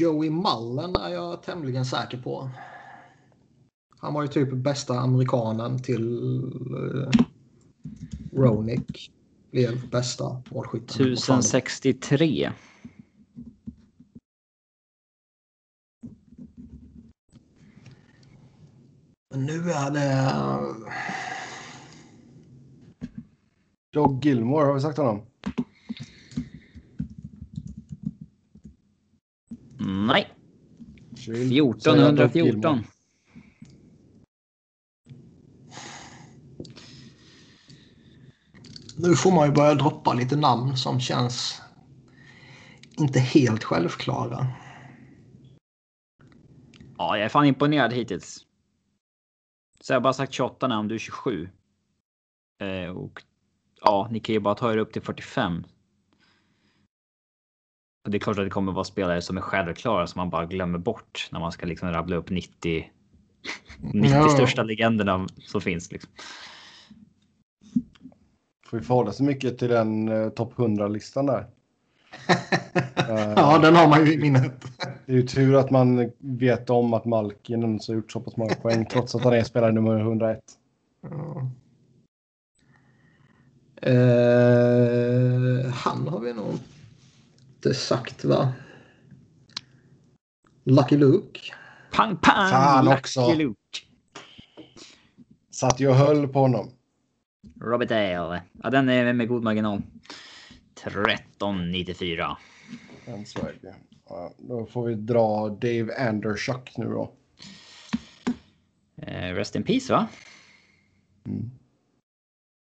Joey 0.00 0.30
Mullen 0.30 0.96
är 0.96 1.08
jag 1.08 1.42
tämligen 1.42 1.84
säker 1.84 2.18
på. 2.18 2.50
Han 3.98 4.14
var 4.14 4.22
ju 4.22 4.28
typ 4.28 4.52
bästa 4.52 4.98
amerikanen 4.98 5.82
till 5.82 6.08
uh, 6.74 7.10
Ronick. 8.32 9.12
Blev 9.50 9.90
bästa 9.90 10.42
målskytten. 10.50 11.12
1063. 11.12 12.52
Men 19.30 19.46
nu 19.46 19.70
är 19.70 19.90
det... 19.90 20.32
Doug 23.92 24.24
Gilmore, 24.24 24.66
har 24.66 24.74
vi 24.74 24.80
sagt 24.80 24.98
honom? 24.98 25.29
Nej. 30.06 30.34
1414. 31.12 32.84
Nu 38.96 39.16
får 39.16 39.32
man 39.32 39.48
ju 39.48 39.54
börja 39.54 39.74
droppa 39.74 40.14
lite 40.14 40.36
namn 40.36 40.76
som 40.76 41.00
känns 41.00 41.62
inte 42.98 43.20
helt 43.20 43.64
självklara. 43.64 44.46
Ja, 46.98 47.16
jag 47.16 47.24
är 47.24 47.28
fan 47.28 47.46
imponerad 47.46 47.92
hittills. 47.92 48.46
Så 49.80 49.92
jag 49.92 49.96
har 49.96 50.00
bara 50.00 50.12
sagt 50.12 50.32
28 50.32 50.68
namn, 50.68 50.88
du 50.88 50.94
är 50.94 50.98
27. 50.98 51.48
Eh, 52.60 52.96
och 52.96 53.22
ja, 53.80 54.08
ni 54.10 54.20
kan 54.20 54.32
ju 54.32 54.40
bara 54.40 54.54
ta 54.54 54.72
er 54.72 54.76
upp 54.76 54.92
till 54.92 55.02
45. 55.02 55.64
Och 58.04 58.10
det 58.10 58.16
är 58.16 58.18
klart 58.18 58.38
att 58.38 58.44
det 58.46 58.50
kommer 58.50 58.72
vara 58.72 58.84
spelare 58.84 59.22
som 59.22 59.36
är 59.36 59.40
självklara 59.40 60.06
som 60.06 60.18
man 60.18 60.30
bara 60.30 60.46
glömmer 60.46 60.78
bort 60.78 61.28
när 61.32 61.40
man 61.40 61.52
ska 61.52 61.66
liksom 61.66 61.90
rabbla 61.90 62.16
upp 62.16 62.30
90. 62.30 62.90
90 63.80 64.10
Ja. 64.10 64.28
största 64.28 64.62
legenderna 64.62 65.26
som 65.38 65.60
finns. 65.60 65.92
Liksom. 65.92 66.10
Får 68.66 68.78
vi 68.78 68.84
förhålla 68.84 69.12
så 69.12 69.22
mycket 69.24 69.58
till 69.58 69.68
den 69.68 70.08
eh, 70.08 70.28
topp 70.28 70.52
100-listan 70.56 71.26
där. 71.26 71.46
Eh, 72.96 73.32
Ja, 73.36 73.58
den 73.58 73.76
har 73.76 73.88
man 73.88 74.06
ju 74.06 74.12
i 74.12 74.18
minnet. 74.18 74.52
Det 75.06 75.12
är 75.12 75.16
ju 75.16 75.22
tur 75.26 75.56
att 75.56 75.70
man 75.70 76.10
vet 76.18 76.70
om 76.70 76.94
att 76.94 77.04
Malkin 77.04 77.62
har 77.62 77.94
gjort 77.94 78.12
så 78.12 78.20
pass 78.20 78.36
många 78.36 78.54
poäng 78.54 78.86
trots 78.86 79.14
att 79.14 79.24
han 79.24 79.32
är 79.32 79.42
spelare 79.42 79.72
nummer 79.72 80.00
101. 80.00 80.40
Ja. 81.02 81.50
Eh, 83.82 85.70
han 85.72 86.08
har 86.08 86.20
vi 86.20 86.32
nog 86.32 86.54
inte 87.60 87.74
sagt 87.74 88.24
va? 88.24 88.52
Lucky 90.64 90.96
Luke. 90.96 91.40
Pang 91.92 92.16
pang! 92.16 92.50
Fan 92.50 92.84
Lucky 92.84 92.98
också. 92.98 93.34
Luke. 93.34 93.56
Satt 95.50 95.80
och 95.80 95.94
höll 95.94 96.28
på 96.28 96.38
honom. 96.38 96.70
Robert 97.60 97.88
Dale. 97.88 98.42
Ja, 98.62 98.70
den 98.70 98.88
är 98.88 99.12
med 99.12 99.28
god 99.28 99.42
marginal. 99.42 99.82
1394. 100.76 102.36
Än 103.06 103.26
så 103.26 103.38
är 103.38 103.54
det. 103.62 103.74
Ja, 104.08 104.32
då 104.38 104.66
får 104.66 104.86
vi 104.86 104.94
dra 104.94 105.48
Dave 105.48 106.08
Anderschuck 106.08 106.72
nu 106.76 106.84
då. 106.84 107.12
Eh, 108.96 109.34
rest 109.34 109.56
in 109.56 109.62
peace 109.62 109.92
va? 109.92 110.08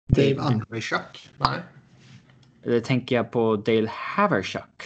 Dave 0.08 0.40
Andrejchuk. 0.40 1.30
Nej. 1.38 1.60
Eller 2.66 2.80
tänker 2.80 3.16
jag 3.16 3.30
på 3.30 3.56
Dale 3.56 3.88
Haverchuck? 3.88 4.82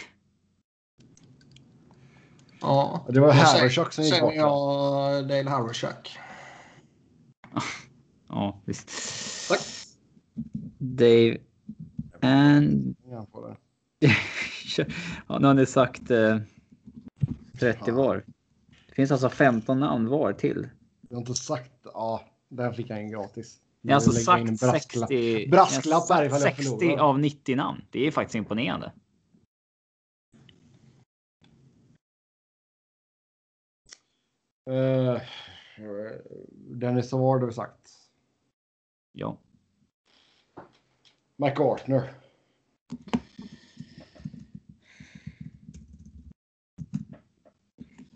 Ja. 2.61 3.05
Det 3.09 3.19
var 3.19 3.31
Haverchuck 3.31 3.93
som 3.93 4.03
gick 4.03 4.13
Säger 4.13 4.25
bort. 4.25 4.35
jag 4.35 5.27
Dale 5.27 5.49
Haverchuck. 5.49 6.17
Ja, 8.27 8.61
visst. 8.65 8.89
Tack. 9.49 9.59
Dave 10.77 11.37
and... 12.21 12.95
Ja, 13.09 13.27
på 13.31 13.47
det. 13.47 13.57
ja, 15.27 15.39
nu 15.39 15.47
har 15.47 15.53
ni 15.53 15.65
sagt 15.65 16.11
eh, 16.11 16.37
30 17.59 17.91
var. 17.91 18.23
Det 18.87 18.95
finns 18.95 19.11
alltså 19.11 19.29
15 19.29 19.79
namn 19.79 20.07
var 20.07 20.33
till. 20.33 20.69
Jag 21.09 21.15
har 21.15 21.21
inte 21.21 21.33
sagt... 21.33 21.71
Ja, 21.83 22.23
den 22.49 22.73
fick 22.73 22.89
jag 22.89 22.99
en 22.99 23.11
gratis. 23.11 23.57
Jag 23.81 23.91
har 23.91 23.95
alltså 23.95 24.11
sagt 24.11 24.59
brasklapp. 24.59 25.09
60, 25.09 25.47
Brasklapp 25.49 25.85
jag 26.09 26.15
har 26.15 26.15
här 26.15 26.25
ifall 26.25 26.39
sagt 26.39 26.57
jag 26.57 26.67
60 26.67 26.79
förlorar. 26.79 27.03
av 27.03 27.19
90 27.19 27.55
namn. 27.55 27.85
Det 27.91 28.07
är 28.07 28.11
faktiskt 28.11 28.35
imponerande. 28.35 28.91
Uh, 34.69 35.21
Dennis 36.51 37.13
Award 37.13 37.39
har 37.41 37.47
vi 37.47 37.53
sagt. 37.53 37.89
Ja. 39.11 39.37
McArthur. 41.35 42.13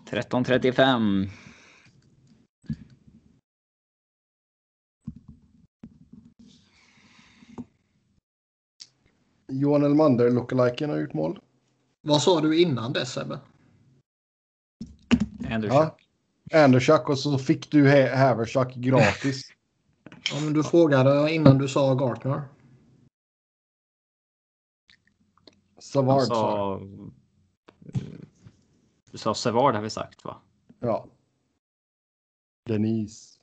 Tretton 0.10 0.44
trettiofem. 0.44 1.30
Johan 9.48 9.84
Elmander, 9.84 10.32
lookaliken, 10.32 10.90
har 10.90 10.98
gjort 10.98 11.14
mål. 11.14 11.40
Vad 12.02 12.22
sa 12.22 12.42
du 12.42 12.62
innan 12.62 12.94
dess 12.94 13.14
Sebbe? 13.14 13.40
Andrew 15.50 15.76
Ja. 16.52 17.02
Och 17.10 17.20
så 17.20 17.38
fick 17.38 17.72
du 17.72 17.90
Ha- 17.90 18.16
Haverchuck 18.16 18.74
gratis. 18.76 19.52
Ja, 20.32 20.40
men 20.40 20.54
du 20.54 20.64
frågade 20.64 21.34
innan 21.34 21.58
du 21.58 21.68
sa 21.68 21.94
Gartner. 21.96 22.42
Savard 25.78 26.20
Alltså, 26.20 26.34
sa 26.36 26.80
du 29.12 29.18
sa 29.18 29.34
Savard 29.34 29.76
har 29.76 29.82
vi 29.82 29.90
sagt 29.90 30.26
va? 30.26 30.42
Ja. 30.80 31.06
Denise. 32.66 33.40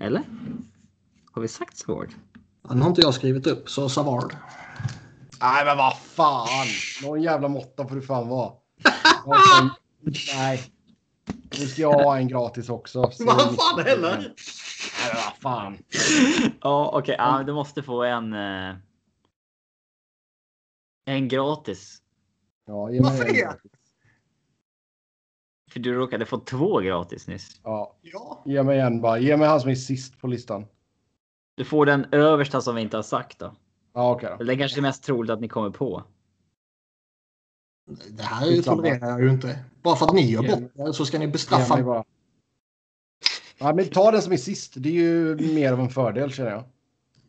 Eller? 0.00 0.22
Har 1.32 1.42
vi 1.42 1.48
sagt 1.48 1.76
Savard? 1.76 2.14
Den 2.68 2.82
har 2.82 2.88
inte 2.88 3.00
jag 3.00 3.14
skrivit 3.14 3.46
upp, 3.46 3.70
så 3.70 3.88
Savard. 3.88 4.36
Nej, 5.40 5.64
men 5.64 5.76
vad 5.76 5.98
fan! 5.98 6.66
Någon 7.02 7.22
jävla 7.22 7.48
måtta 7.48 7.88
får 7.88 7.94
du 7.96 8.02
fan 8.02 8.28
vara. 8.28 8.52
Nej. 10.34 10.62
Nu 11.60 11.66
ska 11.66 11.82
jag 11.82 11.92
ha 11.92 12.18
en 12.18 12.28
gratis 12.28 12.68
också. 12.68 13.10
Så- 13.10 13.24
Vad 13.24 13.40
fan 13.56 13.84
heller? 13.84 14.16
Nej, 14.18 15.12
men 15.14 15.22
vad 15.24 15.36
fan. 15.52 15.78
Ja, 16.62 16.90
okej. 16.94 17.14
Ja, 17.18 17.42
du 17.42 17.52
måste 17.52 17.82
få 17.82 18.02
en. 18.02 18.32
Eh, 18.32 18.74
en 21.04 21.28
gratis. 21.28 21.98
Ja, 22.66 22.90
ge 22.90 23.00
mig 23.00 23.10
Varför 23.10 23.24
en 23.28 23.32
det? 23.34 23.40
gratis. 23.40 23.70
För 25.72 25.80
du 25.80 25.94
råkade 25.94 26.26
få 26.26 26.38
två 26.38 26.78
gratis 26.80 27.26
nyss. 27.28 27.60
Ja, 27.62 27.96
Ja. 28.02 28.42
ge 28.46 28.62
mig 28.62 28.80
en 28.80 29.00
bara. 29.00 29.18
Ge 29.18 29.36
mig 29.36 29.48
han 29.48 29.60
som 29.60 29.70
är 29.70 29.74
sist 29.74 30.20
på 30.20 30.26
listan. 30.26 30.66
Du 31.56 31.64
får 31.64 31.86
den 31.86 32.06
översta 32.12 32.60
som 32.60 32.74
vi 32.74 32.82
inte 32.82 32.96
har 32.96 33.02
sagt 33.02 33.38
då. 33.38 33.54
Ja, 33.94 34.10
okej 34.10 34.34
då. 34.38 34.44
Det 34.44 34.52
är 34.54 34.58
kanske 34.58 34.80
är 34.80 34.82
mest 34.82 35.04
troligt 35.04 35.30
att 35.30 35.40
ni 35.40 35.48
kommer 35.48 35.70
på. 35.70 36.02
Det 38.10 38.22
här 38.22 38.46
är 38.58 38.62
tolererar 38.62 39.08
jag 39.10 39.22
ju 39.22 39.30
inte. 39.30 39.58
Bara 39.82 39.96
för 39.96 40.06
att 40.06 40.12
ni 40.14 40.30
gör 40.30 40.42
bort 40.42 40.70
det 40.86 40.92
så 40.92 41.06
ska 41.06 41.18
ni 41.18 41.28
bestraffa 41.28 41.82
bara. 41.82 42.04
Ja, 43.58 43.72
men 43.74 43.84
ta 43.88 44.10
den 44.10 44.22
som 44.22 44.32
är 44.32 44.36
sist. 44.36 44.74
Det 44.76 44.88
är 44.88 44.92
ju 44.92 45.36
mer 45.54 45.72
av 45.72 45.80
en 45.80 45.88
fördel 45.88 46.32
känner 46.32 46.50
jag. 46.50 46.64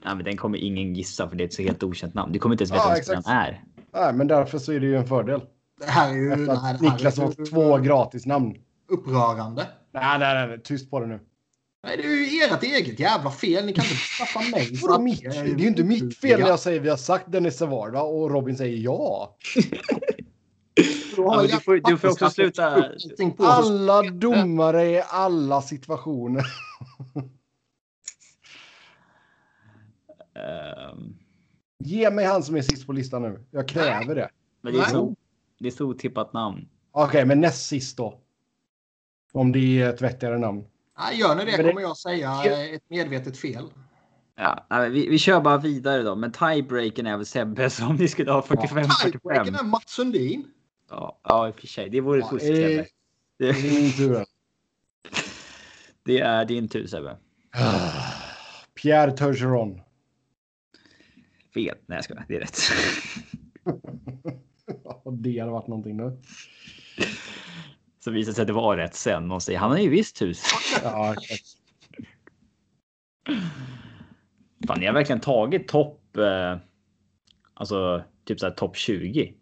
Ja, 0.04 0.16
men 0.16 0.26
den 0.26 0.38
kommer 0.38 0.58
ingen 0.58 0.96
gissa 0.96 1.30
för 1.30 1.36
det 1.36 1.44
är 1.44 1.46
ett 1.46 1.54
så 1.54 1.62
helt 1.62 1.84
okänt 1.84 2.14
namn. 2.14 2.32
Du 2.32 2.40
kommer 2.40 2.54
inte 2.54 2.62
ens 2.64 2.72
veta 2.72 2.84
Ja, 2.84 2.90
vem 2.90 2.98
exakt. 2.98 3.26
den 3.26 3.34
är. 3.36 3.64
Nej, 3.94 4.14
men 4.14 4.28
därför 4.28 4.58
så 4.60 4.72
är 4.74 4.80
det 4.80 4.86
ju 4.86 4.96
en 4.98 5.08
fördel. 5.08 5.42
Det 5.80 5.86
här 5.86 6.10
är 6.10 6.14
ju 6.16 6.32
Efter 6.32 6.46
nej, 6.46 6.56
att 6.56 6.62
här 6.62 6.80
Niklas 6.80 7.18
har 7.18 7.46
två 7.50 7.78
gratisnamn. 7.78 8.56
upprörande. 8.88 9.68
Nej, 9.92 10.20
nej, 10.20 10.48
nej. 10.48 10.62
Tyst 10.64 10.92
på 10.92 11.00
det 11.00 11.06
nu. 11.08 11.20
Nej, 11.88 11.98
det 11.98 12.04
är 12.04 12.32
ju 12.50 12.54
ert 12.54 12.64
eget 12.64 13.00
jävla 13.00 13.32
fel. 13.32 13.66
Ni 13.66 13.74
kan 13.74 13.86
inte 13.86 13.96
bestraffa 13.96 14.40
mig. 14.40 14.76
för 14.76 15.00
mitt? 15.00 15.22
Det 15.22 15.28
är 15.38 15.46
ju 15.60 15.68
inte 15.68 15.84
mitt 15.84 16.18
fel 16.18 16.40
när 16.40 16.48
jag 16.48 16.60
säger 16.60 16.80
vi 16.80 16.90
har 16.90 16.98
sagt 16.98 17.32
Dennis 17.32 17.58
Savard 17.58 17.94
va? 17.94 18.02
och 18.02 18.32
Robin 18.32 18.58
säger 18.58 18.78
ja. 18.78 19.36
Ja, 21.18 21.42
du 21.42 21.48
får- 21.60 21.82
du 21.90 21.98
får 21.98 22.08
också 22.08 22.30
sluta- 22.30 22.92
Alla 23.40 24.02
domare 24.02 24.86
i 24.86 25.02
alla 25.10 25.62
situationer. 25.62 26.46
Ehm, 30.36 31.16
Ge 31.80 32.12
mig 32.12 32.26
han 32.26 32.44
som 32.44 32.56
är 32.56 32.62
sist 32.62 32.86
på 32.88 32.94
listan 32.94 33.22
nu. 33.22 33.44
Jag 33.52 33.68
kräver 33.68 34.16
det. 34.16 34.30
men 34.62 34.74
det 34.74 34.80
är, 34.80 34.84
så, 34.84 35.16
det 35.60 35.68
är 35.68 35.72
så 35.72 35.86
otippat 35.86 36.34
namn. 36.34 36.68
Okej, 36.92 37.26
men 37.26 37.42
näst 37.42 37.68
sist 37.68 37.98
då. 37.98 38.20
Om 39.32 39.52
det 39.52 39.82
är 39.82 39.90
ett 39.90 40.02
vettigare 40.02 40.38
namn. 40.38 40.64
Nej, 40.98 41.20
gör 41.20 41.36
ni 41.36 41.46
det 41.46 41.58
kommer 41.58 41.82
jag 41.82 41.98
säga 41.98 42.44
eh, 42.46 42.74
ett 42.74 42.90
medvetet 42.90 43.38
fel. 43.38 43.70
Ja, 44.36 44.66
vi, 44.92 45.10
vi 45.10 45.18
kör 45.18 45.42
bara 45.42 45.58
vidare 45.58 46.04
då. 46.04 46.16
Men 46.16 46.32
tiebreaken 46.32 47.08
är 47.08 47.18
väl 47.18 47.26
Sebbe 47.26 47.70
så 47.70 47.86
om 47.86 47.96
ni 47.96 48.08
skulle 48.08 48.32
ha 48.32 48.42
45-45. 48.42 48.90
Tiebreaken 49.04 49.56
är 49.56 49.64
Mats 49.64 49.90
Sundin. 49.92 50.48
Ja, 50.90 51.20
ja, 51.24 51.48
i 51.48 51.52
och 51.52 51.60
för 51.60 51.68
sig. 51.68 51.90
Det 51.90 52.02
vore 52.02 52.20
Ja, 52.20 52.30
fusk 52.30 52.46
eh, 52.46 52.56
Sebbe. 52.56 52.86
Det 53.38 53.50
är 53.50 53.82
min 53.82 53.92
tur. 53.92 54.26
det 56.04 56.20
är 56.20 56.46
din 56.46 56.68
tur 56.68 56.88
Sebbe. 56.88 57.18
Pierre 58.82 59.12
Turgeron. 59.12 59.82
Fel. 61.54 61.78
Nej 61.86 61.98
jag 61.98 62.04
skojar. 62.04 62.26
Det 62.28 62.36
är 62.36 62.40
rätt. 62.40 62.60
Och 65.04 65.14
det 65.14 65.40
hade 65.40 65.52
varit 65.52 65.68
någonting 65.68 65.98
nu. 65.98 66.18
Så 68.08 68.12
visar 68.12 68.32
det 68.32 68.36
sig 68.36 68.42
att 68.42 68.48
det 68.48 68.54
var 68.54 68.78
rätt 68.78 68.96
sen. 68.96 69.32
Och 69.32 69.44
säger 69.44 69.60
han 69.60 69.72
har 69.72 69.78
ju 69.78 69.90
visst 69.90 70.22
hus. 70.22 70.44
Ja. 70.84 71.16
Fan, 74.68 74.80
ni 74.80 74.86
har 74.86 74.94
verkligen 74.94 75.20
tagit 75.20 75.68
topp. 75.68 76.18
Eh, 76.18 76.58
alltså 77.54 78.04
typ 78.26 78.40
såhär 78.40 78.54
topp 78.54 78.76
20. 78.78 79.34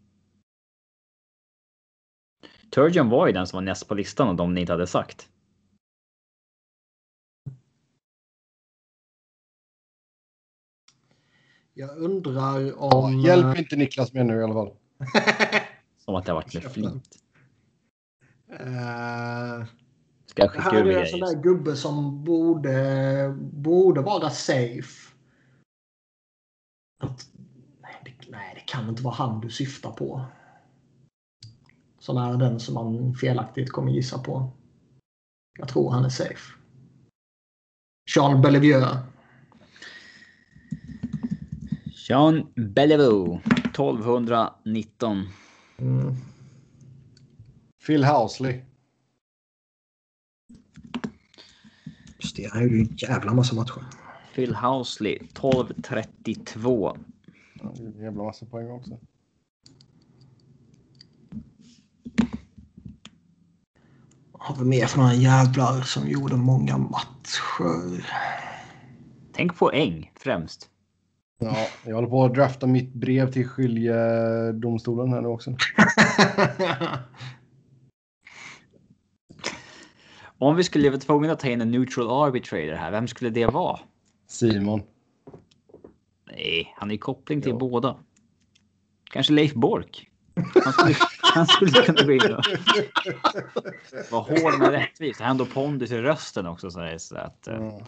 Turgeon 2.70 3.10
var 3.10 3.28
ju 3.28 3.34
den 3.34 3.48
som 3.48 3.58
var 3.58 3.62
näst 3.62 3.88
på 3.88 3.94
listan 3.94 4.28
av 4.28 4.36
de 4.36 4.54
ni 4.54 4.62
inte 4.62 4.74
hade 4.74 4.88
sagt. 4.88 5.30
Jag 11.74 11.98
undrar 11.98 12.80
om... 12.80 13.20
Hjälp 13.20 13.58
inte 13.58 13.76
Niklas 13.76 14.14
med 14.14 14.26
nu 14.26 14.40
i 14.40 14.44
alla 14.44 14.54
fall. 14.54 14.74
Som 15.98 16.16
att 16.16 16.26
det 16.26 16.32
har 16.32 16.42
varit 16.42 16.54
med 16.54 16.64
flit. 16.64 17.25
Uh, 18.52 19.66
Ska 20.26 20.42
jag 20.44 20.52
skicka 20.52 20.70
här 20.70 20.86
är 20.86 21.02
en 21.02 21.08
sån 21.08 21.20
där 21.20 21.42
gubbe 21.42 21.76
som 21.76 22.24
borde, 22.24 23.36
borde 23.40 24.02
vara 24.02 24.30
safe. 24.30 25.14
Att, 27.00 27.30
nej, 27.82 28.02
det, 28.06 28.32
nej, 28.32 28.52
det 28.56 28.72
kan 28.72 28.90
inte 28.90 29.04
vara 29.04 29.16
han 29.16 29.42
du 29.42 29.50
syftar 29.50 29.92
på. 29.92 30.26
Som 32.00 32.18
är 32.18 32.38
den 32.38 32.60
som 32.60 32.74
man 32.74 33.14
felaktigt 33.14 33.72
kommer 33.72 33.92
gissa 33.92 34.20
på. 34.20 34.52
Jag 35.60 35.68
tror 35.68 35.92
han 35.92 36.06
är 36.06 36.10
safe. 36.10 36.54
Jean 38.16 38.42
Bellevue. 38.42 38.98
Jean 42.08 42.48
Bellevue. 42.56 43.40
1219. 43.46 45.28
Mm. 45.78 46.16
Phil 47.86 48.04
Housley. 48.04 48.62
Just 52.20 52.36
det, 52.36 52.50
han 52.54 52.64
gjorde 52.64 52.76
ju 52.76 52.82
en 52.82 52.96
jävla 52.96 53.34
massa 53.34 53.56
matcher. 53.56 53.84
Phil 54.36 54.56
Housley. 54.56 55.16
1232. 55.16 56.98
Ja, 57.54 57.74
det 57.76 57.84
är 57.84 57.88
en 57.88 58.02
jävla 58.02 58.24
massa 58.24 58.46
poäng 58.46 58.72
också. 58.72 59.00
Har 64.32 64.56
vi 64.56 64.66
mer 64.66 64.86
för 64.86 64.98
några 64.98 65.14
jävlar 65.14 65.82
som 65.82 66.08
gjorde 66.08 66.36
många 66.36 66.78
matcher? 66.78 68.06
Tänk 69.34 69.58
poäng 69.58 70.12
främst. 70.16 70.70
Ja, 71.40 71.56
jag 71.86 71.96
håller 71.96 72.08
på 72.08 72.26
att 72.26 72.34
drafta 72.34 72.68
mitt 72.68 72.94
brev 72.94 73.32
till 73.32 73.48
skiljedomstolen 73.48 75.14
här 75.14 75.22
nu 75.22 75.28
också. 75.28 75.52
Om 80.38 80.56
vi 80.56 80.64
skulle 80.64 80.90
vara 80.90 81.00
tvungna 81.00 81.32
att 81.34 81.40
ta 81.40 81.48
in 81.48 81.62
en 81.62 81.72
neutral 81.72 82.26
arbitrator 82.28 82.74
här, 82.74 82.92
vem 82.92 83.08
skulle 83.08 83.30
det 83.30 83.46
vara? 83.46 83.80
Simon. 84.28 84.82
Nej, 86.32 86.74
han 86.78 86.92
är 86.92 86.98
koppling 86.98 87.42
till 87.42 87.52
Ja. 87.52 87.58
båda. 87.58 87.98
Kanske 89.12 89.34
Leif 89.34 89.54
Bork. 89.54 90.10
Han 90.64 90.74
skulle, 90.74 90.96
han 91.22 91.48
skulle 91.48 91.72
kunna 91.72 92.04
gå 92.04 92.12
in 92.12 92.22
och 92.22 92.44
vara 94.12 94.22
hård 94.22 94.60
men 94.60 94.72
rättvis. 94.72 95.18
Han 95.20 95.26
har 95.26 95.32
ändå 95.32 95.46
pondus 95.46 95.92
i 95.92 95.98
rösten 95.98 96.46
också. 96.46 96.72
Så, 96.72 96.80
här, 96.80 96.98
så 96.98 97.16
att, 97.16 97.48
Ja. 97.52 97.82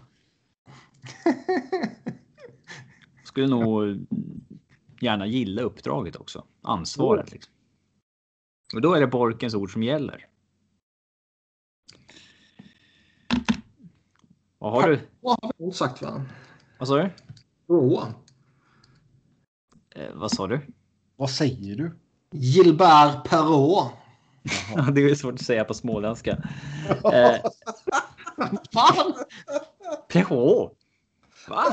skulle 3.24 3.48
nog 3.48 4.06
gärna 5.02 5.28
gilla 5.28 5.62
uppdraget 5.62 6.16
också. 6.16 6.46
Ansvaret. 6.62 7.32
Liksom. 7.32 7.54
Och 8.76 8.82
då 8.82 8.94
är 8.94 9.02
det 9.02 9.08
Borkens 9.08 9.56
ord 9.56 9.74
som 9.74 9.84
gäller. 9.84 10.26
Vad 14.60 14.72
har 14.72 14.90
du? 14.90 15.00
Vad 15.22 15.38
har 15.42 15.52
vi 15.58 15.64
inte 15.64 15.78
sagt 15.78 16.02
va? 16.02 16.26
Vad 16.80 16.88
sa 16.88 16.96
du? 16.98 17.10
Rå. 17.68 18.04
Eh, 19.96 20.14
vad 20.14 20.32
sa 20.32 20.48
du? 20.48 20.62
Vad 21.16 21.30
säger 21.30 21.76
du? 21.76 22.00
Gilbert 22.32 23.30
Perrault. 23.30 23.92
Det 24.94 25.02
är 25.02 25.16
svårt 25.16 25.34
att 25.34 25.42
säga 25.42 25.64
på 25.64 25.74
småländska. 25.74 26.38
Eh, 27.14 27.36
Fan! 28.74 29.14
Va? 31.48 31.64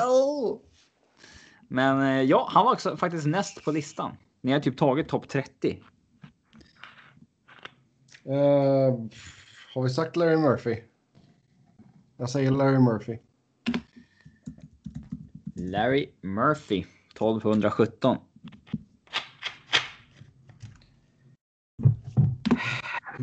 Men 1.69 2.01
eh, 2.02 2.23
ja, 2.23 2.48
han 2.51 2.65
var 2.65 2.73
också 2.73 2.97
faktiskt 2.97 3.27
näst 3.27 3.65
på 3.65 3.70
listan. 3.70 4.16
Ni 4.40 4.52
har 4.52 4.61
typ 4.61 4.78
tagit 4.78 5.09
topp 5.09 5.28
30. 5.28 5.82
Eh, 8.24 8.32
har 9.74 9.82
vi 9.82 9.90
sagt 9.90 10.16
Larry 10.16 10.36
Murphy? 10.36 10.77
Jag 12.16 12.31
säger 12.31 12.51
Larry 12.51 12.78
Murphy. 12.78 13.19
Larry 15.55 16.11
Murphy 16.20 16.85
1217. 17.12 18.16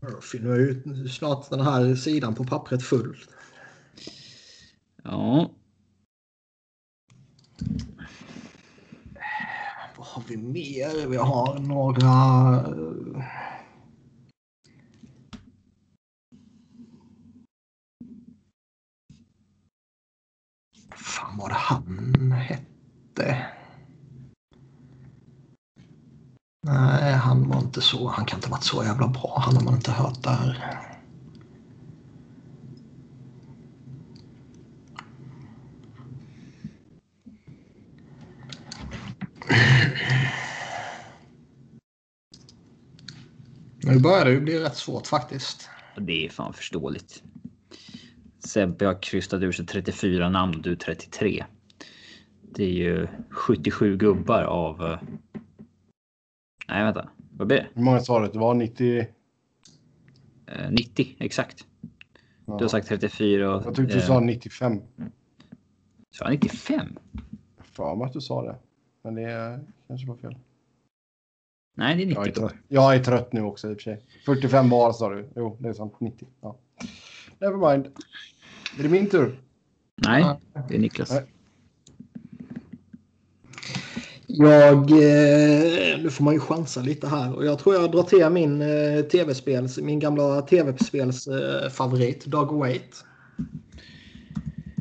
Murphy, 0.02 0.40
nu 0.40 0.52
är 0.54 0.60
ju 0.60 1.08
snart 1.10 1.50
den 1.50 1.62
här 1.62 1.96
sidan 1.96 2.36
på 2.36 2.44
pappret 2.44 2.84
full. 2.84 3.18
Ja, 5.04 5.52
Vad 9.98 10.08
har 10.08 10.24
vi 10.28 10.38
mer? 10.38 11.08
Vi 11.08 11.18
har 11.18 11.60
några... 11.60 12.08
eh, 12.56 13.24
fan 21.32 21.38
var 21.38 21.50
det 21.50 21.56
han 21.56 22.32
hette? 22.32 23.46
Nej, 26.68 27.14
han 27.14 27.50
var 27.50 27.60
inte 27.60 27.82
så. 27.82 28.08
Han 28.08 28.26
kan 28.26 28.38
inte 28.38 28.48
ha 28.48 28.52
varit 28.52 28.64
så 28.64 28.84
jävla 28.84 29.08
bra. 29.08 29.42
Han 29.46 29.56
har 29.56 29.64
man 29.64 29.76
inte 29.76 29.92
hört 29.92 30.24
där. 30.24 30.78
Nu 43.84 44.00
börjar 44.00 44.26
det 44.26 44.32
ju 44.32 44.42
bli 44.42 44.60
rätt 44.60 44.78
svårt 44.78 45.08
faktiskt. 45.08 45.70
det 45.98 46.26
är 46.26 46.30
fan 46.30 46.54
förståeligt. 46.54 47.24
Sebbe 48.46 48.86
har 48.86 49.02
krystat 49.02 49.42
ur 49.42 49.52
sig 49.52 49.66
34 49.66 50.30
namn 50.30 50.56
och 50.56 50.62
du 50.62 50.76
33. 50.76 51.46
Det 52.42 52.64
är 52.64 52.70
ju 52.70 53.08
77 53.30 53.98
gubbar 53.98 54.44
av... 54.44 54.82
eh, 54.86 55.00
Nej, 56.68 56.84
vänta. 56.84 57.10
Vad 57.38 57.48
blir 57.48 57.58
det? 57.58 57.68
Hur 57.74 57.84
många 57.84 58.00
sa 58.00 58.20
du 58.20 58.26
att 58.26 58.34
det 58.34 58.40
var? 58.40 58.54
90? 58.54 59.08
Eh, 60.46 60.72
90 60.72 61.16
exakt. 61.20 61.66
Ja. 62.46 62.58
Du 62.58 62.64
har 62.64 62.70
sagt 62.70 62.88
34 62.88 63.56
och... 63.56 63.66
Jag 63.66 63.76
tyckte 63.76 63.94
du 63.94 64.00
eh, 64.00 64.06
sa 64.08 64.20
95. 64.20 64.82
Sa 66.12 66.26
jag 66.26 66.32
95? 66.32 66.98
För 67.64 67.96
mig 67.96 68.06
att 68.06 68.14
du 68.14 68.22
sa 68.22 68.44
det. 68.44 68.56
Men 69.02 69.16
det 69.16 69.60
kanske 69.88 70.08
var 70.08 70.16
fel. 70.16 70.36
Nej, 71.78 71.96
det 71.98 72.04
är 72.04 72.06
90 72.08 72.20
Jag 72.20 72.28
är, 72.28 72.32
trött. 72.32 72.54
jag 72.68 72.96
är 72.96 73.04
trött 73.04 73.34
nu 73.34 73.42
också 73.42 73.70
i 73.70 73.74
och 73.74 73.78
för 73.78 73.84
sig. 73.84 74.06
45 74.26 74.70
var 74.70 74.94
sa 74.94 75.10
du. 75.10 75.30
Jo, 75.36 75.58
det 75.60 75.70
är 75.70 75.74
sant. 75.74 75.94
90. 76.00 76.28
Ja. 76.42 76.58
Never 77.40 77.72
mind. 77.72 77.88
Är 78.80 78.84
det 78.84 78.90
min 78.90 79.10
tur? 79.10 79.40
Nej, 80.08 80.26
det 80.70 80.76
är 80.76 80.80
Niklas. 80.80 81.12
Nej. 81.12 81.26
Jag, 84.28 84.92
eh, 84.92 86.00
nu 86.04 86.10
får 86.10 86.24
man 86.24 86.34
ju 86.34 86.40
chansa 86.40 86.82
lite 86.82 87.08
här 87.08 87.34
och 87.36 87.46
jag 87.46 87.60
tror 87.60 87.76
jag 87.76 87.92
drar 87.92 88.04
till 88.04 88.30
min 88.30 88.62
eh, 88.62 89.02
tv-spels, 89.02 89.78
min 89.78 90.00
gamla 90.00 90.42
tv-spels 90.42 91.28
eh, 91.28 91.70
favorit, 91.70 92.26
Dog 92.26 92.60
Wait. 92.60 93.06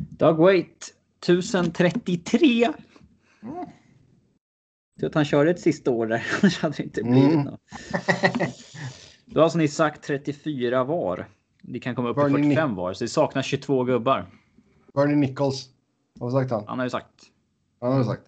Doug 0.09 0.37
Wait 0.37 0.93
1033. 1.25 2.69
Tur 4.99 5.07
att 5.07 5.15
han 5.15 5.25
körde 5.25 5.51
ett 5.51 5.59
sista 5.59 5.91
år 5.91 6.07
där, 6.07 6.23
annars 6.41 6.59
hade 6.59 6.75
det 6.77 6.83
inte 6.83 7.03
blivit 7.03 7.31
Mm. 7.33 7.45
något. 7.45 7.59
Då 9.25 9.39
har 9.39 9.43
alltså 9.43 9.57
ni 9.57 9.67
sagt 9.67 10.03
34 10.03 10.83
var. 10.83 11.27
Ni 11.61 11.79
kan 11.79 11.95
komma 11.95 12.09
upp 12.09 12.15
Bernie 12.15 12.43
45 12.43 12.75
var, 12.75 12.93
så 12.93 13.03
det 13.03 13.07
saknas 13.09 13.45
22 13.45 13.83
gubbar. 13.83 14.29
Bernie 14.93 15.15
Nichols. 15.15 15.69
Vad 16.19 16.31
har 16.31 16.41
sagt 16.41 16.51
han? 16.51 16.63
Han 16.67 16.79
har 16.79 16.85
ju 16.85 16.89
sagt. 16.89 17.31
Han 17.81 17.91
har 17.93 18.03
sagt. 18.03 18.27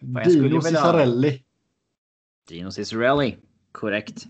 Fan, 0.00 0.14
jag 0.14 0.22
skulle 0.32 0.48
Dino 0.48 0.60
vilja- 0.60 0.62
Ciccarelli. 0.80 1.42
Dino 2.48 2.70
Cicerelli. 2.70 3.36
Korrekt. 3.72 4.26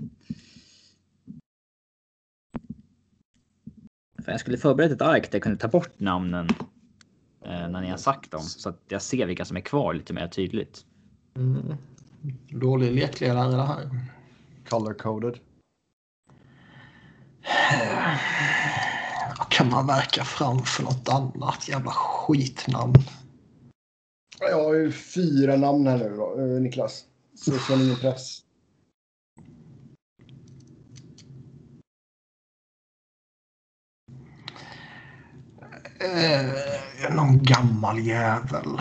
Fan, 4.24 4.32
jag 4.32 4.40
skulle 4.40 4.58
förberett 4.58 4.92
ett 4.92 5.02
ark 5.02 5.30
där 5.30 5.36
jag 5.38 5.42
kunde 5.42 5.58
ta 5.58 5.68
bort 5.68 6.00
namnen 6.00 6.48
eh, 7.44 7.68
när 7.68 7.80
ni 7.80 7.90
har 7.90 7.96
sagt 7.96 8.30
dem 8.30 8.40
så 8.42 8.68
att 8.68 8.82
jag 8.88 9.02
ser 9.02 9.26
vilka 9.26 9.44
som 9.44 9.56
är 9.56 9.60
kvar 9.60 9.94
lite 9.94 10.12
mer 10.12 10.28
tydligt. 10.28 10.86
Mm. 11.36 11.74
Dålig 12.50 12.92
lekledare 12.94 13.56
det 13.56 13.62
här. 13.62 13.90
Color 14.74 14.94
coded. 14.94 15.38
Vad 19.38 19.48
kan 19.50 19.70
man 19.70 19.86
verka 19.86 20.24
fram 20.24 20.58
för 20.58 20.82
något 20.82 21.08
annat 21.08 21.68
jävla 21.68 21.90
skitnamn? 21.90 22.94
Jag 24.40 24.64
har 24.64 24.74
ju 24.74 24.92
fyra 24.92 25.56
namn 25.56 25.86
här 25.86 25.98
nu 25.98 26.16
då, 26.16 26.40
eh, 26.40 26.60
Niklas. 26.60 27.04
Så 27.34 27.58
känn 27.58 27.80
ingen 27.80 27.96
press. 27.96 28.40
Eh, 36.00 37.14
någon 37.14 37.42
gammal 37.42 37.98
jävel. 37.98 38.80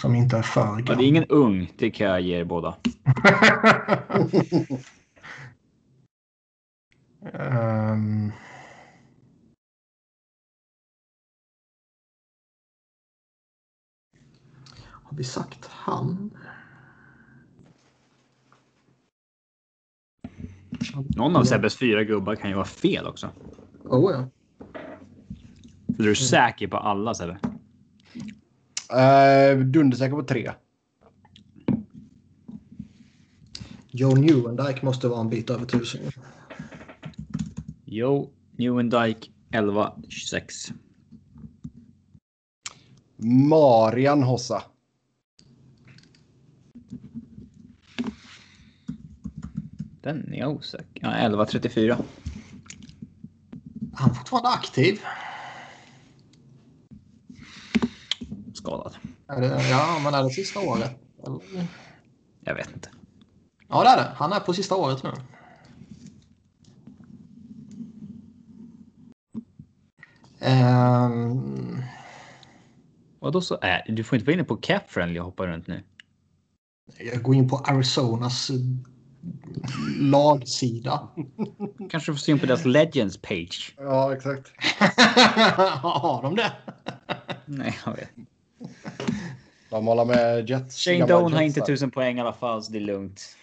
Som 0.00 0.14
inte 0.14 0.36
är 0.36 0.42
för 0.42 0.60
gammal. 0.60 0.84
Ja, 0.86 0.94
det 0.94 1.04
är 1.04 1.08
ingen 1.08 1.24
ung, 1.24 1.72
det 1.78 1.90
kan 1.90 2.06
jag 2.06 2.20
ge 2.20 2.40
er 2.40 2.44
båda. 2.44 2.76
um... 7.32 8.32
Har 14.82 15.16
vi 15.16 15.24
sagt 15.24 15.66
han? 15.70 16.30
Någon 21.16 21.36
av 21.36 21.44
Sebbes 21.44 21.76
fyra 21.76 22.04
gubbar 22.04 22.34
kan 22.34 22.50
ju 22.50 22.56
vara 22.56 22.66
fel 22.66 23.06
också. 23.06 23.30
Oh 23.84 24.12
ja. 24.12 24.28
Så 25.86 26.02
du 26.02 26.10
är 26.10 26.14
säker 26.14 26.68
på 26.68 26.76
alla 26.76 27.14
Sebbe? 27.14 27.38
Uh, 28.92 29.58
dundersäker 29.64 30.16
på 30.16 30.22
tre. 30.22 30.52
Joe 33.90 34.14
Newendike 34.14 34.84
måste 34.84 35.08
vara 35.08 35.20
en 35.20 35.28
bit 35.28 35.50
över 35.50 35.66
tusen. 35.66 36.00
Joe 37.84 38.30
Newendike 38.56 39.30
1126. 39.50 40.72
Marian 43.16 44.22
Hossa. 44.22 44.62
Den 50.00 50.32
är 50.32 50.38
jag 50.38 50.50
osäker. 50.50 50.86
Ja, 50.94 51.10
1134. 51.10 51.98
Han 53.94 54.10
är 54.10 54.14
fortfarande 54.14 54.48
aktiv. 54.48 55.00
Skadad. 58.58 58.96
Är 59.28 59.40
det, 59.40 59.68
ja, 59.68 60.00
men 60.04 60.14
är 60.14 60.22
det 60.22 60.30
sista 60.30 60.60
året? 60.60 60.90
Eller? 61.26 61.66
Jag 62.40 62.54
vet 62.54 62.72
inte. 62.74 62.90
Ja, 63.68 63.82
det 63.82 63.88
är 63.88 63.96
det. 63.96 64.12
Han 64.16 64.32
är 64.32 64.40
på 64.40 64.52
sista 64.52 64.76
året 64.76 65.02
nu. 65.02 65.10
Um... 70.40 71.82
Och 73.20 73.32
då 73.32 73.40
så 73.40 73.58
är 73.62 73.84
du 73.88 74.04
får 74.04 74.16
inte 74.16 74.26
vara 74.26 74.34
inne 74.34 74.44
på 74.44 74.56
Cap 74.56 74.90
Friendly 74.90 75.20
och 75.20 75.24
hoppa 75.24 75.46
runt 75.46 75.66
nu. 75.66 75.82
Jag 76.98 77.22
går 77.22 77.34
in 77.34 77.48
på 77.48 77.56
Arizonas 77.56 78.50
lagsida. 79.98 81.08
Kanske 81.90 82.12
får 82.12 82.18
se 82.18 82.32
in 82.32 82.38
på 82.38 82.46
deras 82.46 82.64
Legends 82.64 83.16
page. 83.22 83.74
Ja, 83.76 84.14
exakt. 84.14 84.52
Har 85.82 86.22
de 86.22 86.36
det? 86.36 86.52
Nej, 87.46 87.78
jag 87.86 87.96
vet. 87.96 88.10
De 89.70 89.86
håller 89.86 90.04
med 90.04 90.50
Jets. 90.50 90.84
Shane 90.84 91.06
Doan 91.06 91.32
har 91.32 91.42
inte 91.42 91.60
tusen 91.60 91.90
poäng 91.90 92.18
i 92.18 92.20
alla 92.20 92.32
fall, 92.32 92.62
så 92.62 92.72
det 92.72 92.78
är 92.78 92.80
lugnt. 92.80 93.36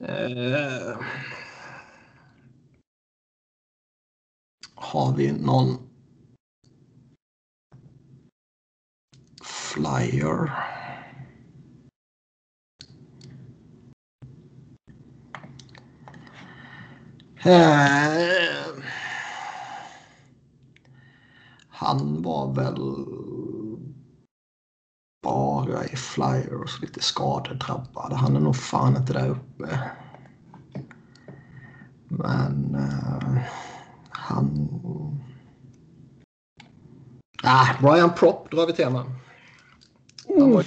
Eh, 0.00 0.98
har 4.74 5.16
vi 5.16 5.32
någon 5.32 5.88
flyer? 9.42 10.52
Eh, 17.44 18.82
han 21.82 22.22
var 22.22 22.54
väl 22.54 23.06
bara 25.22 25.84
i 25.84 25.96
flyers 25.96 26.80
lite 26.82 27.00
skadedrabbad. 27.00 28.12
Han 28.12 28.36
är 28.36 28.40
nog 28.40 28.56
fan 28.56 28.96
inte 28.96 29.12
där 29.12 29.28
uppe. 29.28 29.80
Men 32.08 32.74
eh, 32.74 33.42
han... 34.10 34.68
Ah, 37.42 37.66
Brian 37.80 38.14
Propp 38.14 38.50
drar 38.50 38.66
vi 38.66 38.72
till 38.72 38.90
med. 38.90 39.04
Var- 40.28 40.66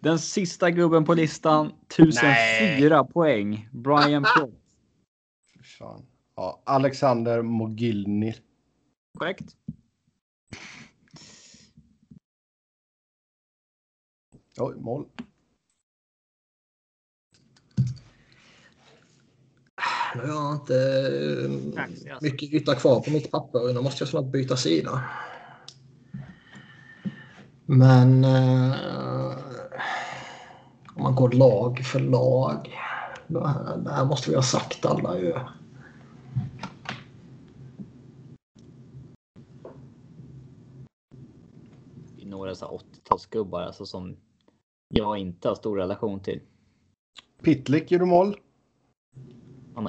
Den 0.00 0.18
sista 0.18 0.70
gubben 0.70 1.04
på 1.04 1.14
listan, 1.14 1.72
1004 1.88 3.04
poäng. 3.04 3.68
Brian 3.72 4.22
Propp. 4.36 4.54
Ja, 6.36 6.62
Alexander 6.64 7.42
Mogilny. 7.42 8.34
Korrekt. 9.18 9.56
Oj, 14.58 14.74
mål. 14.76 15.06
Nu 20.14 20.20
har 20.20 20.28
jag 20.28 20.54
inte 20.54 20.76
eh, 21.44 22.20
mycket 22.20 22.52
yta 22.52 22.74
kvar 22.74 23.00
på 23.00 23.10
mitt 23.10 23.30
papper. 23.30 23.72
Nu 23.72 23.80
måste 23.80 24.02
jag 24.02 24.08
snart 24.08 24.32
byta 24.32 24.56
sida. 24.56 25.04
Men 27.66 28.24
eh, 28.24 28.74
om 30.94 31.02
man 31.02 31.14
går 31.14 31.30
lag 31.30 31.78
för 31.84 32.00
lag. 32.00 32.78
Då 33.26 33.46
här, 33.46 33.76
där 33.76 34.04
måste 34.04 34.30
vi 34.30 34.36
ha 34.36 34.42
sagt 34.42 34.86
alla 34.86 35.18
ju. 35.18 35.34
Några 42.48 42.54
så 42.54 42.66
här 42.66 42.78
80-talsgubbar 42.78 43.60
alltså, 43.60 43.86
som 43.86 44.16
jag 44.88 45.18
inte 45.18 45.48
har 45.48 45.54
stor 45.54 45.76
relation 45.76 46.20
till. 46.20 46.40
Pitlick 47.42 47.90
gjorde 47.90 48.04
mål. 48.04 48.36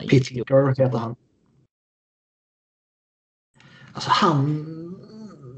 Pitlicker 0.09 0.67
heter 0.67 0.97
han. 0.97 1.15
Alltså 3.93 4.09
han 4.09 4.65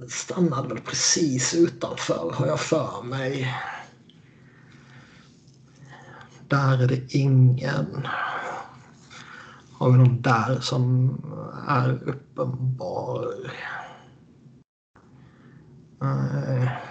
stannade 0.10 0.68
väl 0.68 0.82
precis 0.82 1.54
utanför 1.56 2.32
har 2.34 2.48
jag 2.48 2.60
för 2.60 3.04
mig. 3.04 3.56
Där 6.48 6.84
är 6.84 6.88
det 6.88 7.14
ingen. 7.16 8.08
Har 9.74 9.92
vi 9.92 9.98
någon 9.98 10.22
där 10.22 10.60
som 10.60 11.16
är 11.68 12.10
uppenbar? 12.10 13.52
Nej. 16.00 16.91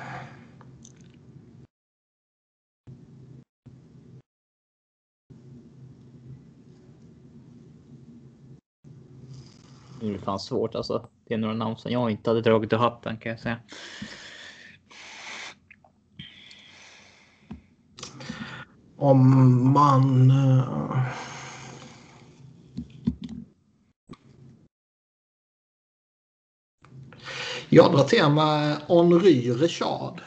Nu 10.00 10.08
är 10.08 10.12
det 10.12 10.24
fan 10.24 10.38
svårt 10.38 10.74
alltså. 10.74 11.08
Det 11.28 11.34
är 11.34 11.38
några 11.38 11.54
namn 11.54 11.76
som 11.76 11.92
jag 11.92 12.10
inte 12.10 12.30
hade 12.30 12.40
dragit 12.40 12.72
ur 12.72 12.76
hatten 12.76 13.16
kan 13.16 13.30
jag 13.30 13.40
säga. 13.40 13.58
Om 18.96 19.72
man... 19.72 20.32
Jag 27.68 27.92
drar 27.92 28.04
till 28.04 28.28
med 28.28 28.76
Henri 28.88 29.52
Richard. 29.52 30.20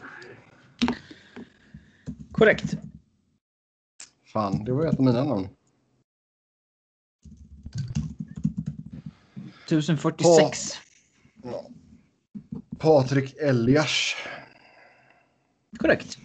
Korrekt. 2.31 2.73
Fan, 4.33 4.63
det 4.63 4.71
var 4.71 4.85
ett 4.85 4.99
av 4.99 5.05
mina 5.05 5.23
namn. 5.23 5.47
1046. 9.65 10.73
Ja. 11.43 11.69
Patrik 12.77 13.35
Elias. 13.37 14.15
Korrekt. 15.79 16.17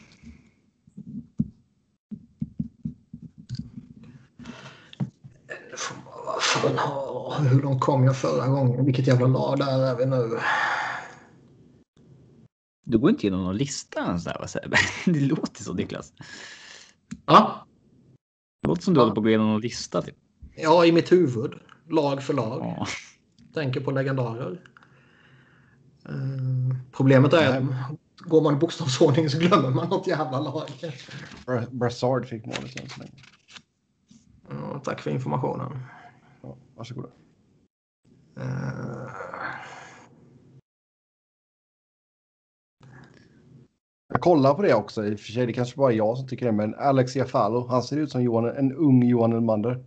Vad 6.26 6.42
fan 6.42 6.78
har... 6.78 7.40
Hur 7.40 7.62
långt 7.62 7.80
kom 7.80 8.04
jag 8.04 8.16
förra 8.16 8.46
gången? 8.48 8.84
Vilket 8.84 9.06
jävla 9.06 9.26
lag 9.26 9.58
där 9.58 9.86
är 9.86 9.96
vi 9.96 10.06
nu? 10.06 10.38
Du 12.84 12.98
går 12.98 13.10
inte 13.10 13.26
igenom 13.26 13.44
någon 13.44 13.56
lista 13.56 14.00
ens 14.00 14.24
där, 14.24 14.36
vad 14.40 14.50
säger 14.50 14.70
Det 15.04 15.20
låter 15.20 15.62
så 15.64 15.74
Niklas. 15.74 16.12
Ja, 17.26 17.66
Det 18.62 18.68
låter 18.68 18.82
som 18.82 18.94
du 18.94 19.00
håller 19.00 19.14
på 19.14 19.20
att 19.20 19.24
gå 19.24 19.28
igenom 19.28 19.46
någon 19.48 19.60
lista. 19.60 20.02
Typ. 20.02 20.16
ja 20.56 20.86
i 20.86 20.92
mitt 20.92 21.12
huvud. 21.12 21.52
Lag 21.90 22.22
för 22.22 22.34
lag. 22.34 22.60
Ja. 22.62 22.86
Tänker 23.58 23.80
på 23.80 23.90
legendarer. 23.90 24.60
Eh, 26.08 26.76
problemet 26.92 27.32
är 27.32 27.58
att 27.58 27.64
går 28.18 28.42
man 28.42 28.54
i 28.54 28.58
bokstavsordning 28.58 29.28
så 29.30 29.38
glömmer 29.38 29.70
man 29.70 29.88
något 29.88 30.06
jävla 30.06 30.40
lag. 30.40 30.68
Bra- 31.46 31.64
Brassard 31.70 32.26
fick 32.26 32.46
målet 32.46 32.80
än 32.80 32.88
så 32.88 33.00
länge. 33.00 33.12
Ja, 34.48 34.80
tack 34.84 35.00
för 35.00 35.10
informationen. 35.10 35.78
Varsågoda. 36.76 37.08
Eh, 38.36 39.08
Jag 44.08 44.20
kollar 44.20 44.54
på 44.54 44.62
det 44.62 44.74
också 44.74 45.06
i 45.06 45.14
och 45.14 45.20
för 45.20 45.32
sig. 45.32 45.46
Det 45.46 45.52
kanske 45.52 45.76
bara 45.76 45.92
är 45.92 45.96
jag 45.96 46.18
som 46.18 46.28
tycker 46.28 46.46
det. 46.46 46.52
Men 46.52 46.74
Alex 46.74 47.16
Jafalo, 47.16 47.66
han 47.66 47.82
ser 47.82 47.96
ut 47.96 48.10
som 48.10 48.22
Johan, 48.22 48.56
en 48.56 48.72
ung 48.72 49.02
Johan 49.04 49.32
Elmander. 49.32 49.84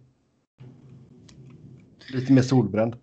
Lite 2.14 2.34
mer 2.34 2.42
solbränd. 2.42 2.96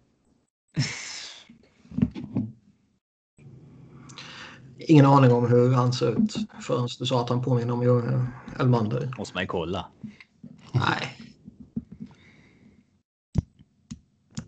Ingen 4.88 5.06
aning 5.06 5.32
om 5.32 5.50
hur 5.50 5.72
han 5.72 5.92
ser 5.92 6.18
ut 6.18 6.36
förrän 6.60 6.88
du 6.98 7.06
sa 7.06 7.20
att 7.20 7.28
han 7.28 7.42
påminner 7.42 7.72
om 7.72 8.26
Elmander. 8.60 9.14
Måste 9.18 9.34
man 9.34 9.42
ju 9.42 9.46
kolla. 9.46 9.86
Nej. 10.72 11.18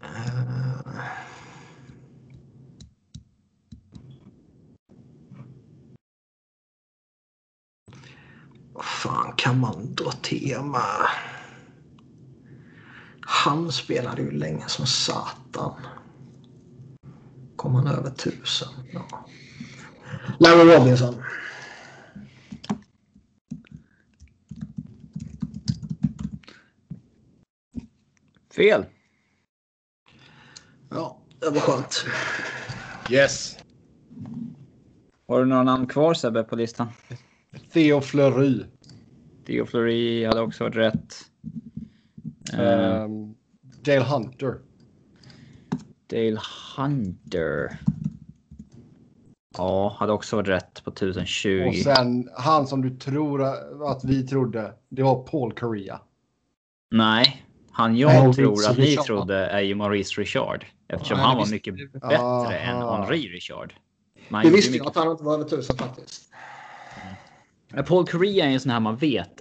Eh. 0.02 0.80
Vad 8.72 8.84
fan 8.84 9.32
kan 9.36 9.60
man 9.60 9.94
dra 9.94 10.10
tema? 10.10 10.82
Han 13.20 13.72
spelade 13.72 14.22
ju 14.22 14.30
länge 14.30 14.68
som 14.68 14.86
satan. 14.86 15.74
Kom 17.56 17.74
han 17.74 17.86
över 17.86 18.10
tusen? 18.10 18.68
Ja. 18.92 19.26
Larry 20.38 20.76
Robinson. 20.76 21.22
Fel. 28.50 28.84
Ja, 30.90 31.18
det 31.40 31.50
var 31.50 31.60
skönt. 31.60 32.04
Yes. 33.10 33.58
Har 35.28 35.40
du 35.40 35.46
några 35.46 35.62
namn 35.62 35.86
kvar 35.86 36.14
Sebbe 36.14 36.44
på 36.44 36.56
listan? 36.56 36.88
Theo 37.72 38.00
Fleury. 38.00 38.64
Theo 39.46 39.66
Fleury 39.66 40.24
hade 40.24 40.40
också 40.40 40.64
varit 40.64 40.76
rätt. 40.76 41.16
Ehm, 42.52 43.34
Dale 43.82 44.04
Hunter. 44.04 44.58
Dale 46.06 46.40
Hunter. 46.76 47.78
Ja, 49.58 49.96
hade 49.98 50.12
också 50.12 50.36
varit 50.36 50.48
rätt 50.48 50.84
på 50.84 50.90
1020. 50.90 51.64
Och 51.68 51.74
sen 51.74 52.28
han 52.36 52.66
som 52.66 52.82
du 52.82 52.90
tror 52.96 53.42
att 53.90 54.04
vi 54.04 54.26
trodde. 54.26 54.72
Det 54.88 55.02
var 55.02 55.22
Paul 55.22 55.52
Correa. 55.52 56.00
Nej, 56.90 57.44
han 57.72 57.96
jag 57.96 58.14
Maurice 58.22 58.36
tror 58.42 58.70
att 58.70 58.78
ni 58.78 58.84
Richard. 58.84 59.04
trodde 59.04 59.36
är 59.46 59.60
ju 59.60 59.74
Maurice 59.74 60.20
Richard. 60.20 60.66
Eftersom 60.88 61.18
Ja, 61.18 61.24
han 61.24 61.36
det 61.36 61.42
var 61.42 61.50
mycket 61.50 61.74
vi. 61.74 61.86
bättre 61.86 62.16
Aha. 62.18 62.52
än 62.52 62.76
Henri 62.82 63.28
Richard. 63.28 63.74
Man 64.28 64.40
Vi 64.40 64.46
gjorde 64.48 64.56
visste 64.56 64.72
ju 64.72 64.78
mycket- 64.78 64.96
att 64.96 65.02
han 65.04 65.12
inte 65.12 65.24
var 65.24 65.34
över 65.34 65.44
tusen 65.44 65.76
faktiskt. 65.76 66.22
Men 67.68 67.84
Paul 67.84 68.06
Correa 68.06 68.46
är 68.46 68.50
en 68.50 68.60
sån 68.60 68.70
här 68.72 68.80
man 68.80 68.96
vet 68.96 69.40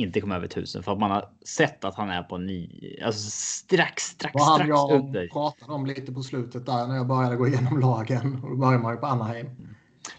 inte 0.00 0.20
kommer 0.20 0.36
över 0.36 0.48
tusen 0.48 0.82
för 0.82 0.92
att 0.92 0.98
man 0.98 1.10
har 1.10 1.28
sett 1.44 1.84
att 1.84 1.94
han 1.94 2.10
är 2.10 2.22
på 2.22 2.38
nio, 2.38 3.04
alltså 3.06 3.30
strax, 3.30 4.02
strax, 4.02 4.34
Vad 4.34 4.46
han 4.46 4.54
strax 4.56 4.68
jag 4.68 4.90
under. 4.92 5.28
pratade 5.28 5.72
om 5.72 5.86
lite 5.86 6.12
på 6.12 6.22
slutet 6.22 6.66
där 6.66 6.86
när 6.86 6.96
jag 6.96 7.06
började 7.06 7.36
gå 7.36 7.48
igenom 7.48 7.80
lagen. 7.80 8.40
Och 8.44 8.50
då 8.50 8.56
började 8.56 8.78
man 8.82 8.94
ju 8.94 9.00
på 9.00 9.06
Anaheim. 9.06 9.46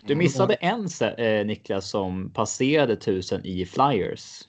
Du 0.05 0.15
missade 0.15 0.53
en 0.53 0.89
se- 0.89 1.25
eh, 1.39 1.45
Niklas 1.45 1.89
som 1.89 2.29
passerade 2.29 2.95
tusen 2.95 3.45
i 3.45 3.65
Flyers. 3.65 4.41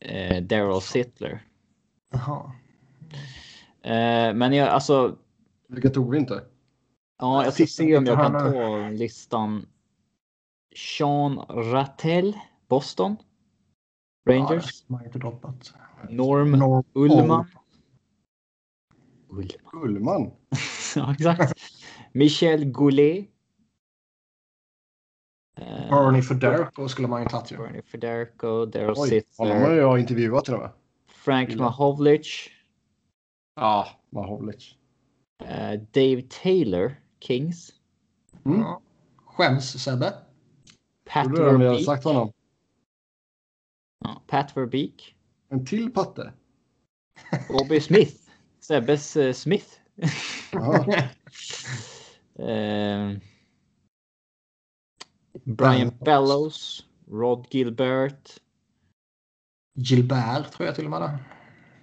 Eh, 0.00 0.42
Daryl 0.42 0.80
Sittler. 0.80 1.42
Jaha. 2.12 2.52
Eh, 3.82 4.34
men 4.34 4.52
jag 4.52 4.68
alltså. 4.68 5.16
Vilket 5.68 5.94
tog 5.94 6.10
vi 6.10 6.18
inte? 6.18 6.42
Ja, 7.18 7.44
jag 7.44 7.52
ska 7.54 7.66
se 7.66 7.96
om 7.96 8.06
jag 8.06 8.18
kan 8.18 8.34
här 8.34 8.52
ta 8.52 8.88
listan. 8.88 9.66
Sean 10.76 11.38
Rattel, 11.48 12.38
Boston. 12.68 13.16
Rangers. 14.24 14.84
Ja, 14.86 15.04
inte 15.04 15.18
droppat. 15.18 15.72
Norm 16.08 16.50
Norm 16.52 16.84
Ullman. 16.92 17.20
Ullman. 17.20 17.46
Ullman. 19.72 20.30
ja, 20.96 21.12
exakt. 21.12 21.60
Michel 22.12 22.64
Goulet. 22.64 23.26
Eh, 25.56 25.88
Bernie 25.90 26.22
Federko 26.22 26.88
skulle 26.88 27.08
man 27.08 27.22
ju 27.22 27.28
tagit 27.28 27.52
ju. 27.52 27.56
Bernie 27.56 27.82
Federico, 27.82 28.66
Daryl 28.66 28.94
Oj, 28.96 29.22
honom 29.38 29.62
har 29.62 29.70
jag 29.72 30.00
intervjuat 30.00 30.44
till 30.44 30.54
och 30.54 30.60
med. 30.60 30.70
Frank. 31.08 31.54
Mahovlich, 31.54 32.50
Ja, 33.56 33.86
Mahovlic. 34.10 34.74
eh, 35.44 35.80
Dave 35.92 36.22
Taylor, 36.42 36.94
Kings, 37.20 37.70
Mm. 38.44 38.64
Skäms 39.16 39.82
Sebbe. 39.84 40.12
Pat 41.04 41.26
om 41.26 41.34
jag 41.34 41.58
Verbeek, 41.58 41.84
sagt 41.84 42.04
honom? 42.04 42.32
Ja, 44.00 44.22
Pat 44.26 44.56
Verbeek, 44.56 45.16
En 45.48 45.66
till 45.66 45.90
patte? 45.90 46.32
Bobby 47.48 47.80
Smith, 47.80 48.16
Sebbes 48.60 49.16
eh, 49.16 49.32
Smith. 49.32 49.66
Eh, 52.38 53.10
Brian 55.44 55.92
Bellows, 56.04 56.86
Rod 57.10 57.46
Gilbert. 57.50 58.30
Gilbert 59.74 60.52
tror 60.52 60.66
jag 60.66 60.74
till 60.74 60.84
och 60.84 60.90
med. 60.90 61.18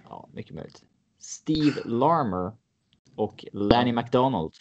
Ja, 0.08 0.28
mycket 0.32 0.54
möjligt. 0.54 0.84
Steve 1.18 1.80
Larmer 1.84 2.52
och 3.14 3.44
Lanny 3.52 3.92
McDonald. 3.92 4.52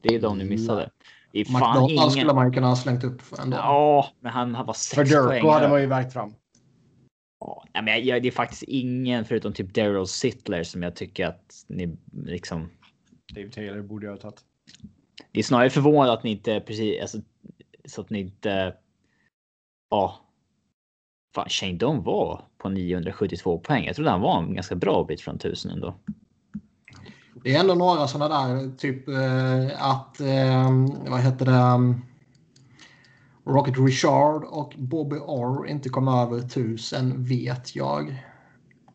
Det 0.00 0.14
är 0.14 0.20
de 0.20 0.38
missade. 0.38 0.90
Det 1.32 1.40
är 1.40 1.44
fan 1.44 1.54
McDonald 1.54 1.90
ingen. 1.90 2.10
skulle 2.10 2.34
man 2.34 2.46
ju 2.46 2.52
kunna 2.52 2.66
ha 2.66 2.76
slängt 2.76 3.04
upp 3.04 3.22
ändå. 3.38 3.56
Ja, 3.56 4.06
men 4.20 4.32
han 4.32 4.52
bara 4.52 4.74
sex 4.74 5.10
Federico 5.10 5.28
poäng. 5.28 5.52
hade 5.52 5.68
man 5.68 5.80
ju 5.80 5.86
vägt 5.86 6.12
fram. 6.12 6.34
Ja, 7.72 7.82
men 7.82 8.06
jag, 8.06 8.22
det 8.22 8.28
är 8.28 8.32
faktiskt 8.32 8.62
ingen 8.62 9.24
förutom 9.24 9.52
typ 9.52 9.74
Daryl 9.74 10.06
Sittler 10.06 10.62
som 10.62 10.82
jag 10.82 10.96
tycker 10.96 11.26
att 11.26 11.64
ni 11.66 11.96
liksom. 12.12 12.70
Dave 13.34 13.50
Taylor 13.50 13.82
borde 13.82 14.06
jag 14.06 14.12
ha 14.12 14.20
tagit. 14.20 14.44
Det 15.32 15.38
är 15.38 15.44
snarare 15.44 15.70
förvånande 15.70 16.12
att 16.12 16.24
ni 16.24 16.30
inte 16.30 16.60
precis 16.60 17.00
alltså, 17.00 17.18
så 17.84 18.00
att 18.00 18.10
ni 18.10 18.20
inte. 18.20 18.74
Ja. 19.90 20.18
Fan, 21.34 21.48
Shane 21.48 21.72
Don 21.72 22.02
var 22.02 22.44
på 22.58 22.68
972 22.68 23.58
poäng. 23.58 23.84
Jag 23.84 23.96
trodde 23.96 24.10
han 24.10 24.20
var 24.20 24.42
en 24.42 24.54
ganska 24.54 24.74
bra 24.74 25.04
bit 25.04 25.20
från 25.20 25.36
1000 25.36 25.70
ändå. 25.70 25.94
Det 27.44 27.54
är 27.54 27.60
ändå 27.60 27.74
några 27.74 28.08
sådana 28.08 28.46
där, 28.46 28.76
typ 28.76 29.08
eh, 29.08 29.90
att, 29.90 30.20
eh, 30.20 30.70
vad 31.10 31.20
heter 31.20 31.46
det, 31.46 31.74
um, 31.74 32.02
Rocket 33.44 33.78
Richard 33.78 34.44
och 34.44 34.74
Bobby 34.78 35.16
Orr 35.16 35.66
inte 35.66 35.88
kom 35.88 36.08
över 36.08 36.40
tusen 36.40 37.24
vet 37.24 37.76
jag. 37.76 38.22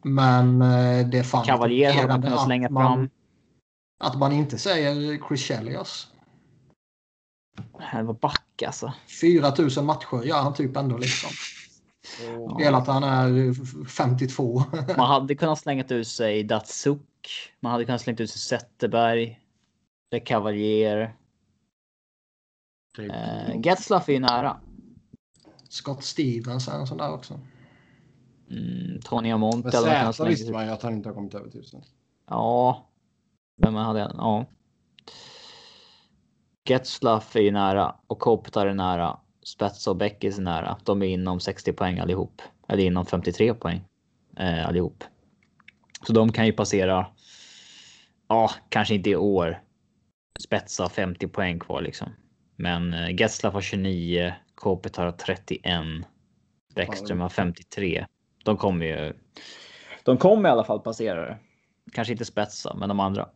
Men 0.03 0.61
eh, 0.61 1.07
det 1.07 1.17
är 1.19 1.23
fan 1.23 1.45
Cavalier 1.45 1.93
hade 1.93 2.07
man 2.07 2.21
kunnat 2.21 2.39
att 2.39 2.45
slänga 2.45 2.69
man- 2.69 2.83
fram. 2.97 3.09
Att 3.99 4.17
man 4.19 4.31
inte 4.31 4.57
säger 4.57 5.27
Chris 5.27 5.41
Chelios. 5.41 6.07
Han 7.79 8.05
var 8.05 8.13
back 8.13 8.63
alltså. 8.65 8.93
4000 9.21 9.85
matcher 9.85 10.23
gör 10.23 10.41
han 10.41 10.53
typ 10.53 10.77
ändå 10.77 10.97
liksom. 10.97 11.29
Spelat 12.55 12.87
han 12.87 13.03
är 13.03 13.53
52. 13.85 14.63
Man 14.97 15.07
hade 15.07 15.35
kunnat 15.35 15.59
slänga 15.59 15.83
ut 15.89 16.07
sig 16.07 16.43
Datsuk. 16.43 17.01
Man 17.59 17.71
hade 17.71 17.85
kunnat 17.85 18.01
slänga 18.01 18.17
ut 18.19 18.29
sig 18.29 18.41
Zetterberg. 18.41 19.39
Le 20.11 20.19
Cavalier. 20.19 21.15
Eh, 22.99 23.59
Getzlaff 23.63 24.09
är 24.09 24.13
ju 24.13 24.19
nära. 24.19 24.57
Scott 25.69 26.03
Stevens 26.03 26.67
är 26.67 26.79
en 26.79 26.87
sån 26.87 26.97
där 26.97 27.13
också. 27.13 27.39
Mm, 28.49 29.01
Tony 29.01 29.31
Amont 29.31 29.63
Men 29.63 29.71
Zäta 29.71 30.25
visste 30.25 30.51
man 30.51 30.65
ju 30.65 30.71
att 30.71 30.81
han 30.81 30.93
inte 30.93 31.09
har 31.09 31.13
kommit 31.13 31.33
över 31.33 31.49
tusen. 31.49 31.81
Ja. 32.29 32.87
Men 33.57 33.73
man 33.73 33.85
hade 33.85 33.99
ja. 33.99 34.45
Getzlaff 36.69 37.35
är 37.35 37.39
ju 37.39 37.51
nära 37.51 37.95
och 38.07 38.19
Kopitar 38.19 38.67
är 38.67 38.73
nära. 38.73 39.19
Spets 39.45 39.87
och 39.87 39.95
Beckis 39.95 40.37
är 40.37 40.41
nära. 40.41 40.77
De 40.83 41.01
är 41.01 41.07
inom 41.07 41.39
60 41.39 41.73
poäng 41.73 41.99
allihop. 41.99 42.41
Eller 42.67 42.83
inom 42.83 43.05
53 43.05 43.53
poäng 43.53 43.81
eh, 44.37 44.67
allihop. 44.67 45.03
Så 46.07 46.13
de 46.13 46.31
kan 46.31 46.45
ju 46.45 46.53
passera. 46.53 47.07
Ja, 48.27 48.51
kanske 48.69 48.95
inte 48.95 49.09
i 49.09 49.15
år. 49.15 49.61
Spetsa 50.39 50.89
50 50.89 51.27
poäng 51.27 51.59
kvar 51.59 51.81
liksom. 51.81 52.09
Men 52.57 52.93
eh, 52.93 53.15
Getzlaff 53.15 53.53
har 53.53 53.61
29. 53.61 54.33
Kopitar 54.55 55.05
har 55.05 55.11
31. 55.11 55.61
Bäckström 56.75 57.19
har 57.19 57.29
53. 57.29 58.05
De 58.43 58.57
kommer 58.57 58.85
ju. 58.85 59.13
De 60.03 60.17
kommer 60.17 60.49
i 60.49 60.51
alla 60.51 60.63
fall 60.63 60.79
passera 60.79 61.21
det. 61.21 61.37
Kanske 61.91 62.11
inte 62.11 62.25
spetsa, 62.25 62.75
men 62.79 62.89
de 62.89 62.99
andra. 62.99 63.29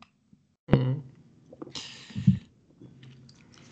Mm. 0.71 1.01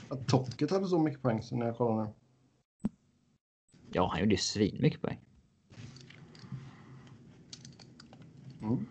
Att 0.10 0.28
Tocket 0.28 0.72
hade 0.72 0.88
så 0.88 1.00
mycket 1.00 1.22
poäng 1.22 1.44
så 1.44 1.56
när 1.56 1.66
jag 1.66 1.78
kollade 1.78 2.04
nu. 2.08 2.14
Ja, 3.92 4.10
han 4.12 4.20
gjorde 4.20 4.32
ju 4.32 4.38
svin 4.38 4.78
mycket 4.80 5.02
poäng. 5.02 5.20
Mm. 8.62 8.86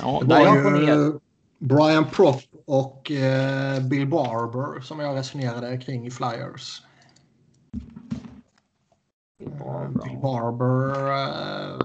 Ja, 0.00 0.20
Det 0.20 0.26
där 0.26 0.40
jag 0.40 0.82
ju 0.82 1.18
Brian 1.58 2.04
Propp 2.04 2.42
och 2.66 3.10
eh, 3.10 3.82
Bill 3.82 4.06
Barber 4.08 4.80
som 4.80 5.00
jag 5.00 5.16
resonerade 5.16 5.78
kring 5.78 6.06
i 6.06 6.10
Flyers. 6.10 6.82
Bill 9.38 10.18
Barber 10.22 11.10
eh, 11.10 11.78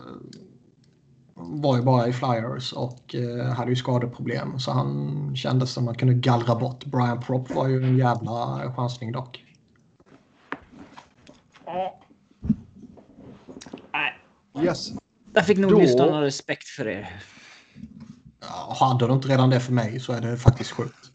var 1.36 1.78
ju 1.78 1.84
bara 1.84 2.08
i 2.08 2.14
Flyers 2.14 2.74
och 2.74 3.16
eh, 3.16 3.46
hade 3.46 3.70
ju 3.70 3.76
skadeproblem 3.76 4.60
så 4.60 4.72
han 4.72 5.32
kändes 5.36 5.72
som 5.72 5.84
att 5.84 5.86
man 5.86 5.96
kunde 5.96 6.14
gallra 6.14 6.56
bort. 6.56 6.86
Brian 6.86 7.22
Propp 7.22 7.52
var 7.52 7.68
ju 7.68 7.84
en 7.84 7.98
jävla 7.98 8.74
chansning 8.76 9.12
dock. 9.12 9.44
Yes. 14.64 14.92
Där 15.26 15.42
fick 15.42 15.58
nog 15.58 15.72
Då- 15.72 15.80
lyssnarna 15.80 16.22
respekt 16.22 16.68
för 16.68 16.88
er. 16.88 17.22
Hade 18.80 19.08
du 19.08 19.14
inte 19.14 19.28
redan 19.28 19.50
det 19.50 19.60
för 19.60 19.74
mig 19.74 20.00
så 20.00 20.14
är 20.14 20.22
det 20.22 20.38
faktiskt 20.38 20.72
sjukt. 20.72 21.12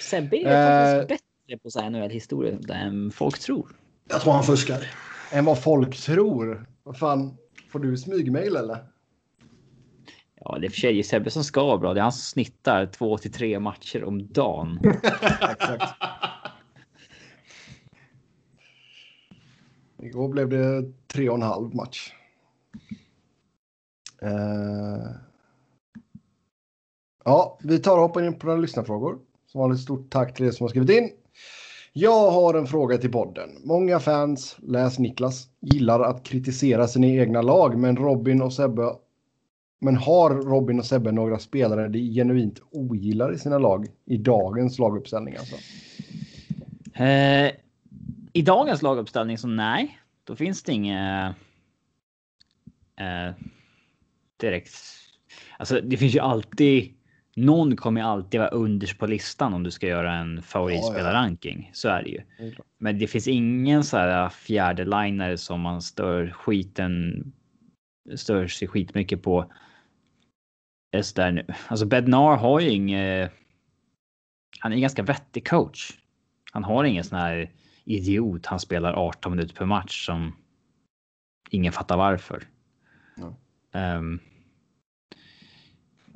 Sebbe 0.00 0.36
är 0.36 0.46
Eh. 0.46 1.00
faktiskt 1.02 1.08
bättre 1.48 1.58
på 1.62 1.70
så 1.70 1.80
här 1.80 1.90
NHL-historia 1.90 2.58
än 2.74 3.10
folk 3.10 3.38
tror. 3.38 3.76
Jag 4.08 4.20
tror 4.20 4.32
han 4.32 4.44
fuskar. 4.44 4.90
Än 5.32 5.44
vad 5.44 5.62
folk 5.62 5.96
tror. 5.96 6.66
Vad 6.82 6.98
fan, 6.98 7.36
får 7.68 7.78
du 7.78 7.96
smygmail 7.96 8.56
eller? 8.56 8.86
Ja, 10.40 10.58
det 10.58 10.66
är 10.66 10.70
för 10.70 10.76
sig 10.78 11.02
Sebbe 11.02 11.30
som 11.30 11.44
ska 11.44 11.64
vara 11.64 11.78
bra. 11.78 11.94
Det 11.94 12.00
är 12.00 12.02
han 12.02 12.12
som 12.12 12.20
snittar 12.20 12.86
två 12.86 13.18
till 13.18 13.32
tre 13.32 13.58
matcher 13.60 14.04
om 14.04 14.32
dagen. 14.32 14.80
Exakt. 15.50 15.94
Igår 20.02 20.28
blev 20.28 20.48
det 20.48 20.92
tre 21.06 21.28
och 21.28 21.34
en 21.36 21.42
halv 21.42 21.74
match. 21.74 22.12
Eh, 24.22 25.10
Ja, 27.28 27.58
vi 27.62 27.78
tar 27.78 27.96
och 27.96 28.02
hoppar 28.02 28.26
in 28.26 28.38
på 28.38 28.46
några 28.46 28.60
lyssnarfrågor. 28.60 29.18
Som 29.46 29.60
vanligt 29.60 29.80
stort 29.80 30.10
tack 30.10 30.34
till 30.34 30.46
er 30.46 30.50
som 30.50 30.64
har 30.64 30.68
skrivit 30.68 30.90
in. 30.90 31.10
Jag 31.92 32.30
har 32.30 32.54
en 32.54 32.66
fråga 32.66 32.98
till 32.98 33.12
podden. 33.12 33.50
Många 33.64 34.00
fans, 34.00 34.56
läs 34.62 34.98
Niklas, 34.98 35.48
gillar 35.60 36.00
att 36.00 36.22
kritisera 36.22 36.88
sina 36.88 37.06
egna 37.06 37.42
lag, 37.42 37.78
men 37.78 37.96
Robin 37.96 38.42
och 38.42 38.52
Sebbe 38.52 38.92
men 39.80 39.96
har 39.96 40.30
Robin 40.30 40.78
och 40.78 40.86
Sebbe 40.86 41.12
några 41.12 41.38
spelare 41.38 41.88
de 41.88 42.14
genuint 42.14 42.60
ogillar 42.70 43.34
i 43.34 43.38
sina 43.38 43.58
lag 43.58 43.86
i 44.04 44.16
dagens 44.16 44.78
laguppställning? 44.78 45.36
Alltså? 45.36 45.56
Eh, 47.02 47.52
I 48.32 48.42
dagens 48.42 48.82
laguppställning 48.82 49.38
så 49.38 49.48
nej, 49.48 49.98
då 50.24 50.36
finns 50.36 50.62
det 50.62 50.72
inget 50.72 51.34
eh, 53.00 53.34
direkt. 54.36 54.74
Alltså, 55.58 55.80
det 55.80 55.96
finns 55.96 56.14
ju 56.14 56.20
alltid. 56.20 56.95
Någon 57.38 57.76
kommer 57.76 58.02
alltid 58.02 58.40
vara 58.40 58.50
underst 58.50 58.98
på 58.98 59.06
listan 59.06 59.54
om 59.54 59.62
du 59.62 59.70
ska 59.70 59.86
göra 59.86 60.14
en 60.14 60.42
favoritspelarranking. 60.42 61.70
Så 61.72 61.88
är 61.88 62.02
det 62.02 62.08
ju. 62.08 62.22
Men 62.78 62.98
det 62.98 63.06
finns 63.06 63.28
ingen 63.28 63.84
så 63.84 63.96
här 63.96 64.28
fjärde 64.28 64.84
linare 64.84 65.38
som 65.38 65.60
man 65.60 65.82
stör 65.82 66.30
skiten. 66.30 67.24
Stör 68.14 68.46
sig 68.46 68.68
skitmycket 68.68 69.22
på. 69.22 69.52
Där 71.14 71.32
nu. 71.32 71.46
Alltså 71.68 71.86
Bednar 71.86 72.36
har 72.36 72.60
ju 72.60 72.70
inget. 72.70 73.32
Han 74.60 74.72
är 74.72 74.76
en 74.76 74.82
ganska 74.82 75.02
vettig 75.02 75.48
coach. 75.48 75.90
Han 76.52 76.64
har 76.64 76.84
ingen 76.84 77.04
sån 77.04 77.18
här 77.18 77.50
idiot. 77.84 78.46
Han 78.46 78.60
spelar 78.60 78.92
18 78.92 79.32
minuter 79.32 79.54
per 79.54 79.66
match 79.66 80.06
som 80.06 80.36
ingen 81.50 81.72
fattar 81.72 81.96
varför. 81.96 82.42
Ja. 83.16 83.36
Ehm, 83.80 84.20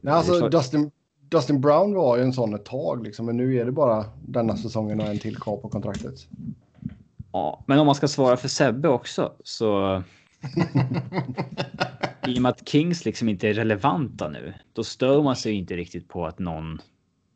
Nej, 0.02 0.14
alltså 0.14 0.48
Dustin, 0.48 0.90
Dustin 1.30 1.60
Brown 1.60 1.94
var 1.94 2.16
ju 2.16 2.22
en 2.22 2.32
sån 2.32 2.54
ett 2.54 2.64
tag, 2.64 3.04
liksom, 3.04 3.26
men 3.26 3.36
nu 3.36 3.56
är 3.56 3.64
det 3.64 3.72
bara 3.72 4.04
denna 4.26 4.56
säsongen 4.56 5.00
och 5.00 5.06
en 5.06 5.18
till 5.18 5.36
kvar 5.36 5.56
på 5.56 5.68
kontraktet. 5.68 6.28
ja, 7.32 7.64
men 7.66 7.78
om 7.78 7.86
man 7.86 7.94
ska 7.94 8.08
svara 8.08 8.36
för 8.36 8.48
Sebbe 8.48 8.88
också 8.88 9.32
så. 9.44 10.02
I 12.26 12.38
och 12.38 12.42
med 12.42 12.50
att 12.50 12.68
Kings 12.68 13.04
liksom 13.04 13.28
inte 13.28 13.48
är 13.48 13.54
relevanta 13.54 14.28
nu, 14.28 14.54
då 14.72 14.84
stör 14.84 15.22
man 15.22 15.36
sig 15.36 15.52
inte 15.52 15.76
riktigt 15.76 16.08
på 16.08 16.26
att 16.26 16.38
någon 16.38 16.78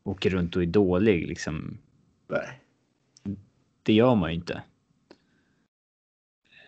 åker 0.05 0.31
runt 0.31 0.57
och 0.57 0.63
är 0.63 0.67
dålig. 0.67 1.29
Liksom. 1.29 1.79
Nej. 2.29 2.61
Det 3.83 3.93
gör 3.93 4.15
man 4.15 4.31
ju 4.31 4.37
inte. 4.37 4.63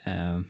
Ehm. 0.05 0.45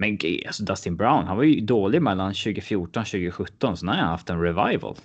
Men 0.00 0.18
alltså 0.46 0.64
Dustin 0.64 0.96
Brown, 0.96 1.26
han 1.26 1.36
var 1.36 1.44
ju 1.44 1.60
dålig 1.60 2.02
mellan 2.02 2.34
2014 2.34 3.00
och 3.00 3.06
2017, 3.06 3.76
så 3.76 3.86
nu 3.86 3.92
har 3.92 3.98
han 3.98 4.08
haft 4.08 4.30
en 4.30 4.40
revival. 4.40 4.96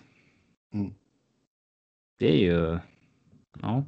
Mm. 0.73 0.93
Det 2.19 2.31
är 2.31 2.37
ju. 2.37 2.79
Ja. 3.61 3.85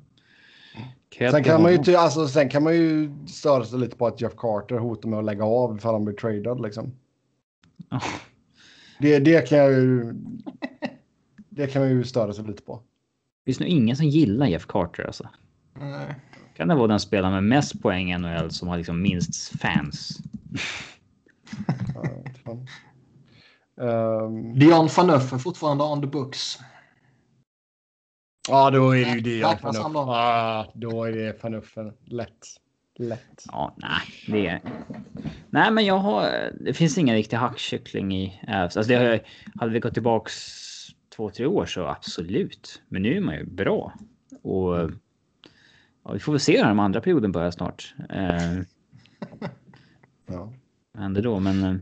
Cred 1.10 1.32
Sen 1.32 1.44
kan, 1.44 1.62
man 1.62 1.84
ju, 1.84 1.96
alltså, 1.96 2.28
sen 2.28 2.50
kan 2.50 2.64
man 2.64 2.76
ju 2.76 3.12
störa 3.28 3.64
sig 3.64 3.80
lite 3.80 3.98
på 3.98 4.08
att 4.08 4.22
Jeff 4.22 4.36
Carter 4.38 4.78
hotar 4.78 5.10
med 5.10 5.20
att 5.20 5.26
lägga 5.26 5.46
av 5.46 5.78
ifall 5.78 5.94
han 5.94 6.06
blir 6.06 6.16
tradad. 6.16 6.62
Liksom. 6.62 6.96
Ja. 7.90 8.02
Det, 9.00 9.20
det 9.20 9.50
kan 9.50 9.58
jag 9.58 9.72
ju... 9.72 10.14
Det 11.50 11.68
kan 11.68 11.82
man 11.82 11.90
ju 11.90 12.04
störa 12.04 12.34
sig 12.34 12.46
lite 12.46 12.64
på. 12.64 12.76
Det 12.76 13.52
finns 13.52 13.60
nog 13.60 13.70
ingen 13.70 13.96
som 13.96 14.06
gillar 14.06 14.48
Jeff 14.48 14.66
Carter 14.68 15.04
alltså. 15.04 15.30
Nej. 15.80 16.16
Kan 16.56 16.68
det 16.68 16.76
vara 16.76 16.88
den 16.88 17.00
spelaren 17.00 17.34
med 17.34 17.44
mest 17.44 17.82
poäng 17.82 18.12
i 18.12 18.18
NHL 18.18 18.52
som 18.52 18.68
har 18.68 18.78
liksom 18.78 19.02
minst 19.02 19.60
fans? 19.62 20.20
Ehm, 23.82 24.60
Dion 24.60 24.88
Phaneuf 24.90 25.34
är 25.34 25.38
fortfarande 25.38 25.84
on 25.84 26.02
the 26.02 26.08
books. 26.08 26.60
ja, 28.50 28.72
då 28.72 28.96
är 28.96 29.22
det 29.22 29.30
ju 29.30 29.42
Fanuff. 29.42 29.78
han 29.78 29.94
då? 29.94 30.00
Ah, 30.00 30.72
då 30.74 31.04
är 31.04 31.12
det 31.12 31.42
fanuffen. 31.42 31.94
Lätt. 32.06 32.46
Lätt. 33.00 33.46
Ja, 33.48 33.76
nej, 33.78 34.00
det 34.28 34.48
är. 34.48 34.62
Nej, 35.50 35.72
men 35.72 35.86
jag 35.86 35.98
har. 35.98 36.52
Det 36.62 36.74
finns 36.74 36.98
ingen 36.98 37.16
riktig 37.16 37.38
hackkyckling 37.38 38.16
i. 38.16 38.42
Alltså, 38.48 38.82
det 38.82 38.96
har, 38.96 39.20
hade 39.60 39.72
vi 39.72 39.80
gått 39.80 39.94
tillbaks 39.94 40.34
två, 41.16 41.30
tre 41.30 41.46
år 41.46 41.66
så 41.66 41.86
absolut. 41.88 42.82
Men 42.88 43.02
nu 43.02 43.18
är 43.18 43.22
man 43.22 43.36
ju 43.36 43.46
bra 43.46 43.94
och. 44.42 44.92
Ja, 46.04 46.12
vi 46.14 46.20
får 46.20 46.32
väl 46.32 46.40
se 46.40 46.62
när 46.62 46.68
den 46.68 46.80
andra 46.80 47.02
perioden 47.02 47.32
börjar 47.32 47.52
snart. 47.52 47.96
Eh, 48.10 48.58
Ja. 50.30 50.54
Händer 50.98 51.22
då? 51.22 51.40
Men 51.40 51.64
eh, 51.64 51.76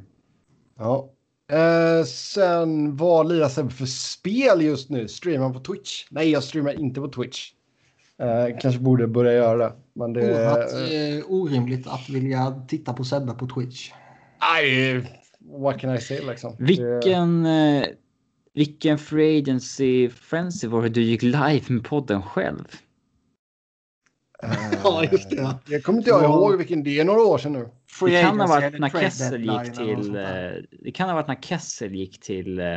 Ja. 0.78 1.12
Eh, 1.52 2.06
sen 2.06 2.96
vad 2.96 3.28
lirar 3.28 3.50
Sebbe 3.50 3.70
för 3.70 3.86
spel 3.86 4.62
just 4.62 4.90
nu? 4.90 5.08
Streamar 5.08 5.54
på 5.54 5.60
Twitch? 5.60 6.06
Nej, 6.10 6.32
jag 6.32 6.44
streamar 6.44 6.80
inte 6.80 7.02
på 7.02 7.08
Twitch. 7.08 7.52
Eh, 8.20 8.60
kanske 8.62 8.82
borde 8.82 9.08
börja 9.08 9.34
göra 9.34 9.58
det. 9.58 9.74
Men 9.94 10.14
det... 10.14 10.22
Oerhört 10.22 10.72
eh, 10.72 11.32
orimligt 11.32 11.88
att 11.88 12.10
vilja 12.10 12.62
titta 12.68 12.94
på 12.94 13.04
Sebbe 13.04 13.34
på 13.34 13.48
Twitch. 13.48 13.92
Nej, 14.42 15.02
what 15.62 15.80
can 15.80 15.96
I 15.96 16.02
say 16.02 16.22
liksom? 16.22 16.56
Vilken. 16.60 17.46
Eh, 17.46 17.86
vilken 18.54 18.98
free 18.98 19.40
agency 19.40 20.10
frenzy 20.10 20.68
var 20.68 20.84
det 20.84 20.90
du 20.90 21.02
gick 21.02 21.22
live 21.22 21.62
med 21.68 21.84
podden 21.84 22.22
själv? 22.22 22.66
Eh, 24.44 24.50
Ja, 24.84 25.04
just 25.12 25.30
det, 25.30 25.36
ja. 25.36 25.60
Jag 25.66 25.84
kommer 25.84 26.00
inte 26.00 26.10
jag 26.10 26.24
Ja. 26.24 26.28
ihåg 26.28 26.58
vilken 26.58 26.84
det 26.84 27.00
är 27.00 27.06
några 27.06 27.22
år 27.22 27.38
sedan 27.38 27.54
nu. 27.54 27.70
Free 27.88 28.14
Det 28.14 28.22
kan 28.22 28.40
ha 28.40 28.48
varit 28.48 28.80
när 28.80 28.90
Kessel 28.90 29.42
gick 29.46 29.76
till. 29.78 30.16
eh, 30.16 30.24
Det 30.84 30.92
kan 30.92 31.10
ha 31.10 31.16
varit 31.16 31.28
när 31.28 31.42
Kessel 31.42 31.96
gick 31.96 32.22
till. 32.22 32.60
eh, 32.60 32.76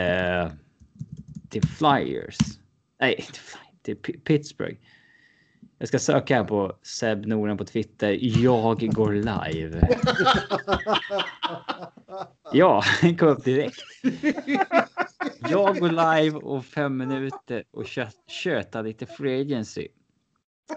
eh, 0.00 0.50
till 1.48 1.62
Flyers. 1.62 2.36
Nej, 3.00 3.16
till, 3.16 3.34
Fly, 3.42 3.60
till 3.82 3.96
P- 3.96 4.18
Pittsburgh. 4.24 4.76
Jag 5.78 5.88
ska 5.88 5.98
söka 5.98 6.36
här 6.36 6.44
på 6.44 6.76
Seb 6.82 7.26
Noren 7.26 7.56
på 7.56 7.64
Twitter. 7.64 8.18
Jag 8.42 8.78
går 8.94 9.12
live. 9.12 9.88
Ja, 12.52 12.82
den 13.00 13.16
kom 13.16 13.28
upp 13.28 13.44
direkt. 13.44 13.76
Jag 15.50 15.78
går 15.78 15.88
live 16.20 16.36
och 16.38 16.64
fem 16.64 16.96
minuter 16.96 17.64
och 17.70 17.84
köta 18.28 18.82
lite 18.82 19.06
free 19.06 19.40
agency. 19.40 19.88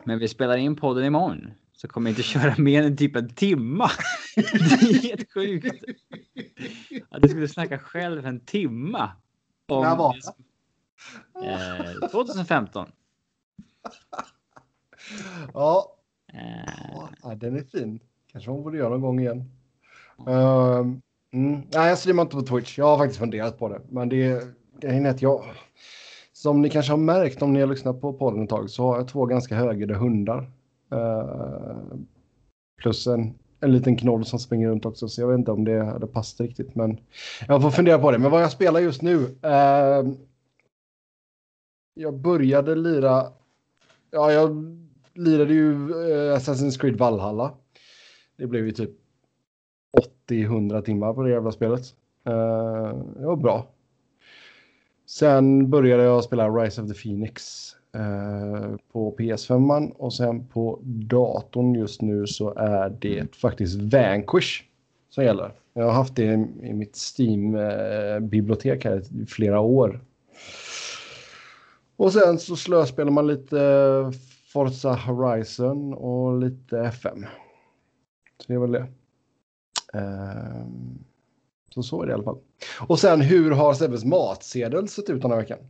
Men 0.03 0.19
vi 0.19 0.27
spelar 0.27 0.57
in 0.57 0.75
podden 0.75 1.05
imorgon. 1.05 1.51
Så 1.73 1.87
kommer 1.87 2.09
jag 2.09 2.11
inte 2.11 2.23
köra 2.23 2.55
mer 2.57 2.83
än 2.83 2.97
typ 2.97 3.15
en 3.15 3.33
timma. 3.33 3.91
Det 4.35 4.41
är 4.41 5.01
helt 5.01 5.33
sjukt. 5.33 5.83
Att 7.09 7.21
du 7.21 7.27
skulle 7.27 7.47
snacka 7.47 7.79
själv 7.79 8.25
en 8.25 8.39
timma. 8.39 9.11
Om 9.67 9.83
När 9.83 9.95
var 9.95 10.15
Eh, 11.43 12.09
2015. 12.09 12.91
Ja, 15.53 16.01
Eh, 16.33 17.09
ja, 17.23 17.35
den 17.35 17.57
är 17.57 17.63
fin. 17.63 17.99
Kanske 18.31 18.49
man 18.49 18.63
borde 18.63 18.77
göra 18.77 18.89
någon 18.89 19.01
gång 19.01 19.19
igen. 19.19 19.51
Ehm, 20.27 21.01
mm. 21.31 21.61
Nej, 21.73 21.89
jag 21.89 21.97
streamar 21.97 22.23
inte 22.23 22.35
på 22.35 22.41
Twitch. 22.41 22.77
Jag 22.77 22.85
har 22.85 22.97
faktiskt 22.97 23.19
funderat 23.19 23.59
på 23.59 23.69
det. 23.69 23.81
Men 23.89 24.09
det 24.09 24.47
grejen 24.79 25.05
är 25.05 25.09
att 25.09 25.21
jag... 25.21 25.43
Som 26.41 26.61
ni 26.61 26.69
kanske 26.69 26.91
har 26.91 26.97
märkt 26.97 27.41
om 27.41 27.53
ni 27.53 27.59
har 27.59 27.67
lyssnat 27.67 28.01
på 28.01 28.13
podden 28.13 28.43
ett 28.43 28.49
tag 28.49 28.69
så 28.69 28.83
har 28.83 28.97
jag 28.97 29.07
två 29.07 29.25
ganska 29.25 29.55
högljudda 29.55 29.95
hundar. 29.95 30.51
Uh, 30.93 31.75
plus 32.81 33.07
en 33.07 33.33
en 33.59 33.71
liten 33.71 33.97
knoll 33.97 34.25
som 34.25 34.39
springer 34.39 34.69
runt 34.69 34.85
också. 34.85 35.07
Så 35.07 35.21
jag 35.21 35.27
vet 35.27 35.37
inte 35.37 35.51
om 35.51 35.63
det 35.65 35.83
hade 35.83 36.07
passat 36.07 36.39
riktigt. 36.39 36.75
Men 36.75 36.99
jag 37.47 37.61
får 37.61 37.69
fundera 37.69 37.99
på 37.99 38.11
det. 38.11 38.17
Men 38.17 38.31
vad 38.31 38.41
jag 38.41 38.51
spelar 38.51 38.79
just 38.79 39.01
nu. 39.01 39.17
Uh, 39.17 40.13
jag 41.93 42.13
började 42.13 42.75
lira. 42.75 43.27
Ja, 44.11 44.31
jag 44.31 44.77
lirade 45.13 45.53
ju 45.53 45.73
uh, 45.73 46.35
Assassin's 46.37 46.79
Creed 46.79 46.97
Valhalla. 46.97 47.53
Det 48.37 48.47
blev 48.47 48.65
ju 48.65 48.71
typ 48.71 48.91
80-100 50.29 50.81
timmar 50.81 51.13
på 51.13 51.23
det 51.23 51.29
jävla 51.29 51.51
spelet. 51.51 51.95
Det 52.23 53.25
var 53.25 53.35
bra. 53.35 53.67
Sen 55.11 55.69
började 55.69 56.03
jag 56.03 56.23
spela 56.23 56.49
Rise 56.49 56.81
of 56.81 56.87
the 56.87 56.93
Phoenix 56.93 57.65
eh, 57.95 58.75
på 58.91 59.15
PS5 59.17 59.91
och 59.91 60.13
sen 60.13 60.47
på 60.47 60.79
datorn 60.83 61.75
just 61.75 62.01
nu 62.01 62.27
så 62.27 62.53
är 62.53 62.89
det 62.89 63.35
faktiskt 63.35 63.81
Vanquish 63.81 64.63
som 65.09 65.23
gäller. 65.23 65.51
Jag 65.73 65.85
har 65.85 65.91
haft 65.91 66.15
det 66.15 66.33
i 66.63 66.73
mitt 66.73 66.95
Steam-bibliotek 66.95 68.85
här 68.85 69.21
i 69.21 69.25
flera 69.25 69.59
år. 69.59 70.01
Och 71.95 72.13
sen 72.13 72.39
så 72.39 72.55
slöspelar 72.55 73.11
man 73.11 73.27
lite 73.27 73.57
Forza 74.53 74.93
Horizon 74.93 75.93
och 75.93 76.39
lite 76.39 76.79
FM. 76.79 77.25
Så 78.37 78.45
det 78.47 78.53
är 78.53 78.59
väl 78.59 78.71
det. 78.71 78.87
Um, 79.93 81.03
så 81.73 81.83
så 81.83 82.01
är 82.01 82.05
det 82.05 82.11
i 82.11 82.13
alla 82.13 82.23
fall. 82.23 82.37
Och 82.87 82.99
sen 82.99 83.21
hur 83.21 83.51
har 83.51 83.73
Sebbes 83.73 84.05
matsedel 84.05 84.87
sett 84.87 85.09
ut 85.09 85.21
den 85.21 85.31
här 85.31 85.37
veckan? 85.37 85.57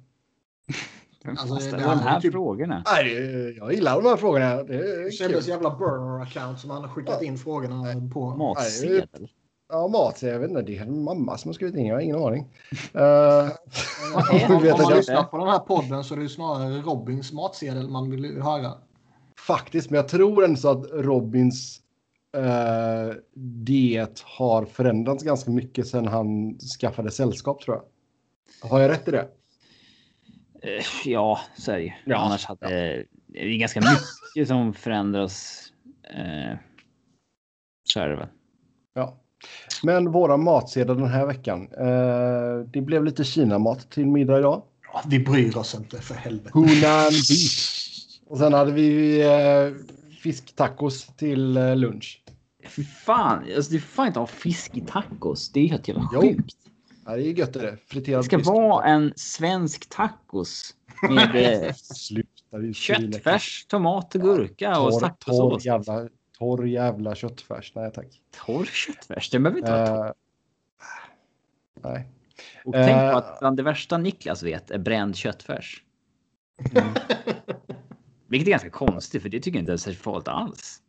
Alltså, 1.25 1.55
det, 1.55 1.77
det 1.77 1.83
de 1.83 1.99
här 1.99 2.19
typ... 2.19 2.31
frågorna? 2.31 2.83
Nej, 2.85 3.57
jag 3.57 3.73
gillar 3.73 4.01
de 4.01 4.09
här 4.09 4.17
frågorna. 4.17 4.63
Det 4.63 5.11
Sebbes 5.11 5.47
jävla 5.47 5.69
burner-account 5.69 6.55
som 6.55 6.69
han 6.69 6.81
har 6.81 6.89
skickat 6.89 7.17
ja. 7.21 7.27
in 7.27 7.37
frågorna 7.37 8.09
på. 8.13 8.35
Matsedel? 8.35 9.29
Ja, 9.69 9.87
matsedel. 9.87 10.33
Jag 10.33 10.39
vet 10.39 10.49
inte. 10.49 10.61
Det 10.61 10.77
är 10.77 10.85
mamma 10.85 11.37
som 11.37 11.49
har 11.49 11.53
skrivit 11.53 11.75
in. 11.75 11.85
Jag 11.85 11.95
har 11.95 12.01
ingen 12.01 12.23
aning. 12.23 12.47
uh, 12.95 13.01
om 14.49 14.63
man 14.83 14.97
lyssnar 14.97 15.23
på 15.23 15.37
den 15.37 15.47
här 15.47 15.59
podden 15.59 16.03
så 16.03 16.15
är 16.15 16.19
det 16.19 16.29
snarare 16.29 16.81
Robins 16.81 17.31
matsedel 17.31 17.89
man 17.89 18.11
vill 18.11 18.41
höra. 18.41 18.73
Faktiskt, 19.47 19.89
men 19.89 19.97
jag 19.97 20.07
tror 20.07 20.43
ändå 20.43 20.57
så 20.57 20.69
att 20.69 20.85
Robins 20.91 21.81
Uh, 22.37 23.15
det 23.35 24.07
har 24.23 24.65
förändrats 24.65 25.23
ganska 25.23 25.51
mycket 25.51 25.87
sedan 25.87 26.07
han 26.07 26.59
skaffade 26.59 27.11
sällskap 27.11 27.61
tror 27.61 27.75
jag. 27.75 27.83
Har 28.69 28.79
jag 28.79 28.91
rätt 28.91 29.07
i 29.07 29.11
det? 29.11 29.27
Uh, 30.65 30.83
ja, 31.05 31.39
så 31.57 31.71
är 31.71 31.77
det 31.77 31.83
ju. 31.83 31.91
Ja, 32.05 32.17
Annars 32.17 32.45
hade 32.45 32.95
ja. 32.95 33.03
det 33.27 33.39
är 33.39 33.57
ganska 33.57 33.79
mycket 33.81 34.47
som 34.47 34.73
förändras. 34.73 35.63
Uh, 36.17 36.57
så 37.83 37.99
är 37.99 38.09
det 38.09 38.15
väl. 38.15 38.27
Ja, 38.93 39.17
men 39.83 40.11
våra 40.11 40.37
matsedlar 40.37 40.95
den 40.95 41.07
här 41.07 41.25
veckan. 41.25 41.67
Uh, 41.73 42.65
det 42.65 42.81
blev 42.81 43.03
lite 43.03 43.23
Kina-mat 43.23 43.91
till 43.91 44.07
middag 44.07 44.39
idag. 44.39 44.63
Ja, 44.93 45.03
vi 45.07 45.19
bryr 45.19 45.57
oss 45.57 45.75
inte 45.75 46.01
för 46.01 46.15
helvete. 46.15 46.51
Hunan 46.53 47.09
beef. 47.09 47.81
Och 48.27 48.37
sen 48.37 48.53
hade 48.53 48.71
vi 48.71 49.21
fisktacos 50.21 51.07
till 51.17 51.53
lunch. 51.53 52.23
Fy 52.67 52.83
fan, 52.83 53.45
alltså, 53.55 53.71
du 53.71 53.79
får 53.79 53.87
fan 53.87 54.07
inte 54.07 54.19
ha 54.19 54.27
fisk 54.27 54.77
i 54.77 54.81
tacos. 54.81 55.51
Det 55.51 55.59
är 55.59 55.67
helt 55.67 55.87
jävla 55.87 56.07
sjukt. 56.07 56.57
Ja, 57.05 57.15
det 57.15 57.27
är 57.27 57.33
gött 57.33 57.53
det. 57.53 57.77
Friterad 57.87 58.19
det 58.19 58.23
ska 58.23 58.37
fisk. 58.37 58.49
vara 58.49 58.85
en 58.85 59.13
svensk 59.15 59.89
tacos 59.89 60.75
med 61.09 61.63
eh, 61.63 61.73
köttfärs, 62.73 63.65
tomat 63.65 64.15
och 64.15 64.21
gurka 64.21 64.65
ja, 64.65 64.79
och 64.79 64.99
tacosås. 64.99 65.63
Torr 65.63 65.67
jävla, 65.67 66.09
torr 66.37 66.67
jävla 66.67 67.15
köttfärs. 67.15 67.71
Nej 67.75 67.91
tack. 67.91 68.21
Torr 68.45 68.65
köttfärs? 68.65 69.29
Det 69.29 69.39
behöver 69.39 69.59
inte 69.59 69.71
vara 69.71 69.87
torr. 69.87 70.05
Uh, 70.05 70.13
nej. 71.83 72.07
Och 72.65 72.75
uh, 72.75 72.85
tänk 72.85 73.11
på 73.11 73.17
att 73.17 73.39
bland 73.39 73.57
det 73.57 73.63
värsta 73.63 73.97
Niklas 73.97 74.43
vet 74.43 74.71
är 74.71 74.79
bränd 74.79 75.15
köttfärs. 75.15 75.83
Mm. 76.71 76.93
Vilket 78.31 78.47
är 78.47 78.51
ganska 78.51 78.69
konstigt 78.69 79.21
för 79.21 79.29
det 79.29 79.39
tycker 79.39 79.57
jag 79.57 79.61
inte 79.61 79.73
är 79.73 79.77
särskilt 79.77 80.03
farligt 80.03 80.27
alls. 80.27 80.81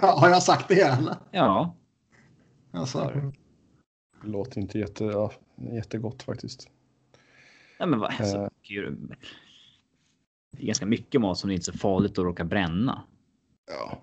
Har 0.00 0.28
jag 0.28 0.42
sagt 0.42 0.68
det 0.68 0.80
eller? 0.80 1.16
Ja. 1.30 1.76
Alltså. 2.72 3.12
Det 4.22 4.28
låter 4.28 4.60
inte 4.60 4.78
jätte, 4.78 5.04
ja, 5.04 5.32
jättegott 5.72 6.22
faktiskt. 6.22 6.68
Ja, 7.78 7.86
men 7.86 7.98
vad, 7.98 8.12
alltså, 8.18 8.38
uh, 8.38 8.48
det 10.56 10.62
är 10.62 10.66
ganska 10.66 10.86
mycket 10.86 11.20
mat 11.20 11.38
som 11.38 11.48
det 11.48 11.54
inte 11.54 11.70
är 11.70 11.72
så 11.72 11.78
farligt 11.78 12.12
att 12.12 12.24
råka 12.24 12.44
bränna. 12.44 13.02
Ja. 13.66 13.98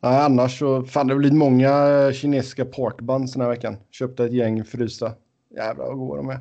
Nej, 0.00 0.24
annars 0.24 0.58
så 0.58 0.82
fan 0.82 1.06
det 1.06 1.14
har 1.14 1.18
blivit 1.18 1.38
många 1.38 1.72
kinesiska 2.12 2.64
porkbuns 2.64 3.32
den 3.32 3.42
här 3.42 3.48
veckan. 3.48 3.76
Köpte 3.90 4.24
ett 4.24 4.32
gäng 4.32 4.64
frysta. 4.64 5.12
Jävlar 5.56 5.86
vad 5.86 5.98
goda 5.98 6.22
de 6.22 6.30
är. 6.30 6.40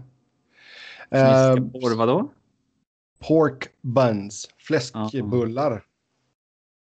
Kinesiska 1.11 1.63
uh, 1.63 1.71
porr 1.71 1.97
vadå? 1.97 2.29
Pork 3.19 3.69
buns. 3.81 4.49
Fläskbullar. 4.57 5.85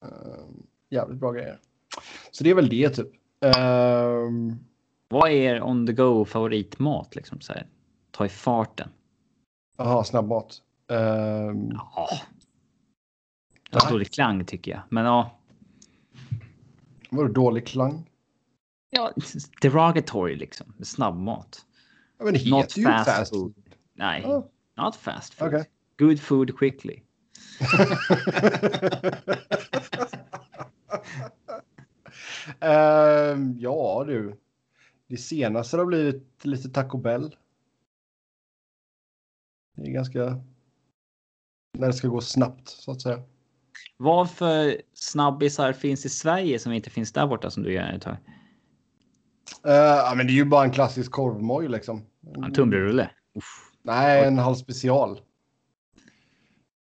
Uh, 0.06 0.46
jävligt 0.90 1.20
bra 1.20 1.32
grejer. 1.32 1.60
Så 2.32 2.44
det 2.44 2.50
är 2.50 2.56
väl 2.56 2.70
det 2.70 2.90
typ. 2.90 3.08
Um... 3.41 4.60
Vad 5.08 5.30
är 5.30 5.34
er 5.34 5.64
on 5.64 5.88
the 5.88 5.94
go 5.94 6.26
favoritmat 6.26 7.16
liksom? 7.16 7.41
Så 7.41 7.54
här, 7.54 7.68
ta 8.12 8.26
i 8.26 8.30
farten. 8.30 8.90
Jaha, 9.78 10.04
snabbmat. 10.04 10.62
Um... 10.88 11.72
Ja. 11.96 12.10
Det 13.72 13.90
dålig 13.90 14.12
klang 14.12 14.46
tycker 14.46 14.72
jag, 14.72 14.82
men 14.90 15.06
ja. 15.06 15.40
Vadå 17.10 17.28
dålig 17.28 17.68
klang? 17.68 18.10
Ja, 18.90 19.14
derogatory 19.62 20.36
liksom. 20.36 20.74
Snabbmat. 20.84 21.66
Ja, 22.18 22.26
men 22.26 22.34
det 22.34 22.50
Not 22.50 22.74
fast, 22.74 23.10
fast 23.10 23.34
food. 23.34 23.56
food. 23.56 23.76
Nej, 23.94 24.26
oh. 24.26 24.46
not 24.78 24.96
fast 24.96 25.34
food. 25.34 25.48
Okay. 25.48 25.64
Good 26.00 26.20
food 26.20 26.58
quickly. 26.58 27.02
uh, 32.64 33.38
ja 33.58 34.04
du. 34.08 34.40
Det 35.08 35.18
senaste 35.18 35.78
har 35.78 35.86
blivit 35.86 36.46
lite 36.46 36.70
Taco 36.70 36.98
Bell. 36.98 37.36
Det 39.76 39.90
är 39.90 39.92
ganska... 39.92 40.42
När 41.78 41.88
det 41.88 41.94
ska 41.94 42.08
gå 42.08 42.22
snabbt 42.22 42.70
så 42.70 42.92
att 42.92 43.02
säga. 43.02 43.22
Vad 43.98 44.32
för 44.32 44.82
snabbisar 44.94 45.74
finns 45.74 46.06
i 46.06 46.10
Sverige 46.10 46.60
som 46.60 46.72
inte 46.72 46.90
finns 46.90 47.14
där 47.14 47.28
borta 47.28 47.50
som 47.50 47.64
du 47.64 47.74
gör 47.74 48.00
tar? 48.00 48.12
Uh, 48.12 48.18
ja, 49.74 50.14
men 50.16 50.28
det 50.28 50.34
är 50.34 50.36
ju 50.36 50.46
bara 50.46 50.64
en 50.64 50.72
klassisk 50.72 51.12
korvmoj 51.12 51.68
liksom. 51.68 52.06
En 52.36 52.54
tunnbrödsrulle? 52.54 53.12
Nej, 53.84 54.26
en 54.26 54.38
halv 54.38 54.56
special. 54.56 55.20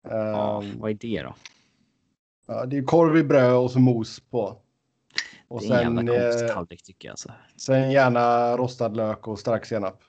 Ja, 0.10 0.62
um, 0.64 0.80
vad 0.80 0.92
är 0.92 0.96
det 0.96 1.22
då? 1.22 1.36
Ja, 2.48 2.66
det 2.66 2.78
är 2.78 2.84
korv 2.84 3.18
i 3.18 3.24
bröd 3.24 3.56
och 3.56 3.72
så 3.72 3.80
mos 3.80 4.20
på. 4.20 4.58
Och 5.48 5.60
det 5.62 5.66
är 5.66 5.84
sen, 5.84 5.98
en 5.98 6.08
jävla 6.08 6.22
konstig 6.24 6.48
tallrik 6.48 6.84
tycker 6.84 7.08
jag. 7.08 7.14
Alltså. 7.14 7.32
Sen 7.56 7.92
gärna 7.92 8.58
rostad 8.58 8.90
lök 8.90 9.28
och 9.28 9.40
stark 9.40 9.66
senap. 9.66 10.04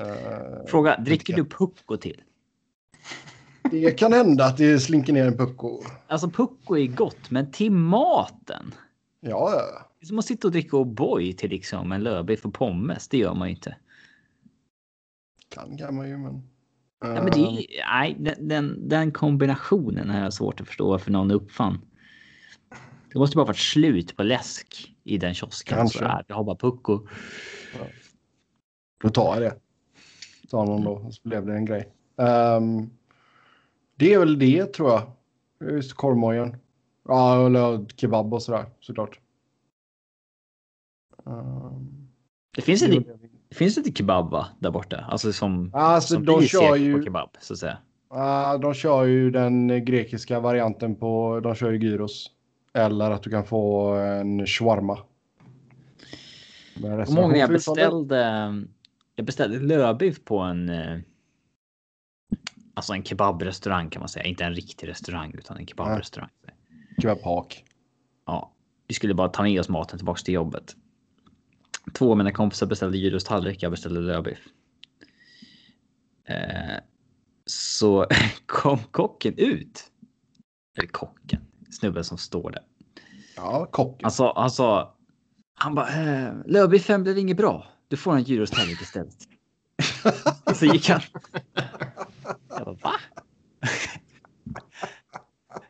Uh, 0.00 0.66
Fråga, 0.66 0.96
dricker 0.96 1.36
du 1.36 1.44
pucko 1.44 1.96
till? 1.96 2.22
Det 3.70 3.90
kan 3.90 4.12
hända 4.12 4.44
att 4.44 4.56
det 4.56 4.80
slinker 4.80 5.12
ner 5.12 5.26
en 5.26 5.36
pucko. 5.36 5.82
Alltså 6.06 6.30
pucko 6.30 6.76
är 6.76 6.86
gott, 6.86 7.30
men 7.30 7.52
till 7.52 7.72
maten? 7.72 8.74
Ja, 9.20 9.52
ja. 9.52 9.86
Det 9.98 10.04
är 10.04 10.06
som 10.06 10.18
att 10.18 10.24
sitta 10.24 10.48
och 10.48 10.52
dricka 10.52 10.76
O'boy 10.76 11.36
till 11.36 11.50
liksom 11.50 11.92
en 11.92 12.02
lövbiff 12.02 12.44
och 12.44 12.54
pommes. 12.54 13.08
Det 13.08 13.18
gör 13.18 13.34
man 13.34 13.48
ju 13.48 13.54
inte. 13.54 13.76
Kan 15.48 15.76
kan 15.76 15.96
man 15.96 16.08
ju, 16.08 16.16
men... 16.16 16.49
Ja, 17.00 17.14
men 17.14 17.26
det 17.26 17.38
är, 17.38 17.66
nej, 17.90 18.16
den, 18.18 18.48
den, 18.48 18.88
den 18.88 19.12
kombinationen 19.12 20.10
har 20.10 20.20
jag 20.20 20.32
svårt 20.32 20.60
att 20.60 20.66
förstå 20.66 20.90
varför 20.90 21.10
någon 21.10 21.30
uppfann. 21.30 21.78
Det 23.12 23.18
måste 23.18 23.36
bara 23.36 23.46
varit 23.46 23.56
slut 23.56 24.16
på 24.16 24.22
läsk 24.22 24.94
i 25.04 25.18
den 25.18 25.34
kiosken. 25.34 25.76
Kanske. 25.76 25.98
Så 25.98 26.04
här, 26.04 26.24
jag 26.28 26.36
har 26.36 26.44
bara 26.44 26.56
pucko. 26.56 27.06
Ja. 27.78 27.86
Då 29.02 29.08
tar 29.08 29.34
jag 29.34 29.42
det. 29.42 29.60
Ta 30.50 30.64
någon 30.64 30.84
då, 30.84 31.10
så 31.10 31.28
blev 31.28 31.46
det 31.46 31.54
en 31.54 31.64
grej. 31.64 31.88
Um, 32.16 32.90
det 33.96 34.14
är 34.14 34.18
väl 34.18 34.38
det 34.38 34.66
tror 34.66 34.90
jag. 34.90 35.12
Just 35.72 35.94
korvmojen. 35.94 36.56
Ja, 37.04 37.46
eller 37.46 37.86
kebab 37.96 38.34
och 38.34 38.42
sådär 38.42 38.66
såklart. 38.80 39.20
Um, 41.24 42.08
det 42.56 42.62
finns 42.62 42.80
det, 42.80 42.86
det 42.86 43.19
finns 43.54 43.76
lite 43.76 43.92
kebab 43.92 44.30
va? 44.30 44.48
där 44.58 44.70
borta? 44.70 45.04
Alltså 45.08 45.32
som, 45.32 45.70
alltså, 45.74 46.14
som 46.14 46.24
de 46.24 46.42
kör 46.42 46.76
ju, 46.76 47.04
kebab 47.04 47.36
så 47.40 47.52
att 47.52 47.58
säga. 47.58 47.78
Uh, 48.14 48.60
de 48.60 48.74
kör 48.74 49.04
ju 49.04 49.30
den 49.30 49.84
grekiska 49.84 50.40
varianten 50.40 50.96
på, 50.96 51.40
de 51.42 51.54
kör 51.54 51.70
ju 51.70 51.78
gyros. 51.78 52.30
Eller 52.74 53.10
att 53.10 53.22
du 53.22 53.30
kan 53.30 53.44
få 53.44 53.92
en 53.94 54.46
shawarma. 54.46 54.98
Hur 56.74 57.14
många 57.14 57.36
jag 57.36 57.50
beställde. 57.50 58.52
Jag 59.14 59.26
beställde 59.26 59.58
lövbiff 59.58 60.24
på 60.24 60.38
en. 60.38 60.68
Eh, 60.68 60.98
alltså 62.74 62.92
en 62.92 63.04
kebabrestaurang 63.04 63.90
kan 63.90 64.00
man 64.00 64.08
säga. 64.08 64.24
Inte 64.24 64.44
en 64.44 64.54
riktig 64.54 64.88
restaurang 64.88 65.34
utan 65.38 65.56
en 65.56 65.66
kebabrestaurang. 65.66 66.30
Kebabhak. 67.02 67.64
Ja. 68.26 68.52
Vi 68.86 68.94
skulle 68.94 69.14
bara 69.14 69.28
ta 69.28 69.42
med 69.42 69.60
oss 69.60 69.68
maten 69.68 69.98
tillbaka 69.98 70.18
till 70.18 70.34
jobbet. 70.34 70.76
Två 71.92 72.10
av 72.10 72.16
mina 72.16 72.32
kompisar 72.32 72.66
beställde 72.66 72.98
gyrostallrik, 72.98 73.62
jag 73.62 73.70
beställde 73.70 74.00
lövbiff. 74.00 74.38
Eh, 76.24 76.78
så 77.46 78.06
kom 78.46 78.78
kocken 78.78 79.34
ut. 79.36 79.84
Eller 80.78 80.88
kocken, 80.88 81.40
snubben 81.70 82.04
som 82.04 82.18
står 82.18 82.50
där. 82.50 82.62
Ja, 83.36 83.66
kocken. 83.70 83.98
Han 84.02 84.12
sa, 84.12 84.32
han 84.36 84.50
sa, 84.50 84.96
han 85.54 85.74
bara, 85.74 85.88
eh, 85.88 86.32
lövbiffen 86.46 87.02
blev 87.02 87.18
inget 87.18 87.36
bra. 87.36 87.66
Du 87.88 87.96
får 87.96 88.14
en 88.14 88.22
gyrostallrik 88.22 88.82
istället. 88.82 89.28
så 90.54 90.66
gick 90.66 90.88
han. 90.88 91.00
Jag 92.48 92.64
bara, 92.64 92.72
va? 92.74 92.92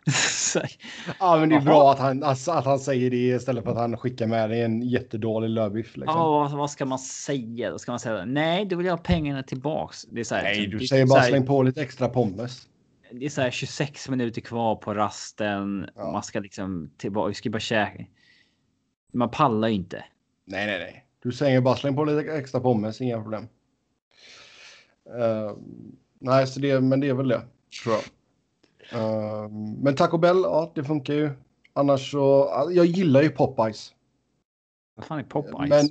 Ja, 1.18 1.36
men 1.36 1.48
det 1.48 1.54
är 1.54 1.60
bra 1.60 1.92
att 1.92 1.98
han, 1.98 2.22
alltså, 2.22 2.50
att 2.52 2.64
han 2.64 2.78
säger 2.78 3.10
det 3.10 3.16
istället 3.16 3.64
för 3.64 3.70
att 3.70 3.76
han 3.76 3.96
skickar 3.96 4.26
med 4.26 4.50
dig 4.50 4.62
en 4.62 4.82
jättedålig 4.82 5.48
lövbiff. 5.48 5.96
Liksom. 5.96 6.18
Ja, 6.18 6.30
vad, 6.30 6.52
vad 6.52 6.70
ska 6.70 6.84
man 6.84 6.98
säga? 6.98 7.70
Då 7.70 7.78
ska 7.78 7.92
man 7.92 8.00
säga 8.00 8.24
nej, 8.24 8.64
då 8.64 8.76
vill 8.76 8.86
jag 8.86 8.96
ha 8.96 9.02
pengarna 9.02 9.42
tillbaks. 9.42 10.02
Det 10.02 10.20
är 10.20 10.24
så 10.24 10.34
här, 10.34 10.42
Nej, 10.42 10.66
det 10.66 10.78
du 10.78 10.86
säger 10.86 11.06
bara 11.06 11.20
här- 11.20 11.28
släng 11.28 11.46
på 11.46 11.62
lite 11.62 11.82
extra 11.82 12.08
pommes. 12.08 12.66
Det 13.12 13.24
är 13.24 13.30
så 13.30 13.40
här 13.40 13.50
26 13.50 14.08
minuter 14.08 14.40
kvar 14.40 14.76
på 14.76 14.94
rasten. 14.94 15.90
Ja. 15.94 16.12
Man 16.12 16.22
ska 16.22 16.40
liksom 16.40 16.90
tillbaka. 16.96 17.28
Vi 17.28 17.34
ska 17.34 17.50
bara 17.50 17.60
käka. 17.60 18.04
Man 19.12 19.30
pallar 19.30 19.68
ju 19.68 19.74
inte. 19.74 20.04
Nej, 20.44 20.66
nej, 20.66 20.78
nej. 20.78 21.06
Du 21.22 21.32
säger 21.32 21.60
bara 21.60 21.76
släng 21.76 21.96
på 21.96 22.04
lite 22.04 22.32
extra 22.32 22.60
pommes, 22.60 23.00
inga 23.00 23.22
problem. 23.22 23.48
Uh, 25.08 25.56
nej, 26.18 26.46
så 26.46 26.60
det, 26.60 26.80
men 26.80 27.00
det 27.00 27.08
är 27.08 27.14
väl 27.14 27.28
det, 27.28 27.42
tror 27.82 27.94
jag. 27.94 28.02
Eh, 28.92 29.48
men 29.82 29.96
Taco 29.96 30.18
Bell, 30.18 30.40
ja, 30.42 30.72
det 30.74 30.84
funkar 30.84 31.14
ju. 31.14 31.30
Annars 31.72 32.10
så, 32.10 32.50
jag 32.74 32.86
gillar 32.86 33.22
ju 33.22 33.30
Popeyes. 33.30 33.94
Vad 34.94 35.06
fan 35.06 35.18
är 35.18 35.22
Popeyes? 35.22 35.68
Men 35.68 35.88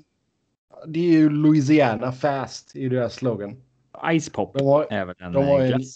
det 0.94 1.00
är 1.00 1.12
ju 1.12 1.30
Louisiana 1.30 2.12
Fast 2.12 2.76
i 2.76 2.90
deras 2.90 3.14
slogan. 3.14 3.62
Ice 4.20 4.30
Pop 4.30 4.54
De 4.58 4.66
har, 4.68 4.88
är 4.90 5.06
väl 5.06 5.16
en 5.20 5.32
de 5.34 5.46
har 5.46 5.60
eh, 5.60 5.66
en- 5.66 5.68
glass. 5.72 5.96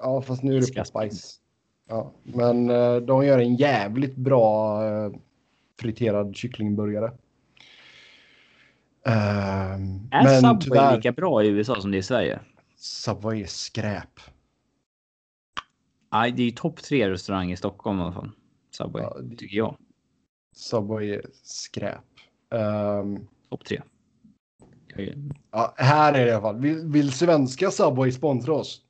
ja, 0.00 0.22
fast 0.22 0.42
nu 0.42 0.56
är 0.56 0.60
det 0.60 0.72
Glass. 0.74 0.90
Popeyes. 0.90 1.40
Ja, 1.88 2.12
men 2.22 2.70
eh, 2.70 2.96
de 2.96 3.26
gör 3.26 3.38
en 3.38 3.56
jävligt 3.56 4.16
bra 4.16 4.82
eh, 4.88 5.12
friterad 5.80 6.36
kycklingburgare. 6.36 7.12
Ehm, 9.06 10.08
Är 10.10 10.24
men 10.24 10.40
Subway 10.40 10.60
tyvärr, 10.60 10.96
lika 10.96 11.12
bra 11.12 11.44
i 11.44 11.48
USA 11.48 11.80
som 11.80 11.90
det 11.90 11.96
är 11.96 11.98
i 11.98 12.02
Sverige? 12.02 12.40
Subway 12.76 13.42
är 13.42 13.46
skräp. 13.46 14.20
Nej, 16.16 16.32
det 16.32 16.42
är 16.42 16.44
ju 16.44 16.50
topp 16.50 16.82
tre 16.82 17.10
restaurang 17.10 17.52
i 17.52 17.56
Stockholm 17.56 17.98
i 17.98 18.02
alla 18.02 18.12
fall. 18.12 18.30
Subway, 18.70 19.02
Ja, 19.02 19.18
det- 19.22 19.36
tycker 19.36 19.56
jag. 19.56 19.76
Subway 20.56 21.10
är 21.10 21.22
skräp. 21.42 22.00
Ehm, 22.54 23.26
Topp 23.50 23.64
tre. 23.64 23.82
Ja, 25.50 25.74
här 25.76 26.12
är 26.14 26.24
det 26.24 26.30
i 26.30 26.32
alla 26.32 26.40
fall. 26.42 26.60
Vill, 26.60 26.86
vill 26.86 27.12
svenska 27.12 27.70
Subway 27.70 28.12
sponsra 28.12 28.54
oss? 28.54 28.82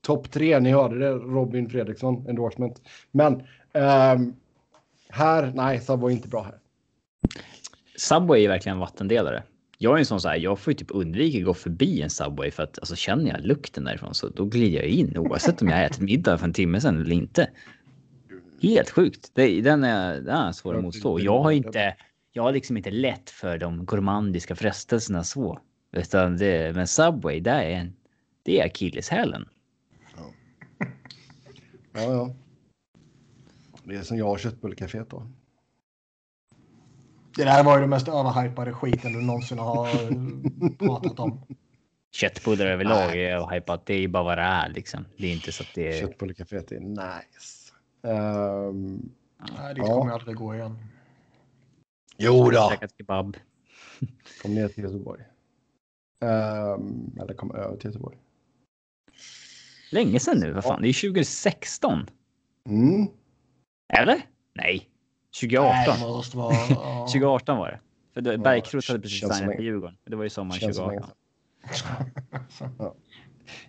Topp 0.00 0.30
tre, 0.30 0.60
ni 0.60 0.70
hörde 0.70 0.98
det. 0.98 1.10
Robin 1.12 1.70
Fredriksson, 1.70 2.26
endorsement. 2.28 2.82
Men 3.10 3.42
ehm, 3.72 4.34
här, 5.08 5.52
nej, 5.54 5.80
Subway 5.80 6.12
är 6.12 6.16
inte 6.16 6.28
bra 6.28 6.42
här. 6.42 6.58
Subway 7.96 8.44
är 8.44 8.48
verkligen 8.48 8.76
en 8.76 8.80
vattendelare. 8.80 9.42
Jag 9.82 9.94
är 9.94 9.98
en 9.98 10.06
sån 10.06 10.20
så 10.20 10.28
här, 10.28 10.36
jag 10.36 10.58
får 10.58 10.72
ju 10.72 10.76
typ 10.76 10.90
undvika 10.90 11.38
att 11.38 11.44
gå 11.44 11.54
förbi 11.54 12.02
en 12.02 12.10
Subway 12.10 12.50
för 12.50 12.62
att 12.62 12.78
alltså, 12.78 12.96
känner 12.96 13.30
jag 13.30 13.44
lukten 13.44 13.84
därifrån 13.84 14.14
så 14.14 14.28
då 14.28 14.44
glider 14.44 14.78
jag 14.78 14.88
in 14.88 15.16
oavsett 15.16 15.62
om 15.62 15.68
jag 15.68 15.84
ätit 15.84 16.00
middag 16.00 16.38
för 16.38 16.44
en 16.44 16.52
timme 16.52 16.80
sedan 16.80 17.00
eller 17.00 17.14
inte. 17.14 17.50
Helt 18.62 18.90
sjukt. 18.90 19.30
Det, 19.34 19.60
den 19.60 19.84
är, 19.84 20.14
den 20.14 20.36
är 20.36 20.52
svår 20.52 20.76
att 20.76 20.82
motstå. 20.82 21.20
Jag 21.20 21.42
har 21.42 21.50
inte, 21.50 21.96
jag 22.32 22.42
har 22.42 22.52
liksom 22.52 22.76
inte 22.76 22.90
lätt 22.90 23.30
för 23.30 23.58
de 23.58 23.84
gourmandiska 23.86 24.56
frestelserna 24.56 25.24
så. 25.24 25.60
Utan 25.92 26.36
det, 26.36 26.74
men 26.74 26.86
Subway, 26.86 27.40
det 27.40 27.50
är 27.50 27.70
en, 27.70 27.92
det 28.42 28.60
är 28.60 28.66
akilleshälen. 28.66 29.48
Ja, 31.92 32.00
ja. 32.02 32.34
Det 33.84 33.94
är 33.94 34.02
som 34.02 34.16
jag 34.16 34.30
och 34.30 34.38
köttbullcaféet 34.38 35.10
då. 35.10 35.26
Det 37.36 37.44
där 37.44 37.64
var 37.64 37.74
ju 37.74 37.80
den 37.80 37.90
mest 37.90 38.08
överhypade 38.08 38.72
skiten 38.72 39.12
du 39.12 39.20
någonsin 39.20 39.58
har 39.58 39.88
pratat 40.78 41.20
om. 41.20 41.46
Köttbullar 42.12 42.66
överlag 42.66 43.10
är 43.16 43.30
jag 43.30 43.52
hypat. 43.54 43.86
Det 43.86 43.94
är 43.94 43.98
ju 44.00 44.08
bara 44.08 44.22
vad 44.24 44.38
det 44.38 44.42
är 44.42 44.68
liksom. 44.68 45.04
Det 45.16 45.26
är 45.26 45.32
inte 45.32 45.52
så 45.52 45.62
att 45.62 45.68
det 45.74 45.98
är... 45.98 46.00
Köttbullcaféet 46.00 46.72
är 46.72 46.80
nice. 46.80 47.72
Ehm, 48.02 49.10
Nej, 49.58 49.74
dit 49.74 49.84
Ja. 49.86 49.98
kommer 49.98 50.10
jag 50.10 50.18
aldrig 50.20 50.36
gå 50.36 50.54
igen. 50.54 50.76
jo 52.16 52.50
då. 52.50 52.68
Käkat 52.70 52.90
kebab. 52.98 53.36
Kom 54.42 54.54
ner 54.54 54.68
till 54.68 54.84
Göteborg. 54.84 55.22
Ehm, 56.24 57.10
eller 57.20 57.34
kom 57.34 57.54
över 57.54 57.76
till 57.76 57.86
Göteborg. 57.90 58.16
Länge 59.90 60.20
sedan 60.20 60.38
nu. 60.38 60.52
Vad 60.52 60.64
fan, 60.64 60.82
det 60.82 60.88
är 60.88 60.92
2016. 61.10 62.10
Mm. 62.68 63.06
Eller? 63.92 64.22
Nej. 64.54 64.88
2018. 65.40 65.74
Nej, 65.86 65.98
det 66.00 66.08
måste 66.08 66.36
vara... 66.36 66.54
ja. 66.70 67.06
2018 67.06 67.58
var 67.58 67.68
det. 67.68 67.80
För 68.14 68.20
då, 68.20 68.38
Bergkrot 68.38 68.88
hade 68.88 69.00
precis 69.00 69.20
signat 69.20 69.56
på 69.56 69.62
Djurgården. 69.62 69.96
Det 70.06 70.16
var 70.16 70.24
ju 70.24 70.30
sommaren 70.30 70.60
Känns 70.60 70.76
som 70.76 70.84
2018. 70.84 71.12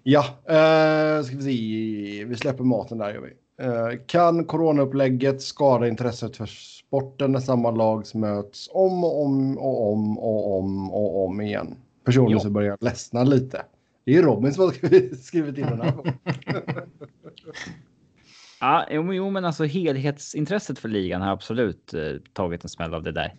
Ja, 0.03 0.19
uh, 0.19 1.23
ska 1.26 1.35
vi 1.38 1.44
se. 1.44 2.26
Vi 2.26 2.35
släpper 2.35 2.64
maten 2.64 2.98
där 2.98 3.14
gör 3.14 3.22
vi. 3.22 3.34
Eh, 3.61 3.99
kan 4.06 4.45
coronaupplägget 4.45 5.41
skada 5.41 5.88
intresset 5.88 6.38
för 6.38 6.45
sporten 6.45 7.31
när 7.31 7.40
samma 7.40 7.72
lag 7.72 8.06
möts 8.14 8.69
om 8.73 9.03
och 9.03 9.22
om 9.26 9.57
och 9.57 9.91
om 9.91 10.19
och 10.19 10.60
om 10.60 10.91
och 10.91 11.26
om 11.26 11.41
igen? 11.41 11.76
Personligen 12.06 12.40
så 12.40 12.49
börjar 12.49 12.69
jag 12.69 12.77
ledsna 12.84 13.23
lite. 13.23 13.65
Det 14.06 14.15
är 14.15 14.23
Robin 14.23 14.53
som 14.53 14.64
har 14.64 15.15
skrivit 15.23 15.57
in 15.57 15.65
den 15.65 15.81
här. 15.81 15.94
Ja, 18.64 18.85
jo, 18.91 19.03
men- 19.03 19.15
jo, 19.15 19.30
men 19.30 19.45
alltså 19.45 19.64
helhetsintresset 19.64 20.80
för 20.80 20.90
ligan 20.90 21.22
har 21.22 21.31
absolut 21.31 21.94
eh, 21.94 22.02
tagit 22.34 22.64
en 22.64 22.69
smäll 22.69 22.94
av 22.94 23.03
det 23.03 23.11
där. 23.11 23.34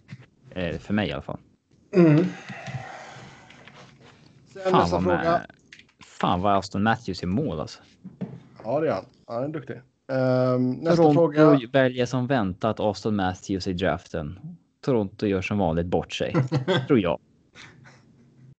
Eh, 0.50 0.78
för 0.78 0.94
mig 0.94 1.08
i 1.08 1.12
alla 1.12 1.22
fall. 1.22 1.38
Mm. 1.92 2.16
Sen 4.52 4.62
Fan 4.62 4.72
nästa 4.72 4.96
vad, 4.96 5.02
fråga. 5.02 5.16
med, 5.22 5.46
fan 6.04 6.40
vad 6.40 6.56
Aston 6.58 6.82
Matthews 6.82 7.22
i 7.22 7.26
mål 7.26 7.60
alltså. 7.60 7.80
Ja, 8.64 8.80
det 8.80 8.88
är 8.88 8.92
han. 8.92 9.04
Han 9.26 9.44
är 9.44 9.48
duktig. 9.48 9.76
Ehm, 10.12 10.70
nästa 10.70 10.96
Toronto 10.96 11.14
fråga. 11.14 11.60
väljer 11.72 12.06
som 12.06 12.26
väntat 12.26 12.80
Aston 12.80 13.16
Matthews 13.16 13.66
i 13.66 13.72
draften. 13.72 14.38
Toronto 14.80 15.26
gör 15.26 15.40
som 15.42 15.58
vanligt 15.58 15.86
bort 15.86 16.12
sig. 16.12 16.34
tror 16.86 16.98
jag. 17.00 17.18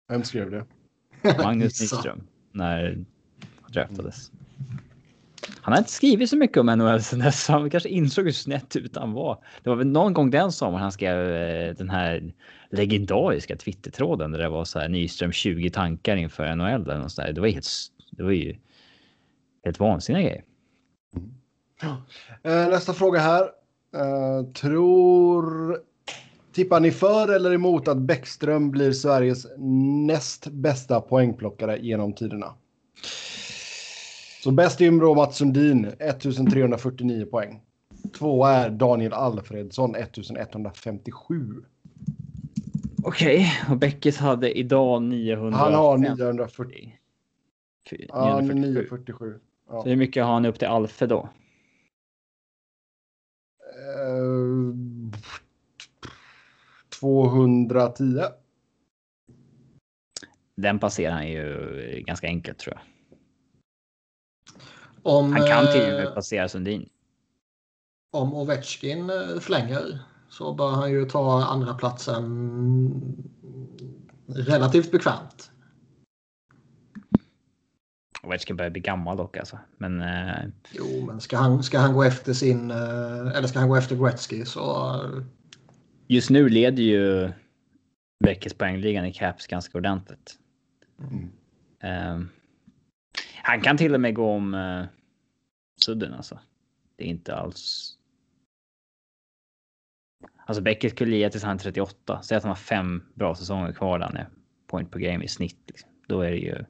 Vem 0.09 0.25
skrev 0.25 0.51
det? 0.51 0.65
Magnus. 1.43 1.81
Nyström. 1.93 2.27
När 2.53 3.05
draftades. 3.69 4.31
Han 5.65 5.73
har 5.73 5.79
inte 5.79 5.93
skrivit 5.93 6.31
så 6.31 6.37
mycket 6.37 6.57
om 6.57 6.67
NHL 6.67 7.03
sen 7.03 7.19
dess. 7.19 7.49
Han 7.49 7.71
kanske 7.71 7.89
insåg 7.89 8.25
hur 8.25 8.33
snett 8.33 8.77
ut 8.77 8.97
han 8.97 9.13
var. 9.13 9.39
Det 9.63 9.71
var 9.71 9.77
väl 9.77 9.87
någon 9.87 10.13
gång 10.13 10.31
den 10.31 10.53
sommaren 10.53 10.83
han 10.83 10.93
skrev 10.93 11.35
eh, 11.35 11.75
den 11.75 11.91
här 11.91 12.33
legendariska 12.71 13.57
Twitter-tråden 13.57 14.33
där 14.33 14.39
det 14.39 14.49
var 14.49 14.65
så 14.65 14.79
här 14.79 14.89
Nyström 14.89 15.33
20 15.33 15.71
tankar 15.71 16.17
inför 16.17 16.57
NHL 16.57 16.67
eller 16.67 16.99
något 16.99 17.13
sånt 17.13 17.27
där. 17.27 17.33
Det 17.33 17.41
var 17.41 17.49
helt, 17.49 17.67
det 18.11 18.23
var 18.23 18.31
ju 18.31 18.57
helt 19.65 19.81
vansinniga 19.81 20.23
grejer. 20.23 20.45
Eh, 22.43 22.69
nästa 22.69 22.93
fråga 22.93 23.21
här. 23.21 23.43
Eh, 23.95 24.47
tror... 24.53 25.79
Tippar 26.53 26.81
ni 26.81 26.91
för 26.91 27.35
eller 27.35 27.53
emot 27.55 27.89
att 27.89 27.99
Bäckström 27.99 28.71
blir 28.71 28.93
Sveriges 28.93 29.47
näst 30.07 30.47
bästa 30.47 31.01
poängplockare 31.01 31.79
genom 31.79 32.13
tiderna? 32.13 32.55
Så 34.45 34.51
bäst 34.51 34.81
är 34.81 35.01
då 35.01 35.15
Mats 35.15 35.37
Sundin, 35.37 35.85
1349 35.85 37.27
poäng. 37.27 37.63
Två 38.19 38.45
är 38.45 38.71
Daniel 38.71 39.13
Alfredsson, 39.13 39.95
1157. 39.95 41.65
Okej, 43.05 43.47
och 43.71 43.77
Bäckis 43.77 44.19
hade 44.19 44.59
idag 44.59 45.03
900. 45.03 45.59
Han 45.59 45.75
har 45.75 45.99
940. 45.99 46.99
Ja, 48.09 48.41
947. 48.41 48.55
947. 48.55 49.41
Ja. 49.71 49.83
Så 49.83 49.89
hur 49.89 49.97
mycket 49.97 50.25
har 50.25 50.33
han 50.33 50.45
upp 50.45 50.59
till 50.59 50.69
Alfe 50.69 51.07
då? 51.07 51.29
Eh, 53.77 54.75
210. 57.01 58.23
Den 60.57 60.79
passerar 60.79 61.13
han 61.13 61.29
ju 61.29 62.03
ganska 62.07 62.27
enkelt 62.27 62.59
tror 62.59 62.75
jag. 62.75 62.94
Om, 65.07 65.33
Han 65.33 65.47
kan 65.47 65.73
till 65.73 65.81
och 65.83 65.89
eh, 65.89 66.05
med 66.05 66.15
passera 66.15 66.49
Sundin. 66.49 66.89
om 68.11 68.35
Ovechkin 68.35 69.11
eh, 69.11 69.41
flänger 69.41 69.99
så 70.29 70.55
bör 70.55 70.71
han 70.71 70.93
ju 70.93 71.05
ta 71.05 71.45
andra 71.45 71.75
platsen 71.75 73.25
relativt 74.27 74.91
bekvämt. 74.91 75.51
Ovechkin 78.23 78.57
börjar 78.57 78.71
bli 78.71 78.81
gammal 78.81 79.17
dock 79.17 79.37
alltså. 79.37 79.59
Men... 79.79 80.01
Eh, 80.01 80.45
Jo, 80.71 81.05
men 81.07 81.21
ska 81.21 81.37
han, 81.37 81.63
ska 81.63 81.79
han 81.79 81.95
gå 81.95 82.03
efter 82.03 82.33
sin... 82.33 82.71
eh, 82.71 83.37
Eller 83.37 83.47
ska 83.47 83.59
han 83.59 83.69
gå 83.69 83.77
efter 83.77 83.97
Gretzky 83.97 84.45
så... 84.45 84.95
eh, 84.95 85.23
just 86.07 86.31
nu 86.31 86.49
leder 86.49 86.83
ju 86.83 87.33
Beckes 88.25 88.55
poängligan 88.55 89.05
i 89.05 89.13
Caps 89.13 89.47
ganska 89.47 89.79
ordentligt. 89.79 90.39
Mm. 91.01 91.31
Eh, 91.83 92.27
han 93.47 93.61
kan 93.61 93.77
till 93.77 93.95
och 93.95 94.01
med 94.01 94.15
gå 94.15 94.31
om 94.31 94.55
eh, 94.55 94.85
Sudden 95.85 96.15
alltså. 96.15 96.39
Det 96.97 97.05
är 97.05 97.09
inte 97.09 97.37
alls. 97.37 97.95
Alltså 100.47 100.63
Beckett 100.63 100.93
skulle 100.93 101.17
ge 101.17 101.31
tills 101.31 101.45
han 101.45 101.57
är 101.57 101.61
38. 101.61 102.23
Säg 102.23 102.37
att 102.37 102.43
han 102.43 102.51
har 102.51 102.57
fem 102.57 103.03
bra 103.15 103.35
säsonger 103.35 103.73
kvar 103.73 103.99
där 103.99 104.07
han 104.07 104.17
är 104.17 104.29
point 104.67 104.91
per 104.91 104.99
game 104.99 105.25
i 105.25 105.29
snitt. 105.29 105.59
Liksom. 105.67 105.91
Då 106.09 106.21
är 106.21 106.31
det 106.31 106.39
ju. 106.39 106.65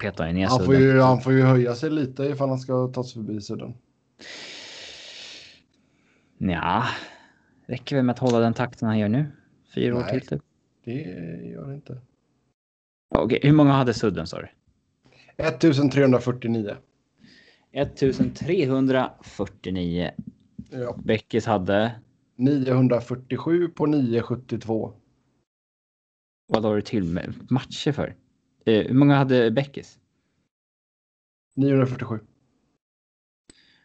Petar 0.00 0.32
ner 0.32 0.46
Han 0.46 0.58
får 0.58 0.64
Sudden. 0.64 0.80
ju, 0.82 1.00
han 1.00 1.20
får 1.20 1.32
ju 1.32 1.42
höja 1.42 1.74
sig 1.74 1.90
lite 1.90 2.24
ifall 2.24 2.48
han 2.48 2.58
ska 2.58 2.88
ta 2.88 3.04
sig 3.04 3.12
förbi 3.12 3.40
Sudden. 3.40 3.74
Ja, 6.38 6.84
räcker 7.66 7.96
väl 7.96 8.04
med 8.04 8.12
att 8.12 8.18
hålla 8.18 8.38
den 8.38 8.54
takten 8.54 8.88
han 8.88 8.98
gör 8.98 9.08
nu. 9.08 9.26
Fyra 9.74 9.96
år 9.96 10.00
Nej. 10.00 10.20
till 10.20 10.28
typ. 10.28 10.42
Det 10.84 10.92
gör 11.52 11.68
det 11.68 11.74
inte. 11.74 12.00
Okej, 13.14 13.40
hur 13.42 13.52
många 13.52 13.72
hade 13.72 13.94
Sudden 13.94 14.26
sa 14.26 14.40
du? 14.40 14.48
1349. 15.36 16.76
1349. 17.72 20.10
Ja. 20.70 20.96
Beckis 21.04 21.46
hade. 21.46 22.00
947 22.36 23.68
på 23.68 23.86
972. 23.86 24.92
Vad 26.46 26.64
har 26.64 26.76
du 26.76 26.82
till 26.82 27.04
med 27.04 27.50
matcher 27.50 27.92
för? 27.92 28.16
Eh, 28.66 28.86
hur 28.86 28.94
många 28.94 29.16
hade 29.16 29.50
Beckis? 29.50 29.98
947. 31.56 32.18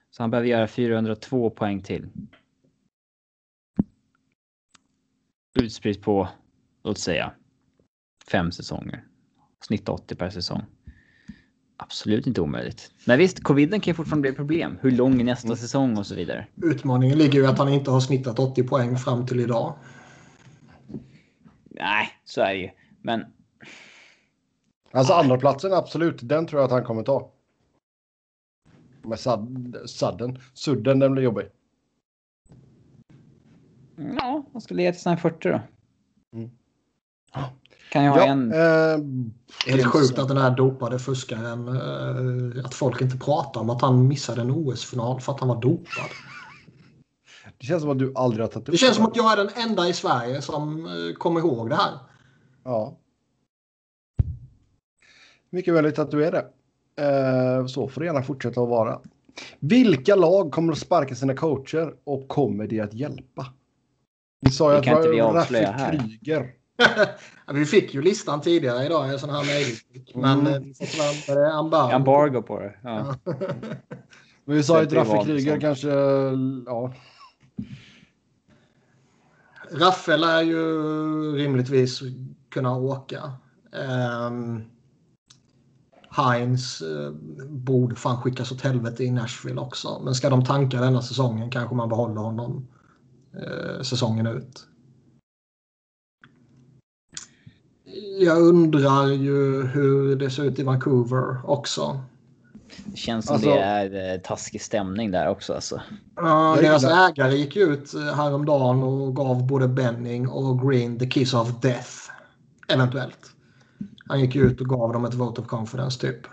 Så 0.10 0.23
han 0.23 0.32
behöver 0.32 0.49
göra 0.49 0.68
402 0.68 1.49
poäng 1.49 1.82
till. 1.82 2.10
Utspritt 5.60 6.02
på, 6.02 6.30
låt 6.84 6.98
säga, 6.98 7.34
fem 8.32 8.52
säsonger. 8.52 9.07
Snitt 9.65 9.90
80 9.90 10.15
per 10.15 10.30
säsong. 10.30 10.65
Absolut 11.82 12.28
inte 12.28 12.41
omöjligt. 12.41 12.91
Men 13.06 13.18
visst, 13.18 13.44
coviden 13.44 13.80
kan 13.80 13.91
ju 13.91 13.95
fortfarande 13.95 14.22
bli 14.22 14.30
ett 14.30 14.36
problem. 14.36 14.78
Hur 14.82 14.91
lång 14.91 15.20
är 15.22 15.24
nästa 15.24 15.56
säsong 15.56 15.98
och 15.98 16.08
så 16.08 16.16
vidare. 16.16 16.48
Utmaningen 16.64 17.18
ligger 17.18 17.40
ju 17.40 17.48
att 17.48 17.58
han 17.58 17.70
inte 17.70 17.91
har 17.91 17.99
snittat 17.99 18.40
80 18.40 18.64
poäng 18.64 18.98
fram 18.98 19.26
till 19.26 19.40
idag. 19.40 19.74
Nej, 21.70 22.10
så 22.26 22.41
är 22.41 22.53
det 22.53 22.60
ju. 22.60 22.70
Men 23.02 23.26
Alltså 24.91 25.14
andra 25.14 25.38
platsen 25.38 25.74
absolut. 25.74 26.20
Den 26.22 26.48
tror 26.48 26.62
jag 26.62 26.66
att 26.66 26.72
han 26.72 26.84
kommer 26.84 27.03
ta. 27.03 27.32
Med 29.02 29.20
sad, 29.20 29.78
sadden. 29.86 30.40
Sudden, 30.53 30.99
den 30.99 31.12
blir 31.12 31.24
jobbig. 31.24 31.45
ja, 33.95 34.45
vad 34.52 34.64
ska 34.64 34.74
leda 34.76 34.98
till 34.98 35.10
här 35.10 35.18
40 35.18 35.49
då? 35.49 35.62
Mm. 36.36 36.49
Kan 37.91 38.03
jag 38.03 38.11
ha 38.11 38.26
en... 38.26 38.51
eh, 38.51 38.97
Helt 39.68 39.85
sjukt 39.85 40.19
att 40.19 40.27
den 40.27 40.38
här 40.38 40.55
dopade 40.55 40.99
fuskaren, 40.99 41.68
eh, 41.68 42.65
att 42.65 42.73
folk 42.73 43.01
inte 43.01 43.18
pratar 43.18 43.61
om 43.61 43.69
att 43.69 43.81
han 43.81 44.07
missade 44.07 44.41
en 44.41 44.51
OS-final 44.51 45.22
för 45.22 45.31
att 45.34 45.39
han 45.39 45.49
var 45.49 45.61
dopad. 45.61 46.09
Det 47.57 47.65
känns 47.65 47.81
som 47.81 47.91
att 47.91 47.99
du 47.99 48.11
aldrig 48.15 48.43
har 48.43 48.47
tagit 48.47 48.68
upp 48.68 48.72
Det 48.72 48.77
känns 48.77 48.95
som 48.95 49.05
att 49.05 49.15
jag 49.15 49.31
är 49.31 49.38
den 49.38 49.49
enda 49.55 49.88
i 49.88 49.93
Sverige 49.93 50.41
som 50.41 50.85
eh, 50.85 51.13
kommer 51.18 51.39
ihåg 51.39 51.69
det 51.69 51.76
här. 51.76 51.91
Ja. 52.63 52.97
Mycket 55.49 55.73
möjligt 55.73 55.99
att 55.99 56.11
du 56.11 56.26
är 56.26 56.31
det. 56.31 56.45
Eh, 57.03 57.65
så 57.65 57.88
får 57.88 58.01
det 58.01 58.07
gärna 58.07 58.23
fortsätta 58.23 58.61
att 58.61 58.69
vara. 58.69 58.99
Vilka 59.59 60.15
lag 60.15 60.51
kommer 60.51 60.72
att 60.73 60.80
sparka 60.80 61.15
sina 61.15 61.35
coacher 61.35 61.93
och 62.03 62.27
kommer 62.27 62.68
det 62.68 62.80
att 62.80 62.93
hjälpa? 62.93 63.45
Vi 64.41 64.51
sa 64.51 64.72
ju 64.72 64.77
att 64.77 65.03
det 65.03 65.22
var 65.22 65.34
Raffi 65.34 65.55
här. 65.55 65.91
Kryger. 65.97 66.61
Vi 67.53 67.65
fick 67.65 67.93
ju 67.93 68.02
listan 68.02 68.41
tidigare 68.41 68.85
idag, 68.85 69.10
en 69.10 69.19
sån 69.19 69.30
här 69.30 69.45
mejlklick. 69.45 70.15
Men 70.15 70.39
Mm. 70.39 70.53
eh, 70.53 70.60
vi 70.60 70.73
får 70.73 70.85
tyvärr 70.85 71.35
det 71.41 71.48
är 71.48 71.60
embargo. 71.60 71.91
Embargo 71.95 72.41
på 72.41 72.60
det. 72.60 72.76
Ja. 72.84 73.15
Men 74.45 74.56
vi 74.56 74.64
sa 74.64 74.77
ju 74.80 74.84
att 74.84 74.89
privat 74.89 75.26
Kryger 75.26 75.60
kanske... 75.60 75.89
Ja. 76.65 76.93
Raffel 79.72 80.23
är 80.23 80.41
ju 80.41 80.61
rimligtvis 81.35 82.02
kunna 82.49 82.76
åka. 82.77 83.31
Um, 84.27 84.64
Heinz 86.10 86.81
eh, 86.81 87.11
borde 87.49 87.95
fan 87.95 88.22
skickas 88.22 88.52
åt 88.52 88.61
helvete 88.61 89.03
i 89.03 89.11
Nashville 89.11 89.61
också. 89.61 90.02
Men 90.03 90.15
ska 90.15 90.30
de 90.30 90.45
tanka 90.45 90.81
denna 90.81 91.02
säsongen 91.02 91.49
kanske 91.49 91.76
man 91.76 91.89
behåller 91.89 92.22
honom 92.22 92.68
eh, 93.34 93.81
säsongen 93.81 94.27
ut. 94.27 94.68
Jag 98.22 98.41
undrar 98.41 99.07
ju 99.07 99.64
hur 99.64 100.15
det 100.15 100.30
ser 100.30 100.43
ut 100.43 100.60
i 100.60 100.64
Vancouver 100.64 101.49
också. 101.49 101.99
Det 102.85 102.98
känns 102.98 103.26
som 103.26 103.34
Alltså- 103.34 103.49
det 103.49 103.60
är 103.60 104.14
eh, 104.14 104.22
taskig 104.22 104.61
stämning 104.61 105.11
där 105.11 105.30
också 105.30 105.53
alltså. 105.53 105.81
Ja, 106.15 106.57
deras 106.61 106.84
ägare 106.84 107.35
gick 107.35 107.56
ut 107.56 107.93
eh, 107.93 108.02
häromdagen 108.02 108.84
och 108.84 109.15
gav 109.15 109.48
både 109.48 109.68
Benning 109.68 110.27
och 110.27 110.69
Green 110.69 110.99
the 110.99 111.06
kiss 111.07 111.34
of 111.34 111.61
death. 111.61 111.91
Eventuellt. 112.68 113.31
Han 114.07 114.19
gick 114.19 114.35
ut 114.35 114.61
och 114.61 114.68
gav 114.68 114.93
dem 114.93 115.06
ett 115.06 115.14
vote 115.14 115.41
of 115.41 115.48
confidence 115.48 116.02
typ. 116.02 116.27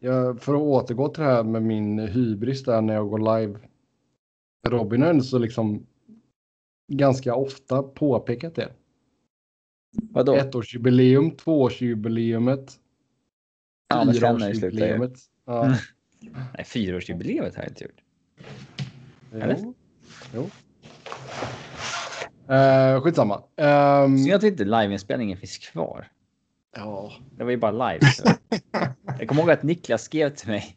Jag, 0.00 0.40
för 0.42 0.54
att 0.54 0.60
återgå 0.60 1.08
till 1.08 1.22
det 1.22 1.30
här 1.30 1.42
med 1.44 1.62
min 1.62 1.98
hybris 1.98 2.64
där 2.64 2.80
när 2.80 2.94
jag 2.94 3.08
går 3.10 3.38
live. 3.38 3.58
Robin 4.68 5.02
har 5.02 5.08
ändå 5.10 5.24
så 5.24 5.38
liksom 5.38 5.86
ganska 6.92 7.34
ofta 7.34 7.82
påpekat 7.82 8.54
det. 8.54 8.68
Vadå? 9.92 10.36
Ettårsjubileum, 10.36 11.30
tvåårsjubileumet, 11.30 12.80
Ja, 13.90 14.04
men 14.04 14.14
sen 14.14 14.38
det. 14.60 15.10
Ja. 15.46 15.64
Mm. 15.64 15.76
Nej, 16.56 16.64
fyraårsjubileet 16.64 17.56
har 17.56 17.62
jag 17.62 17.70
inte 17.70 17.84
gjort. 17.84 18.00
Eller? 19.32 19.58
Jo. 20.34 20.50
Uh, 22.54 23.00
skitsamma. 23.02 23.42
Um, 23.56 24.18
Synd 24.18 24.34
att 24.34 24.42
inte 24.42 24.64
liveinspelningen 24.64 25.38
finns 25.38 25.58
kvar. 25.58 26.08
ja. 26.76 27.12
Det 27.36 27.44
var 27.44 27.50
ju 27.50 27.56
bara 27.56 27.90
live. 27.92 28.06
Så. 28.06 28.28
jag 29.18 29.28
kommer 29.28 29.42
ihåg 29.42 29.50
att 29.50 29.62
Niklas 29.62 30.02
skrev 30.02 30.30
till 30.30 30.48
mig 30.48 30.76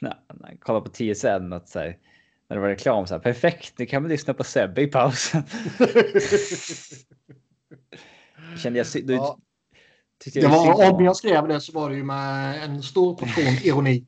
när 0.00 0.16
jag 0.48 0.60
kollade 0.60 0.84
på 0.84 0.90
TSN 0.90 1.52
att 1.52 1.68
så 1.68 1.78
här, 1.78 1.98
när 2.48 2.56
det 2.56 2.62
var 2.62 2.68
reklam 2.68 3.06
så 3.06 3.14
här 3.14 3.20
perfekt. 3.20 3.78
Nu 3.78 3.86
kan 3.86 4.02
vi 4.02 4.08
lyssna 4.08 4.34
på 4.34 4.44
Sebbe 4.44 4.82
i 4.82 4.86
pausen. 4.86 5.42
Kände 8.56 8.78
jag 8.78 9.06
då 9.06 9.12
Ja. 9.14 9.38
Det 10.24 10.36
jag 10.40 10.52
synd 10.52 10.74
var, 10.78 10.90
om 10.90 10.96
om 10.96 11.04
jag 11.04 11.16
skrev 11.16 11.48
det 11.48 11.60
så 11.60 11.72
var 11.72 11.90
det 11.90 11.96
ju 11.96 12.04
med 12.04 12.62
en 12.64 12.82
stor 12.82 13.14
portion 13.14 13.44
ironi. 13.64 14.06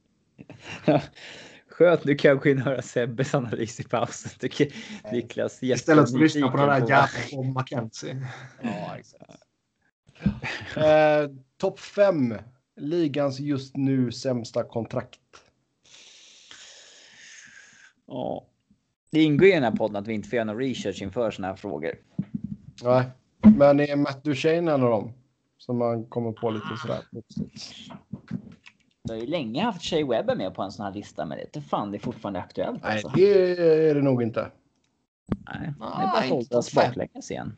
Skönt, 1.69 2.05
nu 2.05 2.15
kan 2.15 2.29
jag 2.29 2.41
gå 2.41 2.49
in 2.49 2.59
och 2.59 2.65
höra 2.65 2.83
Sebbes 2.83 3.35
analys 3.35 3.81
i 3.81 3.85
pausen. 3.85 4.31
Tycker 4.39 4.73
Niklas 5.13 5.63
Istället 5.63 6.11
för 6.11 6.17
att 6.17 6.23
lyssna 6.23 6.51
på 6.51 6.57
den 6.57 6.69
där 6.69 6.81
jävla. 6.81 7.09
Ja, 8.63 8.97
exakt. 8.99 9.31
Eh, 10.77 11.37
Topp 11.57 11.81
fem. 11.81 12.35
Ligans 12.81 13.41
just 13.41 13.77
nu 13.77 14.13
sämsta 14.13 14.65
kontrakt. 14.65 15.21
Ja. 18.07 18.47
Det 19.11 19.23
ingår 19.23 19.49
i 19.49 19.53
den 19.53 19.63
här 19.63 19.71
podden 19.71 19.97
att 19.97 20.09
vi 20.09 20.13
inte 20.13 20.29
får 20.29 20.37
göra 20.37 20.45
någon 20.45 20.59
research 20.59 21.03
inför 21.03 21.31
såna 21.31 21.49
här 21.49 21.57
frågor. 21.57 21.95
Nej, 22.83 23.11
men 23.43 23.81
är 23.81 23.97
Matt 23.97 24.25
Duchene 24.25 24.73
en 24.73 24.83
av 24.83 24.91
dem? 24.91 25.13
Som 25.59 25.79
man 25.79 26.05
kommer 26.07 26.33
på 26.33 26.51
lite 26.51 26.67
sådär. 26.83 27.05
Jag 29.03 29.15
har 29.15 29.21
ju 29.21 29.27
länge 29.27 29.63
haft 29.63 29.83
Shea 29.83 30.07
Webber 30.07 30.37
med 30.37 30.55
på 30.55 30.63
en 30.63 30.73
sån 30.73 30.87
här 30.87 30.93
lista, 30.93 31.27
men 31.27 31.39
det 31.39 31.57
är 31.57 31.61
fan 31.61 31.91
det 31.91 31.97
är 31.97 32.01
fortfarande 32.01 32.41
aktuellt. 32.41 32.83
Nej, 32.83 32.93
Alltså. 32.93 33.09
det 33.09 33.59
är 33.89 33.95
det 33.95 34.03
nog 34.03 34.23
inte. 34.23 34.51
Nej, 35.27 35.73
det 35.79 35.85
är 35.85 36.51
bara 36.51 36.63
fem. 36.63 36.83
baklänges 36.89 37.31
igen. 37.31 37.57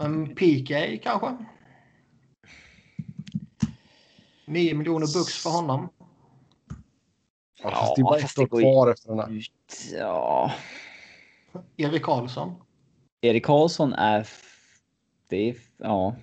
En 0.00 0.34
PK 0.34 0.98
kanske? 1.02 1.36
9 4.46 4.74
miljoner 4.74 5.06
bucks 5.18 5.42
för 5.42 5.50
honom. 5.50 5.88
Ja, 7.62 7.70
fast 7.70 7.96
det 7.96 8.00
är 8.00 8.04
bara 8.04 8.18
ett 8.18 8.38
år 8.38 8.46
kvar 8.46 8.90
efter 8.90 9.08
den 9.08 9.18
här. 9.18 9.42
Ja, 9.98 10.52
Erik 11.76 12.02
Karlsson. 12.02 12.54
Erik 13.20 13.46
Karlsson 13.46 13.92
är... 13.92 14.26
Det 15.28 15.50
är... 15.50 15.56
Ja, 15.78 16.16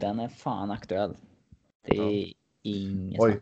den 0.00 0.20
är 0.20 0.28
fan 0.28 0.70
aktuell. 0.70 1.16
Det 1.86 1.96
är 1.98 2.32
inget 2.62 3.20
Oj, 3.20 3.40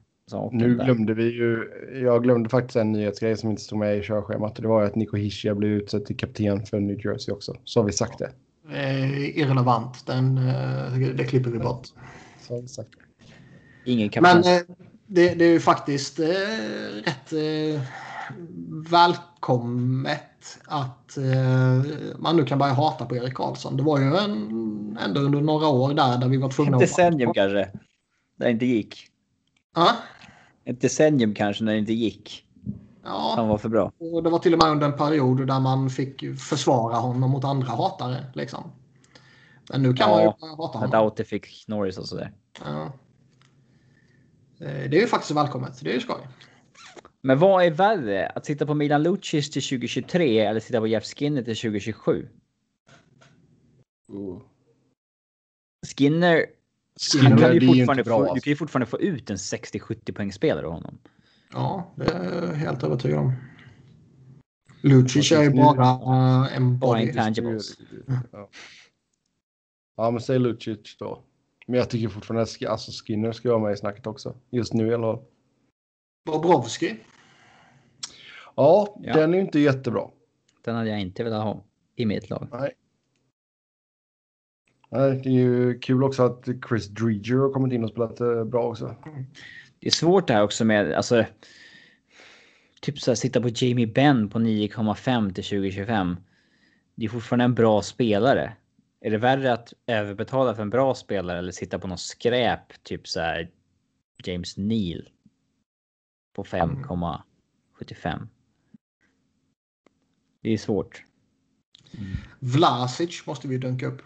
Nu 0.52 0.74
där. 0.74 0.84
glömde 0.84 1.14
vi 1.14 1.24
ju. 1.24 1.70
Jag 2.02 2.22
glömde 2.22 2.48
faktiskt 2.48 2.76
en 2.76 2.92
nyhetsgrej 2.92 3.36
som 3.36 3.50
inte 3.50 3.62
stod 3.62 3.78
med 3.78 3.98
i 3.98 4.02
körschemat. 4.02 4.56
Det 4.56 4.68
var 4.68 4.80
ju 4.80 4.86
att 4.86 4.94
Nico 4.94 5.16
Hischier 5.16 5.54
blev 5.54 5.70
utsedd 5.70 6.04
till 6.04 6.16
kapten 6.16 6.66
för 6.66 6.80
New 6.80 7.06
Jersey 7.06 7.34
också. 7.34 7.56
Så 7.64 7.80
har 7.80 7.86
vi 7.86 7.92
sagt 7.92 8.18
det. 8.18 8.32
Eh, 8.72 9.38
irrelevant. 9.38 10.06
Den, 10.06 10.38
eh, 10.38 11.14
det 11.16 11.24
klipper 11.24 11.50
vi 11.50 11.58
bort. 11.58 11.86
Så 12.40 12.54
har 12.54 12.62
vi 12.62 12.68
sagt. 12.68 12.90
Ingen 13.84 14.08
kapten. 14.08 14.42
Men 14.44 14.56
eh, 14.56 14.62
det, 15.06 15.34
det 15.34 15.44
är 15.44 15.52
ju 15.52 15.60
faktiskt 15.60 16.18
eh, 16.18 16.26
rätt 17.04 17.32
eh, 17.32 17.80
att 20.64 21.16
eh, 21.16 21.92
man 22.18 22.36
nu 22.36 22.44
kan 22.44 22.58
börja 22.58 22.72
hata 22.72 23.06
på 23.06 23.16
Erik 23.16 23.34
Karlsson. 23.34 23.76
Det 23.76 23.82
var 23.82 23.98
ju 23.98 24.16
en, 24.16 24.98
ändå 25.00 25.20
under 25.20 25.40
några 25.40 25.68
år 25.68 25.94
där, 25.94 26.18
där 26.18 26.28
vi 26.28 26.36
var 26.36 26.48
tvungna 26.50 26.76
Ett 26.76 26.80
decennium 26.80 27.32
kanske. 27.34 27.70
Där 28.36 28.46
det 28.46 28.50
inte 28.50 28.66
gick. 28.66 29.08
Ja, 29.74 29.96
Ett 30.64 30.80
decennium 30.80 31.34
kanske 31.34 31.64
när 31.64 31.72
det 31.72 31.78
inte 31.78 31.92
gick. 31.92 32.46
Han 33.04 33.36
ja. 33.36 33.44
var 33.46 33.58
för 33.58 33.68
bra. 33.68 33.92
Och 33.98 34.22
det 34.22 34.30
var 34.30 34.38
till 34.38 34.52
och 34.52 34.58
med 34.58 34.68
under 34.70 34.86
en 34.86 34.96
period 34.96 35.46
där 35.46 35.60
man 35.60 35.90
fick 35.90 36.38
försvara 36.38 36.96
honom 36.96 37.30
mot 37.30 37.44
andra 37.44 37.68
hatare. 37.68 38.26
Liksom. 38.34 38.72
Men 39.70 39.82
nu 39.82 39.94
kan 39.94 40.10
man 40.10 40.18
ju 40.18 40.24
Ja, 40.24 40.36
börja 40.40 40.54
hata 40.54 40.78
honom. 40.78 40.90
Doughty 40.90 41.24
fick 41.24 41.68
Norris 41.68 41.98
och 41.98 42.08
sådär. 42.08 42.32
Ja. 42.64 42.82
Eh, 44.60 44.90
Det 44.90 44.96
är 44.96 45.00
ju 45.00 45.06
faktiskt 45.06 45.30
välkommet. 45.36 45.80
Det 45.80 45.90
är 45.90 45.94
ju 45.94 46.00
skoj. 46.00 46.28
Men 47.22 47.38
vad 47.38 47.64
är 47.64 47.70
värre? 47.70 48.26
Att 48.26 48.46
sitta 48.46 48.66
på 48.66 48.74
Milan 48.74 49.02
Lucic 49.02 49.50
till 49.50 49.62
2023 49.62 50.38
eller 50.38 50.60
sitta 50.60 50.80
på 50.80 50.86
Jeff 50.86 51.04
Skinner 51.04 51.42
till 51.42 51.56
2027? 51.56 52.28
Uh. 54.12 54.40
Skinner, 55.96 56.46
Skinner, 56.96 57.30
han 57.30 57.38
kan 57.38 57.54
ju 57.54 57.66
fortfarande 57.66 58.04
bra, 58.04 58.16
få, 58.16 58.20
alltså. 58.20 58.34
du 58.34 58.40
kan 58.40 58.50
ju 58.50 58.56
fortfarande 58.56 58.86
få 58.86 59.00
ut 59.00 59.30
en 59.30 59.36
60-70 59.36 60.12
poängspelare 60.12 60.66
av 60.66 60.72
honom. 60.72 60.98
Ja, 61.52 61.92
det 61.96 62.04
är 62.04 62.46
jag 62.46 62.54
helt 62.54 62.82
övertygad 62.82 63.18
om. 63.18 63.32
Lucic 64.80 65.32
är 65.32 65.42
ju 65.42 65.50
bara 65.50 65.88
eh, 65.88 66.56
en 66.56 66.78
body. 66.78 67.02
intangibles. 67.02 67.78
Ja. 68.32 68.48
ja, 69.96 70.10
men 70.10 70.20
säg 70.20 70.38
Lucic 70.38 70.96
då. 70.98 71.22
Men 71.66 71.78
jag 71.78 71.90
tycker 71.90 72.08
fortfarande 72.08 72.42
att 72.42 72.64
alltså 72.64 73.04
Skinner 73.04 73.32
ska 73.32 73.48
vara 73.48 73.62
med 73.62 73.72
i 73.72 73.76
snacket 73.76 74.06
också. 74.06 74.36
Just 74.50 74.74
nu 74.74 74.86
i 74.86 74.94
alla 74.94 75.16
fall. 75.16 75.24
Bobrovski. 76.24 76.96
Ja, 78.56 78.96
Ja. 79.02 79.14
den 79.16 79.30
är 79.34 79.38
ju 79.38 79.44
inte 79.44 79.58
jättebra. 79.58 80.08
Den 80.64 80.74
hade 80.76 80.90
jag 80.90 81.00
inte 81.00 81.24
velat 81.24 81.42
ha 81.44 81.64
i 81.96 82.06
mitt 82.06 82.30
lag. 82.30 82.48
Nej. 82.52 82.72
Nej, 84.90 85.20
det 85.24 85.28
är 85.28 85.32
ju 85.32 85.78
kul 85.78 86.04
också 86.04 86.22
att 86.22 86.48
Chris 86.68 86.88
Dreger 86.88 87.36
har 87.36 87.52
kommit 87.52 87.72
in 87.72 87.84
och 87.84 87.90
spelat 87.90 88.20
eh, 88.20 88.44
bra 88.44 88.62
också. 88.62 88.96
Det 89.78 89.86
är 89.86 89.90
svårt 89.90 90.26
det 90.26 90.34
här 90.34 90.42
också 90.42 90.64
med 90.64 90.92
alltså. 90.92 91.24
Typ 92.80 92.98
så 92.98 93.10
här 93.10 93.16
sitta 93.16 93.40
på 93.40 93.48
Jamie 93.54 93.86
Benn 93.86 94.28
på 94.28 94.38
9,5 94.38 95.32
till 95.32 95.44
2025. 95.44 96.16
Det 96.94 97.04
är 97.04 97.08
fortfarande 97.08 97.44
en 97.44 97.54
bra 97.54 97.82
spelare. 97.82 98.52
Är 99.00 99.10
det 99.10 99.18
värre 99.18 99.52
att 99.52 99.72
överbetala 99.86 100.54
för 100.54 100.62
en 100.62 100.70
bra 100.70 100.94
spelare 100.94 101.38
eller 101.38 101.52
sitta 101.52 101.78
på 101.78 101.86
någon 101.86 101.98
skräp? 101.98 102.82
Typ 102.82 103.08
så 103.08 103.20
här 103.20 103.50
James 104.24 104.56
Neal. 104.56 105.08
På 106.32 106.44
5,75. 106.44 108.26
Det 110.42 110.50
är 110.50 110.58
svårt. 110.58 111.02
Vlasic 112.38 113.26
måste 113.26 113.48
vi 113.48 113.58
dunka 113.58 113.86
upp. 113.86 114.02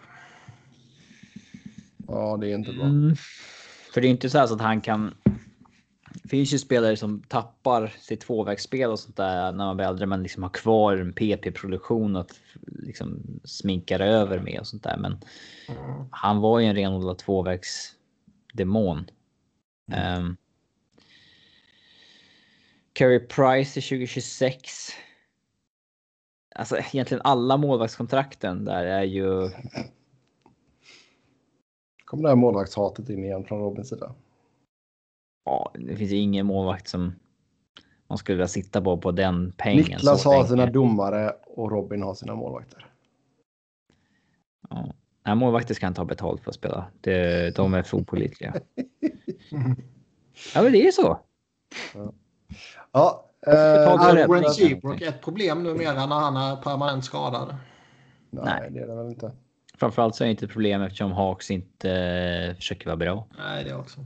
Ja, 2.07 2.37
det 2.41 2.51
är 2.51 2.55
inte 2.55 2.73
bra. 2.73 2.85
Mm. 2.85 3.15
För 3.93 4.01
det 4.01 4.07
är 4.07 4.09
inte 4.09 4.29
så, 4.29 4.37
här 4.37 4.47
så 4.47 4.53
att 4.53 4.61
han 4.61 4.81
kan. 4.81 5.15
Det 6.23 6.29
finns 6.29 6.53
ju 6.53 6.59
spelare 6.59 6.97
som 6.97 7.21
tappar 7.21 7.93
sitt 7.99 8.21
tvåvägsspel 8.21 8.89
och 8.89 8.99
sånt 8.99 9.17
där 9.17 9.51
när 9.51 9.65
man 9.65 9.77
blir 9.77 9.87
äldre, 9.87 10.05
men 10.05 10.23
liksom 10.23 10.43
har 10.43 10.49
kvar 10.49 10.97
en 10.97 11.13
PP-produktion 11.13 12.15
att 12.15 12.39
liksom 12.61 13.39
sminkar 13.43 13.99
över 13.99 14.39
med 14.39 14.59
och 14.59 14.67
sånt 14.67 14.83
där. 14.83 14.97
Men 14.97 15.19
han 16.11 16.39
var 16.39 16.59
ju 16.59 16.65
en 16.65 16.75
renodlad 16.75 17.17
tvåvägsdemon. 17.17 19.09
Um, 20.17 20.37
Carey 22.93 23.19
Price 23.19 23.79
i 23.79 23.81
2026. 23.81 24.91
Alltså 26.57 26.77
egentligen 26.77 27.21
alla 27.23 27.57
målvaktskontrakten 27.57 28.65
där 28.65 28.85
är 28.85 29.03
ju 29.03 29.49
Kommer 32.05 32.23
det 32.23 32.29
här 32.29 32.35
målvaktshatet 32.35 33.09
in 33.09 33.23
igen 33.23 33.45
från 33.45 33.59
Robins 33.59 33.89
sida? 33.89 34.15
Ja, 35.45 35.71
det 35.73 35.95
finns 35.95 36.11
ju 36.11 36.15
ingen 36.15 36.45
målvakt 36.45 36.87
som 36.87 37.15
man 38.07 38.17
skulle 38.17 38.35
vilja 38.35 38.47
sitta 38.47 38.81
på 38.81 38.97
på 38.97 39.11
den 39.11 39.51
pengen. 39.57 39.83
Niklas 39.83 40.25
har 40.25 40.45
sina 40.45 40.65
domare 40.65 41.35
och 41.45 41.71
Robin 41.71 42.03
har 42.03 42.13
sina 42.13 42.35
målvakter. 42.35 42.85
Ja. 44.69 44.93
Nej, 45.25 45.35
målvakter 45.35 45.73
ska 45.73 45.87
inte 45.87 46.01
ha 46.01 46.05
betalt 46.05 46.41
för 46.41 46.49
att 46.49 46.55
spela. 46.55 46.85
Det, 47.01 47.55
de 47.55 47.73
är 47.73 47.83
för 47.83 47.97
opålitliga. 47.97 48.53
Ja, 50.55 50.63
men 50.63 50.71
det 50.71 50.87
är 50.87 50.91
så. 50.91 51.19
Ja, 52.91 53.26
Betalt 53.26 53.26
eh, 53.47 54.13
rätt. 54.13 54.55
Seabrook 54.55 55.01
är 55.01 55.09
ett 55.09 55.21
problem 55.21 55.63
numera 55.63 56.05
när 56.05 56.15
han 56.15 56.37
är 56.37 56.55
permanent 56.55 57.05
skadad. 57.05 57.55
nej, 58.29 58.43
Nej. 58.45 58.71
det 58.71 58.79
är 58.79 58.87
det 58.87 58.95
väl 58.95 59.07
inte. 59.07 59.31
Framförallt 59.79 60.15
så 60.15 60.23
är 60.23 60.25
det 60.25 60.31
inte 60.31 60.45
ett 60.45 60.51
problem 60.51 60.81
eftersom 60.81 61.11
Hawks 61.11 61.51
inte 61.51 61.91
eh, 61.91 62.55
försöker 62.55 62.85
vara 62.85 62.97
bra. 62.97 63.27
Nej, 63.37 63.63
det 63.63 63.75
också. 63.75 63.99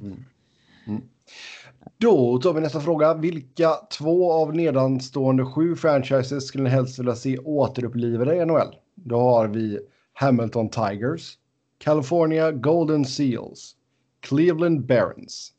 Då 1.98 2.38
tar 2.38 2.54
vi 2.54 2.62
nästa 2.62 2.80
fråga. 2.80 3.14
Vilka 3.14 3.76
två 3.98 4.34
av 4.34 4.56
nedanstående 4.56 5.46
sju 5.46 5.76
franchises 5.76 6.48
skulle 6.48 6.64
ni 6.64 6.70
helst 6.70 7.00
vilja 7.00 7.16
se 7.16 7.38
återupplivade 7.38 8.36
i 8.36 8.46
NHL? 8.46 8.76
Då 8.96 9.20
har 9.20 9.48
vi 9.48 9.80
Hamilton 10.14 10.70
Tigers, 10.70 11.38
California 11.78 12.52
Golden 12.52 13.06
Seals, 13.06 13.76
Cleveland 14.20 14.86
Barons, 14.86 15.54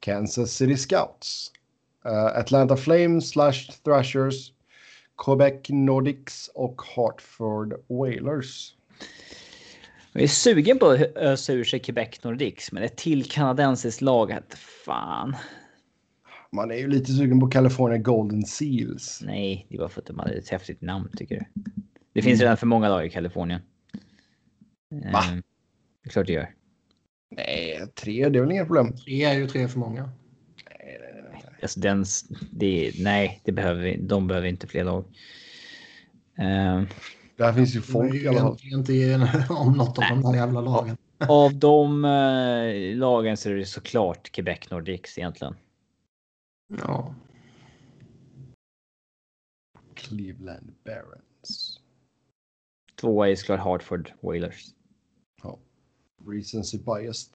Kansas 0.00 0.50
City 0.50 0.76
Scouts, 0.76 1.52
Atlanta 2.12 2.76
Flames 2.76 3.30
slash 3.30 3.52
Thrashers, 3.84 4.52
Quebec 5.24 5.60
Nordics 5.68 6.50
och 6.54 6.82
Hartford 6.96 7.74
Whalers. 7.88 8.74
Jag 10.12 10.22
är 10.22 10.28
sugen 10.28 10.78
på 10.78 10.86
att 10.90 11.16
ösa 11.16 11.52
ur 11.52 11.64
sig 11.64 11.80
Quebec 11.80 12.24
Nordics, 12.24 12.72
men 12.72 12.82
ett 12.82 12.96
till 12.96 13.30
kanadensiskt 13.30 14.00
lag. 14.00 14.38
Fan. 14.84 15.36
Man 16.52 16.70
är 16.70 16.76
ju 16.76 16.88
lite 16.88 17.12
sugen 17.12 17.40
på 17.40 17.46
California 17.46 17.98
Golden 17.98 18.42
Seals. 18.44 19.22
Nej, 19.24 19.66
det 19.70 19.78
var 19.78 19.88
för 19.88 20.00
att 20.00 20.06
de 20.06 20.18
hade 20.18 20.34
ett 20.34 20.48
häftigt 20.48 20.80
namn 20.82 21.10
tycker 21.16 21.34
du. 21.34 21.62
Det 22.12 22.22
finns 22.22 22.40
redan 22.40 22.56
för 22.56 22.66
många 22.66 22.88
lag 22.88 23.06
i 23.06 23.10
Kalifornien. 23.10 23.60
Va? 24.90 25.18
Eh, 25.18 25.34
Det 26.02 26.08
är 26.08 26.10
klart 26.10 26.26
det 26.26 26.32
gör. 26.32 26.54
Nej, 27.30 27.86
tre, 27.94 28.28
det 28.28 28.38
är 28.38 28.42
väl 28.42 28.52
inga 28.52 28.66
problem. 28.66 28.96
Tre 28.96 29.24
är 29.24 29.34
ju 29.34 29.46
tre 29.48 29.68
för 29.68 29.78
många. 29.78 30.10
Alltså 31.66 31.80
den, 31.80 32.04
det, 32.50 32.92
nej, 32.98 33.40
det 33.44 33.52
behöver 33.52 33.82
vi, 33.82 33.96
de 33.96 34.26
behöver 34.26 34.48
inte 34.48 34.66
fler 34.66 34.84
lag. 34.84 35.04
Eh, 36.38 36.82
Där 37.36 37.52
finns 37.52 37.76
ju 37.76 37.80
folk 37.80 38.14
i 38.14 38.28
alla 38.28 38.40
fall. 38.40 38.58
inte 38.62 39.14
om 39.50 39.72
något 39.72 39.98
av 39.98 40.04
de 40.08 40.22
där 40.22 40.34
jävla 40.34 40.60
lagen. 40.60 40.96
av 41.28 41.54
de 41.54 42.04
eh, 42.04 42.96
lagen 42.96 43.36
så 43.36 43.50
är 43.50 43.54
det 43.54 43.66
såklart 43.66 44.30
Quebec 44.30 44.70
Nordics 44.70 45.18
egentligen. 45.18 45.56
Ja. 46.68 47.14
Cleveland 49.94 50.74
Barons. 50.84 51.80
Tvåa 53.00 53.28
är 53.28 53.36
såklart 53.36 53.60
Hartford 53.60 54.12
Whalers. 54.20 54.66
Ja. 55.42 55.58
Recency 56.26 56.78
biased. 56.78 57.32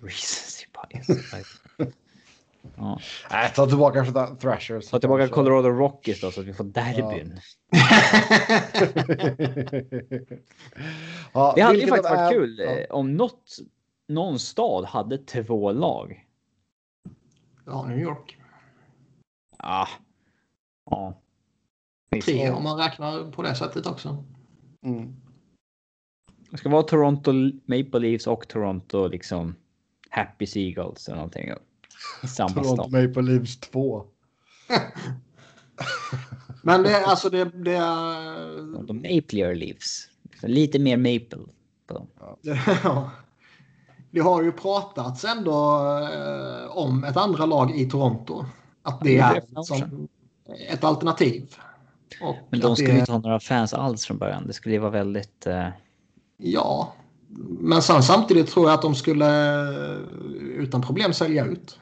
Recency 0.00 0.66
bias. 0.92 1.62
Ja. 2.76 3.00
Nej, 3.30 3.52
ta 3.54 3.66
tillbaka 3.66 4.02
Th- 4.02 4.36
Thrashers. 4.36 4.90
Ta 4.90 4.98
tillbaka 5.00 5.28
Colorado 5.28 5.68
Rockies 5.68 6.20
då 6.20 6.30
så 6.30 6.40
att 6.40 6.46
vi 6.46 6.52
får 6.54 6.64
derbyn. 6.64 7.40
ja, 11.32 11.52
Det 11.56 11.60
hade 11.62 11.78
ju 11.78 11.86
faktiskt 11.86 12.10
varit 12.10 12.20
är- 12.20 12.30
kul 12.30 12.60
eh, 12.60 12.84
om 12.90 13.12
något, 13.16 13.56
någon 14.08 14.38
stad 14.38 14.84
hade 14.84 15.18
två 15.18 15.72
lag. 15.72 16.26
ja, 17.66 17.86
New 17.86 17.98
York. 17.98 18.38
Ah. 19.56 19.88
Ja. 20.90 21.20
Tre 22.24 22.50
om 22.50 22.62
man 22.62 22.78
räknar 22.78 23.30
på 23.32 23.42
det 23.42 23.54
sättet 23.54 23.86
också. 23.86 24.08
Ja. 24.80 24.88
Mm. 24.88 25.16
Det 26.50 26.58
ska 26.58 26.68
vara 26.68 26.82
Toronto 26.82 27.32
Maple 27.64 27.98
Leafs 28.00 28.26
och 28.26 28.48
Toronto 28.48 29.08
liksom 29.08 29.54
Happy 30.10 30.46
Seagulls 30.46 31.08
eller 31.08 31.16
någonting. 31.16 31.50
Samma 32.28 32.48
Toronto 32.48 32.88
stad. 32.88 32.92
Maple 32.92 33.22
Leafs 33.22 33.60
2. 33.60 34.04
Men 36.62 36.82
det, 36.82 37.04
alltså 37.04 37.30
det, 37.30 37.44
det 37.44 37.74
är... 37.74 38.72
Toronto 38.72 38.92
Maple 38.92 39.54
Leafs. 39.54 40.08
Lite 40.42 40.78
mer 40.78 40.96
Maple. 40.96 41.52
På 41.86 41.94
dem. 41.94 42.06
Ja. 42.84 43.10
Det 44.10 44.20
har 44.20 44.42
ju 44.42 44.52
pratats 44.52 45.24
ändå 45.24 45.52
eh, 46.12 46.76
om 46.76 47.04
ett 47.04 47.16
andra 47.16 47.46
lag 47.46 47.76
i 47.76 47.90
Toronto. 47.90 48.44
Att 48.82 49.00
det 49.00 49.12
Ja, 49.12 49.32
det 49.32 49.38
är 49.38 49.58
är 49.58 49.62
som 49.62 50.08
ett 50.70 50.84
alternativ. 50.84 51.54
Och 52.20 52.36
Men 52.50 52.60
de 52.60 52.76
skulle 52.76 52.92
det, 52.92 52.98
inte 52.98 53.12
ha 53.12 53.18
några 53.18 53.40
fans 53.40 53.74
alls 53.74 54.06
från 54.06 54.18
början. 54.18 54.46
Det 54.46 54.52
skulle 54.52 54.74
ju 54.74 54.78
vara 54.78 54.90
väldigt... 54.90 55.46
Eh, 55.46 55.68
Ja, 56.36 56.94
Men 57.60 57.82
sen 57.82 58.02
samtidigt 58.02 58.50
tror 58.50 58.66
jag 58.66 58.74
att 58.74 58.82
de 58.82 58.94
skulle 58.94 59.58
eh, 59.60 59.98
utan 60.38 60.82
problem 60.82 61.12
sälja 61.12 61.44
ut. 61.44 61.78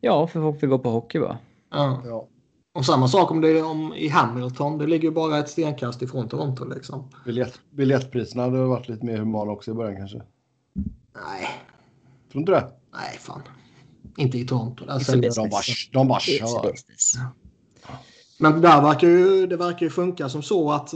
Ja, 0.00 0.26
för 0.26 0.40
folk 0.40 0.62
vill 0.62 0.70
gå 0.70 0.78
på 0.78 0.90
hockey 0.90 1.18
va? 1.18 1.38
Ja. 1.70 2.02
Ja. 2.04 2.28
Och 2.74 2.86
samma 2.86 3.08
sak 3.08 3.30
om 3.30 3.40
det 3.40 3.48
är 3.48 3.64
om, 3.64 3.94
i 3.94 4.08
Hamilton. 4.08 4.78
Det 4.78 4.86
ligger 4.86 5.08
ju 5.08 5.14
bara 5.14 5.38
ett 5.38 5.48
stenkast 5.48 6.02
ifrån 6.02 6.28
Toronto 6.28 6.64
liksom. 6.64 7.08
Biljett, 7.24 7.60
biljettpriserna 7.70 8.42
hade 8.42 8.64
varit 8.64 8.88
lite 8.88 9.06
mer 9.06 9.18
humana 9.18 9.52
också 9.52 9.70
i 9.70 9.74
början 9.74 9.96
kanske. 9.96 10.22
Nej, 11.14 11.48
Tror 12.32 12.40
inte 12.40 12.52
det? 12.52 12.72
nej 12.92 13.18
fan. 13.18 13.42
Inte 14.16 14.38
i 14.38 14.46
Toronto. 14.46 14.84
Där 14.84 14.92
Inte 14.92 15.04
säljer 15.04 15.30
så 15.30 15.42
de. 15.42 15.48
Bara, 15.48 15.62
de 15.92 16.08
bara 16.08 16.20
kör. 16.20 16.74
Men 18.38 18.60
där 18.60 18.82
verkar 18.82 19.08
ju, 19.08 19.46
det 19.46 19.56
verkar 19.56 19.86
ju 19.86 19.90
funka 19.90 20.28
som 20.28 20.42
så 20.42 20.72
att 20.72 20.94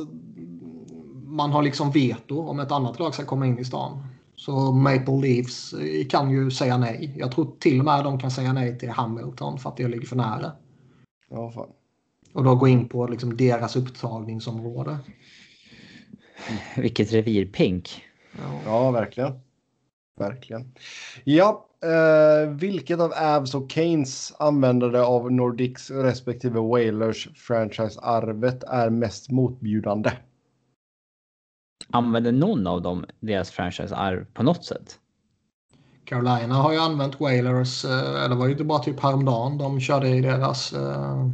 man 1.24 1.50
har 1.50 1.62
liksom 1.62 1.90
veto 1.90 2.40
om 2.40 2.60
ett 2.60 2.72
annat 2.72 2.98
lag 2.98 3.14
ska 3.14 3.24
komma 3.24 3.46
in 3.46 3.58
i 3.58 3.64
stan. 3.64 4.02
Så 4.40 4.72
Maple 4.72 5.20
Leafs 5.20 5.72
eh, 5.72 6.06
kan 6.06 6.30
ju 6.30 6.50
säga 6.50 6.78
nej. 6.78 7.14
Jag 7.16 7.32
tror 7.32 7.56
till 7.58 7.78
och 7.78 7.84
med 7.84 8.04
de 8.04 8.18
kan 8.18 8.30
säga 8.30 8.52
nej 8.52 8.78
till 8.78 8.90
Hamilton 8.90 9.58
för 9.58 9.70
att 9.70 9.76
det 9.76 9.88
ligger 9.88 10.06
för 10.06 10.16
nära. 10.16 10.52
Ja, 11.30 11.50
fan. 11.50 11.68
Och 12.32 12.44
då 12.44 12.54
gå 12.54 12.68
in 12.68 12.88
på 12.88 13.06
liksom 13.06 13.36
deras 13.36 13.76
upptagningsområde. 13.76 14.98
Vilket 16.76 17.12
revirpink. 17.12 18.02
Ja. 18.32 18.60
Ja, 18.64 18.90
verkligen. 18.90 19.32
Verkligen. 20.18 20.72
Ja, 21.24 21.66
eh, 21.82 22.50
vilket 22.50 23.00
av 23.00 23.12
Avs 23.12 23.54
och 23.54 23.72
Keynes 23.72 24.32
användare 24.38 25.02
av 25.02 25.32
Nordics 25.32 25.90
respektive 25.90 26.60
Whalers 26.60 27.28
franchise-arvet 27.34 28.64
är 28.64 28.90
mest 28.90 29.30
motbjudande? 29.30 30.10
Använder 31.90 32.32
någon 32.32 32.66
av 32.66 32.82
dem 32.82 33.04
deras 33.20 33.50
franchise-arv 33.50 34.26
på 34.34 34.42
något 34.42 34.64
sätt? 34.64 34.98
Carolina 36.04 36.54
har 36.54 36.72
ju 36.72 36.78
använt 36.78 37.20
Whalers, 37.20 37.84
eh, 37.84 38.24
eller 38.24 38.36
var 38.36 38.46
ju 38.46 38.52
inte 38.52 38.64
bara 38.64 38.78
typ 38.78 39.00
häromdagen 39.00 39.58
de 39.58 39.80
körde 39.80 40.08
i 40.08 40.20
deras 40.20 40.72
eh, 40.72 41.28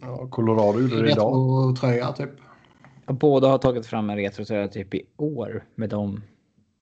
Ja, 0.00 0.28
Colorado 0.30 0.80
gjorde 0.80 1.02
det 1.02 1.10
idag. 1.10 1.26
retro-tröja 1.26 2.12
typ. 2.12 2.30
Båda 3.06 3.48
har 3.48 3.58
tagit 3.58 3.86
fram 3.86 4.10
en 4.10 4.16
retrotröja 4.16 4.68
typ 4.68 4.94
i 4.94 5.02
år 5.16 5.64
med 5.74 5.88
dem. 5.88 6.22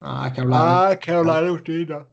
Nej, 0.03 0.33
Carolina. 0.37 0.81
Nej, 0.83 0.99
Carolina 1.03 1.33
har 1.33 1.47
gjort 1.47 1.67
det 1.67 1.83
innan. 1.83 2.05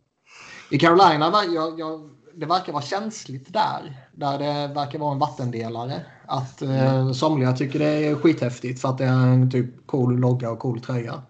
I 0.71 0.79
Carolina, 0.79 1.31
jag, 1.55 1.79
jag, 1.79 2.09
det 2.35 2.45
verkar 2.45 2.73
vara 2.73 2.83
känsligt 2.83 3.53
där. 3.53 3.97
Där 4.13 4.37
det 4.39 4.73
verkar 4.73 4.99
vara 4.99 5.11
en 5.13 5.19
vattendelare. 5.19 6.05
Att 6.29 6.61
eh, 6.61 7.11
somliga 7.11 7.53
tycker 7.53 7.79
det 7.79 8.07
är 8.07 8.15
skithäftigt 8.15 8.81
för 8.81 8.89
att 8.89 8.97
det 8.97 9.05
är 9.05 9.27
en 9.27 9.51
typ 9.51 9.87
cool 9.87 10.19
logga 10.19 10.51
och 10.51 10.59
cool 10.59 10.81
tröja. 10.81 11.23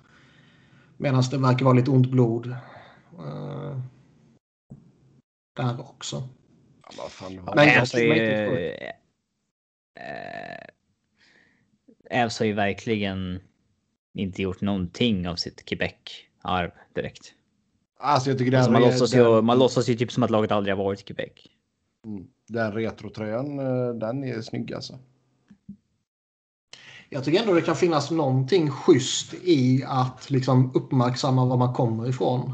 Medan 0.97 1.23
det 1.31 1.37
verkar 1.37 1.65
vara 1.65 1.75
lite 1.75 1.91
ont 1.91 2.11
blod. 2.11 2.47
Eh, 3.19 3.77
där 5.55 5.79
också. 5.79 6.15
Ja, 6.83 6.89
vad 6.97 7.11
fan, 7.11 7.35
det 7.35 7.41
Men 7.41 7.55
var... 7.55 7.65
jag 7.65 7.83
inte 7.83 8.93
Eh, 9.99 12.23
Avs 12.23 12.39
har 12.39 12.45
ju 12.45 12.53
verkligen 12.53 13.39
inte 14.13 14.41
gjort 14.41 14.61
någonting 14.61 15.27
av 15.27 15.35
sitt 15.35 15.65
Quebec-arv 15.65 16.71
direkt. 16.93 17.33
Alltså 17.99 18.29
jag 18.29 18.37
tycker 18.37 18.51
den, 18.51 18.59
Alltså 18.59 18.71
man, 18.71 18.81
låtsas 18.81 19.13
ju, 19.13 19.41
man 19.41 19.59
låtsas 19.59 19.89
ju 19.89 19.95
typ 19.95 20.11
som 20.11 20.23
att 20.23 20.29
laget 20.29 20.51
aldrig 20.51 20.75
har 20.75 20.83
varit 20.83 21.01
i 21.01 21.03
Quebec. 21.03 21.31
Mm 22.05 22.27
den 22.47 22.71
retrotröjan, 22.71 23.59
eh, 23.59 23.93
den 23.93 24.23
är 24.23 24.41
snygg 24.41 24.73
alltså. 24.73 24.99
Jag 27.09 27.23
tycker 27.23 27.41
ändå 27.41 27.53
det 27.53 27.61
kan 27.61 27.75
finnas 27.75 28.11
någonting 28.11 28.71
schysst 28.71 29.33
i 29.33 29.83
att 29.87 30.29
liksom 30.29 30.71
uppmärksamma 30.75 31.45
var 31.45 31.57
man 31.57 31.73
kommer 31.73 32.09
ifrån. 32.09 32.53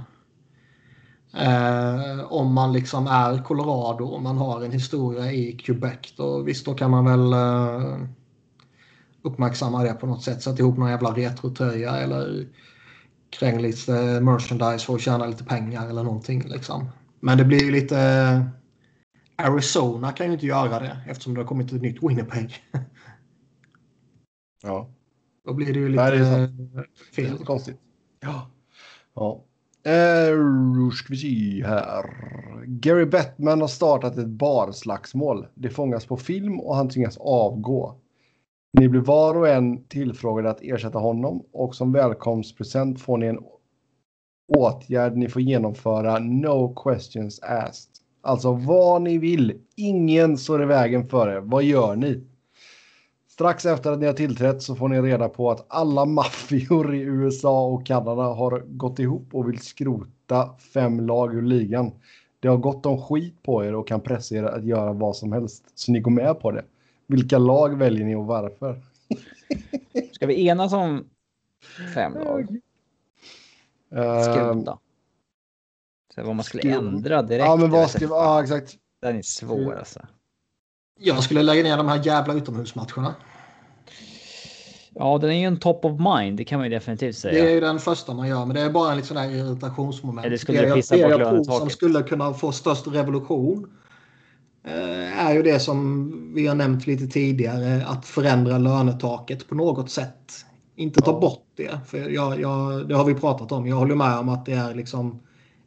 Eh, 1.37 2.23
om 2.23 2.53
man 2.53 2.73
liksom 2.73 3.07
är 3.07 3.43
Colorado 3.43 4.05
och 4.05 4.21
man 4.21 4.37
har 4.37 4.61
en 4.61 4.71
historia 4.71 5.31
i 5.31 5.51
Quebec 5.51 6.13
då 6.17 6.41
visst 6.41 6.65
då 6.65 6.73
kan 6.73 6.91
man 6.91 7.05
väl 7.05 7.33
eh, 7.33 8.07
uppmärksamma 9.21 9.83
det 9.83 9.93
på 9.93 10.07
något 10.07 10.23
sätt. 10.23 10.41
Sätta 10.41 10.59
ihop 10.59 10.77
någon 10.77 10.89
jävla 10.89 11.11
retrotröja 11.11 11.95
eller 11.95 12.47
kräng 13.29 13.61
lite 13.61 13.91
merchandise 14.21 14.85
för 14.85 14.95
att 14.95 15.01
tjäna 15.01 15.25
lite 15.25 15.43
pengar 15.43 15.89
eller 15.89 16.03
någonting 16.03 16.43
liksom. 16.47 16.89
Men 17.19 17.37
det 17.37 17.45
blir 17.45 17.63
ju 17.63 17.71
lite 17.71 17.97
Arizona 19.43 20.11
kan 20.11 20.27
ju 20.27 20.33
inte 20.33 20.45
göra 20.45 20.79
det 20.79 20.97
eftersom 21.07 21.33
det 21.33 21.39
har 21.39 21.47
kommit 21.47 21.71
ett 21.71 21.81
nytt 21.81 22.03
Winnipeg. 22.03 22.53
Ja, 24.65 24.89
Då 25.45 25.53
blir 25.53 25.73
det 25.73 25.79
ju 25.79 25.89
Nej, 25.95 26.11
lite 26.11 26.23
det 26.23 26.29
är 26.29 26.43
eh, 26.43 26.49
det 26.49 26.79
är 26.79 27.13
fel. 27.15 27.31
lite 27.31 27.43
konstigt. 27.43 27.77
Ja. 28.19 28.49
ja. 29.13 29.43
Eh, 29.91 30.89
ska 30.93 31.07
vi 31.09 31.17
se 31.17 31.63
här. 31.67 32.05
Gary 32.65 33.05
Bettman 33.05 33.61
har 33.61 33.67
startat 33.67 34.17
ett 34.17 34.27
barslagsmål. 34.27 35.47
Det 35.55 35.69
fångas 35.69 36.05
på 36.05 36.17
film 36.17 36.59
och 36.59 36.75
han 36.75 36.89
tvingas 36.89 37.17
avgå. 37.17 37.95
Ni 38.79 38.89
blir 38.89 39.01
var 39.01 39.35
och 39.37 39.49
en 39.49 39.83
tillfrågade 39.83 40.49
att 40.49 40.61
ersätta 40.61 40.99
honom 40.99 41.43
och 41.51 41.75
som 41.75 41.91
välkomstpresent 41.91 43.01
får 43.01 43.17
ni 43.17 43.25
en 43.27 43.39
åtgärd 44.57 45.17
ni 45.17 45.29
får 45.29 45.41
genomföra 45.41 46.19
no 46.19 46.75
questions 46.83 47.39
asked. 47.43 47.92
Alltså 48.25 48.53
vad 48.53 49.01
ni 49.01 49.17
vill. 49.17 49.53
Ingen 49.75 50.37
står 50.37 50.63
i 50.63 50.65
vägen 50.65 51.07
för 51.09 51.29
er. 51.29 51.39
Vad 51.39 51.63
gör 51.63 51.95
ni? 51.95 52.23
Strax 53.27 53.65
efter 53.65 53.91
att 53.91 53.99
ni 53.99 54.05
har 54.05 54.13
tillträtt 54.13 54.61
så 54.61 54.75
får 54.75 54.87
ni 54.87 55.01
reda 55.01 55.29
på 55.29 55.51
att 55.51 55.65
alla 55.67 56.05
maffior 56.19 56.95
i 56.95 56.99
USA 56.99 57.65
och 57.65 57.85
Kanada 57.85 58.21
har 58.23 58.59
gått 58.59 58.99
ihop 58.99 59.29
och 59.31 59.49
vill 59.49 59.59
skrota 59.59 60.49
fem 60.73 60.99
lag 60.99 61.35
ur 61.35 61.41
ligan. 61.41 61.91
Det 62.39 62.47
har 62.47 62.57
gått 62.57 62.85
om 62.85 63.01
skit 63.01 63.43
på 63.43 63.65
er 63.65 63.75
och 63.75 63.87
kan 63.87 64.01
pressa 64.01 64.35
er 64.35 64.43
att 64.43 64.65
göra 64.65 64.93
vad 64.93 65.15
som 65.15 65.31
helst. 65.31 65.63
Så 65.75 65.91
ni 65.91 65.99
går 65.99 66.11
med 66.11 66.39
på 66.39 66.51
det. 66.51 66.65
Vilka 67.07 67.37
lag 67.37 67.77
väljer 67.77 68.05
ni 68.05 68.15
och 68.15 68.25
varför? 68.25 68.81
Ska 70.11 70.27
vi 70.27 70.47
enas 70.47 70.73
om 70.73 71.05
fem 71.93 72.13
lag? 72.13 72.47
Ehm, 73.95 74.23
Skrota. 74.23 74.79
Så 76.15 76.23
vad 76.23 76.35
man 76.35 76.43
skulle 76.43 76.73
ändra 76.73 77.21
direkt. 77.21 77.45
ja, 77.45 77.55
men 77.55 77.69
vad 77.69 77.89
ska. 77.89 78.05
Ja, 78.05 78.43
exakt. 78.43 78.73
Den 79.01 79.17
är 79.17 79.21
svår 79.21 79.75
alltså. 79.75 79.99
Jag 80.99 81.23
skulle 81.23 81.43
lägga 81.43 81.63
ner 81.63 81.77
de 81.77 81.87
här 81.87 82.05
jävla 82.05 82.33
utomhusmatcherna. 82.33 83.15
Ja, 84.95 85.17
den 85.17 85.29
är 85.29 85.39
ju 85.39 85.45
en 85.45 85.59
top 85.59 85.85
of 85.85 85.99
mind. 85.99 86.37
Det 86.37 86.43
kan 86.43 86.59
man 86.59 86.69
ju 86.69 86.75
definitivt 86.75 87.21
Det 87.21 87.29
är 87.29 87.33
säga. 87.33 87.51
ju 87.51 87.59
den 87.59 87.79
första 87.79 88.13
man 88.13 88.27
gör, 88.27 88.45
men 88.45 88.55
det 88.55 88.61
är 88.61 88.69
bara 88.69 88.91
en 88.91 88.97
liten 88.97 89.17
sån 89.17 89.31
irritationsmoment. 89.31 90.29
Det 90.29 90.37
skulle 90.37 90.61
jag, 90.61 90.75
pissa 90.75 90.95
det 90.95 91.01
jag 91.01 91.19
tror 91.19 91.43
som 91.43 91.69
skulle 91.69 92.03
kunna 92.03 92.33
få 92.33 92.51
störst 92.51 92.87
revolution 92.87 93.69
eh, 94.67 95.25
är 95.27 95.33
ju 95.33 95.41
det 95.41 95.59
som 95.59 96.11
vi 96.35 96.47
har 96.47 96.55
nämnt 96.55 96.87
lite 96.87 97.07
tidigare, 97.07 97.85
att 97.85 98.05
förändra 98.05 98.57
lönetaket 98.57 99.47
på 99.47 99.55
något 99.55 99.89
sätt. 99.91 100.45
Inte 100.75 101.01
ta 101.01 101.19
bort 101.19 101.45
det, 101.55 101.79
för 101.87 102.09
jag, 102.09 102.41
jag, 102.41 102.87
det 102.87 102.95
har 102.95 103.05
vi 103.05 103.13
pratat 103.13 103.51
om. 103.51 103.67
Jag 103.67 103.75
håller 103.75 103.95
med 103.95 104.17
om 104.17 104.29
att 104.29 104.45
det 104.45 104.53
är 104.53 104.75
liksom 104.75 105.19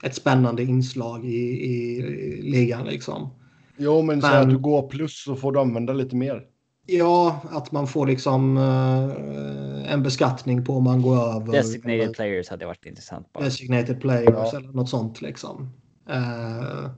ett 0.02 0.14
spännande 0.14 0.62
inslag 0.62 1.24
i, 1.24 1.36
i, 1.66 1.96
i 1.96 2.42
ligan. 2.42 2.86
Liksom. 2.86 3.28
Jo, 3.76 4.02
men 4.02 4.20
så 4.22 4.26
Men- 4.28 4.42
att 4.42 4.50
du 4.50 4.58
går 4.58 4.88
plus 4.88 5.24
så 5.24 5.36
får 5.36 5.52
du 5.52 5.60
använda 5.60 5.92
lite 5.92 6.16
mer. 6.16 6.42
Ja, 6.88 7.40
att 7.50 7.72
man 7.72 7.86
får 7.86 8.06
liksom 8.06 8.56
eh, 8.56 9.92
en 9.92 10.02
beskattning 10.02 10.64
på 10.64 10.72
om 10.72 10.84
man 10.84 11.02
går 11.02 11.16
över. 11.16 11.52
Designated 11.52 12.14
players 12.14 12.48
hade 12.48 12.66
varit 12.66 12.86
intressant. 12.86 13.32
Bara. 13.32 13.44
designated 13.44 14.00
players 14.00 14.28
Ja. 14.52 14.58
eller 14.58 14.68
något 14.72 14.88
sånt 14.88 15.22
liksom. 15.22 15.70
Eh, 16.08 16.90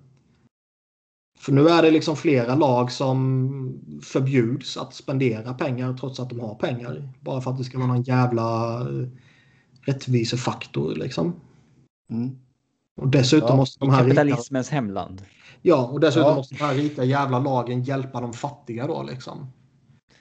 för 1.38 1.52
nu 1.52 1.68
är 1.68 1.82
det 1.82 1.90
liksom 1.90 2.16
flera 2.16 2.54
lag 2.54 2.92
som 2.92 4.00
förbjuds 4.02 4.76
att 4.76 4.94
spendera 4.94 5.54
pengar 5.54 5.96
trots 6.00 6.20
att 6.20 6.30
de 6.30 6.40
har 6.40 6.54
pengar. 6.54 7.08
Bara 7.20 7.40
för 7.40 7.50
att 7.50 7.58
det 7.58 7.64
ska 7.64 7.78
vara 7.78 7.88
någon 7.88 8.02
jävla 8.02 8.80
eh, 8.80 9.08
rättvisefaktor 9.86 10.94
liksom. 10.94 11.40
Mm. 12.10 12.38
Och 12.98 13.08
dessutom 13.08 13.48
Ja, 13.48 13.56
måste 13.56 13.78
de 13.80 13.90
här 13.90 14.04
rika, 14.04 14.14
Kapitalismens 14.16 14.70
hemland. 14.70 15.22
ja, 15.62 15.86
och 15.92 16.00
dessutom 16.00 16.28
Ja. 16.28 16.34
måste 16.34 16.54
de 16.54 16.64
här 16.64 16.74
rika 16.74 17.04
jävla 17.04 17.38
lagen 17.38 17.82
hjälpa 17.82 18.20
de 18.20 18.32
fattiga 18.32 18.86
då 18.86 19.02
liksom. 19.02 19.52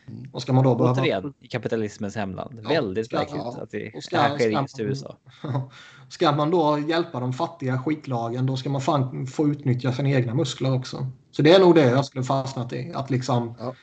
Mm. 0.07 0.29
Och 0.33 0.41
ska 0.41 0.53
man 0.53 0.63
då 0.63 0.75
behöva... 0.75 1.01
Återigen, 1.01 1.33
i 1.41 1.47
kapitalismens 1.47 2.15
hemland. 2.15 2.59
Ja, 2.63 2.69
Väldigt 2.69 3.05
ska- 3.05 3.17
märkligt 3.17 3.41
ja. 3.43 3.59
att 3.63 3.71
det 3.71 4.03
ska- 4.03 4.17
här 4.19 4.35
sker 4.37 4.51
ska 4.51 4.61
just 4.61 4.79
i 4.79 4.83
USA. 4.83 5.17
Ska 6.09 6.31
man 6.31 6.51
då 6.51 6.79
hjälpa 6.87 7.19
de 7.19 7.33
fattiga 7.33 7.79
skitlagen 7.81 8.45
då 8.45 8.57
ska 8.57 8.69
man 8.69 8.81
fan 8.81 9.27
få 9.27 9.47
utnyttja 9.47 9.93
sina 9.93 10.09
egna 10.09 10.33
muskler 10.33 10.73
också. 10.73 11.07
Så 11.31 11.41
det 11.41 11.53
är 11.53 11.59
nog 11.59 11.75
det 11.75 11.89
jag 11.89 12.05
skulle 12.05 12.23
fastnat 12.23 12.73
i. 12.73 12.91
Att 12.95 13.09
liksom 13.09 13.53
Ja. 13.59 13.73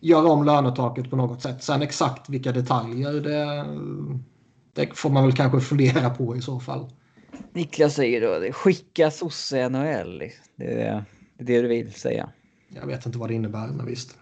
göra 0.00 0.28
om 0.28 0.44
lönetaket 0.44 1.10
på 1.10 1.16
något 1.16 1.42
sätt. 1.42 1.62
Sen 1.62 1.82
exakt 1.82 2.28
vilka 2.28 2.52
detaljer 2.52 3.12
det, 3.12 3.64
det 4.74 4.98
får 4.98 5.10
man 5.10 5.22
väl 5.24 5.32
kanske 5.36 5.60
fundera 5.60 6.10
på 6.10 6.36
i 6.36 6.40
så 6.42 6.60
fall. 6.60 6.90
Niklas 7.52 7.94
säger 7.94 8.20
då 8.20 8.52
skicka 8.52 9.10
sosse 9.10 9.68
NHL. 9.68 10.18
Det 10.56 10.64
är 10.64 10.76
det, 10.76 10.82
är 10.82 11.04
det 11.36 11.62
du 11.62 11.68
vill 11.68 11.92
säga. 11.92 12.28
Jag 12.68 12.86
vet 12.86 13.06
inte 13.06 13.18
vad 13.18 13.30
det 13.30 13.34
innebär 13.34 13.66
men 13.66 13.86
visst. 13.86 14.18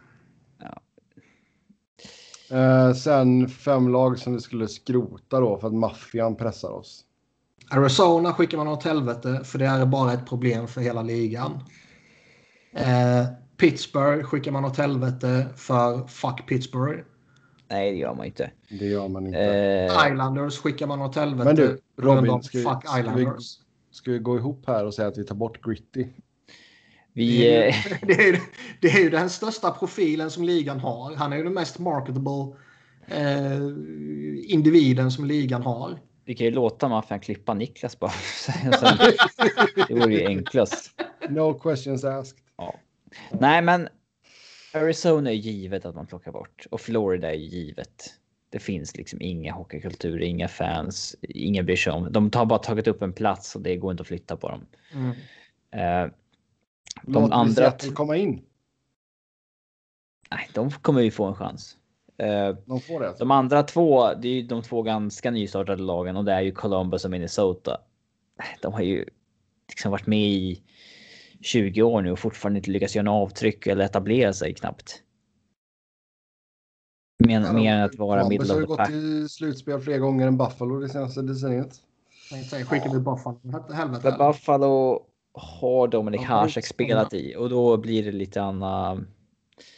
Eh, 2.50 2.92
sen 2.92 3.48
fem 3.48 3.88
lag 3.88 4.18
som 4.18 4.32
vi 4.32 4.40
skulle 4.40 4.68
skrota 4.68 5.40
då 5.40 5.58
för 5.58 5.66
att 5.66 5.74
maffian 5.74 6.36
pressar 6.36 6.70
oss. 6.70 7.04
Arizona 7.70 8.32
skickar 8.32 8.58
man 8.58 8.68
åt 8.68 8.84
helvete 8.84 9.40
för 9.44 9.58
det 9.58 9.66
är 9.66 9.86
bara 9.86 10.12
ett 10.12 10.26
problem 10.26 10.68
för 10.68 10.80
hela 10.80 11.02
ligan. 11.02 11.64
Eh, 12.72 13.26
Pittsburgh 13.56 14.24
skickar 14.24 14.52
man 14.52 14.64
åt 14.64 14.76
helvete 14.76 15.46
för 15.56 16.06
fuck 16.06 16.46
Pittsburgh. 16.48 17.02
Nej, 17.70 17.90
det 17.92 17.96
gör 17.98 18.14
man 18.14 18.26
inte. 18.26 18.50
Det 18.68 18.86
gör 18.86 19.08
man 19.08 19.26
inte. 19.26 19.38
Eh, 19.40 20.12
Islanders 20.12 20.58
skickar 20.58 20.86
man 20.86 21.02
åt 21.02 21.16
helvete. 21.16 21.44
Men 21.44 21.56
du, 21.56 21.80
Robin, 21.96 22.42
ska 22.42 22.58
vi- 22.58 22.64
fuck 22.64 22.86
ska 22.88 22.94
vi- 22.94 23.00
Islanders. 23.00 23.58
Ska 23.90 24.10
vi 24.10 24.18
gå 24.18 24.36
ihop 24.36 24.64
här 24.66 24.86
och 24.86 24.94
säga 24.94 25.08
att 25.08 25.18
vi 25.18 25.24
tar 25.24 25.34
bort 25.34 25.64
Gritty? 25.64 26.06
vi, 27.12 27.38
Det 27.38 27.56
är, 27.56 27.68
eh, 27.68 27.74
ju, 28.00 28.06
det, 28.06 28.12
är, 28.22 28.32
ju- 28.32 28.40
det 28.80 28.88
är 28.88 29.00
ju 29.00 29.10
den 29.10 29.30
största 29.30 29.70
profilen 29.70 30.30
som 30.30 30.44
ligan 30.44 30.80
har. 30.80 31.14
Han 31.16 31.32
är 31.32 31.36
ju 31.36 31.44
den 31.44 31.52
mest 31.54 31.78
marketable 31.78 32.56
eh, 33.06 33.56
individen 34.52 35.10
som 35.10 35.24
ligan 35.24 35.62
har. 35.62 35.98
vi 36.24 36.34
kan 36.34 36.44
ju 36.46 36.50
låta 36.52 36.88
maffian 36.88 37.20
klippa 37.20 37.54
Niklas 37.54 37.98
bara. 37.98 38.10
Sen, 38.46 38.70
det 39.88 39.94
vore 39.94 40.14
ju 40.14 40.26
enklast. 40.26 40.90
No 41.28 41.54
questions 41.54 42.04
asked. 42.04 42.38
Nej, 43.32 43.62
men 43.62 43.88
Arizona 44.74 45.30
är 45.30 45.34
givet 45.34 45.84
att 45.84 45.94
man 45.94 46.06
plockar 46.06 46.32
bort 46.32 46.66
och 46.70 46.80
Florida 46.80 47.30
är 47.30 47.34
givet. 47.38 48.14
Det 48.50 48.58
finns 48.58 48.96
liksom 48.96 49.22
inga 49.22 49.52
hockeykulturer, 49.52 50.20
inga 50.20 50.48
fans, 50.48 51.16
ingen 51.22 51.66
bryr 51.66 51.76
sig 51.76 51.92
om. 51.92 52.12
De 52.12 52.30
har 52.34 52.46
bara 52.46 52.58
tagit 52.58 52.86
upp 52.86 53.02
en 53.02 53.12
plats 53.12 53.56
och 53.56 53.62
det 53.62 53.76
går 53.76 53.90
inte 53.90 54.00
att 54.00 54.06
flytta 54.06 54.36
på 54.36 54.48
dem. 54.48 54.66
Mm. 54.92 55.10
Eh, 55.70 56.12
de 57.02 57.22
Låt 57.22 57.32
andra, 57.32 57.54
Seattle 57.54 57.92
komma 57.92 58.16
in. 58.16 58.42
nej, 60.30 60.48
de 60.54 60.70
kommer 60.70 61.00
ju 61.00 61.10
få 61.10 61.24
en 61.24 61.34
chans. 61.34 61.76
Eh, 62.18 62.56
De 62.66 62.80
får 62.80 63.00
det. 63.00 63.14
de 63.18 63.30
andra 63.30 63.62
två, 63.62 64.14
det 64.14 64.28
är 64.28 64.32
ju 64.32 64.42
de 64.42 64.62
två 64.62 64.82
ganska 64.82 65.30
nystartade 65.30 65.82
lagen 65.82 66.16
och 66.16 66.24
det 66.24 66.32
är 66.32 66.40
ju 66.40 66.52
Columbus 66.52 67.04
och 67.04 67.10
Minnesota. 67.10 67.80
De 68.62 68.72
har 68.72 68.80
ju 68.82 69.04
liksom 69.68 69.90
varit 69.90 70.06
med 70.06 70.28
i 70.28 70.62
20 71.40 71.82
år 71.82 72.02
nu 72.02 72.12
och 72.12 72.18
fortfarande 72.18 72.58
inte 72.58 72.70
lyckats 72.70 72.96
göra 72.96 73.04
något 73.04 73.30
avtryck 73.30 73.66
eller 73.66 73.84
etablera 73.84 74.32
sig 74.32 74.54
knappt. 74.54 75.02
Men, 77.24 77.42
Ja, 77.42 77.52
mer 77.52 77.74
än 77.74 77.82
att 77.82 77.94
vara 77.94 78.28
middle 78.28 78.52
har 78.52 78.54
of 78.54 78.60
the 78.62 78.66
gått 78.66 78.76
pack. 78.78 78.88
till 78.88 79.28
slutspel 79.28 79.80
fler 79.80 79.98
gånger 79.98 80.26
än 80.26 80.36
Buffalo 80.36 80.80
det 80.80 80.88
senaste 80.88 81.22
decenniet. 81.22 81.72
Skickar 82.66 82.92
vi 82.92 82.98
Buffalo 83.00 83.40
helvete. 83.74 84.16
Buffalo 84.18 85.02
har 85.32 85.88
Dominic 85.88 86.20
De 86.20 86.26
har 86.26 86.40
Hasek 86.40 86.66
spelat 86.66 87.14
i 87.14 87.34
och 87.36 87.50
då 87.50 87.76
blir 87.76 88.04
det 88.04 88.12
lite 88.12 88.42
annan. 88.42 89.06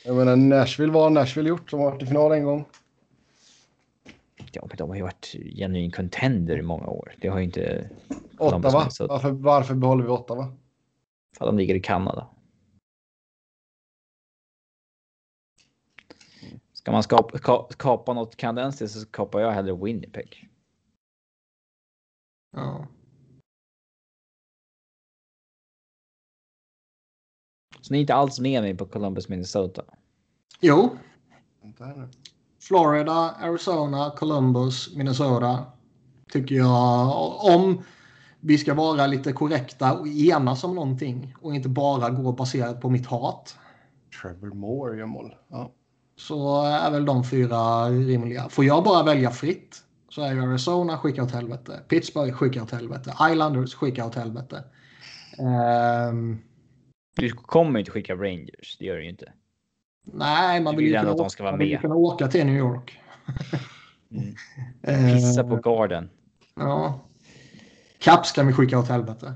Jag 0.04 0.16
menar 0.16 0.36
Nashville 0.36 0.92
var 0.92 1.10
Nashville 1.10 1.48
gjort 1.48 1.70
som 1.70 1.80
har 1.80 1.90
varit 1.90 2.02
i 2.02 2.06
final 2.06 2.32
en 2.32 2.44
gång. 2.44 2.64
Ja, 4.52 4.64
men 4.68 4.76
de 4.76 4.88
har 4.88 4.96
ju 4.96 5.02
varit 5.02 5.36
genuin 5.56 5.90
contender 5.90 6.58
i 6.58 6.62
många 6.62 6.86
år. 6.86 7.14
Det 7.20 7.28
har 7.28 7.38
ju 7.38 7.44
inte. 7.44 7.90
Ottawa. 8.38 8.78
Minnesota. 8.78 9.12
Varför, 9.12 9.30
varför 9.30 9.74
behåller 9.74 10.04
vi 10.04 10.10
Ottawa? 10.10 10.52
För 11.38 11.46
de 11.46 11.58
ligger 11.58 11.74
i 11.74 11.80
Kanada. 11.80 12.28
Ska 16.72 16.92
man 16.92 17.02
skapa, 17.02 17.38
ka, 17.38 17.68
kapa 17.78 18.12
något 18.12 18.36
kanadensiskt 18.36 19.00
så 19.00 19.06
kapar 19.06 19.40
jag 19.40 19.50
hellre 19.50 19.76
Winnipeg. 19.76 20.48
Ja. 22.56 22.86
Så 27.80 27.92
ni 27.92 27.98
är 27.98 28.00
inte 28.00 28.14
alls 28.14 28.40
med 28.40 28.62
mig 28.62 28.76
på 28.76 28.86
Columbus, 28.86 29.28
Minnesota. 29.28 29.84
Jo. 30.60 30.98
Florida, 32.60 33.12
Arizona, 33.40 34.10
Columbus, 34.16 34.94
Minnesota. 34.94 35.72
Tycker 36.32 36.54
jag. 36.54 37.44
Om 37.44 37.84
vi 38.44 38.58
ska 38.58 38.74
vara 38.74 39.06
lite 39.06 39.32
korrekta 39.32 39.92
och 39.98 40.08
enas 40.08 40.64
om 40.64 40.74
någonting 40.74 41.34
och 41.40 41.54
inte 41.54 41.68
bara 41.68 42.10
gå 42.10 42.32
baserat 42.32 42.80
på 42.80 42.90
mitt 42.90 43.06
hat. 43.06 43.56
Trevor 44.22 44.54
Moore 44.54 44.98
gör 44.98 45.06
mål. 45.06 45.34
Ja. 45.48 45.72
Så 46.16 46.64
är 46.64 46.90
väl 46.90 47.04
de 47.04 47.24
fyra 47.24 47.88
rimliga. 47.88 48.48
Får 48.48 48.64
jag 48.64 48.84
bara 48.84 49.02
välja 49.02 49.30
fritt 49.30 49.76
så 50.08 50.22
är 50.22 50.36
Arizona 50.36 50.98
skicka 50.98 51.22
åt 51.22 51.30
helvete. 51.30 51.80
Pittsburgh 51.88 52.32
skicka 52.32 52.62
åt 52.62 52.70
helvete. 52.70 53.14
Islanders 53.30 53.74
skicka 53.74 54.06
åt 54.06 54.14
helvete. 54.14 54.64
Ehm, 55.38 56.38
Du 57.16 57.30
kommer 57.30 57.78
inte 57.78 57.90
skicka 57.90 58.14
Rangers, 58.14 58.76
det 58.78 58.84
gör 58.84 58.96
du 58.96 59.02
ju 59.02 59.10
inte. 59.10 59.32
nej, 60.04 60.60
man 60.60 60.76
vill 60.76 60.84
vill 60.84 60.92
ju 60.92 60.98
ändå 60.98 61.10
kunna, 61.10 61.12
att 61.22 61.28
de 61.28 61.30
ska 61.30 61.42
vara 61.44 61.56
med. 61.56 61.80
kunna 61.80 61.94
åka 61.94 62.28
till 62.28 62.46
New 62.46 62.56
York. 62.56 63.00
Mm. 64.10 64.34
Ehm, 64.82 65.06
Pissa 65.16 65.44
på 65.44 65.56
garden. 65.56 66.10
Ja. 66.56 67.00
Caps 68.02 68.32
kan 68.32 68.46
vi 68.46 68.52
skicka 68.52 68.78
åt 68.78 68.88
helvete. 68.88 69.34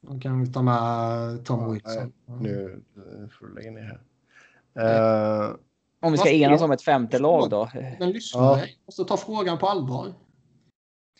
Då 0.00 0.20
kan 0.20 0.40
vi 0.40 0.52
ta 0.52 0.62
med 0.62 1.44
Tom 1.44 1.60
Ja, 1.60 1.68
Wilson. 1.68 2.12
Nu 2.40 2.82
eh, 2.96 3.28
får 3.38 3.46
du 3.46 3.54
lägga 3.54 3.70
ner 3.70 4.00
här. 4.74 5.44
Eh, 5.48 5.54
Om 6.02 6.12
vi 6.12 6.18
ska 6.18 6.30
enas 6.30 6.62
om 6.62 6.70
ett 6.70 6.82
femte 6.82 7.18
lag 7.18 7.50
då. 7.50 7.70
Men 7.98 8.10
lyssna, 8.10 8.40
Ja. 8.40 8.58
jag 8.58 8.68
måste 8.86 9.04
ta 9.04 9.16
frågan 9.16 9.58
på 9.58 9.66
allvar. 9.68 10.14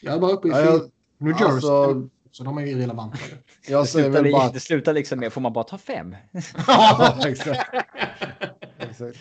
Jag 0.02 0.14
är 0.14 0.18
bara 0.20 0.32
uppe 0.32 0.48
i 0.48 0.50
Ja, 0.50 0.60
jag-. 0.60 0.90
New 1.18 1.30
Jersey, 1.32 1.46
alltså- 1.46 2.08
så 2.30 2.44
de 2.44 2.58
är 2.58 2.62
ju 2.62 2.68
irrelevanta. 2.68 3.18
jag 3.68 3.82
Det 3.82 3.86
säger 3.86 4.04
slutar, 4.06 4.22
väl 4.22 4.32
bara... 4.32 4.50
det 4.52 4.60
slutar 4.60 4.92
liksom 4.94 5.18
med, 5.20 5.32
får 5.32 5.40
man 5.40 5.52
bara 5.52 5.64
ta 5.64 5.78
fem? 5.78 6.16
Ja, 6.66 7.28
exakt. 7.28 7.74
exakt. 8.78 9.18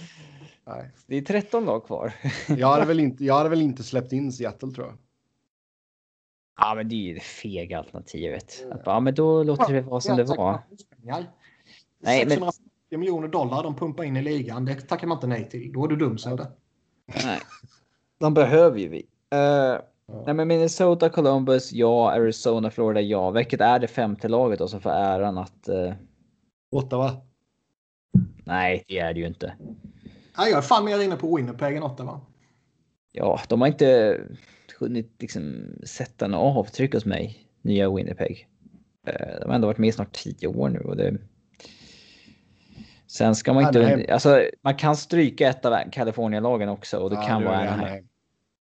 Nej. 0.66 0.92
Det 1.08 1.16
är 1.18 1.22
13 1.22 1.66
lag 1.66 1.86
kvar. 1.86 2.14
Jag, 2.48 2.68
hade 2.68 2.86
väl 2.94 3.00
inte, 3.00 3.26
jag 3.26 3.34
hade 3.36 3.50
väl 3.50 3.62
inte 3.62 3.84
släppt 3.84 4.12
in 4.12 4.32
Seattle 4.32 4.72
tror 4.72 4.88
jag. 4.88 4.98
Ja, 6.58 6.74
men 6.76 6.90
det 6.90 6.95
är 6.95 7.08
ju 7.08 7.14
det 7.14 7.19
fega 7.19 7.77
alternativet. 7.77 8.66
Att 8.72 8.84
bara, 8.84 8.95
ja, 8.95 9.00
men 9.00 9.16
då 9.16 9.44
låter 9.44 9.74
det 9.74 9.82
vara 9.82 10.02
som 10.02 10.18
det 10.18 10.24
var. 10.24 10.60
Nej, 11.02 12.26
men- 12.26 12.30
650 12.30 12.61
miljoner 12.90 13.27
dollar 13.27 13.64
de 13.64 13.76
pumpar 13.76 14.03
in 14.03 14.18
i 14.18 14.22
ligan. 14.22 14.66
Det 14.66 14.76
tackar 14.76 15.08
man 15.08 15.18
inte 15.18 15.27
nej 15.27 15.50
till. 15.50 15.74
Då 15.74 15.84
är 15.84 15.88
du 15.88 15.95
dum, 15.95 16.18
så 16.18 16.36
det. 16.36 16.48
Nej. 17.26 17.40
De 18.19 18.34
behöver 18.34 18.80
ju 18.80 18.88
vi. 18.88 19.00
Uh, 19.36 19.80
nej, 20.26 20.34
men 20.34 20.48
Minnesota, 20.48 21.10
Columbus, 21.10 21.72
ja. 21.74 22.11
Arizona, 22.11 22.72
Florida, 22.72 23.02
ja. 23.02 23.32
Vilket 23.32 23.61
är 23.61 23.80
det 23.80 23.88
femte 23.88 24.27
laget 24.27 24.60
då 24.60 24.68
som 24.68 24.82
får 24.82 24.90
äran 24.90 25.38
att... 25.38 25.68
eh, 25.68 25.94
Ottawa. 26.72 27.11
nej, 28.45 28.84
det 28.88 29.00
är 29.00 29.14
det 29.14 29.19
ju 29.19 29.27
inte. 29.27 29.53
Nej, 30.38 30.50
jag 30.50 30.58
är 30.58 30.61
fan 30.61 30.86
mer 30.86 31.02
inne 31.03 31.16
på 31.16 31.36
Winnipeg 31.36 31.76
än 31.77 31.84
Ottawa. 31.84 32.22
Ja, 33.11 33.40
de 33.48 33.61
har 33.61 33.68
inte 33.68 34.22
hunnit 34.80 35.16
liksom 35.20 35.66
sätta 35.84 36.28
något 36.28 36.58
avtryck 36.58 36.94
hos 36.94 37.06
mig, 37.06 37.48
nya 37.62 37.90
Winnipeg. 37.96 38.48
Eh, 39.08 39.40
de 39.42 39.48
har 39.48 39.56
ändå 39.56 39.68
varit 39.68 39.78
med 39.78 39.90
i 39.90 39.92
snart 39.92 40.12
tio 40.14 40.48
år 40.48 40.70
nu 40.70 40.80
och 40.80 40.98
det... 40.98 41.18
Sen 43.08 43.36
ska 43.36 43.54
man 43.54 43.64
inte... 43.68 43.80
Anaheim. 43.80 44.06
Alltså, 44.14 44.44
man 44.62 44.76
kan 44.76 44.96
stryka 44.98 45.50
ett 45.50 45.66
av 45.66 45.90
California-lagen 45.92 46.70
också 46.70 46.98
och 46.98 47.10
det 47.10 47.16
Ja, 47.16 47.22
kan 47.28 47.44
vara 47.44 47.56
Anaheim. 47.58 47.80
Anaheim. 47.80 48.08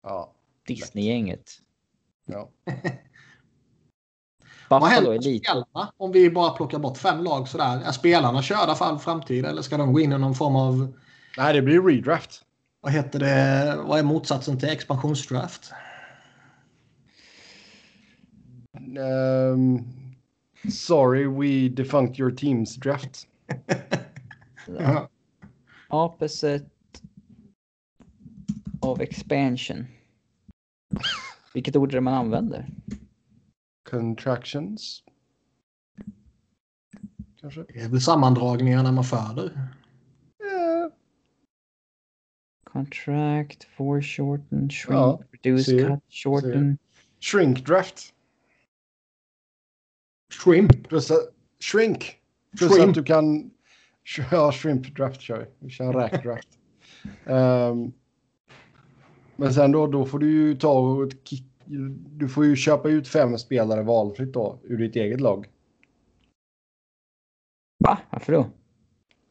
Ja. 0.04 0.32
Disney-gänget. 0.68 1.52
ja. 2.26 2.50
Vad 4.70 4.84
händer 4.84 5.12
med 5.12 5.24
spelarna 5.24 5.94
om 5.98 6.12
vi 6.12 6.30
bara 6.30 6.52
plockar 6.52 6.80
bort 6.80 6.98
fem 6.98 7.24
lag 7.24 7.48
sådär? 7.48 7.82
Är 7.86 7.92
spelarna 7.92 8.42
körda 8.42 8.76
för 8.76 8.86
all 8.86 9.00
framtid 9.00 9.46
eller 9.46 9.62
ska 9.62 9.78
de 9.78 9.94
gå 9.94 10.00
in 10.00 10.14
i 10.14 10.18
någon 10.18 10.36
form 10.36 10.56
av, 10.56 10.94
Nej, 11.38 11.54
det 11.54 11.62
blir 11.62 11.82
redraft. 11.82 12.42
vad 12.82 12.92
heter 12.94 13.20
det, 13.20 13.76
vad 13.86 14.00
är 14.00 14.04
motsatsen 14.04 14.60
till 14.60 14.70
expansionsdraft? 14.70 15.72
Um, 18.98 19.86
sorry, 20.70 21.28
we 21.28 21.70
defunct 21.70 22.20
your 22.20 22.32
teams 22.32 22.76
draft. 22.76 23.28
Ja. 24.68 25.10
Opposite 25.90 26.66
of 28.82 29.02
expansion. 29.02 29.88
Vilket 31.54 31.76
ord 31.76 31.90
är 31.90 31.94
det 31.96 32.02
man 32.02 32.14
använder? 32.14 32.70
Contractions. 33.90 35.04
Kanske. 37.42 37.66
Det 37.74 37.80
är 37.80 37.90
väl 37.90 38.02
sammandragningar 38.02 38.84
när 38.84 38.92
man 38.92 39.04
föder. 39.04 39.46
Eh, 39.46 40.92
Contract, 42.64 43.64
foreshorten, 43.64 44.70
shrink, 44.70 44.96
Ja, 44.96 45.20
reduce, 45.32 45.66
cut, 45.66 46.00
shorten. 46.10 46.78
shrink 47.20 47.66
draft. 47.66 48.14
Shrimp. 50.34 50.88
Plus 50.90 51.12
shrink. 51.60 52.20
Plus 52.58 52.72
Shrimp. 52.72 52.90
att 52.90 52.96
du 52.96 53.04
kan... 53.04 53.52
Ja, 54.32 54.52
shrimp 54.52 54.96
draft 54.96 55.22
kör 55.22 55.40
vi. 55.40 55.46
Vi 55.60 55.70
kör 55.70 55.94
räk 55.94 56.24
draft. 56.24 56.48
Ehm, 57.26 57.92
men 59.36 59.54
sen 59.54 59.72
då, 59.72 59.88
då 59.88 60.06
får 60.06 60.20
du 60.20 60.32
ju 60.32 60.56
ta 60.56 60.80
och 60.80 61.12
kick, 61.24 61.46
Du 62.12 62.30
får 62.30 62.46
ju 62.46 62.56
köpa 62.56 62.90
ut 62.90 63.08
fem 63.08 63.38
spelare 63.38 63.84
valfritt 63.84 64.34
då 64.34 64.60
ur 64.64 64.78
ditt 64.78 64.96
eget 64.96 65.22
lag. 65.22 65.48
Va? 67.80 67.98
Varför 68.10 68.34
då? 68.34 68.50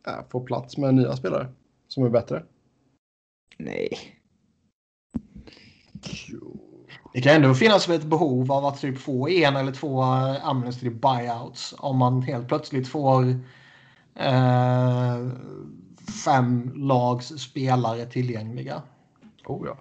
Äh, 0.06 0.28
få 0.30 0.40
plats 0.40 0.76
med 0.76 0.94
nya 0.94 1.16
spelare 1.16 1.48
som 1.88 2.04
är 2.04 2.10
bättre. 2.10 2.44
Nej. 3.58 3.90
Det 7.14 7.20
kan 7.20 7.34
ändå 7.34 7.54
finnas 7.54 7.88
ett 7.88 8.04
behov 8.04 8.52
av 8.52 8.66
att 8.66 8.80
typ 8.80 8.98
få 8.98 9.28
en 9.28 9.56
eller 9.56 9.72
två 9.72 10.02
Amnesty 10.42 10.90
buyouts 10.90 11.74
om 11.78 11.98
man 11.98 12.22
helt 12.22 12.48
plötsligt 12.48 12.88
får 12.88 13.40
eh, 14.14 15.28
fem 16.24 16.72
lags 16.74 17.26
spelare 17.26 18.06
tillgängliga. 18.06 18.82
Oh 19.46 19.66
ja. 19.66 19.78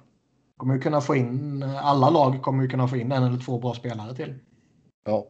Kommer 0.57 0.73
ju 0.73 0.79
kunna 0.81 1.01
få 1.01 1.15
in, 1.15 1.63
alla 1.63 2.09
lag 2.09 2.41
kommer 2.41 2.63
ju 2.63 2.69
kunna 2.69 2.87
få 2.87 2.97
in 2.97 3.11
en 3.11 3.23
eller 3.23 3.39
två 3.39 3.59
bra 3.59 3.73
spelare 3.73 4.15
till. 4.15 4.39
Ja, 5.05 5.25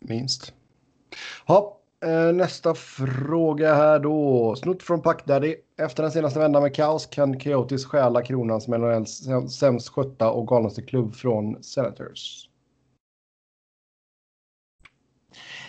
minst. 0.00 0.52
Ja, 1.46 1.78
Eh, 2.04 2.32
nästa 2.32 2.74
fråga 2.74 3.74
här 3.74 3.98
då. 3.98 4.56
Snutt 4.56 4.82
från 4.82 5.02
Packdaddy. 5.02 5.56
Efter 5.78 6.02
den 6.02 6.12
senaste 6.12 6.38
vändan 6.38 6.62
med 6.62 6.74
kaos 6.74 7.06
kan 7.06 7.40
Coyotes 7.40 7.86
stjäla 7.86 8.22
kronan 8.22 8.60
som 8.60 8.74
NHLs 8.80 9.28
sämst 9.58 9.88
skötta 9.88 10.30
och 10.30 10.48
galnaste 10.48 10.82
klubb 10.82 11.14
från 11.14 11.62
Senators. 11.62 12.48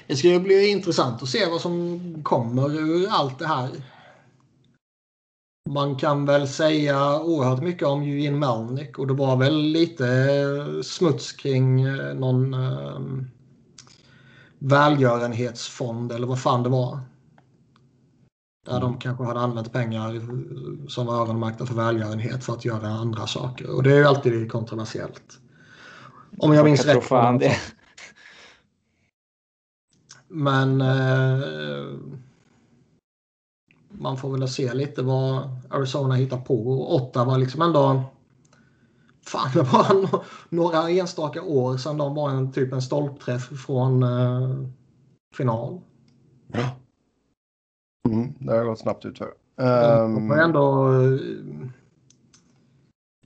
Det 0.07 0.15
ska 0.15 0.27
ju 0.27 0.39
bli 0.39 0.67
intressant 0.67 1.23
att 1.23 1.29
se 1.29 1.45
vad 1.45 1.61
som 1.61 1.99
kommer 2.23 2.75
ur 2.79 3.07
allt 3.09 3.39
det 3.39 3.47
här. 3.47 3.69
Man 5.69 5.95
kan 5.95 6.25
väl 6.25 6.47
säga 6.47 7.19
oerhört 7.19 7.63
mycket 7.63 7.87
om 7.87 8.01
Eugene 8.01 8.37
Melnick 8.37 8.99
och 8.99 9.07
det 9.07 9.13
var 9.13 9.35
väl 9.35 9.57
lite 9.61 10.05
smuts 10.83 11.31
kring 11.31 11.81
eh, 11.81 12.13
någon 12.13 12.53
eh, 12.53 12.99
välgörenhetsfond 14.65 16.11
eller 16.11 16.27
vad 16.27 16.41
fan 16.41 16.63
det 16.63 16.69
var. 16.69 16.99
Där 18.65 18.79
de 18.79 18.99
kanske 18.99 19.23
hade 19.23 19.39
använt 19.39 19.73
pengar 19.73 20.21
som 20.89 21.05
var 21.05 21.15
öronmärkta 21.15 21.65
för 21.65 21.75
välgörenhet 21.75 22.43
för 22.43 22.53
att 22.53 22.65
göra 22.65 22.87
andra 22.87 23.27
saker. 23.27 23.75
Och 23.75 23.83
det 23.83 23.91
är 23.91 23.97
ju 23.97 24.05
alltid 24.05 24.51
kontroversiellt. 24.51 25.39
Om 26.37 26.53
jag 26.53 26.65
minns 26.65 26.85
jag 26.85 26.97
rätt. 26.97 27.03
Fan 27.03 27.37
det. 27.37 27.57
Men 30.27 30.81
eh, 30.81 31.39
man 33.89 34.17
får 34.17 34.37
väl 34.37 34.47
se 34.47 34.73
lite 34.73 35.01
vad 35.01 35.49
Arizona 35.69 36.15
hittar 36.15 36.41
på. 36.41 36.67
Och 36.67 36.95
Ottawa 36.95 37.37
liksom 37.37 37.61
ändå... 37.61 38.03
Fan, 39.25 39.51
det 39.53 39.63
var 39.63 40.23
några 40.49 40.89
enstaka 40.89 41.41
år 41.41 41.77
sedan 41.77 41.97
de 41.97 42.15
var 42.15 42.29
en 42.29 42.51
typ 42.51 42.73
en 42.73 42.81
stolpträff 42.81 43.65
från 43.65 44.03
eh, 44.03 44.67
final. 45.35 45.81
Ja. 46.47 46.75
Mm, 48.07 48.33
det 48.39 48.53
har 48.53 48.65
gått 48.65 48.79
snabbt 48.79 49.05
ut 49.05 49.17
för. 49.17 49.33
De 49.55 50.29
har 50.29 50.37
ändå... 50.37 50.89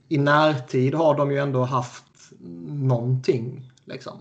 I 0.08 0.18
närtid 0.18 0.94
har 0.94 1.16
de 1.16 1.30
ju 1.30 1.38
ändå 1.38 1.62
haft 1.62 2.32
någonting. 2.68 3.72
Liksom. 3.84 4.18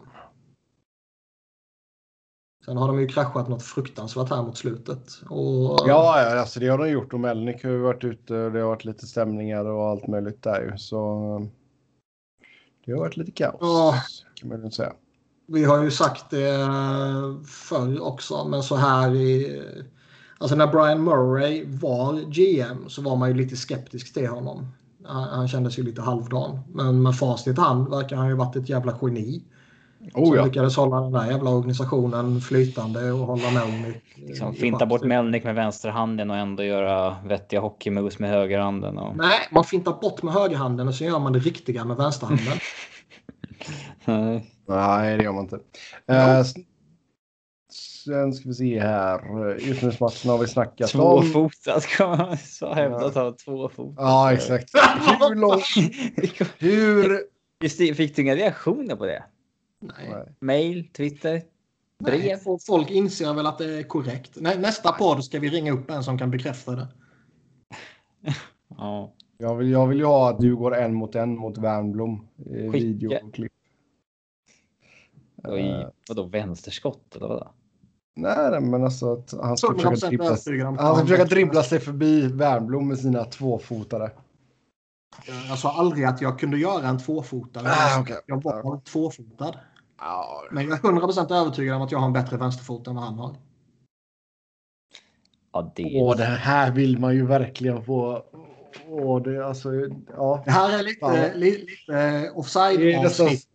Sen 2.65 2.77
har 2.77 2.87
de 2.87 2.99
ju 2.99 3.07
kraschat 3.07 3.49
något 3.49 3.63
fruktansvärt 3.63 4.29
här 4.29 4.43
mot 4.43 4.57
slutet. 4.57 5.21
Och... 5.29 5.79
Ja, 5.87 6.21
ja 6.21 6.39
alltså 6.39 6.59
det 6.59 6.67
har 6.67 6.77
de 6.77 6.89
gjort 6.89 7.13
och 7.13 7.19
Melnick 7.19 7.63
har 7.63 7.71
ju 7.71 7.77
varit 7.77 8.03
ute 8.03 8.33
och 8.33 8.51
det 8.51 8.59
har 8.59 8.67
varit 8.67 8.85
lite 8.85 9.07
stämningar 9.07 9.65
och 9.65 9.87
allt 9.87 10.07
möjligt 10.07 10.43
där 10.43 10.61
ju. 10.61 10.77
Så 10.77 11.47
det 12.89 12.95
har 12.95 12.99
varit 12.99 13.17
lite 13.17 13.31
kaos 13.31 13.57
Ja. 13.61 14.03
kan 14.35 14.49
man 14.49 14.71
säga. 14.71 14.93
Vi 15.47 15.63
har 15.63 15.83
ju 15.83 15.91
sagt 15.91 16.29
det 16.29 16.67
förr 17.47 18.01
också, 18.01 18.47
men 18.47 18.63
så 18.63 18.75
här 18.75 19.15
i... 19.15 19.61
Alltså 20.37 20.55
när 20.55 20.67
Brian 20.67 21.03
Murray 21.03 21.65
var 21.67 22.13
GM 22.13 22.89
så 22.89 23.01
var 23.01 23.15
man 23.15 23.29
ju 23.29 23.35
lite 23.35 23.55
skeptisk 23.55 24.13
till 24.13 24.27
honom. 24.27 24.67
Han, 25.05 25.23
han 25.23 25.47
kändes 25.47 25.79
ju 25.79 25.83
lite 25.83 26.01
halvdan. 26.01 26.59
Men 26.73 27.01
med 27.01 27.17
facit 27.17 27.57
i 27.57 27.61
hand 27.61 27.89
verkar 27.89 28.15
han 28.15 28.27
ju 28.27 28.35
varit 28.35 28.55
ett 28.55 28.69
jävla 28.69 28.97
geni. 29.01 29.43
Oh 30.13 30.25
som 30.25 30.35
ja. 30.35 30.45
lyckades 30.45 30.75
hålla 30.77 31.01
den 31.01 31.11
där 31.11 31.31
jävla 31.31 31.49
organisationen 31.49 32.41
flytande 32.41 33.11
och 33.11 33.19
hålla 33.19 33.51
Melnick. 33.51 34.03
Liksom, 34.15 34.53
i 34.53 34.57
finta 34.57 34.85
bort 34.85 34.99
schack. 35.01 35.07
Melnick 35.07 35.43
med 35.43 35.55
vänsterhanden 35.55 36.29
och 36.31 36.37
ändå 36.37 36.63
göra 36.63 37.17
vettiga 37.25 37.59
hockeymoves 37.59 38.19
med 38.19 38.29
högerhanden. 38.29 38.97
Och... 38.97 39.17
Nej, 39.17 39.39
man 39.51 39.63
fintar 39.63 39.93
bort 39.93 40.23
med 40.23 40.33
högerhanden 40.33 40.87
och 40.87 40.95
så 40.95 41.03
gör 41.03 41.19
man 41.19 41.33
det 41.33 41.39
riktiga 41.39 41.85
med 41.85 41.97
vänsterhanden. 41.97 42.45
Nej. 44.05 44.51
Nej, 44.67 45.17
det 45.17 45.23
gör 45.23 45.31
man 45.31 45.43
inte. 45.43 45.59
Eh, 46.07 46.39
s- 46.39 46.53
sen 48.05 48.33
ska 48.33 48.49
vi 48.49 48.53
se 48.55 48.79
här. 48.79 49.49
Utnyttjningsmatchen 49.55 50.31
har 50.31 50.37
vi 50.37 50.47
snackat 50.47 50.95
om. 50.95 51.01
Tvåfotad 51.31 51.81
kan 51.97 52.09
man 52.17 52.37
så 52.45 52.73
hävda 52.73 53.05
att 53.05 53.15
han 53.15 53.35
tvåfotad. 53.35 54.01
Ja, 54.03 54.33
exakt. 54.33 54.69
Hur 55.19 55.35
långt? 55.35 55.63
Hur? 56.57 57.19
Just 57.63 57.77
Fick 57.77 58.15
du 58.15 58.21
inga 58.21 58.35
reaktioner 58.35 58.95
på 58.95 59.05
det? 59.05 59.23
Nej. 59.79 60.09
Nej. 60.09 60.35
Mail, 60.39 60.89
Twitter, 60.93 61.41
brev? 61.99 62.19
Nej, 62.19 62.39
folk- 62.67 62.89
inser 62.89 63.33
väl 63.33 63.45
att 63.45 63.57
det 63.57 63.79
är 63.79 63.83
korrekt. 63.83 64.35
Nä, 64.35 64.55
nästa 64.55 64.91
podd 64.91 65.23
ska 65.25 65.39
vi 65.39 65.49
ringa 65.49 65.71
upp 65.71 65.89
en 65.91 66.03
som 66.03 66.17
kan 66.17 66.31
bekräfta 66.31 66.71
det. 66.75 66.87
Ja. 68.77 69.13
Jag 69.37 69.55
vill, 69.55 69.69
jag 69.71 69.87
vill 69.87 69.97
ju 69.97 70.05
ha 70.05 70.29
att 70.29 70.39
du 70.39 70.55
går 70.55 70.75
en 70.75 70.93
mot 70.93 71.15
en 71.15 71.37
mot 71.37 71.57
Wernbloom 71.57 72.27
i 72.37 72.43
Skicka. 72.43 72.77
videoklipp. 72.77 73.51
Eh, 75.43 75.87
vadå 76.09 76.23
vänsterskott 76.23 77.15
eller 77.15 77.27
vadå? 77.27 77.51
nej, 78.15 78.51
nej, 78.51 78.61
men 78.61 78.83
alltså 78.83 79.13
att 79.13 79.33
han 79.41 79.57
ska 79.57 79.67
100% 79.67 79.89
försöka 79.89 80.07
dribbla, 80.45 80.81
han 80.81 80.95
ska 80.95 81.05
försöka 81.05 81.25
dribbla 81.25 81.63
sig 81.63 81.79
förbi 81.79 82.27
Wernbloom 82.27 82.87
med 82.87 82.99
sina 82.99 83.25
tvåfotare. 83.25 84.11
Jag 85.49 85.59
sa 85.59 85.73
aldrig 85.73 86.05
att 86.05 86.21
jag 86.21 86.39
kunde 86.39 86.57
göra 86.57 86.87
en 86.87 86.99
tvåfotare. 86.99 87.67
Ah, 87.69 88.01
okej. 88.01 88.17
Jag 88.25 88.43
var 88.43 88.79
tvåfotad. 88.79 89.55
Ja, 90.01 90.43
Men 90.51 90.67
jag 90.69 90.85
är 90.85 90.91
100% 90.91 91.33
övertygad 91.33 91.75
om 91.75 91.81
att 91.81 91.91
jag 91.91 91.99
har 91.99 92.07
en 92.07 92.13
bättre 92.13 92.37
vänsterfot 92.37 92.87
än 92.87 92.95
vad 92.95 93.03
han 93.03 93.19
har. 93.19 93.35
Ja, 95.53 95.71
det 95.75 96.01
Åh, 96.01 96.17
det 96.17 96.23
här 96.23 96.71
vill 96.71 96.99
man 96.99 97.15
ju 97.15 97.25
verkligen 97.25 97.83
få. 97.83 98.23
Åh, 98.89 99.21
det, 99.21 99.47
alltså, 99.47 99.69
ja. 100.17 100.41
Det 100.45 100.51
här 100.51 100.79
är 100.79 100.83
lite, 100.83 100.99
Ja. 101.01 101.29
li, 101.35 101.51
lite 101.51 101.93
är 101.99 102.37
offside-avsnitt 102.37 103.47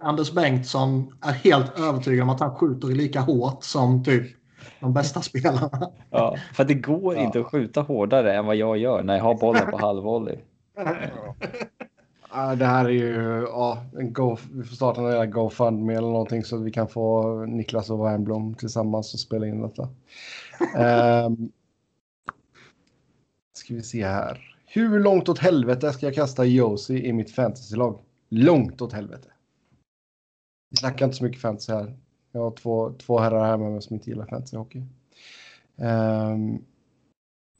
Anders 0.00 0.32
Bengtsson 0.32 1.18
är 1.22 1.32
helt 1.32 1.78
övertygad 1.78 2.22
om 2.22 2.28
att 2.30 2.40
han 2.40 2.54
skjuter 2.54 2.88
lika 2.88 3.20
hårt 3.20 3.64
som 3.64 4.04
typ 4.04 4.36
de 4.80 4.92
bästa 4.92 5.22
spelarna. 5.22 5.90
Ja, 6.10 6.36
för 6.54 6.64
det 6.64 6.74
går 6.74 7.16
inte 7.16 7.40
att 7.40 7.46
skjuta 7.46 7.80
hårdare 7.80 8.34
än 8.36 8.46
vad 8.46 8.56
jag 8.56 8.78
gör 8.78 9.02
när 9.02 9.16
jag 9.16 9.24
har 9.24 9.34
bollen 9.34 9.70
på 9.70 9.78
halvvolley. 9.78 10.38
Ja, 10.76 11.34
det 12.32 12.66
här 12.66 12.84
är 12.84 12.88
ju, 12.88 13.46
ja, 13.48 13.84
go, 13.92 14.36
vi 14.52 14.64
får 14.64 14.76
starta 14.76 15.22
en 15.22 15.30
GoFundMe 15.30 15.92
eller 15.94 16.08
någonting 16.08 16.44
så 16.44 16.56
att 16.56 16.62
vi 16.62 16.70
kan 16.70 16.88
få 16.88 17.34
Niklas 17.46 17.90
och 17.90 18.04
Wernbloom 18.04 18.54
tillsammans 18.54 19.14
och 19.14 19.20
spela 19.20 19.46
in 19.46 19.62
detta. 19.62 19.88
um, 21.26 21.52
ska 23.52 23.74
vi 23.74 23.82
se 23.82 24.06
här. 24.06 24.56
Hur 24.66 25.00
långt 25.00 25.28
åt 25.28 25.38
helvete 25.38 25.92
ska 25.92 26.06
jag 26.06 26.14
kasta 26.14 26.44
Josie 26.44 27.06
i 27.06 27.12
mitt 27.12 27.30
fantasylag? 27.30 27.98
Långt 28.28 28.82
åt 28.82 28.92
helvete. 28.92 29.28
Vi 30.70 30.76
snackar 30.76 31.04
inte 31.04 31.16
så 31.16 31.24
mycket 31.24 31.40
fantasy 31.42 31.72
här. 31.72 31.96
Jag 32.32 32.40
har 32.40 32.50
två, 32.50 32.92
två 32.92 33.18
herrar 33.18 33.44
här 33.44 33.56
med 33.56 33.72
mig 33.72 33.82
som 33.82 33.94
inte 33.94 34.10
gillar 34.10 34.26
fantasyhockey. 34.26 34.78
Um, 34.78 36.64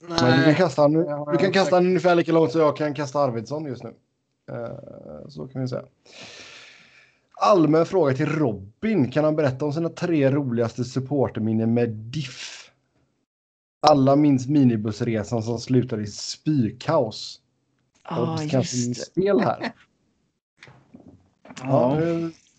men 0.08 0.38
du 0.38 0.44
kan 0.44 0.54
kasta, 0.54 0.88
du 1.32 1.38
kan 1.38 1.52
kasta 1.52 1.76
ungefär 1.76 2.14
lika 2.14 2.32
långt 2.32 2.52
som 2.52 2.60
jag 2.60 2.76
kan 2.76 2.94
kasta 2.94 3.20
Arvidsson 3.20 3.64
just 3.64 3.82
nu. 3.82 3.94
Eh, 4.50 5.28
Så 5.28 5.48
kan 5.48 5.62
vi 5.62 5.68
säga. 5.68 5.84
Allmän 7.40 7.86
fråga 7.86 8.14
till 8.14 8.26
Robin. 8.26 9.10
Kan 9.10 9.24
han 9.24 9.36
berätta 9.36 9.64
om 9.64 9.72
sina 9.72 9.88
tre 9.88 10.30
roligaste 10.30 10.84
supporterminnen 10.84 11.74
med 11.74 11.88
Diff? 11.90 12.70
Alla 13.86 14.16
minns 14.16 14.48
minibussresan 14.48 15.42
som 15.42 15.58
slutade 15.58 16.02
i 16.02 16.06
spykaos. 16.06 17.40
Ja, 18.08 18.32
Och 18.32 18.38
kanske 18.50 18.58
just 18.58 18.86
i 18.86 18.88
det. 18.88 18.94
spel 18.94 19.40
här. 19.40 19.72
Ja, 21.62 21.98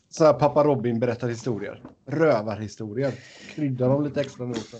så 0.09 0.23
här, 0.25 0.33
pappa 0.33 0.63
Robin 0.63 0.99
berättar 0.99 1.27
historier. 1.29 1.83
Rövarhistorier. 2.05 3.13
Krydda 3.55 3.87
dem 3.87 4.03
lite 4.03 4.21
extra 4.21 4.45
nu 4.45 4.51
också. 4.51 4.77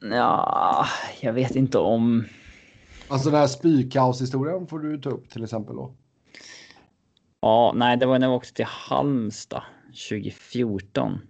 ja, 0.00 0.86
jag 1.20 1.32
vet 1.32 1.56
inte 1.56 1.78
om... 1.78 2.24
Alltså 3.08 3.30
den 3.30 3.40
här 3.40 3.46
spykaos-historien 3.46 4.66
får 4.66 4.78
du 4.78 4.98
ta 5.00 5.10
upp 5.10 5.30
till 5.30 5.44
exempel 5.44 5.76
då. 5.76 5.94
Ja, 7.44 7.72
nej, 7.74 7.96
det 7.96 8.06
var 8.06 8.18
när 8.18 8.26
jag 8.26 8.36
åkte 8.36 8.52
till 8.52 8.64
Halmstad 8.64 9.62
2014. 9.86 11.20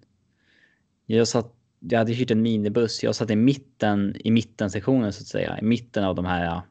Jag, 1.07 1.29
satt, 1.29 1.55
jag 1.79 1.99
hade 1.99 2.13
hyrt 2.13 2.31
en 2.31 2.43
minibuss. 2.43 3.03
Jag 3.03 3.15
satt 3.15 3.31
i 3.31 3.37
mitten, 3.37 4.17
i 4.25 4.31
mittensektionen 4.31 5.13
så 5.13 5.23
att 5.23 5.27
säga. 5.27 5.59
I 5.59 5.65
mitten 5.65 6.05
av 6.05 6.15
de 6.15 6.25
här, 6.25 6.63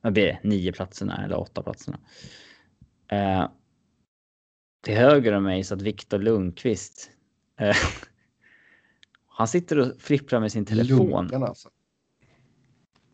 vad 0.00 0.12
blir 0.12 0.24
det, 0.24 0.40
nio 0.42 0.72
platserna 0.72 1.24
eller 1.24 1.38
åtta 1.38 1.62
platserna. 1.62 1.98
Eh, 3.08 3.48
till 4.82 4.94
höger 4.94 5.32
om 5.32 5.44
mig 5.44 5.64
satt 5.64 5.82
Viktor 5.82 6.18
Lundqvist. 6.18 7.10
Eh, 7.60 7.76
han 9.26 9.48
sitter 9.48 9.78
och 9.78 10.00
flipprar 10.00 10.40
med 10.40 10.52
sin 10.52 10.64
telefon. 10.64 11.10
Lunken 11.10 11.42
alltså. 11.42 11.68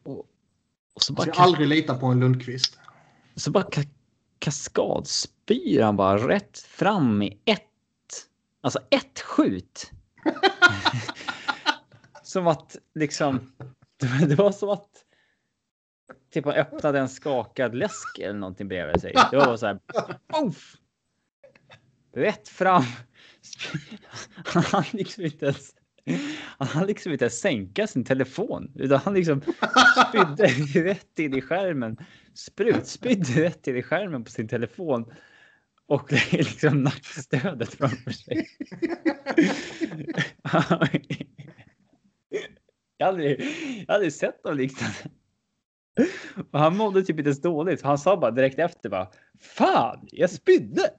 Och, 0.03 0.19
och 0.95 1.03
så 1.03 1.13
Jag 1.13 1.17
bara, 1.17 1.33
ska 1.33 1.43
aldrig 1.43 1.69
lita 1.69 1.99
på 1.99 2.07
en 2.07 2.21
Lundqvist. 2.21 2.79
så 3.37 3.51
bara 3.51 3.65
kaskadspyr 4.39 5.83
han 5.83 5.97
bara 5.97 6.29
rätt 6.29 6.59
fram 6.59 7.23
i 7.23 7.41
ett. 7.45 7.63
Alltså 8.61 8.79
ett 8.91 9.21
skjut. 9.21 9.91
som 12.23 12.47
att 12.47 12.77
liksom. 12.95 13.53
Det 14.29 14.35
var 14.35 14.53
som 14.53 14.69
att. 14.69 15.05
Typ 16.33 16.45
han 16.45 16.55
öppnade 16.55 16.99
en 16.99 17.09
skakad 17.09 17.75
läsk 17.75 18.19
eller 18.19 18.39
någonting 18.39 18.69
bredvid 18.69 19.01
sig. 19.01 19.15
Det 19.31 19.37
var 19.37 19.57
så 19.57 19.67
här. 19.67 19.81
Uff! 20.45 20.77
Rätt 22.15 22.49
fram. 22.49 22.85
Han 24.45 24.85
liksom 24.93 25.25
inte 25.25 25.47
ens. 25.47 25.75
Han 26.59 26.69
hann 26.69 26.87
liksom 26.87 27.13
inte 27.13 27.31
sänka 27.31 27.87
sin 27.87 28.05
telefon 28.05 28.73
utan 28.75 28.99
han 28.99 29.15
liksom 29.15 29.43
spydde 30.09 30.47
rätt 30.85 31.19
in 31.19 31.35
i 31.35 31.41
skärmen. 31.41 31.97
Sprutspydde 32.35 33.43
rätt 33.43 33.67
in 33.67 33.77
i 33.77 33.83
skärmen 33.83 34.25
på 34.25 34.31
sin 34.31 34.49
telefon. 34.49 35.13
Och 35.87 36.13
liksom 36.33 36.83
nackstödet 36.83 37.75
framför 37.75 38.11
sig. 38.11 38.49
jag, 42.97 43.07
hade, 43.07 43.29
jag 43.29 43.37
hade 43.37 43.85
aldrig 43.89 44.13
sett 44.13 44.45
något 44.45 44.57
liknande. 44.57 44.97
Och 46.51 46.61
han 46.61 46.77
mådde 46.77 47.03
typ 47.03 47.19
inte 47.19 47.29
ens 47.29 47.43
dåligt. 47.43 47.83
Han 47.83 47.99
sa 47.99 48.17
bara 48.17 48.31
direkt 48.31 48.59
efter 48.59 48.89
bara. 48.89 49.09
Fan, 49.41 50.09
jag 50.13 50.31
spydde. 50.31 50.91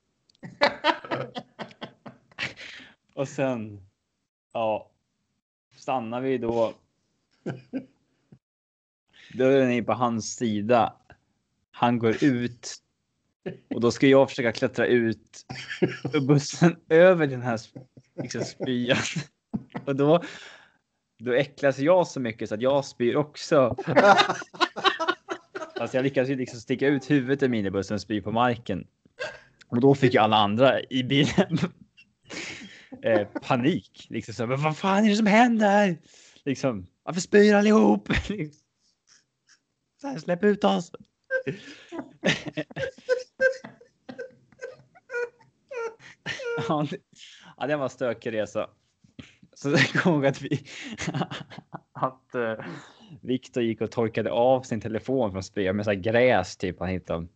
Och 3.16 3.28
sen. 3.28 3.82
Ja. 4.54 4.92
Stannar 5.90 6.22
vi 6.22 6.38
då. 6.38 6.74
Dörren 9.34 9.72
är 9.72 9.82
på 9.82 9.94
hans 9.94 10.36
sida. 10.36 10.94
Han 11.72 12.00
går 12.00 12.24
ut. 12.24 12.76
Och 13.70 13.82
då 13.82 13.92
ska 13.92 14.08
jag 14.08 14.30
försöka 14.30 14.52
klättra 14.52 14.86
ut 14.86 15.46
ur 16.14 16.28
bussen 16.28 16.76
över 16.90 17.28
den 17.28 17.42
här 17.42 17.60
liksom, 18.22 18.42
spyan. 18.42 18.98
Och 19.86 19.96
då, 19.96 20.24
då 21.20 21.34
äcklas 21.34 21.80
jag 21.80 22.08
så 22.08 22.20
mycket 22.20 22.50
så 22.50 22.56
att 22.56 22.62
jag 22.62 22.86
spyr 22.86 23.16
också. 23.16 23.76
Alltså 25.80 25.98
jag 25.98 26.04
lyckas 26.04 26.30
ju 26.30 26.36
liksom 26.36 26.60
sticka 26.60 26.88
ut 26.88 27.12
huvudet 27.12 27.44
i 27.44 27.48
minibussen 27.48 27.96
och 27.96 28.02
spy 28.02 28.22
på 28.22 28.32
marken. 28.32 28.88
Och 29.68 29.82
då 29.82 29.96
fick 29.96 30.14
ju 30.14 30.20
alla 30.20 30.38
andra 30.38 30.82
i 30.90 31.04
bilen 31.04 31.58
eh, 33.02 33.28
panik. 33.28 34.08
Liksom 34.10 34.34
så, 34.34 34.48
men 34.48 34.62
vad 34.62 34.78
fan 34.78 35.06
är 35.06 35.10
det 35.10 35.16
som 35.16 35.26
händer? 35.26 35.98
Liksom, 36.46 36.88
varför 37.04 37.22
spyr 37.22 37.54
allihop? 37.54 38.10
så 40.02 40.08
här, 40.08 40.18
släpp 40.18 40.44
ut 40.44 40.64
oss. 40.64 40.92
ja, 46.68 46.88
det, 46.90 46.98
ja, 47.58 47.68
det 47.68 47.76
var 47.76 47.84
en 47.84 47.90
stökig 47.90 48.34
resa. 48.34 48.70
Så 49.56 49.70
jag 49.70 49.88
kommer 49.88 50.16
ihåg 50.16 50.26
att 50.26 50.42
vi 50.42 50.50
att 51.94 52.36
eh, 52.36 52.42
uh, 52.42 52.66
Viktor 53.22 53.64
gick 53.64 53.82
och 53.82 53.92
torkade 53.92 54.32
av 54.32 54.62
sin 54.62 54.82
telefon 54.82 55.32
från 55.32 55.44
spya 55.44 55.74
med 55.74 55.86
så 55.86 55.92
här 55.92 55.98
gräs 55.98 56.58
typ 56.58 56.80
han 56.80 56.90
hittade. 56.90 57.28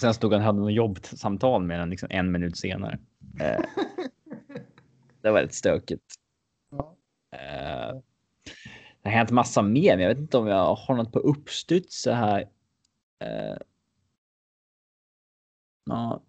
Sen 0.00 0.14
stod 0.14 0.32
han 0.32 0.40
och 0.40 0.46
hade 0.46 0.58
något 0.58 0.72
jobbsamtal 0.72 1.62
med 1.62 1.80
den 1.80 1.90
liksom 1.90 2.08
en 2.12 2.32
minut 2.32 2.56
senare. 2.56 2.98
Uh, 3.40 3.64
det 5.26 5.32
var 5.32 5.42
rätt 5.42 5.54
stökigt. 5.54 6.14
Ja. 6.70 6.96
Uh, 7.34 8.00
det 9.02 9.08
har 9.08 9.10
hänt 9.10 9.30
massa 9.30 9.62
mer, 9.62 9.96
men 9.96 10.00
jag 10.00 10.08
vet 10.08 10.18
inte 10.18 10.38
om 10.38 10.46
jag 10.46 10.74
har 10.74 10.94
något 10.94 11.12
på 11.12 11.18
uppstuds 11.18 12.02
så 12.02 12.10
här. 12.10 12.40
Uh, 13.24 13.56
ja. 15.84 16.22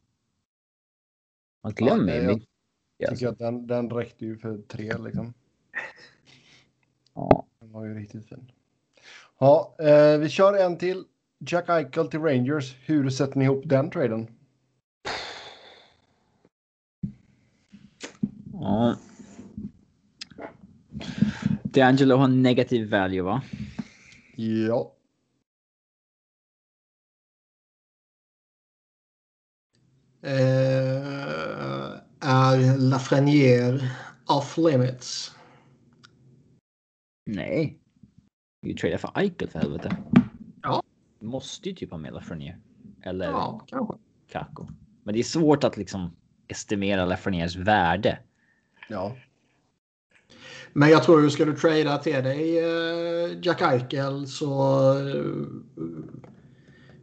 Man 1.64 1.74
glömmer 1.74 2.14
ju 2.14 2.22
Ja, 2.22 2.27
mycket. 2.27 2.50
Jag 2.98 3.09
tycker 3.09 3.27
att 3.27 3.40
den, 3.40 3.67
den 3.67 3.90
räckte 3.90 4.26
ju 4.26 4.38
för 4.38 4.58
tre 4.58 4.98
liksom. 4.98 5.34
Ja. 7.14 7.45
Den 7.59 7.72
var 7.72 7.85
ju 7.85 7.93
riktigt 7.93 8.30
fin. 8.30 8.51
Ja, 9.40 9.76
eh, 9.80 10.17
vi 10.17 10.30
kör 10.30 10.53
en 10.53 10.77
till. 10.77 11.03
Jack 11.40 11.69
Eichel 11.69 12.08
till 12.08 12.19
Rangers. 12.19 12.76
Hur 12.85 13.09
sätter 13.09 13.38
ni 13.38 13.45
ihop 13.45 13.64
den 13.66 13.90
traden? 13.90 14.36
Ja. 18.68 18.96
D'Angelo 21.64 22.16
har 22.16 22.28
negativ 22.28 22.90
value 22.90 23.22
va? 23.22 23.42
Ja. 24.36 24.94
Eh, 30.22 32.00
är 32.20 32.78
Lafreniere 32.78 33.80
off 34.26 34.58
limits? 34.58 35.36
Nej. 37.26 37.80
Vi 38.62 38.74
tradar 38.74 38.98
för 38.98 39.12
Eichel 39.20 39.50
för 39.50 39.60
helvete. 39.60 39.98
Ja. 40.62 40.84
Måste 41.20 41.70
ju 41.70 41.76
typ 41.76 41.92
ha 41.92 41.98
med 41.98 42.14
Lafreniere. 42.14 42.60
Eller 43.02 43.26
Ja, 43.26 43.66
kanske. 43.68 43.94
Kako. 44.32 44.68
Men 45.04 45.14
det 45.14 45.20
är 45.20 45.24
svårt 45.24 45.64
att 45.64 45.78
liksom 45.78 46.16
estimera 46.48 47.06
Lafrenières 47.06 47.56
värde. 47.56 48.20
Ja. 48.88 49.16
Men 50.74 50.90
jag 50.90 51.03
tror, 51.03 51.30
ska 51.30 51.45
du 51.45 51.56
trada 51.56 51.98
till 51.98 52.24
dig 52.24 52.59
eh, 52.59 53.40
Jack 53.41 53.61
Eichel 53.61 54.27
så 54.27 54.82
eh, 54.99 55.24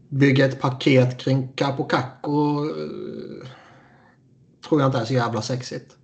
bygga 0.09 0.45
ett 0.45 0.61
paket 0.61 1.19
kring 1.19 1.49
Capo 1.55 1.85
Caco 1.85 2.65
eh, 2.71 3.49
tror 4.69 4.81
jag 4.81 4.89
inte 4.89 4.99
är 4.99 5.05
så 5.05 5.15
jävla 5.15 5.43
sexigt. 5.43 5.97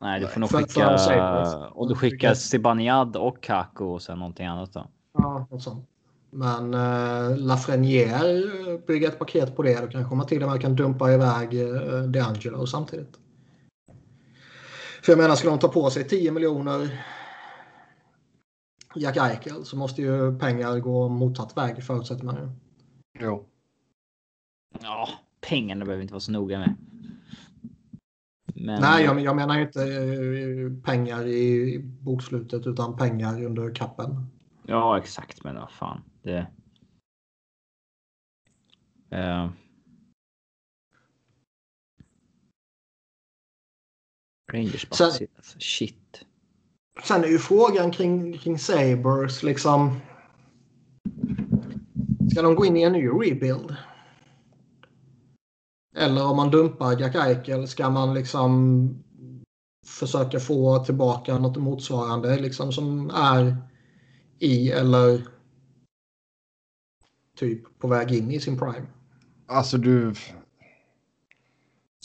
Nej, 0.00 0.20
du 0.20 0.26
får 0.26 0.40
nog 0.40 0.50
skicka... 0.50 1.70
Och 1.70 1.88
du 1.88 1.94
skickar 1.94 2.34
Zibanejad 2.34 3.16
och 3.16 3.42
Kako 3.42 3.84
och 3.84 4.02
sen 4.02 4.18
någonting 4.18 4.46
annat 4.46 4.72
då. 4.72 4.86
Ja, 5.18 5.46
något 5.50 5.62
sånt. 5.62 5.88
Men 6.30 6.74
eh, 6.74 7.36
Lafreniere, 7.36 8.78
bygga 8.86 9.08
ett 9.08 9.18
paket 9.18 9.56
på 9.56 9.62
det. 9.62 9.80
Då 9.80 9.86
kanske 9.86 10.14
man 10.14 10.26
till 10.26 10.42
och 10.42 10.50
med 10.50 10.60
kan 10.60 10.76
dumpa 10.76 11.12
iväg 11.12 11.60
eh, 11.60 12.02
DeAngelo 12.02 12.66
samtidigt. 12.66 13.18
För 15.06 15.12
jag 15.12 15.18
menar, 15.18 15.34
ska 15.34 15.50
de 15.50 15.58
ta 15.58 15.68
på 15.68 15.90
sig 15.90 16.08
10 16.08 16.32
miljoner 16.32 17.04
Jack 18.94 19.16
Eichel 19.16 19.64
så 19.64 19.76
måste 19.76 20.02
ju 20.02 20.38
pengar 20.38 20.78
gå 20.78 21.08
motsatt 21.08 21.56
väg 21.56 21.84
förutsätter 21.84 22.24
man 22.24 22.36
ju. 22.36 22.48
Jo. 23.20 23.46
Ja, 24.82 25.08
pengarna 25.40 25.84
behöver 25.84 26.02
inte 26.02 26.14
vara 26.14 26.20
så 26.20 26.32
noga 26.32 26.58
med. 26.58 26.76
Men... 28.54 28.80
Nej, 28.80 29.04
jag, 29.04 29.20
jag 29.20 29.36
menar 29.36 29.56
ju 29.56 29.62
inte 29.62 29.82
eh, 29.82 30.82
pengar 30.84 31.26
i 31.26 31.78
bokslutet 32.00 32.66
utan 32.66 32.96
pengar 32.96 33.44
under 33.44 33.74
kappen. 33.74 34.26
Ja, 34.62 34.98
exakt. 34.98 35.44
Men 35.44 35.54
vad 35.54 35.70
fan. 35.70 36.02
Det... 36.22 36.46
Eh. 39.10 39.48
Rangers 44.52 44.86
Sen- 44.90 45.06
alltså. 45.36 45.58
Shit. 45.58 46.24
Sen 47.04 47.24
är 47.24 47.28
ju 47.28 47.38
frågan 47.38 47.90
kring, 47.90 48.38
kring 48.38 48.58
Sabres 48.58 49.42
liksom. 49.42 50.00
Ska 52.30 52.42
de 52.42 52.54
gå 52.54 52.66
in 52.66 52.76
i 52.76 52.82
en 52.82 52.92
ny 52.92 53.08
rebuild? 53.08 53.76
Eller 55.96 56.26
om 56.26 56.36
man 56.36 56.50
dumpar 56.50 57.00
Jack 57.00 57.14
Eichel 57.14 57.68
ska 57.68 57.90
man 57.90 58.14
liksom 58.14 59.04
försöka 59.86 60.40
få 60.40 60.84
tillbaka 60.84 61.38
något 61.38 61.56
motsvarande 61.56 62.36
liksom 62.40 62.72
som 62.72 63.10
är 63.10 63.56
i 64.38 64.70
eller 64.70 65.26
typ 67.36 67.78
på 67.78 67.88
väg 67.88 68.12
in 68.12 68.30
i 68.30 68.40
sin 68.40 68.58
prime. 68.58 68.86
Alltså 69.46 69.78
du. 69.78 70.14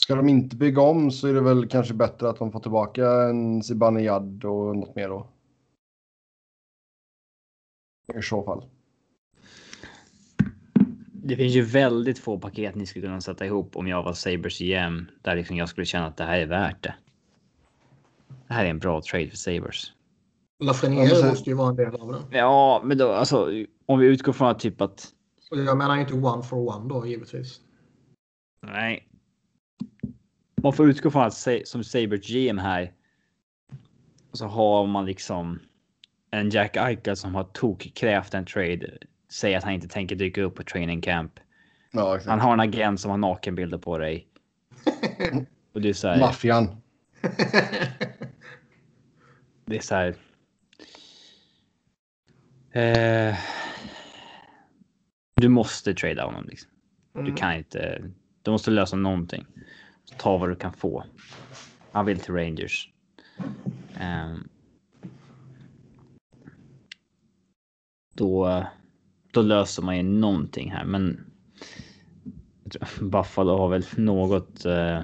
Ska 0.02 0.14
de 0.14 0.28
inte 0.28 0.56
bygga 0.56 0.82
om 0.82 1.10
så 1.10 1.28
är 1.28 1.34
det 1.34 1.40
väl 1.40 1.68
kanske 1.68 1.94
bättre 1.94 2.28
att 2.28 2.38
de 2.38 2.52
får 2.52 2.60
tillbaka 2.60 3.06
en 3.22 3.62
Zibanejad 3.62 4.44
och 4.44 4.76
något 4.76 4.94
mer 4.96 5.08
då. 5.08 5.26
I 8.18 8.22
så 8.22 8.42
fall. 8.42 8.64
Det 11.12 11.36
finns 11.36 11.54
ju 11.54 11.62
väldigt 11.62 12.18
få 12.18 12.38
paket 12.38 12.74
ni 12.74 12.86
skulle 12.86 13.06
kunna 13.06 13.20
sätta 13.20 13.46
ihop 13.46 13.76
om 13.76 13.86
jag 13.88 14.02
var 14.02 14.12
Sabres 14.12 14.58
GM 14.58 15.06
där 15.22 15.36
liksom 15.36 15.56
jag 15.56 15.68
skulle 15.68 15.84
känna 15.86 16.06
att 16.06 16.16
det 16.16 16.24
här 16.24 16.38
är 16.40 16.46
värt 16.46 16.82
det. 16.82 16.94
Det 18.48 18.54
här 18.54 18.64
är 18.64 18.70
en 18.70 18.78
bra 18.78 19.00
trade 19.10 19.28
för 19.28 19.36
Sabres. 19.36 19.92
Lafreniere 20.64 21.04
Ja, 21.04 21.10
men 21.12 21.20
sen- 21.20 21.28
måste 21.28 21.50
ju 21.50 21.56
vara 21.56 21.68
en 21.68 21.76
del 21.76 21.94
av 21.94 22.12
den. 22.12 22.22
Ja, 22.30 22.80
men 22.84 22.98
då 22.98 23.12
alltså 23.12 23.48
om 23.86 23.98
vi 23.98 24.06
utgår 24.06 24.32
från 24.32 24.48
att 24.48 24.58
typ 24.58 24.80
att 24.80 25.12
Och 25.50 25.58
jag 25.58 25.78
menar 25.78 25.96
inte 25.96 26.14
one 26.14 26.42
for 26.42 26.76
one 26.76 26.88
då 26.88 27.06
givetvis. 27.06 27.60
Nej. 28.66 29.08
Man 30.62 30.72
får 30.72 30.88
utgå 30.90 31.10
från 31.10 31.22
att 31.22 31.48
som 31.64 31.84
Sabres 31.84 32.26
GM 32.28 32.58
här. 32.58 32.92
Så 34.32 34.46
har 34.46 34.86
man 34.86 35.06
liksom 35.06 35.58
en 36.30 36.50
Jack 36.50 36.76
Eichel 36.76 37.16
som 37.16 37.34
har 37.34 37.44
tokkrävt 37.44 38.34
en 38.34 38.44
trade. 38.46 38.98
Säger 39.32 39.58
att 39.58 39.64
han 39.64 39.72
inte 39.72 39.88
tänker 39.88 40.16
dyka 40.16 40.42
upp 40.42 40.54
på 40.54 40.62
training 40.62 41.00
camp. 41.00 41.32
Ja, 41.92 42.16
exakt. 42.16 42.30
Han 42.30 42.40
har 42.40 42.52
en 42.52 42.60
agent 42.60 43.00
som 43.00 43.10
har 43.10 43.18
nakenbilder 43.18 43.78
på 43.78 43.98
dig. 43.98 44.26
Och 45.72 45.80
det 45.80 45.88
är 45.88 45.92
så 45.92 46.08
här. 46.08 46.20
Maffian. 46.20 46.76
Det 49.64 49.76
är 49.76 49.80
så 49.80 49.94
här. 49.94 50.14
Eh, 52.72 53.36
du 55.34 55.48
måste 55.48 55.94
trada 55.94 56.24
honom 56.24 56.44
liksom. 56.48 56.70
Du 57.12 57.20
Mm. 57.20 57.34
kan 57.34 57.54
inte. 57.56 58.10
Du 58.42 58.50
måste 58.50 58.70
lösa 58.70 58.96
någonting. 58.96 59.46
Ta 60.18 60.38
vad 60.38 60.48
du 60.48 60.56
kan 60.56 60.72
få. 60.72 61.04
Han 61.92 62.06
vill 62.06 62.18
till 62.20 62.34
Rangers. 62.34 62.88
Um, 64.00 64.48
då, 68.14 68.64
då 69.32 69.42
löser 69.42 69.82
man 69.82 69.96
ju 69.96 70.02
någonting 70.02 70.70
här, 70.70 70.84
men 70.84 71.24
Buffalo 73.00 73.56
har 73.56 73.68
väl 73.68 73.84
något 73.96 74.64
eh, 74.64 75.00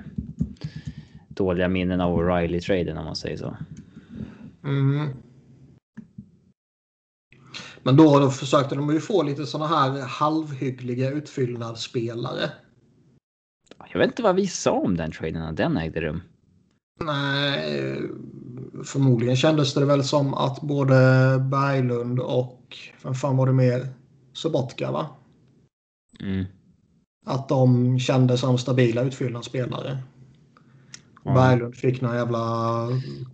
dåliga 1.28 1.68
minnen 1.68 2.00
av 2.00 2.18
O'Reilly-traden 2.18 2.99
om 2.99 3.05
man 3.05 3.17
säger 3.17 3.36
så. 3.36 3.57
Mm. 4.65 5.08
Men 7.83 7.97
då, 7.97 8.18
då 8.18 8.31
försökte 8.31 8.75
de 8.75 8.92
ju 8.92 9.00
få 9.00 9.23
lite 9.23 9.47
sådana 9.47 9.76
här 9.76 10.07
halvhyggliga 10.07 11.10
utfyllnadsspelare. 11.10 12.50
Jag 13.92 13.99
vet 13.99 14.08
inte 14.08 14.23
vad 14.23 14.36
vi 14.36 14.47
sa 14.47 14.73
om 14.73 14.97
den 14.97 15.12
traden 15.12 15.42
när 15.42 15.52
den 15.52 15.76
ägde 15.76 16.00
rum. 16.00 16.23
Nej, 17.00 18.00
förmodligen 18.84 19.36
kändes 19.36 19.75
det 19.75 19.84
väl 19.84 20.05
som 20.05 20.34
att 20.34 20.60
både 20.60 20.94
Berglund 21.50 22.20
och, 22.20 22.76
vem 23.02 23.15
fan 23.15 23.36
var 23.36 23.47
det 23.47 23.52
mer? 23.52 23.86
Sobotka 24.33 24.91
va? 24.91 25.07
Mm. 26.20 26.44
Att 27.26 27.49
de 27.49 27.99
kändes 27.99 28.41
som 28.41 28.58
stabila 28.58 29.02
utfyllnadsspelare. 29.02 29.99
Ja. 31.25 31.34
Berglund 31.34 31.76
fick 31.76 32.00
någon 32.00 32.17
jävla 32.17 32.83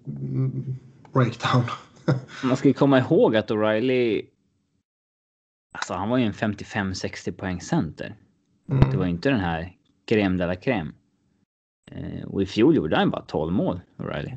mm, 0.07 0.77
breakdown. 1.13 1.63
Man 2.45 2.57
ska 2.57 2.69
ju 2.69 2.75
komma 2.75 2.99
ihåg 2.99 3.37
att 3.37 3.51
O'Reilly. 3.51 4.27
Alltså, 5.73 5.95
han 5.95 6.09
var 6.09 6.19
ju 6.19 6.25
en 6.25 6.33
55-60 6.33 7.33
poäng 7.33 7.61
center. 7.61 8.17
Mm. 8.71 8.91
Det 8.91 8.97
var 8.97 9.05
ju 9.05 9.11
inte 9.11 9.31
den 9.31 9.41
här 9.41 9.77
crème 10.07 10.37
de 10.39 10.47
la 10.47 10.55
crème. 10.57 10.93
Eh, 11.91 12.25
och 12.25 12.43
i 12.43 12.47
fjol 12.47 12.77
gjorde 12.77 12.97
han 12.97 13.11
bara 13.11 13.25
12 13.25 13.53
mål, 13.53 13.81
O'Reilly. 13.97 14.37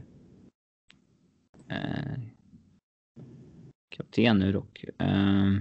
Eh, 1.70 2.20
kapten 3.90 4.38
nu 4.40 4.52
dock. 4.52 4.84
Eh, 5.00 5.54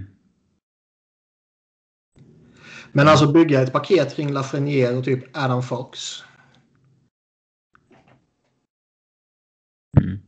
Men 2.91 3.07
alltså 3.07 3.31
bygga 3.31 3.61
ett 3.61 3.73
paket 3.73 4.15
kring 4.15 4.31
Lafreniere 4.33 4.97
och 4.97 5.03
typ 5.05 5.37
Adam 5.37 5.63
Fox. 5.63 5.99
mm. 10.01 10.19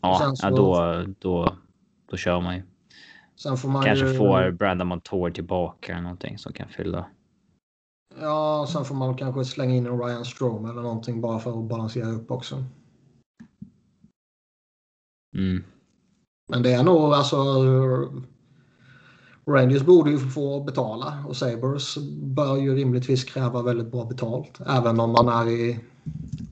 Ja, 0.00 0.34
så- 0.36 0.46
ja 0.46 0.50
då, 0.50 1.04
då, 1.18 1.56
då 2.06 2.16
kör 2.16 2.40
man 2.40 2.56
ju. 2.56 2.62
Sen 3.36 3.56
får 3.56 3.68
man 3.68 3.84
Kanske 3.84 4.06
ju, 4.06 4.16
får 4.16 4.50
Brandon 4.50 4.86
Montour 4.88 5.30
tillbaka 5.30 5.92
eller 5.92 6.02
någonting 6.02 6.38
som 6.38 6.52
kan 6.52 6.68
fylla. 6.68 7.10
Ja, 8.20 8.66
sen 8.72 8.84
får 8.84 8.94
man 8.94 9.16
kanske 9.16 9.44
slänga 9.44 9.74
in 9.74 9.86
en 9.86 9.98
Ryan 9.98 10.24
Strom 10.24 10.64
eller 10.64 10.82
någonting 10.82 11.20
bara 11.20 11.38
för 11.38 11.58
att 11.58 11.68
balansera 11.68 12.08
upp 12.08 12.30
också. 12.30 12.64
Mm. 15.36 15.64
Men 16.48 16.62
det 16.62 16.72
är 16.72 16.82
nog 16.82 17.14
alltså... 17.14 17.36
Rangers 19.46 19.82
borde 19.82 20.10
ju 20.10 20.18
få 20.18 20.64
betala 20.64 21.24
och 21.28 21.36
Sabres 21.36 21.96
bör 22.22 22.56
ju 22.56 22.74
rimligtvis 22.74 23.24
kräva 23.24 23.62
väldigt 23.62 23.92
bra 23.92 24.04
betalt. 24.04 24.60
Även 24.66 25.00
om 25.00 25.12
man 25.12 25.28
är 25.28 25.50
i 25.50 25.80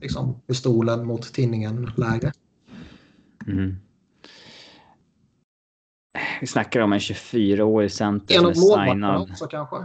liksom, 0.01 0.41
pistolen 0.47 1.05
mot 1.05 1.33
tinningen 1.33 1.91
läge. 1.97 2.31
Mm. 3.47 3.75
Vi 6.41 6.47
snackar 6.47 6.79
om 6.79 6.93
en 6.93 6.99
24-årig 6.99 7.91
center 7.91 8.37
En 8.37 8.45
av 8.45 8.57
målvakterna 8.57 9.19
också 9.19 9.47
kanske. 9.47 9.77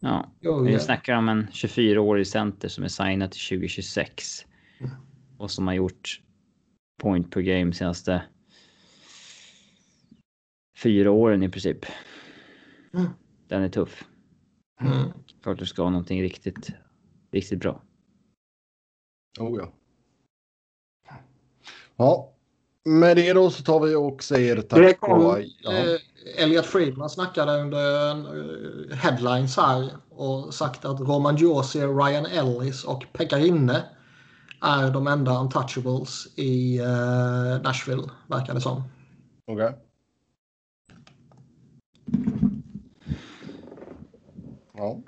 Ja, 0.00 0.32
vi 0.64 0.78
snackar 0.78 1.16
om 1.16 1.28
en 1.28 1.46
24-årig 1.48 2.26
center 2.26 2.68
som 2.68 2.84
är 2.84 2.88
signad 2.88 3.30
till 3.30 3.58
2026. 3.58 4.46
Mm. 4.80 4.92
Och 5.38 5.50
som 5.50 5.66
har 5.66 5.74
gjort 5.74 6.20
point 7.02 7.30
per 7.30 7.40
game 7.40 7.72
senaste 7.72 8.22
fyra 10.76 11.10
åren 11.10 11.42
i 11.42 11.48
princip. 11.48 11.86
Mm. 12.94 13.08
Den 13.48 13.62
är 13.62 13.68
tuff. 13.68 14.04
Mm. 14.80 15.08
Klart 15.42 15.58
du 15.58 15.66
ska 15.66 15.82
ha 15.82 15.90
någonting 15.90 16.22
riktigt, 16.22 16.70
riktigt 17.30 17.60
bra. 17.60 17.82
Oh 19.38 19.58
ja. 19.58 19.72
Ja. 21.96 22.34
Med 22.84 23.16
det 23.16 23.32
då 23.32 23.50
så 23.50 23.62
tar 23.62 23.80
vi 23.80 23.94
och 23.94 24.22
säger 24.22 24.56
Det 24.56 24.62
tack 24.62 25.00
kom, 25.00 25.26
och 25.26 25.38
ja. 25.62 25.98
Elliot 26.36 26.66
Friedman 26.66 27.10
snackade 27.10 27.60
under 27.60 28.10
eh, 28.10 28.96
headlines 28.96 29.56
här 29.56 29.90
och 30.10 30.54
sagt 30.54 30.84
att 30.84 31.00
Roman 31.00 31.36
Josi, 31.36 31.80
Ryan 31.80 32.26
Ellis 32.26 32.84
och 32.84 33.04
Pekka 33.12 33.36
Rinne 33.36 33.84
är 34.62 34.90
de 34.90 35.06
enda 35.06 35.40
untouchables 35.40 36.38
i 36.38 36.78
eh, 36.78 37.62
Nashville, 37.62 38.10
verkar 38.26 38.54
det 38.54 38.60
som. 38.60 38.82
Okej. 39.46 39.78
Ja, 44.72 45.00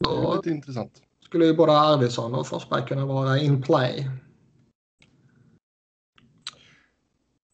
det 0.00 0.10
är 0.10 0.36
lite 0.36 0.50
intressant. 0.50 1.02
skulle 1.24 1.46
ju 1.46 1.54
både 1.54 1.72
Arvidsson 1.72 2.34
och 2.34 2.46
Forsberg 2.46 2.86
kunna 2.86 3.06
vara 3.06 3.38
in 3.38 3.62
play. 3.62 4.10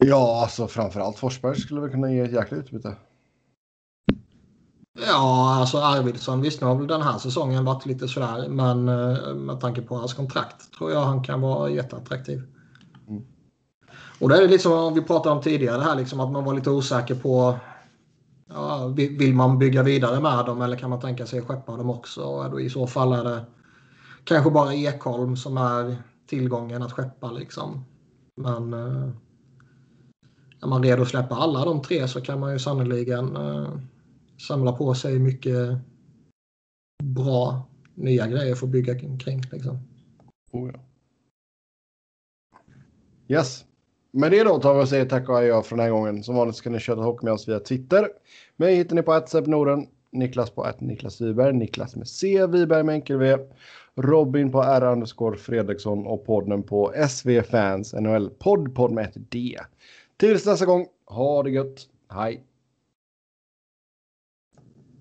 Ja, 0.04 0.40
alltså 0.42 0.66
framförallt 0.68 1.18
Forsberg 1.18 1.56
skulle 1.56 1.80
väl 1.80 1.90
kunna 1.90 2.12
ge 2.12 2.20
ett 2.20 2.32
jäkla 2.32 2.56
utbyte. 2.56 2.96
Ja, 5.06 5.54
alltså 5.60 5.78
Arvidsson, 5.78 6.40
visst 6.40 6.60
nu 6.60 6.66
har 6.66 6.74
väl 6.74 6.86
den 6.86 7.02
här 7.02 7.18
säsongen 7.18 7.64
varit 7.64 7.86
lite 7.86 8.08
sådär, 8.08 8.48
men 8.48 8.88
eh, 8.88 9.34
med 9.34 9.60
tanke 9.60 9.82
på 9.82 9.96
hans 9.96 10.14
kontrakt 10.14 10.72
tror 10.78 10.92
jag 10.92 11.00
han 11.00 11.22
kan 11.22 11.40
vara 11.40 11.70
jätteattraktiv. 11.70 12.42
Mm. 13.08 13.22
Och 14.20 14.28
det 14.28 14.44
är 14.44 14.48
liksom 14.48 14.72
vad 14.72 14.94
vi 14.94 15.02
pratade 15.02 15.34
om 15.36 15.42
tidigare 15.42 15.82
här, 15.82 15.96
liksom 15.96 16.20
att 16.20 16.32
man 16.32 16.44
var 16.44 16.54
lite 16.54 16.70
osäker 16.70 17.14
på 17.14 17.58
ja, 18.48 18.86
vi- 18.96 19.16
vill 19.18 19.34
man 19.34 19.58
bygga 19.58 19.82
vidare 19.82 20.20
med 20.20 20.46
dem 20.46 20.62
eller 20.62 20.76
kan 20.76 20.90
man 20.90 21.00
tänka 21.00 21.26
sig 21.26 21.42
skeppa 21.42 21.76
dem 21.76 21.90
också? 21.90 22.22
Och 22.22 22.60
I 22.60 22.70
så 22.70 22.86
fall 22.86 23.12
är 23.12 23.24
det 23.24 23.44
kanske 24.24 24.50
bara 24.50 24.74
Ekholm 24.74 25.36
som 25.36 25.56
är 25.56 25.96
tillgången 26.26 26.82
att 26.82 26.92
skeppa 26.92 27.30
liksom. 27.32 27.84
Men 28.36 28.72
eh, 28.74 29.08
är 30.62 30.66
man 30.66 30.82
redo 30.82 31.02
att 31.02 31.08
släppa 31.08 31.34
alla 31.34 31.64
de 31.64 31.82
tre 31.82 32.08
så 32.08 32.20
kan 32.20 32.40
man 32.40 32.52
ju 32.52 32.58
sannoliken 32.58 33.36
eh, 33.36 33.78
samla 34.48 34.72
på 34.72 34.94
sig 34.94 35.18
mycket 35.18 35.78
bra 37.02 37.68
nya 37.94 38.26
grejer 38.26 38.54
för 38.54 38.66
att 38.66 38.72
bygga 38.72 38.98
kring. 38.98 39.42
Liksom. 39.52 39.78
Oh, 40.52 40.70
ja. 40.72 40.80
Yes. 43.28 43.64
Med 44.10 44.30
det 44.30 44.44
då 44.44 44.58
tar 44.58 44.74
vi 44.74 44.82
och 44.82 44.88
säger 44.88 45.06
tack 45.06 45.28
och 45.28 45.38
adjö 45.38 45.62
för 45.62 45.76
den 45.76 45.84
här 45.84 45.90
gången. 45.90 46.22
Som 46.22 46.34
vanligt 46.34 46.56
ska 46.56 46.70
ni 46.70 46.80
köra 46.80 47.02
hockey 47.02 47.24
med 47.24 47.34
oss 47.34 47.48
via 47.48 47.60
Twitter. 47.60 48.08
Mig 48.56 48.76
hittar 48.76 48.96
ni 48.96 49.02
på 49.02 49.12
att 49.12 49.46
Norden, 49.46 49.86
Niklas 50.12 50.50
på 50.50 50.62
att 50.62 50.80
Niklas 50.80 51.20
Wiberg, 51.20 51.52
Niklas 51.52 51.96
med 51.96 52.08
C, 52.08 52.46
Wiberg 52.46 52.82
med 52.82 52.94
enkel 52.94 53.18
V, 53.18 53.36
Robin 53.94 54.52
på 54.52 54.62
R 54.62 54.92
underscore 54.92 55.36
Fredriksson 55.36 56.06
och 56.06 56.26
podden 56.26 56.62
på 56.62 56.92
SV 57.08 57.42
Fans 57.42 57.92
NHL 57.92 58.30
podd, 58.30 58.74
podd 58.74 58.92
med 58.92 59.04
ett 59.04 59.30
D. 59.30 59.58
Tills 60.18 60.46
nästa 60.46 60.66
gång, 60.66 60.86
ha 61.06 61.42
det 61.42 61.50
gött. 61.50 61.88
Hej! 62.08 62.44